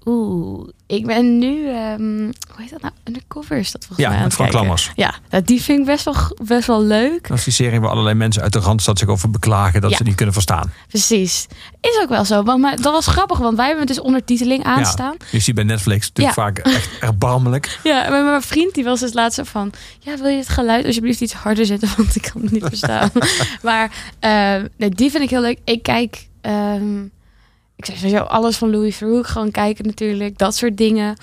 Oeh, 0.07 0.69
ik 0.87 1.07
ben 1.07 1.39
nu, 1.39 1.69
ehm, 1.69 2.23
hoe 2.25 2.57
heet 2.57 2.71
dat 2.71 2.81
nou? 2.83 2.93
Undercover 3.05 3.57
is 3.57 3.71
dat 3.73 3.85
volgens 3.85 4.01
Ja, 4.01 4.09
mij 4.09 4.19
aan 4.19 4.25
met 4.25 4.35
Frank. 4.35 4.53
Lammers. 4.53 4.93
Ja, 4.95 5.15
nou, 5.31 5.43
die 5.45 5.63
vind 5.63 5.79
ik 5.81 5.85
best 5.87 6.05
wel, 6.05 6.15
best 6.45 6.67
wel 6.67 6.83
leuk. 6.83 7.29
Dat 7.29 7.39
is 7.39 7.45
die 7.45 7.53
serie 7.53 7.81
waar 7.81 7.91
allerlei 7.91 8.15
mensen 8.15 8.43
uit 8.43 8.53
de 8.53 8.59
Randstad 8.59 8.99
zich 8.99 9.09
over 9.09 9.31
beklagen 9.31 9.81
dat 9.81 9.91
Ja. 9.91 9.97
ze 9.97 10.03
niet 10.03 10.15
kunnen 10.15 10.35
verstaan. 10.35 10.73
Precies. 10.89 11.47
Is 11.81 11.99
ook 12.03 12.09
wel 12.09 12.25
zo. 12.25 12.43
Want, 12.43 12.61
maar 12.61 12.77
dat 12.81 12.93
was 12.93 13.07
grappig, 13.07 13.39
want 13.39 13.57
wij 13.57 13.67
hebben 13.67 13.87
dus 13.87 14.01
ondertiteling 14.01 14.65
aanstaan. 14.65 15.17
Je 15.31 15.39
ziet 15.39 15.55
bij 15.55 15.65
Netflix 15.65 16.09
natuurlijk 16.09 16.37
Ja. 16.37 16.43
vaak 16.43 16.59
echt 16.59 16.89
erbarmelijk. 17.01 17.79
Ja, 17.83 18.11
maar 18.11 18.25
mijn 18.25 18.43
vriend 18.43 18.75
die 18.75 18.85
was 18.85 19.01
dus 19.01 19.13
laatst 19.13 19.41
van... 19.45 19.73
Ja, 20.01 20.17
wil 20.17 20.29
je 20.29 20.37
het 20.39 20.49
geluid 20.49 20.87
alsjeblieft 20.87 21.21
iets 21.21 21.33
harder 21.33 21.67
zetten? 21.67 21.89
Want 21.97 22.17
ik 22.17 22.31
kan 22.33 22.43
het 22.43 22.51
niet 22.51 22.65
verstaan. 22.69 23.11
maar 23.63 23.93
eh, 24.21 24.57
nee, 24.77 24.91
die 24.91 25.11
vind 25.11 25.23
ik 25.23 25.31
heel 25.31 25.41
leuk. 25.41 25.59
Ik 25.65 25.83
kijk... 25.83 26.29
ehm, 26.41 27.03
ik 27.77 27.85
zeg 27.85 27.97
sowieso 27.97 28.23
alles 28.23 28.57
van 28.57 28.71
Louis 28.71 28.99
Theroux 28.99 29.31
gewoon 29.31 29.51
kijken 29.51 29.87
natuurlijk. 29.87 30.39
Dat 30.39 30.57
soort 30.57 30.77
dingen. 30.77 31.17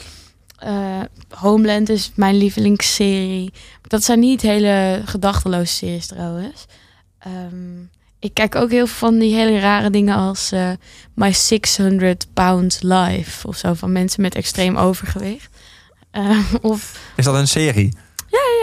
Eh, 0.57 0.99
Homeland 1.29 1.89
is 1.89 2.11
mijn 2.15 2.37
lievelingsserie. 2.37 3.53
Dat 3.81 4.03
zijn 4.03 4.19
niet 4.19 4.41
hele 4.41 5.01
gedachteloze 5.05 5.73
series 5.73 6.07
trouwens. 6.07 6.65
Ehm, 7.19 7.81
ik 8.19 8.33
kijk 8.33 8.55
ook 8.55 8.69
heel 8.69 8.87
veel 8.87 9.09
van 9.09 9.19
die 9.19 9.35
hele 9.35 9.59
rare 9.59 9.89
dingen 9.89 10.15
als 10.15 10.51
eh, 10.51 10.71
My 11.13 11.33
600 11.33 12.27
Pound 12.33 12.79
Life. 12.81 13.47
Of 13.47 13.57
zo, 13.57 13.73
van 13.73 13.91
mensen 13.91 14.21
met 14.21 14.35
extreem 14.35 14.77
overgewicht. 14.77 15.49
Eh, 16.11 16.37
of 16.61 16.99
Is 17.15 17.25
dat 17.25 17.35
een 17.35 17.47
serie? 17.47 17.93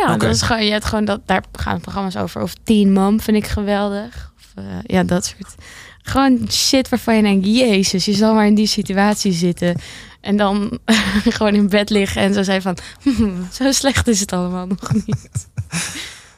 ja, 0.00 0.14
Oké. 0.14 0.26
dat 0.26 0.34
is 0.34 0.42
gewoon, 0.42 0.64
je 0.64 0.70
hebt 0.72 0.84
gewoon 0.84 1.04
dat, 1.04 1.20
daar 1.26 1.44
gaan 1.52 1.80
programma's 1.80 2.16
over. 2.16 2.42
Of 2.42 2.54
Teen 2.62 2.92
Mom 2.92 3.20
vind 3.20 3.36
ik 3.36 3.46
geweldig. 3.46 4.32
Of, 4.36 4.64
ja, 4.86 5.02
dat 5.02 5.24
soort. 5.24 5.54
Gewoon 6.08 6.38
shit 6.50 6.88
waarvan 6.88 7.16
je 7.16 7.22
denkt, 7.22 7.46
jezus, 7.46 8.04
je 8.04 8.14
zal 8.14 8.34
maar 8.34 8.46
in 8.46 8.54
die 8.54 8.66
situatie 8.66 9.32
zitten. 9.32 9.76
En 10.20 10.36
dan 10.36 10.78
gewoon 11.36 11.54
in 11.54 11.68
bed 11.68 11.90
liggen 11.90 12.22
en 12.22 12.34
zo 12.34 12.42
zijn 12.42 12.62
van, 12.62 12.76
"Hmm, 13.02 13.48
zo 13.52 13.72
slecht 13.72 14.08
is 14.08 14.20
het 14.20 14.32
allemaal 14.32 14.66
nog 14.66 14.92
niet. 14.92 15.28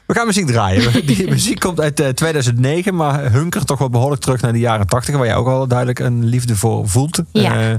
We 0.07 0.17
gaan 0.17 0.25
muziek 0.27 0.47
draaien. 0.47 1.05
Die 1.05 1.29
muziek 1.29 1.59
komt 1.59 1.79
uit 1.79 1.99
eh, 1.99 2.09
2009, 2.09 2.95
maar 2.95 3.31
hunkert 3.31 3.67
toch 3.67 3.79
wel 3.79 3.89
behoorlijk 3.89 4.21
terug 4.21 4.41
naar 4.41 4.53
de 4.53 4.59
jaren 4.59 4.87
80, 4.87 5.15
waar 5.15 5.25
je 5.27 5.33
ook 5.33 5.47
al 5.47 5.67
duidelijk 5.67 5.99
een 5.99 6.25
liefde 6.25 6.55
voor 6.55 6.89
voelt. 6.89 7.21
Ja. 7.31 7.69
Eh, 7.71 7.75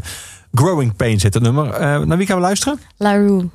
Growing 0.54 0.96
Pains 0.96 1.22
zit 1.22 1.34
het 1.34 1.42
nummer. 1.42 1.70
Eh, 1.70 1.98
naar 1.98 2.16
wie 2.16 2.26
gaan 2.26 2.36
we 2.36 2.42
luisteren? 2.42 2.80
La 2.96 3.12
Rue. 3.12 3.48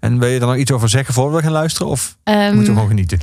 En 0.00 0.18
wil 0.18 0.28
je 0.28 0.40
er 0.40 0.46
nog 0.46 0.56
iets 0.56 0.70
over 0.72 0.88
zeggen 0.88 1.14
voor 1.14 1.32
we 1.34 1.42
gaan 1.42 1.52
luisteren? 1.52 1.88
Of 1.88 2.16
Ehm, 2.24 2.44
moeten 2.46 2.64
we 2.64 2.72
gewoon 2.72 2.88
genieten? 2.88 3.18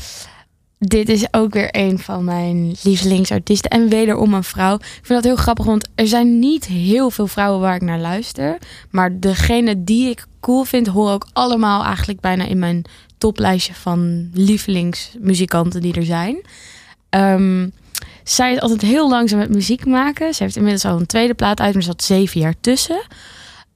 Dit 0.80 1.10
is 1.10 1.34
ook 1.34 1.54
weer 1.54 1.68
een 1.72 2.00
van 2.00 2.24
mijn 2.24 2.76
lievelingsartiesten. 2.84 3.70
En 3.70 3.90
wederom 3.90 4.34
een 4.34 4.44
vrouw. 4.44 4.76
Ik 4.76 5.00
vind 5.02 5.08
dat 5.08 5.24
heel 5.24 5.36
grappig, 5.36 5.66
want 5.66 5.88
er 5.96 6.08
zijn 6.08 6.40
niet 6.40 6.66
heel 6.66 7.10
veel 7.10 7.28
vrouwen 7.28 7.62
waar 7.62 7.76
ik 7.76 7.82
naar 7.82 8.00
luister. 8.00 8.58
Maar 8.90 9.20
degene 9.20 9.84
die 9.84 10.10
ik 10.10 10.26
cool 10.40 10.64
vind, 10.64 10.88
horen 10.88 11.14
ook 11.14 11.28
allemaal 11.34 11.84
eigenlijk 11.84 12.20
bijna 12.20 12.46
in 12.46 12.60
mijn 12.60 12.84
toplijstje 13.18 13.74
van 13.74 14.30
lievelingsmuzikanten 14.34 15.82
die 15.82 15.94
er 15.94 16.06
zijn. 16.06 16.42
Ehm, 17.10 17.68
zij 18.24 18.54
is 18.54 18.62
altijd 18.62 18.82
heel 18.82 19.10
langzaam 19.10 19.40
met 19.40 19.50
muziek 19.50 19.86
maken. 19.86 20.34
Ze 20.34 20.44
heeft 20.44 20.56
inmiddels 20.56 20.86
al 20.86 21.00
een 21.00 21.06
tweede 21.06 21.34
plaat 21.34 21.60
uit, 21.60 21.74
maar 21.74 21.84
ze 21.84 21.90
zat 21.90 22.04
zeven 22.04 22.40
jaar 22.40 22.56
tussen. 22.62 23.02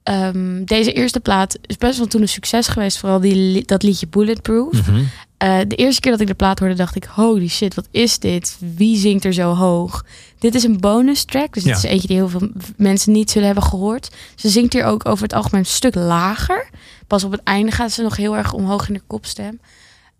Ehm, 0.03 0.63
deze 0.63 0.93
eerste 0.93 1.19
plaat 1.19 1.57
is 1.65 1.77
best 1.77 1.97
wel 1.97 2.07
toen 2.07 2.21
een 2.21 2.27
succes 2.27 2.67
geweest. 2.67 2.97
Vooral 2.97 3.19
die, 3.19 3.65
dat 3.65 3.83
liedje 3.83 4.07
Bulletproof. 4.07 4.87
Mhm. 4.87 5.03
Eh, 5.37 5.59
de 5.67 5.75
eerste 5.75 6.01
keer 6.01 6.11
dat 6.11 6.21
ik 6.21 6.27
de 6.27 6.33
plaat 6.33 6.59
hoorde, 6.59 6.75
dacht 6.75 6.95
ik: 6.95 7.03
holy 7.03 7.47
shit, 7.47 7.73
wat 7.73 7.87
is 7.91 8.19
dit? 8.19 8.57
Wie 8.75 8.97
zingt 8.97 9.25
er 9.25 9.33
zo 9.33 9.53
hoog? 9.53 10.05
Dit 10.39 10.55
is 10.55 10.63
een 10.63 10.79
bonus 10.79 11.23
track, 11.23 11.53
dus 11.53 11.63
Ja. 11.63 11.69
het 11.69 11.83
is 11.83 11.89
eentje 11.89 12.07
die 12.07 12.15
heel 12.17 12.29
veel 12.29 12.49
mensen 12.77 13.11
niet 13.11 13.31
zullen 13.31 13.45
hebben 13.45 13.63
gehoord. 13.65 14.15
Ze 14.35 14.49
zingt 14.49 14.73
hier 14.73 14.85
ook 14.85 15.05
over 15.07 15.23
het 15.23 15.33
algemeen 15.33 15.59
een 15.59 15.65
stuk 15.65 15.95
lager. 15.95 16.69
Pas 17.07 17.23
op 17.23 17.31
het 17.31 17.43
einde 17.43 17.71
gaat 17.71 17.91
ze 17.91 18.01
nog 18.01 18.15
heel 18.15 18.37
erg 18.37 18.53
omhoog 18.53 18.87
in 18.87 18.93
de 18.93 19.01
kopstem. 19.07 19.59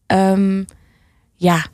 Ehm, 0.05 0.64
ja, 1.35 1.65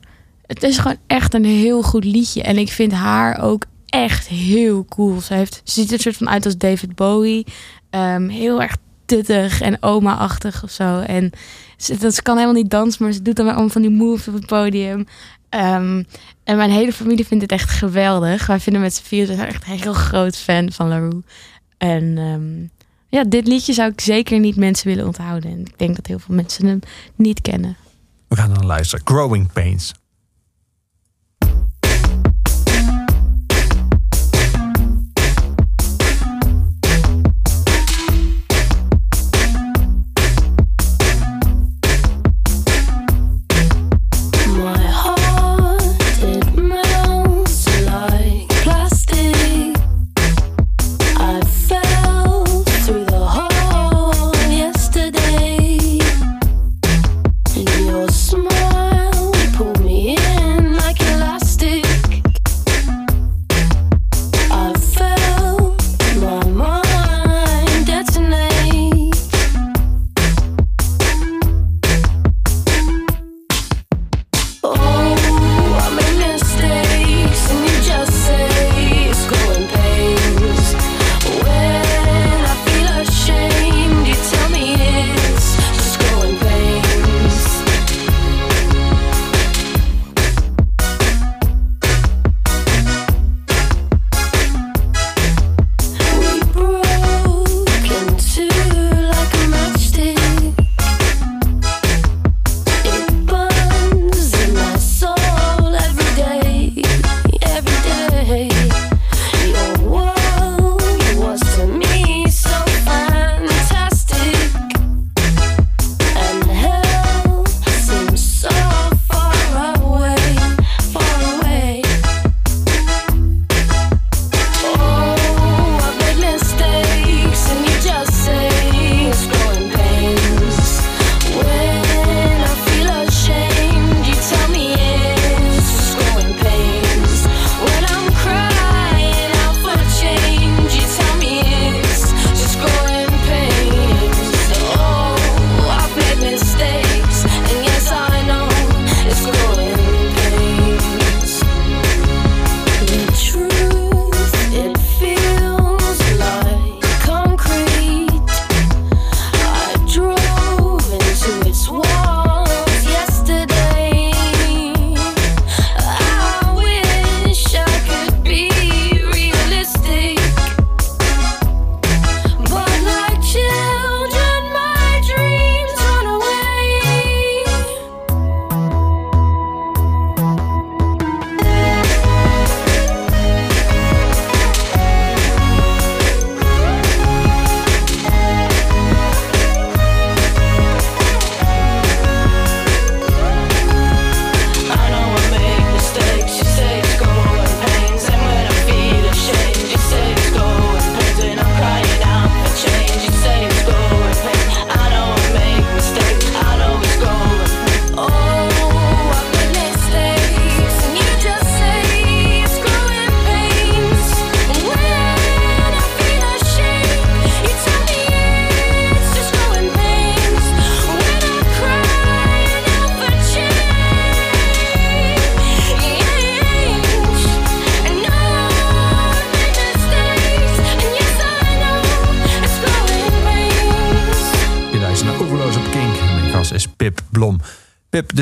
het 0.46 0.62
is 0.62 0.78
gewoon 0.78 0.98
echt 1.06 1.34
een 1.34 1.44
heel 1.44 1.82
goed 1.82 2.04
liedje. 2.04 2.42
En 2.42 2.58
ik 2.58 2.68
vind 2.70 2.92
haar 2.92 3.40
ook 3.42 3.64
echt 3.86 4.26
heel 4.28 4.84
cool. 4.84 5.20
Ze, 5.20 5.34
heeft, 5.34 5.60
ze 5.64 5.80
ziet 5.80 5.92
er 5.92 6.00
soort 6.00 6.16
van 6.16 6.28
uit 6.28 6.44
als 6.44 6.56
David 6.56 6.94
Bowie. 6.94 7.46
Ehm, 7.90 8.28
heel 8.28 8.62
erg 8.62 8.76
tuttig 9.04 9.60
en 9.60 9.82
oma-achtig 9.82 10.62
of 10.62 10.70
zo. 10.70 10.98
En 10.98 11.30
ze, 11.76 11.96
dat, 11.96 12.22
kan 12.22 12.34
helemaal 12.34 12.62
niet 12.62 12.70
dansen, 12.70 13.04
maar 13.04 13.12
ze 13.12 13.22
doet 13.22 13.36
dan 13.36 13.46
allemaal 13.46 13.68
van 13.68 13.82
die 13.82 13.90
moves 13.90 14.28
op 14.28 14.34
het 14.34 14.46
podium. 14.46 15.06
Ehm, 15.48 16.02
en 16.44 16.56
mijn 16.56 16.70
hele 16.70 16.92
familie 16.92 17.26
vindt 17.26 17.42
het 17.42 17.52
echt 17.52 17.70
geweldig. 17.70 18.46
Wij 18.46 18.60
vinden 18.60 18.82
met 18.82 18.94
z'n 18.94 19.02
vier 19.02 19.26
zijn 19.26 19.38
echt 19.38 19.66
een 19.66 19.78
heel 19.78 19.92
groot 19.92 20.36
fan 20.36 20.72
van 20.72 20.88
LaRue. 20.88 21.22
En 21.78 22.18
ehm, 22.18 22.80
ja, 23.08 23.24
dit 23.24 23.46
liedje 23.46 23.72
zou 23.72 23.90
ik 23.90 24.00
zeker 24.00 24.38
niet 24.38 24.56
mensen 24.56 24.88
willen 24.88 25.06
onthouden. 25.06 25.50
En 25.50 25.60
ik 25.60 25.78
denk 25.78 25.96
dat 25.96 26.06
heel 26.06 26.18
veel 26.18 26.34
mensen 26.34 26.66
hem 26.66 26.80
niet 27.16 27.40
kennen. 27.40 27.76
We 28.28 28.36
gaan 28.36 28.54
dan 28.54 28.66
luisteren. 28.66 29.06
Growing 29.06 29.52
Pains. 29.52 29.92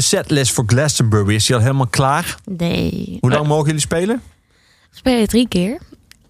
Setlist 0.08 0.52
voor 0.52 0.64
Glastonbury, 0.66 1.34
is 1.34 1.46
die 1.46 1.56
al 1.56 1.62
helemaal 1.62 1.86
klaar? 1.86 2.36
Nee. 2.44 3.16
Hoe 3.20 3.30
lang 3.30 3.46
mogen 3.46 3.66
jullie 3.66 3.80
spelen? 3.80 4.22
We 4.90 4.96
spelen 4.96 5.28
drie 5.28 5.48
keer. 5.48 5.78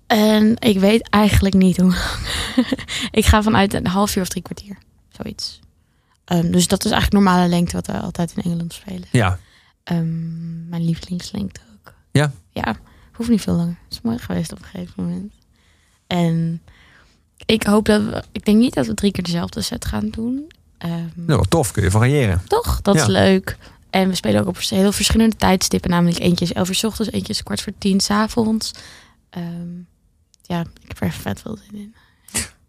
En 0.07 0.57
ik 0.59 0.79
weet 0.79 1.09
eigenlijk 1.11 1.55
niet 1.55 1.77
hoe 1.77 1.91
lang. 1.91 2.67
ik 3.11 3.27
ga 3.27 3.43
vanuit 3.43 3.75
een 3.75 3.87
half 3.87 4.17
uur 4.17 4.23
of 4.23 4.29
drie 4.29 4.43
kwartier. 4.43 4.79
Zoiets. 5.09 5.61
Ehm, 6.25 6.51
dus 6.51 6.69
dat 6.69 6.85
is 6.85 6.91
eigenlijk 6.91 7.25
normale 7.25 7.49
lengte 7.49 7.77
wat 7.77 7.87
we 7.87 7.93
altijd 7.93 8.33
in 8.37 8.43
Engeland 8.43 8.73
spelen. 8.73 9.09
Ja. 9.13 9.39
Ehm, 9.85 10.69
mijn 10.69 10.85
lievelingslengte 10.85 11.61
ook. 11.75 11.95
Ja? 12.13 12.33
Ja, 12.51 12.77
hoeft 13.13 13.31
niet 13.31 13.41
veel 13.41 13.55
langer. 13.55 13.79
Het 13.85 13.93
is 13.93 14.01
mooi 14.01 14.19
geweest 14.19 14.53
op 14.53 14.59
een 14.59 14.65
gegeven 14.65 15.05
moment. 15.05 15.33
En 16.07 16.63
ik 17.47 17.63
hoop 17.63 17.85
dat 17.85 18.03
we... 18.03 18.23
Ik 18.33 18.45
denk 18.45 18.59
niet 18.59 18.75
dat 18.75 18.87
we 18.87 18.95
drie 18.95 19.13
keer 19.13 19.25
dezelfde 19.25 19.61
set 19.61 19.85
gaan 19.85 20.09
doen. 20.09 20.47
Ehm, 20.79 21.03
Nou, 21.15 21.45
tof, 21.49 21.73
kun 21.73 21.83
je 21.83 21.91
variëren. 21.91 22.43
Toch? 22.47 22.81
Dat 22.83 22.95
Ja. 22.95 23.01
is 23.03 23.07
leuk. 23.09 23.57
En 23.91 24.09
we 24.09 24.15
spelen 24.15 24.41
ook 24.41 24.47
op 24.47 24.59
heel 24.59 24.93
verschillende 24.93 25.37
tijdstippen. 25.37 25.91
Namelijk 25.91 26.19
eentje 26.19 26.45
is 26.45 26.53
11 26.53 26.69
uur 26.69 26.75
's 26.75 26.85
ochtends, 26.85 27.13
eentje 27.13 27.33
is 27.33 27.43
kwart 27.43 27.61
voor 27.63 27.73
tien 27.79 28.01
's 28.01 28.11
avonds. 28.11 28.73
Ehm, 29.31 29.69
ja, 30.43 30.61
ik 30.61 30.89
heb 30.89 31.01
er 31.01 31.13
vet 31.13 31.41
veel 31.41 31.59
zin 31.71 31.79
in. 31.81 31.95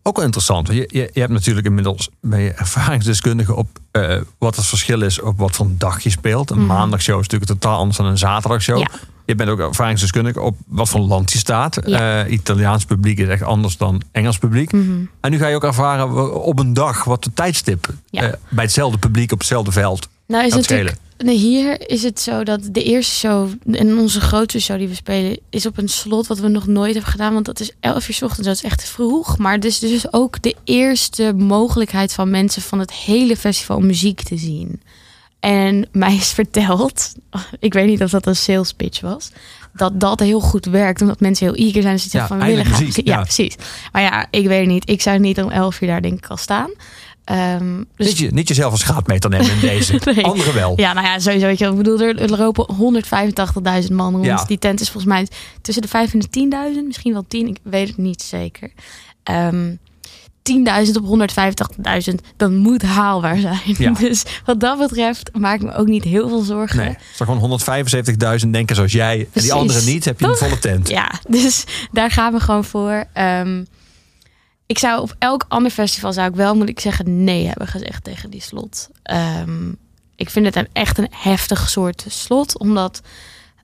Ook 0.04 0.16
wel 0.16 0.26
interessant. 0.26 0.68
want 0.68 0.80
Je, 0.80 0.90
je, 1.00 1.10
je 1.14 1.20
hebt 1.20 1.32
natuurlijk 1.34 1.66
inmiddels 1.68 2.10
ben 2.22 2.40
je 2.40 2.52
ervaringsdeskundige 2.52 3.56
op 3.56 3.68
eh, 3.92 4.18
wat 4.38 4.56
het 4.56 4.66
verschil 4.66 5.02
is 5.02 5.22
op 5.22 5.38
wat 5.38 5.56
voor 5.56 5.66
een 5.66 5.78
dag 5.78 6.00
je 6.00 6.10
speelt. 6.10 6.50
Een 6.50 6.58
Mhm. 6.58 6.66
maandagshow 6.68 7.20
is 7.20 7.28
natuurlijk 7.28 7.52
totaal 7.62 7.78
anders 7.78 7.98
dan 7.98 8.06
een 8.06 8.18
zaterdagshow. 8.18 8.78
Ja. 8.80 8.88
Je 9.26 9.36
bent 9.36 9.50
ook 9.50 9.60
ervaringsdeskundige 9.60 10.42
op 10.42 10.56
wat 10.68 10.90
voor 10.90 11.00
land 11.00 11.32
je 11.32 11.38
staat. 11.38 11.80
Ja. 11.86 12.24
Eh, 12.24 12.32
Italiaans 12.32 12.86
publiek 12.86 13.20
is 13.20 13.28
echt 13.28 13.44
anders 13.44 13.78
dan 13.78 14.02
Engels 14.12 14.38
publiek. 14.38 14.72
Mhm. 14.72 14.92
En 15.22 15.32
nu 15.32 15.38
ga 15.38 15.48
je 15.48 15.56
ook 15.56 15.64
ervaren 15.64 16.34
op 16.44 16.60
een 16.60 16.74
dag 16.74 17.04
wat 17.04 17.24
de 17.24 17.34
tijdstip 17.34 17.88
Ja. 18.10 18.22
eh, 18.22 18.34
bij 18.50 18.64
hetzelfde 18.64 18.98
publiek 18.98 19.32
op 19.32 19.38
hetzelfde 19.40 19.72
veld 19.72 20.08
Nou 20.28 20.46
is 20.46 20.54
natuurlijk... 20.54 20.98
Nee, 21.24 21.38
hier 21.38 21.90
is 21.90 22.04
het 22.04 22.20
zo 22.20 22.44
dat 22.44 22.60
de 22.72 22.84
eerste 22.84 23.16
show 23.16 23.50
en 23.72 23.98
onze 23.98 24.22
grootste 24.22 24.60
show 24.62 24.78
die 24.78 24.88
we 24.88 24.96
spelen 24.96 25.40
is 25.50 25.66
op 25.66 25.78
een 25.78 25.88
slot 25.90 26.28
wat 26.28 26.40
we 26.40 26.48
nog 26.48 26.68
nooit 26.68 26.94
hebben 26.94 27.12
gedaan. 27.12 27.34
Want 27.34 27.46
dat 27.46 27.60
is 27.60 27.72
11 27.80 28.08
uur 28.08 28.16
's 28.16 28.22
ochtends, 28.22 28.48
dat 28.48 28.56
is 28.56 28.64
echt 28.64 28.84
vroeg. 28.90 29.38
Maar 29.38 29.54
het 29.54 29.66
is 29.66 29.80
dus 29.80 30.14
ook 30.14 30.42
de 30.42 30.56
eerste 30.64 31.34
mogelijkheid 31.34 32.14
van 32.14 32.30
mensen 32.30 32.62
van 32.62 32.80
het 32.80 32.94
hele 32.94 33.38
festival 33.38 33.80
muziek 33.80 34.22
te 34.22 34.38
zien. 34.38 34.82
En 35.40 35.88
mij 35.92 36.16
is 36.16 36.32
verteld, 36.32 37.14
ik 37.60 37.74
weet 37.74 37.88
niet 37.88 38.04
of 38.04 38.10
dat 38.12 38.26
een 38.26 38.36
sales 38.36 38.74
pitch 38.74 39.02
was, 39.02 39.30
dat 39.74 40.00
dat 40.00 40.20
heel 40.20 40.40
goed 40.40 40.66
werkt. 40.66 41.02
Omdat 41.02 41.20
mensen 41.20 41.46
heel 41.46 41.56
eager 41.66 41.82
zijn. 41.82 41.94
Dus 41.94 42.04
ze 42.04 42.10
Ja, 42.18 42.28
zeggen 42.28 42.38
van 42.38 42.48
we 42.48 42.56
willen 42.56 42.72
muziek, 42.72 43.08
Ja, 43.08 43.16
ja. 43.18 43.22
precies. 43.24 43.56
Maar 43.92 44.02
ja, 44.02 44.28
ik 44.32 44.48
weet 44.48 44.60
het 44.60 44.70
niet. 44.70 44.90
Ik 44.90 45.02
zou 45.02 45.20
niet 45.20 45.42
om 45.42 45.50
11 45.50 45.82
uur 45.82 45.88
daar 45.88 46.02
denk 46.02 46.18
ik 46.18 46.28
al 46.30 46.38
staan. 46.38 46.70
Ehm, 47.30 47.84
dus 47.96 48.08
Niet, 48.08 48.18
je, 48.18 48.32
niet 48.32 48.48
jezelf 48.48 48.72
als 48.72 48.80
schaatmeter 48.80 49.30
nemen 49.30 49.52
in 49.52 49.60
deze. 49.60 50.00
Nee. 50.10 50.24
Anderen 50.24 50.54
wel. 50.54 50.74
ja, 50.76 50.94
nou 50.94 51.06
ja, 51.06 51.20
sowieso. 51.20 51.46
Weet 51.46 51.60
je, 51.60 51.68
ik 51.68 51.76
bedoel, 51.76 52.00
er, 52.00 52.30
lopen 52.30 53.04
185.000 53.84 53.92
man 53.92 54.14
rond. 54.14 54.26
Ja. 54.26 54.44
Die 54.44 54.60
tent 54.60 54.82
is 54.82 54.90
volgens 54.90 55.14
mij 55.14 55.28
tussen 55.62 55.82
de 55.82 55.88
5 55.88 56.14
en 56.14 56.20
de 56.20 56.76
10.000. 56.80 56.86
Misschien 56.86 57.14
wel 57.14 57.26
10, 57.28 57.48
ik 57.48 57.58
weet 57.64 57.88
het 57.88 57.98
niet 57.98 58.22
zeker. 58.22 58.72
Ehm 59.24 59.72
10.000 60.88 60.92
op 61.02 61.30
185.000, 62.10 62.16
dat 62.38 62.52
moet 62.52 62.82
haalbaar 62.82 63.38
zijn. 63.38 63.76
Ja. 63.78 63.92
Dus 64.00 64.24
wat 64.46 64.60
dat 64.60 64.78
betreft 64.78 65.30
maak 65.38 65.56
ik 65.56 65.62
me 65.62 65.74
ook 65.74 65.88
niet 65.88 66.04
heel 66.04 66.30
veel 66.30 66.42
zorgen. 66.42 66.78
Nee, 66.78 66.88
als 66.88 67.20
er 67.20 67.26
gewoon 67.26 67.60
175.000 68.44 68.50
denken 68.50 68.76
zoals 68.76 68.92
jij 68.92 69.28
en 69.34 69.42
die 69.42 69.54
anderen 69.54 69.86
niet, 69.86 70.06
heb 70.06 70.20
je 70.20 70.26
een 70.26 70.36
volle 70.36 70.60
tent. 70.60 70.90
Ja, 70.90 71.12
dus 71.28 71.64
daar 71.92 72.12
gaan 72.12 72.34
we 72.34 72.40
gewoon 72.40 72.64
voor. 72.64 73.06
Ehm, 73.14 73.64
ik 74.70 74.78
zou 74.78 75.02
op 75.02 75.16
elk 75.20 75.46
ander 75.48 75.72
festival 75.72 76.14
zou 76.14 76.30
ik 76.30 76.36
wel, 76.36 76.56
moet 76.56 76.70
ik 76.70 76.80
zeggen, 76.80 77.24
nee 77.24 77.46
hebben 77.46 77.68
gezegd 77.68 78.04
tegen 78.04 78.30
die 78.30 78.42
slot. 78.42 78.90
Ehm, 79.04 79.72
ik 80.16 80.30
vind 80.30 80.46
het 80.46 80.56
een, 80.56 80.68
echt 80.74 80.98
een 80.98 81.08
heftig 81.12 81.70
soort 81.70 82.06
slot, 82.08 82.58
omdat 82.58 83.02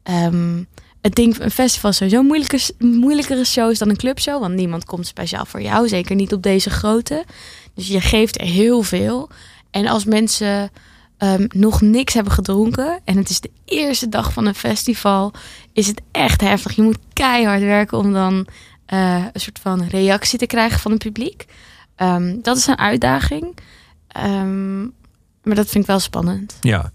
ehm, 0.04 0.64
het 1.02 1.16
ding, 1.16 1.40
een 1.40 1.52
festival 1.52 1.90
is 1.90 1.98
sowieso 1.98 2.24
moeilijke, 2.24 2.60
moeilijkere 2.80 3.46
shows 3.46 3.78
dan 3.78 3.90
een 3.90 3.98
clubshow, 3.98 4.40
want 4.40 4.54
niemand 4.54 4.86
komt 4.86 5.08
speciaal 5.08 5.46
voor 5.46 5.62
jou, 5.62 5.88
zeker 5.88 6.16
niet 6.16 6.34
op 6.34 6.44
deze 6.44 6.70
grootte. 6.70 7.26
Dus 7.74 7.88
je 7.88 8.02
geeft 8.02 8.42
heel 8.42 8.82
veel. 8.82 9.30
En 9.72 9.88
als 9.88 10.06
mensen 10.06 10.72
ehm, 11.18 11.46
nog 11.48 11.82
niks 11.82 12.14
hebben 12.14 12.34
gedronken 12.34 13.00
en 13.04 13.18
het 13.18 13.30
is 13.30 13.40
de 13.40 13.52
eerste 13.66 14.10
dag 14.10 14.34
van 14.34 14.46
een 14.46 14.56
festival, 14.56 15.34
is 15.74 15.88
het 15.88 16.02
echt 16.12 16.42
heftig. 16.42 16.76
Je 16.76 16.82
moet 16.82 17.00
keihard 17.14 17.62
werken 17.62 17.98
om 17.98 18.14
dan 18.14 18.48
eh, 18.86 19.26
een 19.34 19.42
soort 19.42 19.60
van 19.60 19.84
reactie 19.84 20.40
te 20.40 20.46
krijgen 20.46 20.80
van 20.80 20.92
het 20.92 21.04
publiek. 21.04 21.46
Ehm, 21.96 22.42
dat 22.42 22.58
is 22.58 22.68
een 22.68 22.78
uitdaging. 22.78 23.58
Ehm, 24.08 24.82
maar 25.44 25.56
dat 25.56 25.70
vind 25.70 25.84
ik 25.84 25.90
wel 25.90 26.00
spannend. 26.00 26.58
Ja. 26.62 26.92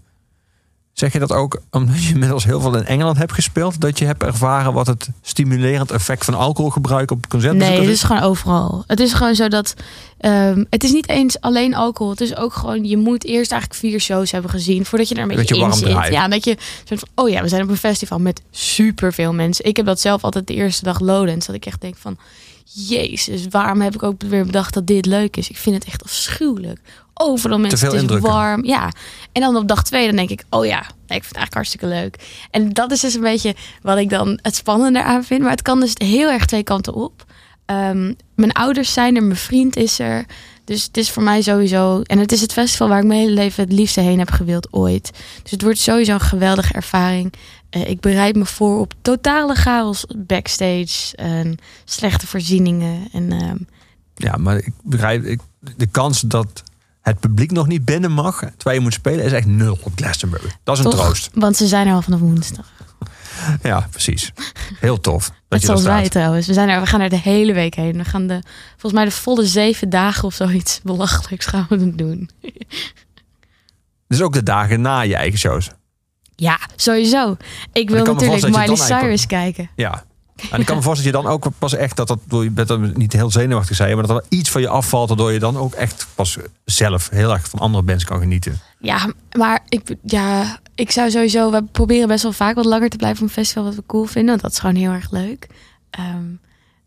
Zeg 1.01 1.13
je 1.13 1.19
dat 1.19 1.31
ook 1.33 1.61
omdat 1.71 2.03
je 2.03 2.09
inmiddels 2.13 2.43
heel 2.43 2.61
veel 2.61 2.75
in 2.75 2.85
Engeland 2.85 3.17
hebt 3.17 3.31
gespeeld? 3.33 3.81
Dat 3.81 3.99
je 3.99 4.05
hebt 4.05 4.23
ervaren 4.23 4.73
wat 4.73 4.87
het 4.87 5.09
stimulerend 5.21 5.91
effect 5.91 6.25
van 6.25 6.33
alcoholgebruik 6.33 7.11
op 7.11 7.27
concertbezoekers 7.29 7.79
Nee, 7.79 7.87
het 7.87 7.97
is? 7.97 8.01
is 8.01 8.07
gewoon 8.07 8.21
overal. 8.21 8.83
Het 8.87 8.99
is 8.99 9.13
gewoon 9.13 9.35
zo 9.35 9.47
dat. 9.47 9.73
ehm, 10.17 10.63
het 10.69 10.83
is 10.83 10.91
niet 10.91 11.09
eens 11.09 11.39
alleen 11.39 11.75
alcohol. 11.75 12.11
Het 12.11 12.21
is 12.21 12.35
ook 12.35 12.53
gewoon. 12.53 12.83
Je 12.85 12.97
moet 12.97 13.23
eerst 13.25 13.51
eigenlijk 13.51 13.81
vier 13.81 13.99
shows 13.99 14.31
hebben 14.31 14.51
gezien. 14.51 14.85
voordat 14.85 15.07
je 15.09 15.15
er 15.15 15.21
een 15.21 15.27
beetje, 15.27 15.55
Beetje 15.59 15.87
in 15.87 15.95
zit. 16.03 16.13
Ja, 16.13 16.27
dat 16.27 16.43
je. 16.45 16.57
Soort 16.83 16.99
van, 16.99 17.23
oh 17.25 17.29
ja, 17.29 17.41
we 17.41 17.47
zijn 17.47 17.63
op 17.63 17.69
een 17.69 17.77
festival 17.77 18.19
met 18.19 18.41
superveel 18.51 19.33
mensen. 19.33 19.65
Ik 19.65 19.77
heb 19.77 19.85
dat 19.85 19.99
zelf 19.99 20.23
altijd 20.23 20.47
de 20.47 20.53
eerste 20.53 20.83
dag 20.83 20.99
Lowlands. 20.99 21.45
Dat 21.45 21.55
ik 21.55 21.65
echt 21.65 21.81
denk 21.81 21.95
van. 21.97 22.17
Jezus, 22.73 23.45
waarom 23.49 23.81
heb 23.81 23.93
ik 23.93 24.03
ook 24.03 24.21
weer 24.21 24.45
bedacht 24.45 24.73
dat 24.73 24.87
dit 24.87 25.05
leuk 25.05 25.37
is? 25.37 25.49
Ik 25.49 25.57
vind 25.57 25.75
het 25.75 25.85
echt 25.85 26.03
afschuwelijk. 26.03 26.79
Overal 27.21 27.59
mensen, 27.59 27.79
veel 27.79 27.87
het 27.87 27.97
is 27.97 28.01
indrukken. 28.01 28.31
warm. 28.31 28.65
Ja. 28.65 28.91
En 29.31 29.41
dan 29.41 29.55
op 29.55 29.67
dag 29.67 29.83
twee, 29.83 30.05
dan 30.07 30.15
denk 30.15 30.29
ik, 30.29 30.43
oh 30.49 30.65
ja, 30.65 30.79
nee, 30.79 31.17
ik 31.17 31.23
vind 31.23 31.25
het 31.25 31.35
eigenlijk 31.35 31.53
hartstikke 31.53 31.87
leuk. 31.87 32.15
En 32.51 32.69
dat 32.69 32.91
is 32.91 32.99
dus 32.99 33.13
een 33.13 33.21
beetje 33.21 33.55
wat 33.81 33.97
ik 33.97 34.09
dan 34.09 34.39
het 34.41 34.55
spannende 34.55 35.03
aan 35.03 35.23
vind. 35.23 35.41
Maar 35.41 35.51
het 35.51 35.61
kan 35.61 35.79
dus 35.79 35.93
heel 35.97 36.29
erg 36.29 36.45
twee 36.45 36.63
kanten 36.63 36.93
op. 36.93 37.25
Ehm, 37.65 38.13
mijn 38.35 38.51
ouders 38.51 38.93
zijn 38.93 39.15
er, 39.15 39.23
mijn 39.23 39.35
vriend 39.37 39.75
is 39.75 39.99
er. 39.99 40.25
Dus 40.63 40.83
het 40.83 40.97
is 40.97 41.11
voor 41.11 41.23
mij 41.23 41.41
sowieso... 41.41 42.01
En 42.01 42.19
het 42.19 42.31
is 42.31 42.41
het 42.41 42.53
festival 42.53 42.87
waar 42.87 42.99
ik 42.99 43.05
mijn 43.05 43.19
hele 43.19 43.33
leven 43.33 43.63
het 43.63 43.73
liefste 43.73 44.01
heen 44.01 44.19
heb 44.19 44.31
gewild 44.31 44.73
ooit. 44.73 45.11
Dus 45.41 45.51
het 45.51 45.61
wordt 45.61 45.79
sowieso 45.79 46.13
een 46.13 46.19
geweldige 46.19 46.73
ervaring. 46.73 47.33
Eh, 47.69 47.89
ik 47.89 47.99
bereid 47.99 48.35
me 48.35 48.45
voor 48.45 48.79
op 48.79 48.93
totale 49.01 49.55
chaos 49.55 50.05
backstage. 50.17 51.15
En 51.15 51.57
slechte 51.85 52.27
voorzieningen. 52.27 53.07
En 53.11 53.31
ehm, 53.31 53.57
Ja, 54.15 54.37
maar 54.37 54.57
ik 54.57 54.73
begrijp, 54.83 55.23
ik, 55.25 55.39
de 55.75 55.87
kans 55.87 56.21
dat 56.21 56.63
het 57.01 57.19
publiek 57.19 57.51
nog 57.51 57.67
niet 57.67 57.85
binnen 57.85 58.11
mag, 58.11 58.39
terwijl 58.39 58.77
je 58.77 58.83
moet 58.83 58.93
spelen, 58.93 59.25
is 59.25 59.31
echt 59.31 59.47
nul 59.47 59.77
op 59.81 59.91
Glastonbury. 59.95 60.51
Dat 60.63 60.77
is 60.77 60.83
een 60.85 60.91
toch, 60.91 61.03
troost. 61.03 61.29
Want 61.33 61.57
ze 61.57 61.67
zijn 61.67 61.87
er 61.87 61.93
al 61.93 62.01
vanaf 62.01 62.19
woensdag. 62.19 62.65
Ja, 63.61 63.87
precies. 63.91 64.31
Heel 64.79 64.99
tof. 64.99 65.25
Dat 65.29 65.33
Net 65.49 65.61
je 65.61 65.65
zoals 65.65 65.83
wij 65.83 66.09
trouwens. 66.09 66.47
We, 66.47 66.53
zijn 66.53 66.69
er, 66.69 66.79
we 66.79 66.85
gaan 66.85 67.01
er 67.01 67.09
de 67.09 67.19
hele 67.19 67.53
week 67.53 67.75
heen. 67.75 67.97
We 67.97 68.05
gaan 68.05 68.27
de, 68.27 68.41
volgens 68.69 68.93
mij 68.93 69.05
de 69.05 69.11
volle 69.11 69.45
zeven 69.45 69.89
dagen 69.89 70.23
of 70.23 70.33
zoiets 70.33 70.79
belachelijks 70.83 71.45
gaan 71.45 71.65
we 71.69 71.95
doen. 71.95 72.29
Dus 74.07 74.21
ook 74.21 74.33
de 74.33 74.43
dagen 74.43 74.81
na 74.81 75.01
je 75.01 75.15
eigen 75.15 75.39
shows. 75.39 75.69
Ja, 76.35 76.59
sowieso. 76.75 77.37
Ik 77.73 77.89
wil 77.89 78.05
natuurlijk 78.05 78.57
Miley 78.57 78.75
Cyrus 78.75 79.25
kijken. 79.25 79.69
Ja. 79.75 80.03
En 80.51 80.59
ik 80.59 80.65
kan 80.65 80.75
me 80.75 80.81
voorstellen 80.81 81.13
dat 81.13 81.21
je 81.21 81.27
dan 81.27 81.37
ook 81.37 81.51
pas 81.57 81.75
echt 81.75 81.95
dat 81.95 82.07
dat, 82.07 82.19
je 82.29 82.49
bent 82.49 82.67
dan 82.67 82.91
niet 82.95 83.13
heel 83.13 83.31
zenuwachtig 83.31 83.75
zijn, 83.75 83.95
maar 83.95 84.07
dat 84.07 84.17
er 84.17 84.25
iets 84.29 84.49
van 84.49 84.61
je 84.61 84.67
afvalt, 84.67 85.07
waardoor 85.07 85.31
je 85.31 85.39
dan 85.39 85.57
ook 85.57 85.73
echt 85.73 86.07
pas 86.15 86.37
zelf 86.65 87.09
heel 87.09 87.31
erg 87.31 87.49
van 87.49 87.59
andere 87.59 87.83
bands 87.83 88.03
kan 88.03 88.19
genieten. 88.19 88.59
Ja, 88.79 89.13
maar 89.37 89.59
ik, 89.69 89.95
ja, 90.03 90.59
ik 90.75 90.91
zou 90.91 91.11
sowieso... 91.11 91.51
We 91.51 91.63
proberen 91.63 92.07
best 92.07 92.23
wel 92.23 92.31
vaak 92.31 92.55
wat 92.55 92.65
langer 92.65 92.89
te 92.89 92.97
blijven 92.97 93.21
op 93.21 93.27
een 93.27 93.33
festival 93.33 93.63
wat 93.63 93.75
we 93.75 93.83
cool 93.85 94.05
vinden. 94.05 94.29
Want 94.29 94.41
dat 94.41 94.51
is 94.51 94.59
gewoon 94.59 94.75
heel 94.75 94.91
erg 94.91 95.11
leuk. 95.11 95.47
Ehm, 95.89 96.25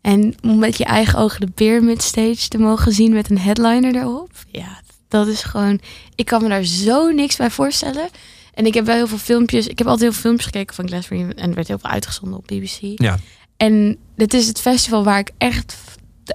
en 0.01 0.35
om 0.41 0.59
met 0.59 0.77
je 0.77 0.85
eigen 0.85 1.19
ogen 1.19 1.39
de 1.39 1.51
Pyramid 1.51 2.01
Stage 2.01 2.47
te 2.47 2.57
mogen 2.57 2.91
zien 2.91 3.13
met 3.13 3.29
een 3.29 3.39
headliner 3.39 3.95
erop. 3.95 4.31
Ja, 4.51 4.81
dat 5.07 5.27
is 5.27 5.43
gewoon... 5.43 5.79
Ik 6.15 6.25
kan 6.25 6.41
me 6.41 6.49
daar 6.49 6.63
zo 6.63 7.09
niks 7.09 7.35
bij 7.35 7.49
voorstellen. 7.49 8.09
En 8.53 8.65
ik 8.65 8.73
heb 8.73 8.85
wel 8.85 8.95
heel 8.95 9.07
veel 9.07 9.17
filmpjes... 9.17 9.67
Ik 9.67 9.77
heb 9.77 9.87
altijd 9.87 10.03
heel 10.03 10.11
veel 10.11 10.21
filmpjes 10.21 10.45
gekeken 10.45 10.75
van 10.75 10.87
Glastonbury. 10.87 11.31
En 11.35 11.49
er 11.49 11.55
werd 11.55 11.67
heel 11.67 11.79
veel 11.79 11.89
uitgezonden 11.89 12.37
op 12.37 12.47
BBC. 12.47 12.79
Ja. 12.81 13.19
En 13.57 13.97
dit 14.15 14.33
is 14.33 14.47
het 14.47 14.59
festival 14.61 15.03
waar 15.03 15.19
ik 15.19 15.31
echt, 15.37 15.75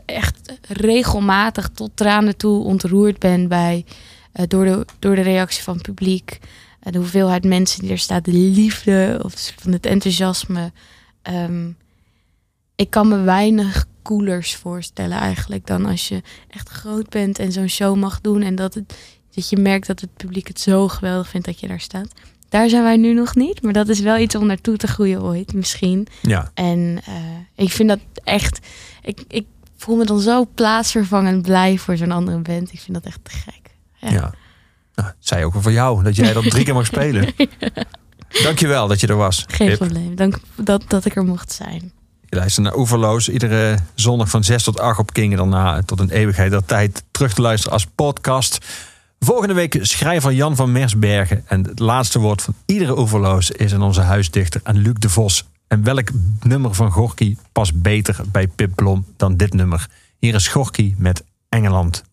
echt 0.05 0.59
regelmatig 0.69 1.69
tot 1.69 1.91
tranen 1.95 2.37
toe 2.37 2.65
ontroerd 2.65 3.19
ben 3.19 3.49
bij. 3.49 3.85
eh, 4.33 4.45
door, 4.49 4.65
de, 4.65 4.87
door 4.99 5.15
de 5.15 5.21
reactie 5.21 5.63
van 5.63 5.75
het 5.75 5.83
publiek. 5.83 6.39
de 6.81 6.99
hoeveelheid 6.99 7.45
mensen 7.45 7.81
die 7.81 7.91
er 7.91 7.99
staat. 7.99 8.25
De 8.25 8.33
liefde 8.33 9.21
of 9.25 9.53
van 9.57 9.73
het 9.73 9.87
enthousiasme. 9.87 10.73
Ehm, 11.23 11.71
ik 12.75 12.91
kan 12.91 13.09
me 13.09 13.21
weinig 13.21 13.87
coolers 14.03 14.57
voorstellen 14.57 15.19
eigenlijk 15.19 15.67
dan 15.67 15.87
als 15.87 16.09
je 16.09 16.23
echt 16.49 16.69
groot 16.69 17.09
bent 17.09 17.39
en 17.39 17.53
zo'n 17.53 17.69
show 17.69 17.97
mag 17.97 18.21
doen. 18.21 18.43
En 18.43 18.55
dat, 18.55 18.75
het, 18.75 18.95
dat 19.35 19.49
je 19.49 19.57
merkt 19.57 19.87
dat 19.87 20.01
het 20.01 20.17
publiek 20.17 20.49
het 20.49 20.61
zo 20.61 20.89
geweldig 20.89 21.29
vindt 21.29 21.47
dat 21.47 21.61
je 21.61 21.69
daar 21.69 21.81
staat. 21.81 22.13
Daar 22.51 22.69
zijn 22.69 22.83
wij 22.83 22.97
nu 22.97 23.15
nog 23.15 23.35
niet, 23.35 23.63
maar 23.63 23.73
dat 23.73 23.89
is 23.89 24.01
wel 24.01 24.19
iets 24.19 24.35
om 24.35 24.47
naartoe 24.47 24.77
te 24.77 24.87
groeien 24.87 25.23
ooit, 25.23 25.53
misschien. 25.53 26.07
Ja. 26.23 26.51
En 26.55 27.01
eh, 27.07 27.15
ik 27.65 27.73
vind 27.73 27.89
dat 27.89 27.99
echt. 28.25 28.59
Ik, 29.03 29.25
ik 29.29 29.47
voel 29.77 29.97
me 29.97 30.05
dan 30.05 30.21
zo 30.21 30.49
plaatsvervangend 30.55 31.43
blij 31.43 31.79
voor 31.79 31.97
zo'n 31.97 32.11
andere 32.11 32.39
band. 32.39 32.73
Ik 32.73 32.81
vind 32.81 32.95
dat 32.95 33.05
echt 33.05 33.19
te 33.23 33.31
gek. 33.31 33.71
Ja. 33.99 34.11
ja. 34.11 34.35
Nou, 34.95 35.13
zei 35.19 35.45
ook 35.45 35.53
wel 35.53 35.63
voor 35.63 35.73
jou, 35.73 36.03
dat 36.03 36.17
jij 36.17 36.33
dat 36.33 36.51
drie 36.51 36.65
keer 36.65 36.75
mag 36.75 36.87
spelen. 36.87 37.35
Dankjewel 38.43 38.89
dat 38.89 39.01
je 39.01 39.07
er 39.07 39.17
was. 39.17 39.45
Geen 39.47 39.77
probleem. 39.77 40.15
Dank 40.15 40.39
dat, 40.57 40.83
dat 40.89 41.05
ik 41.05 41.17
er 41.17 41.25
mocht 41.25 41.53
zijn. 41.53 41.93
Je 42.29 42.37
luistert 42.37 42.67
naar 42.67 42.77
Oeverloos. 42.77 43.29
Iedere 43.29 43.79
zondag 43.95 44.29
van 44.29 44.45
6 44.45 44.63
tot 44.63 44.81
8 44.81 44.99
op 44.99 45.13
King. 45.13 45.33
En 45.33 45.39
daarna 45.39 45.83
tot 45.83 46.01
een 46.01 46.11
eeuwigheid 46.11 46.51
der 46.51 46.65
tijd 46.65 47.03
terug 47.11 47.35
te 47.35 47.41
luisteren 47.41 47.73
als 47.73 47.87
podcast. 47.95 48.59
Volgende 49.25 49.55
week 49.55 49.79
schrijver 49.81 50.33
Jan 50.33 50.57
van 50.57 50.73
Mersbergen. 50.73 51.45
En 51.47 51.65
het 51.65 51.79
laatste 51.79 52.19
woord 52.19 52.43
van 52.43 52.55
iedere 52.67 52.99
Oeverloos 52.99 53.51
is 53.51 53.75
aan 53.75 53.83
onze 53.83 54.01
huisdichter 54.01 54.61
aan 54.65 54.77
Luc 54.77 54.95
de 54.99 55.09
Vos. 55.09 55.45
En 55.69 55.85
welk 55.85 56.09
nummer 56.43 56.75
van 56.75 56.91
Gorky 56.91 57.37
past 57.53 57.83
beter 57.83 58.21
bij 58.33 58.47
Pip 58.47 58.75
Blom 58.75 59.05
dan 59.17 59.37
dit 59.37 59.53
nummer? 59.53 59.89
Hier 60.19 60.35
is 60.35 60.49
Gorky 60.49 60.95
met 60.99 61.25
Engeland. 61.49 62.10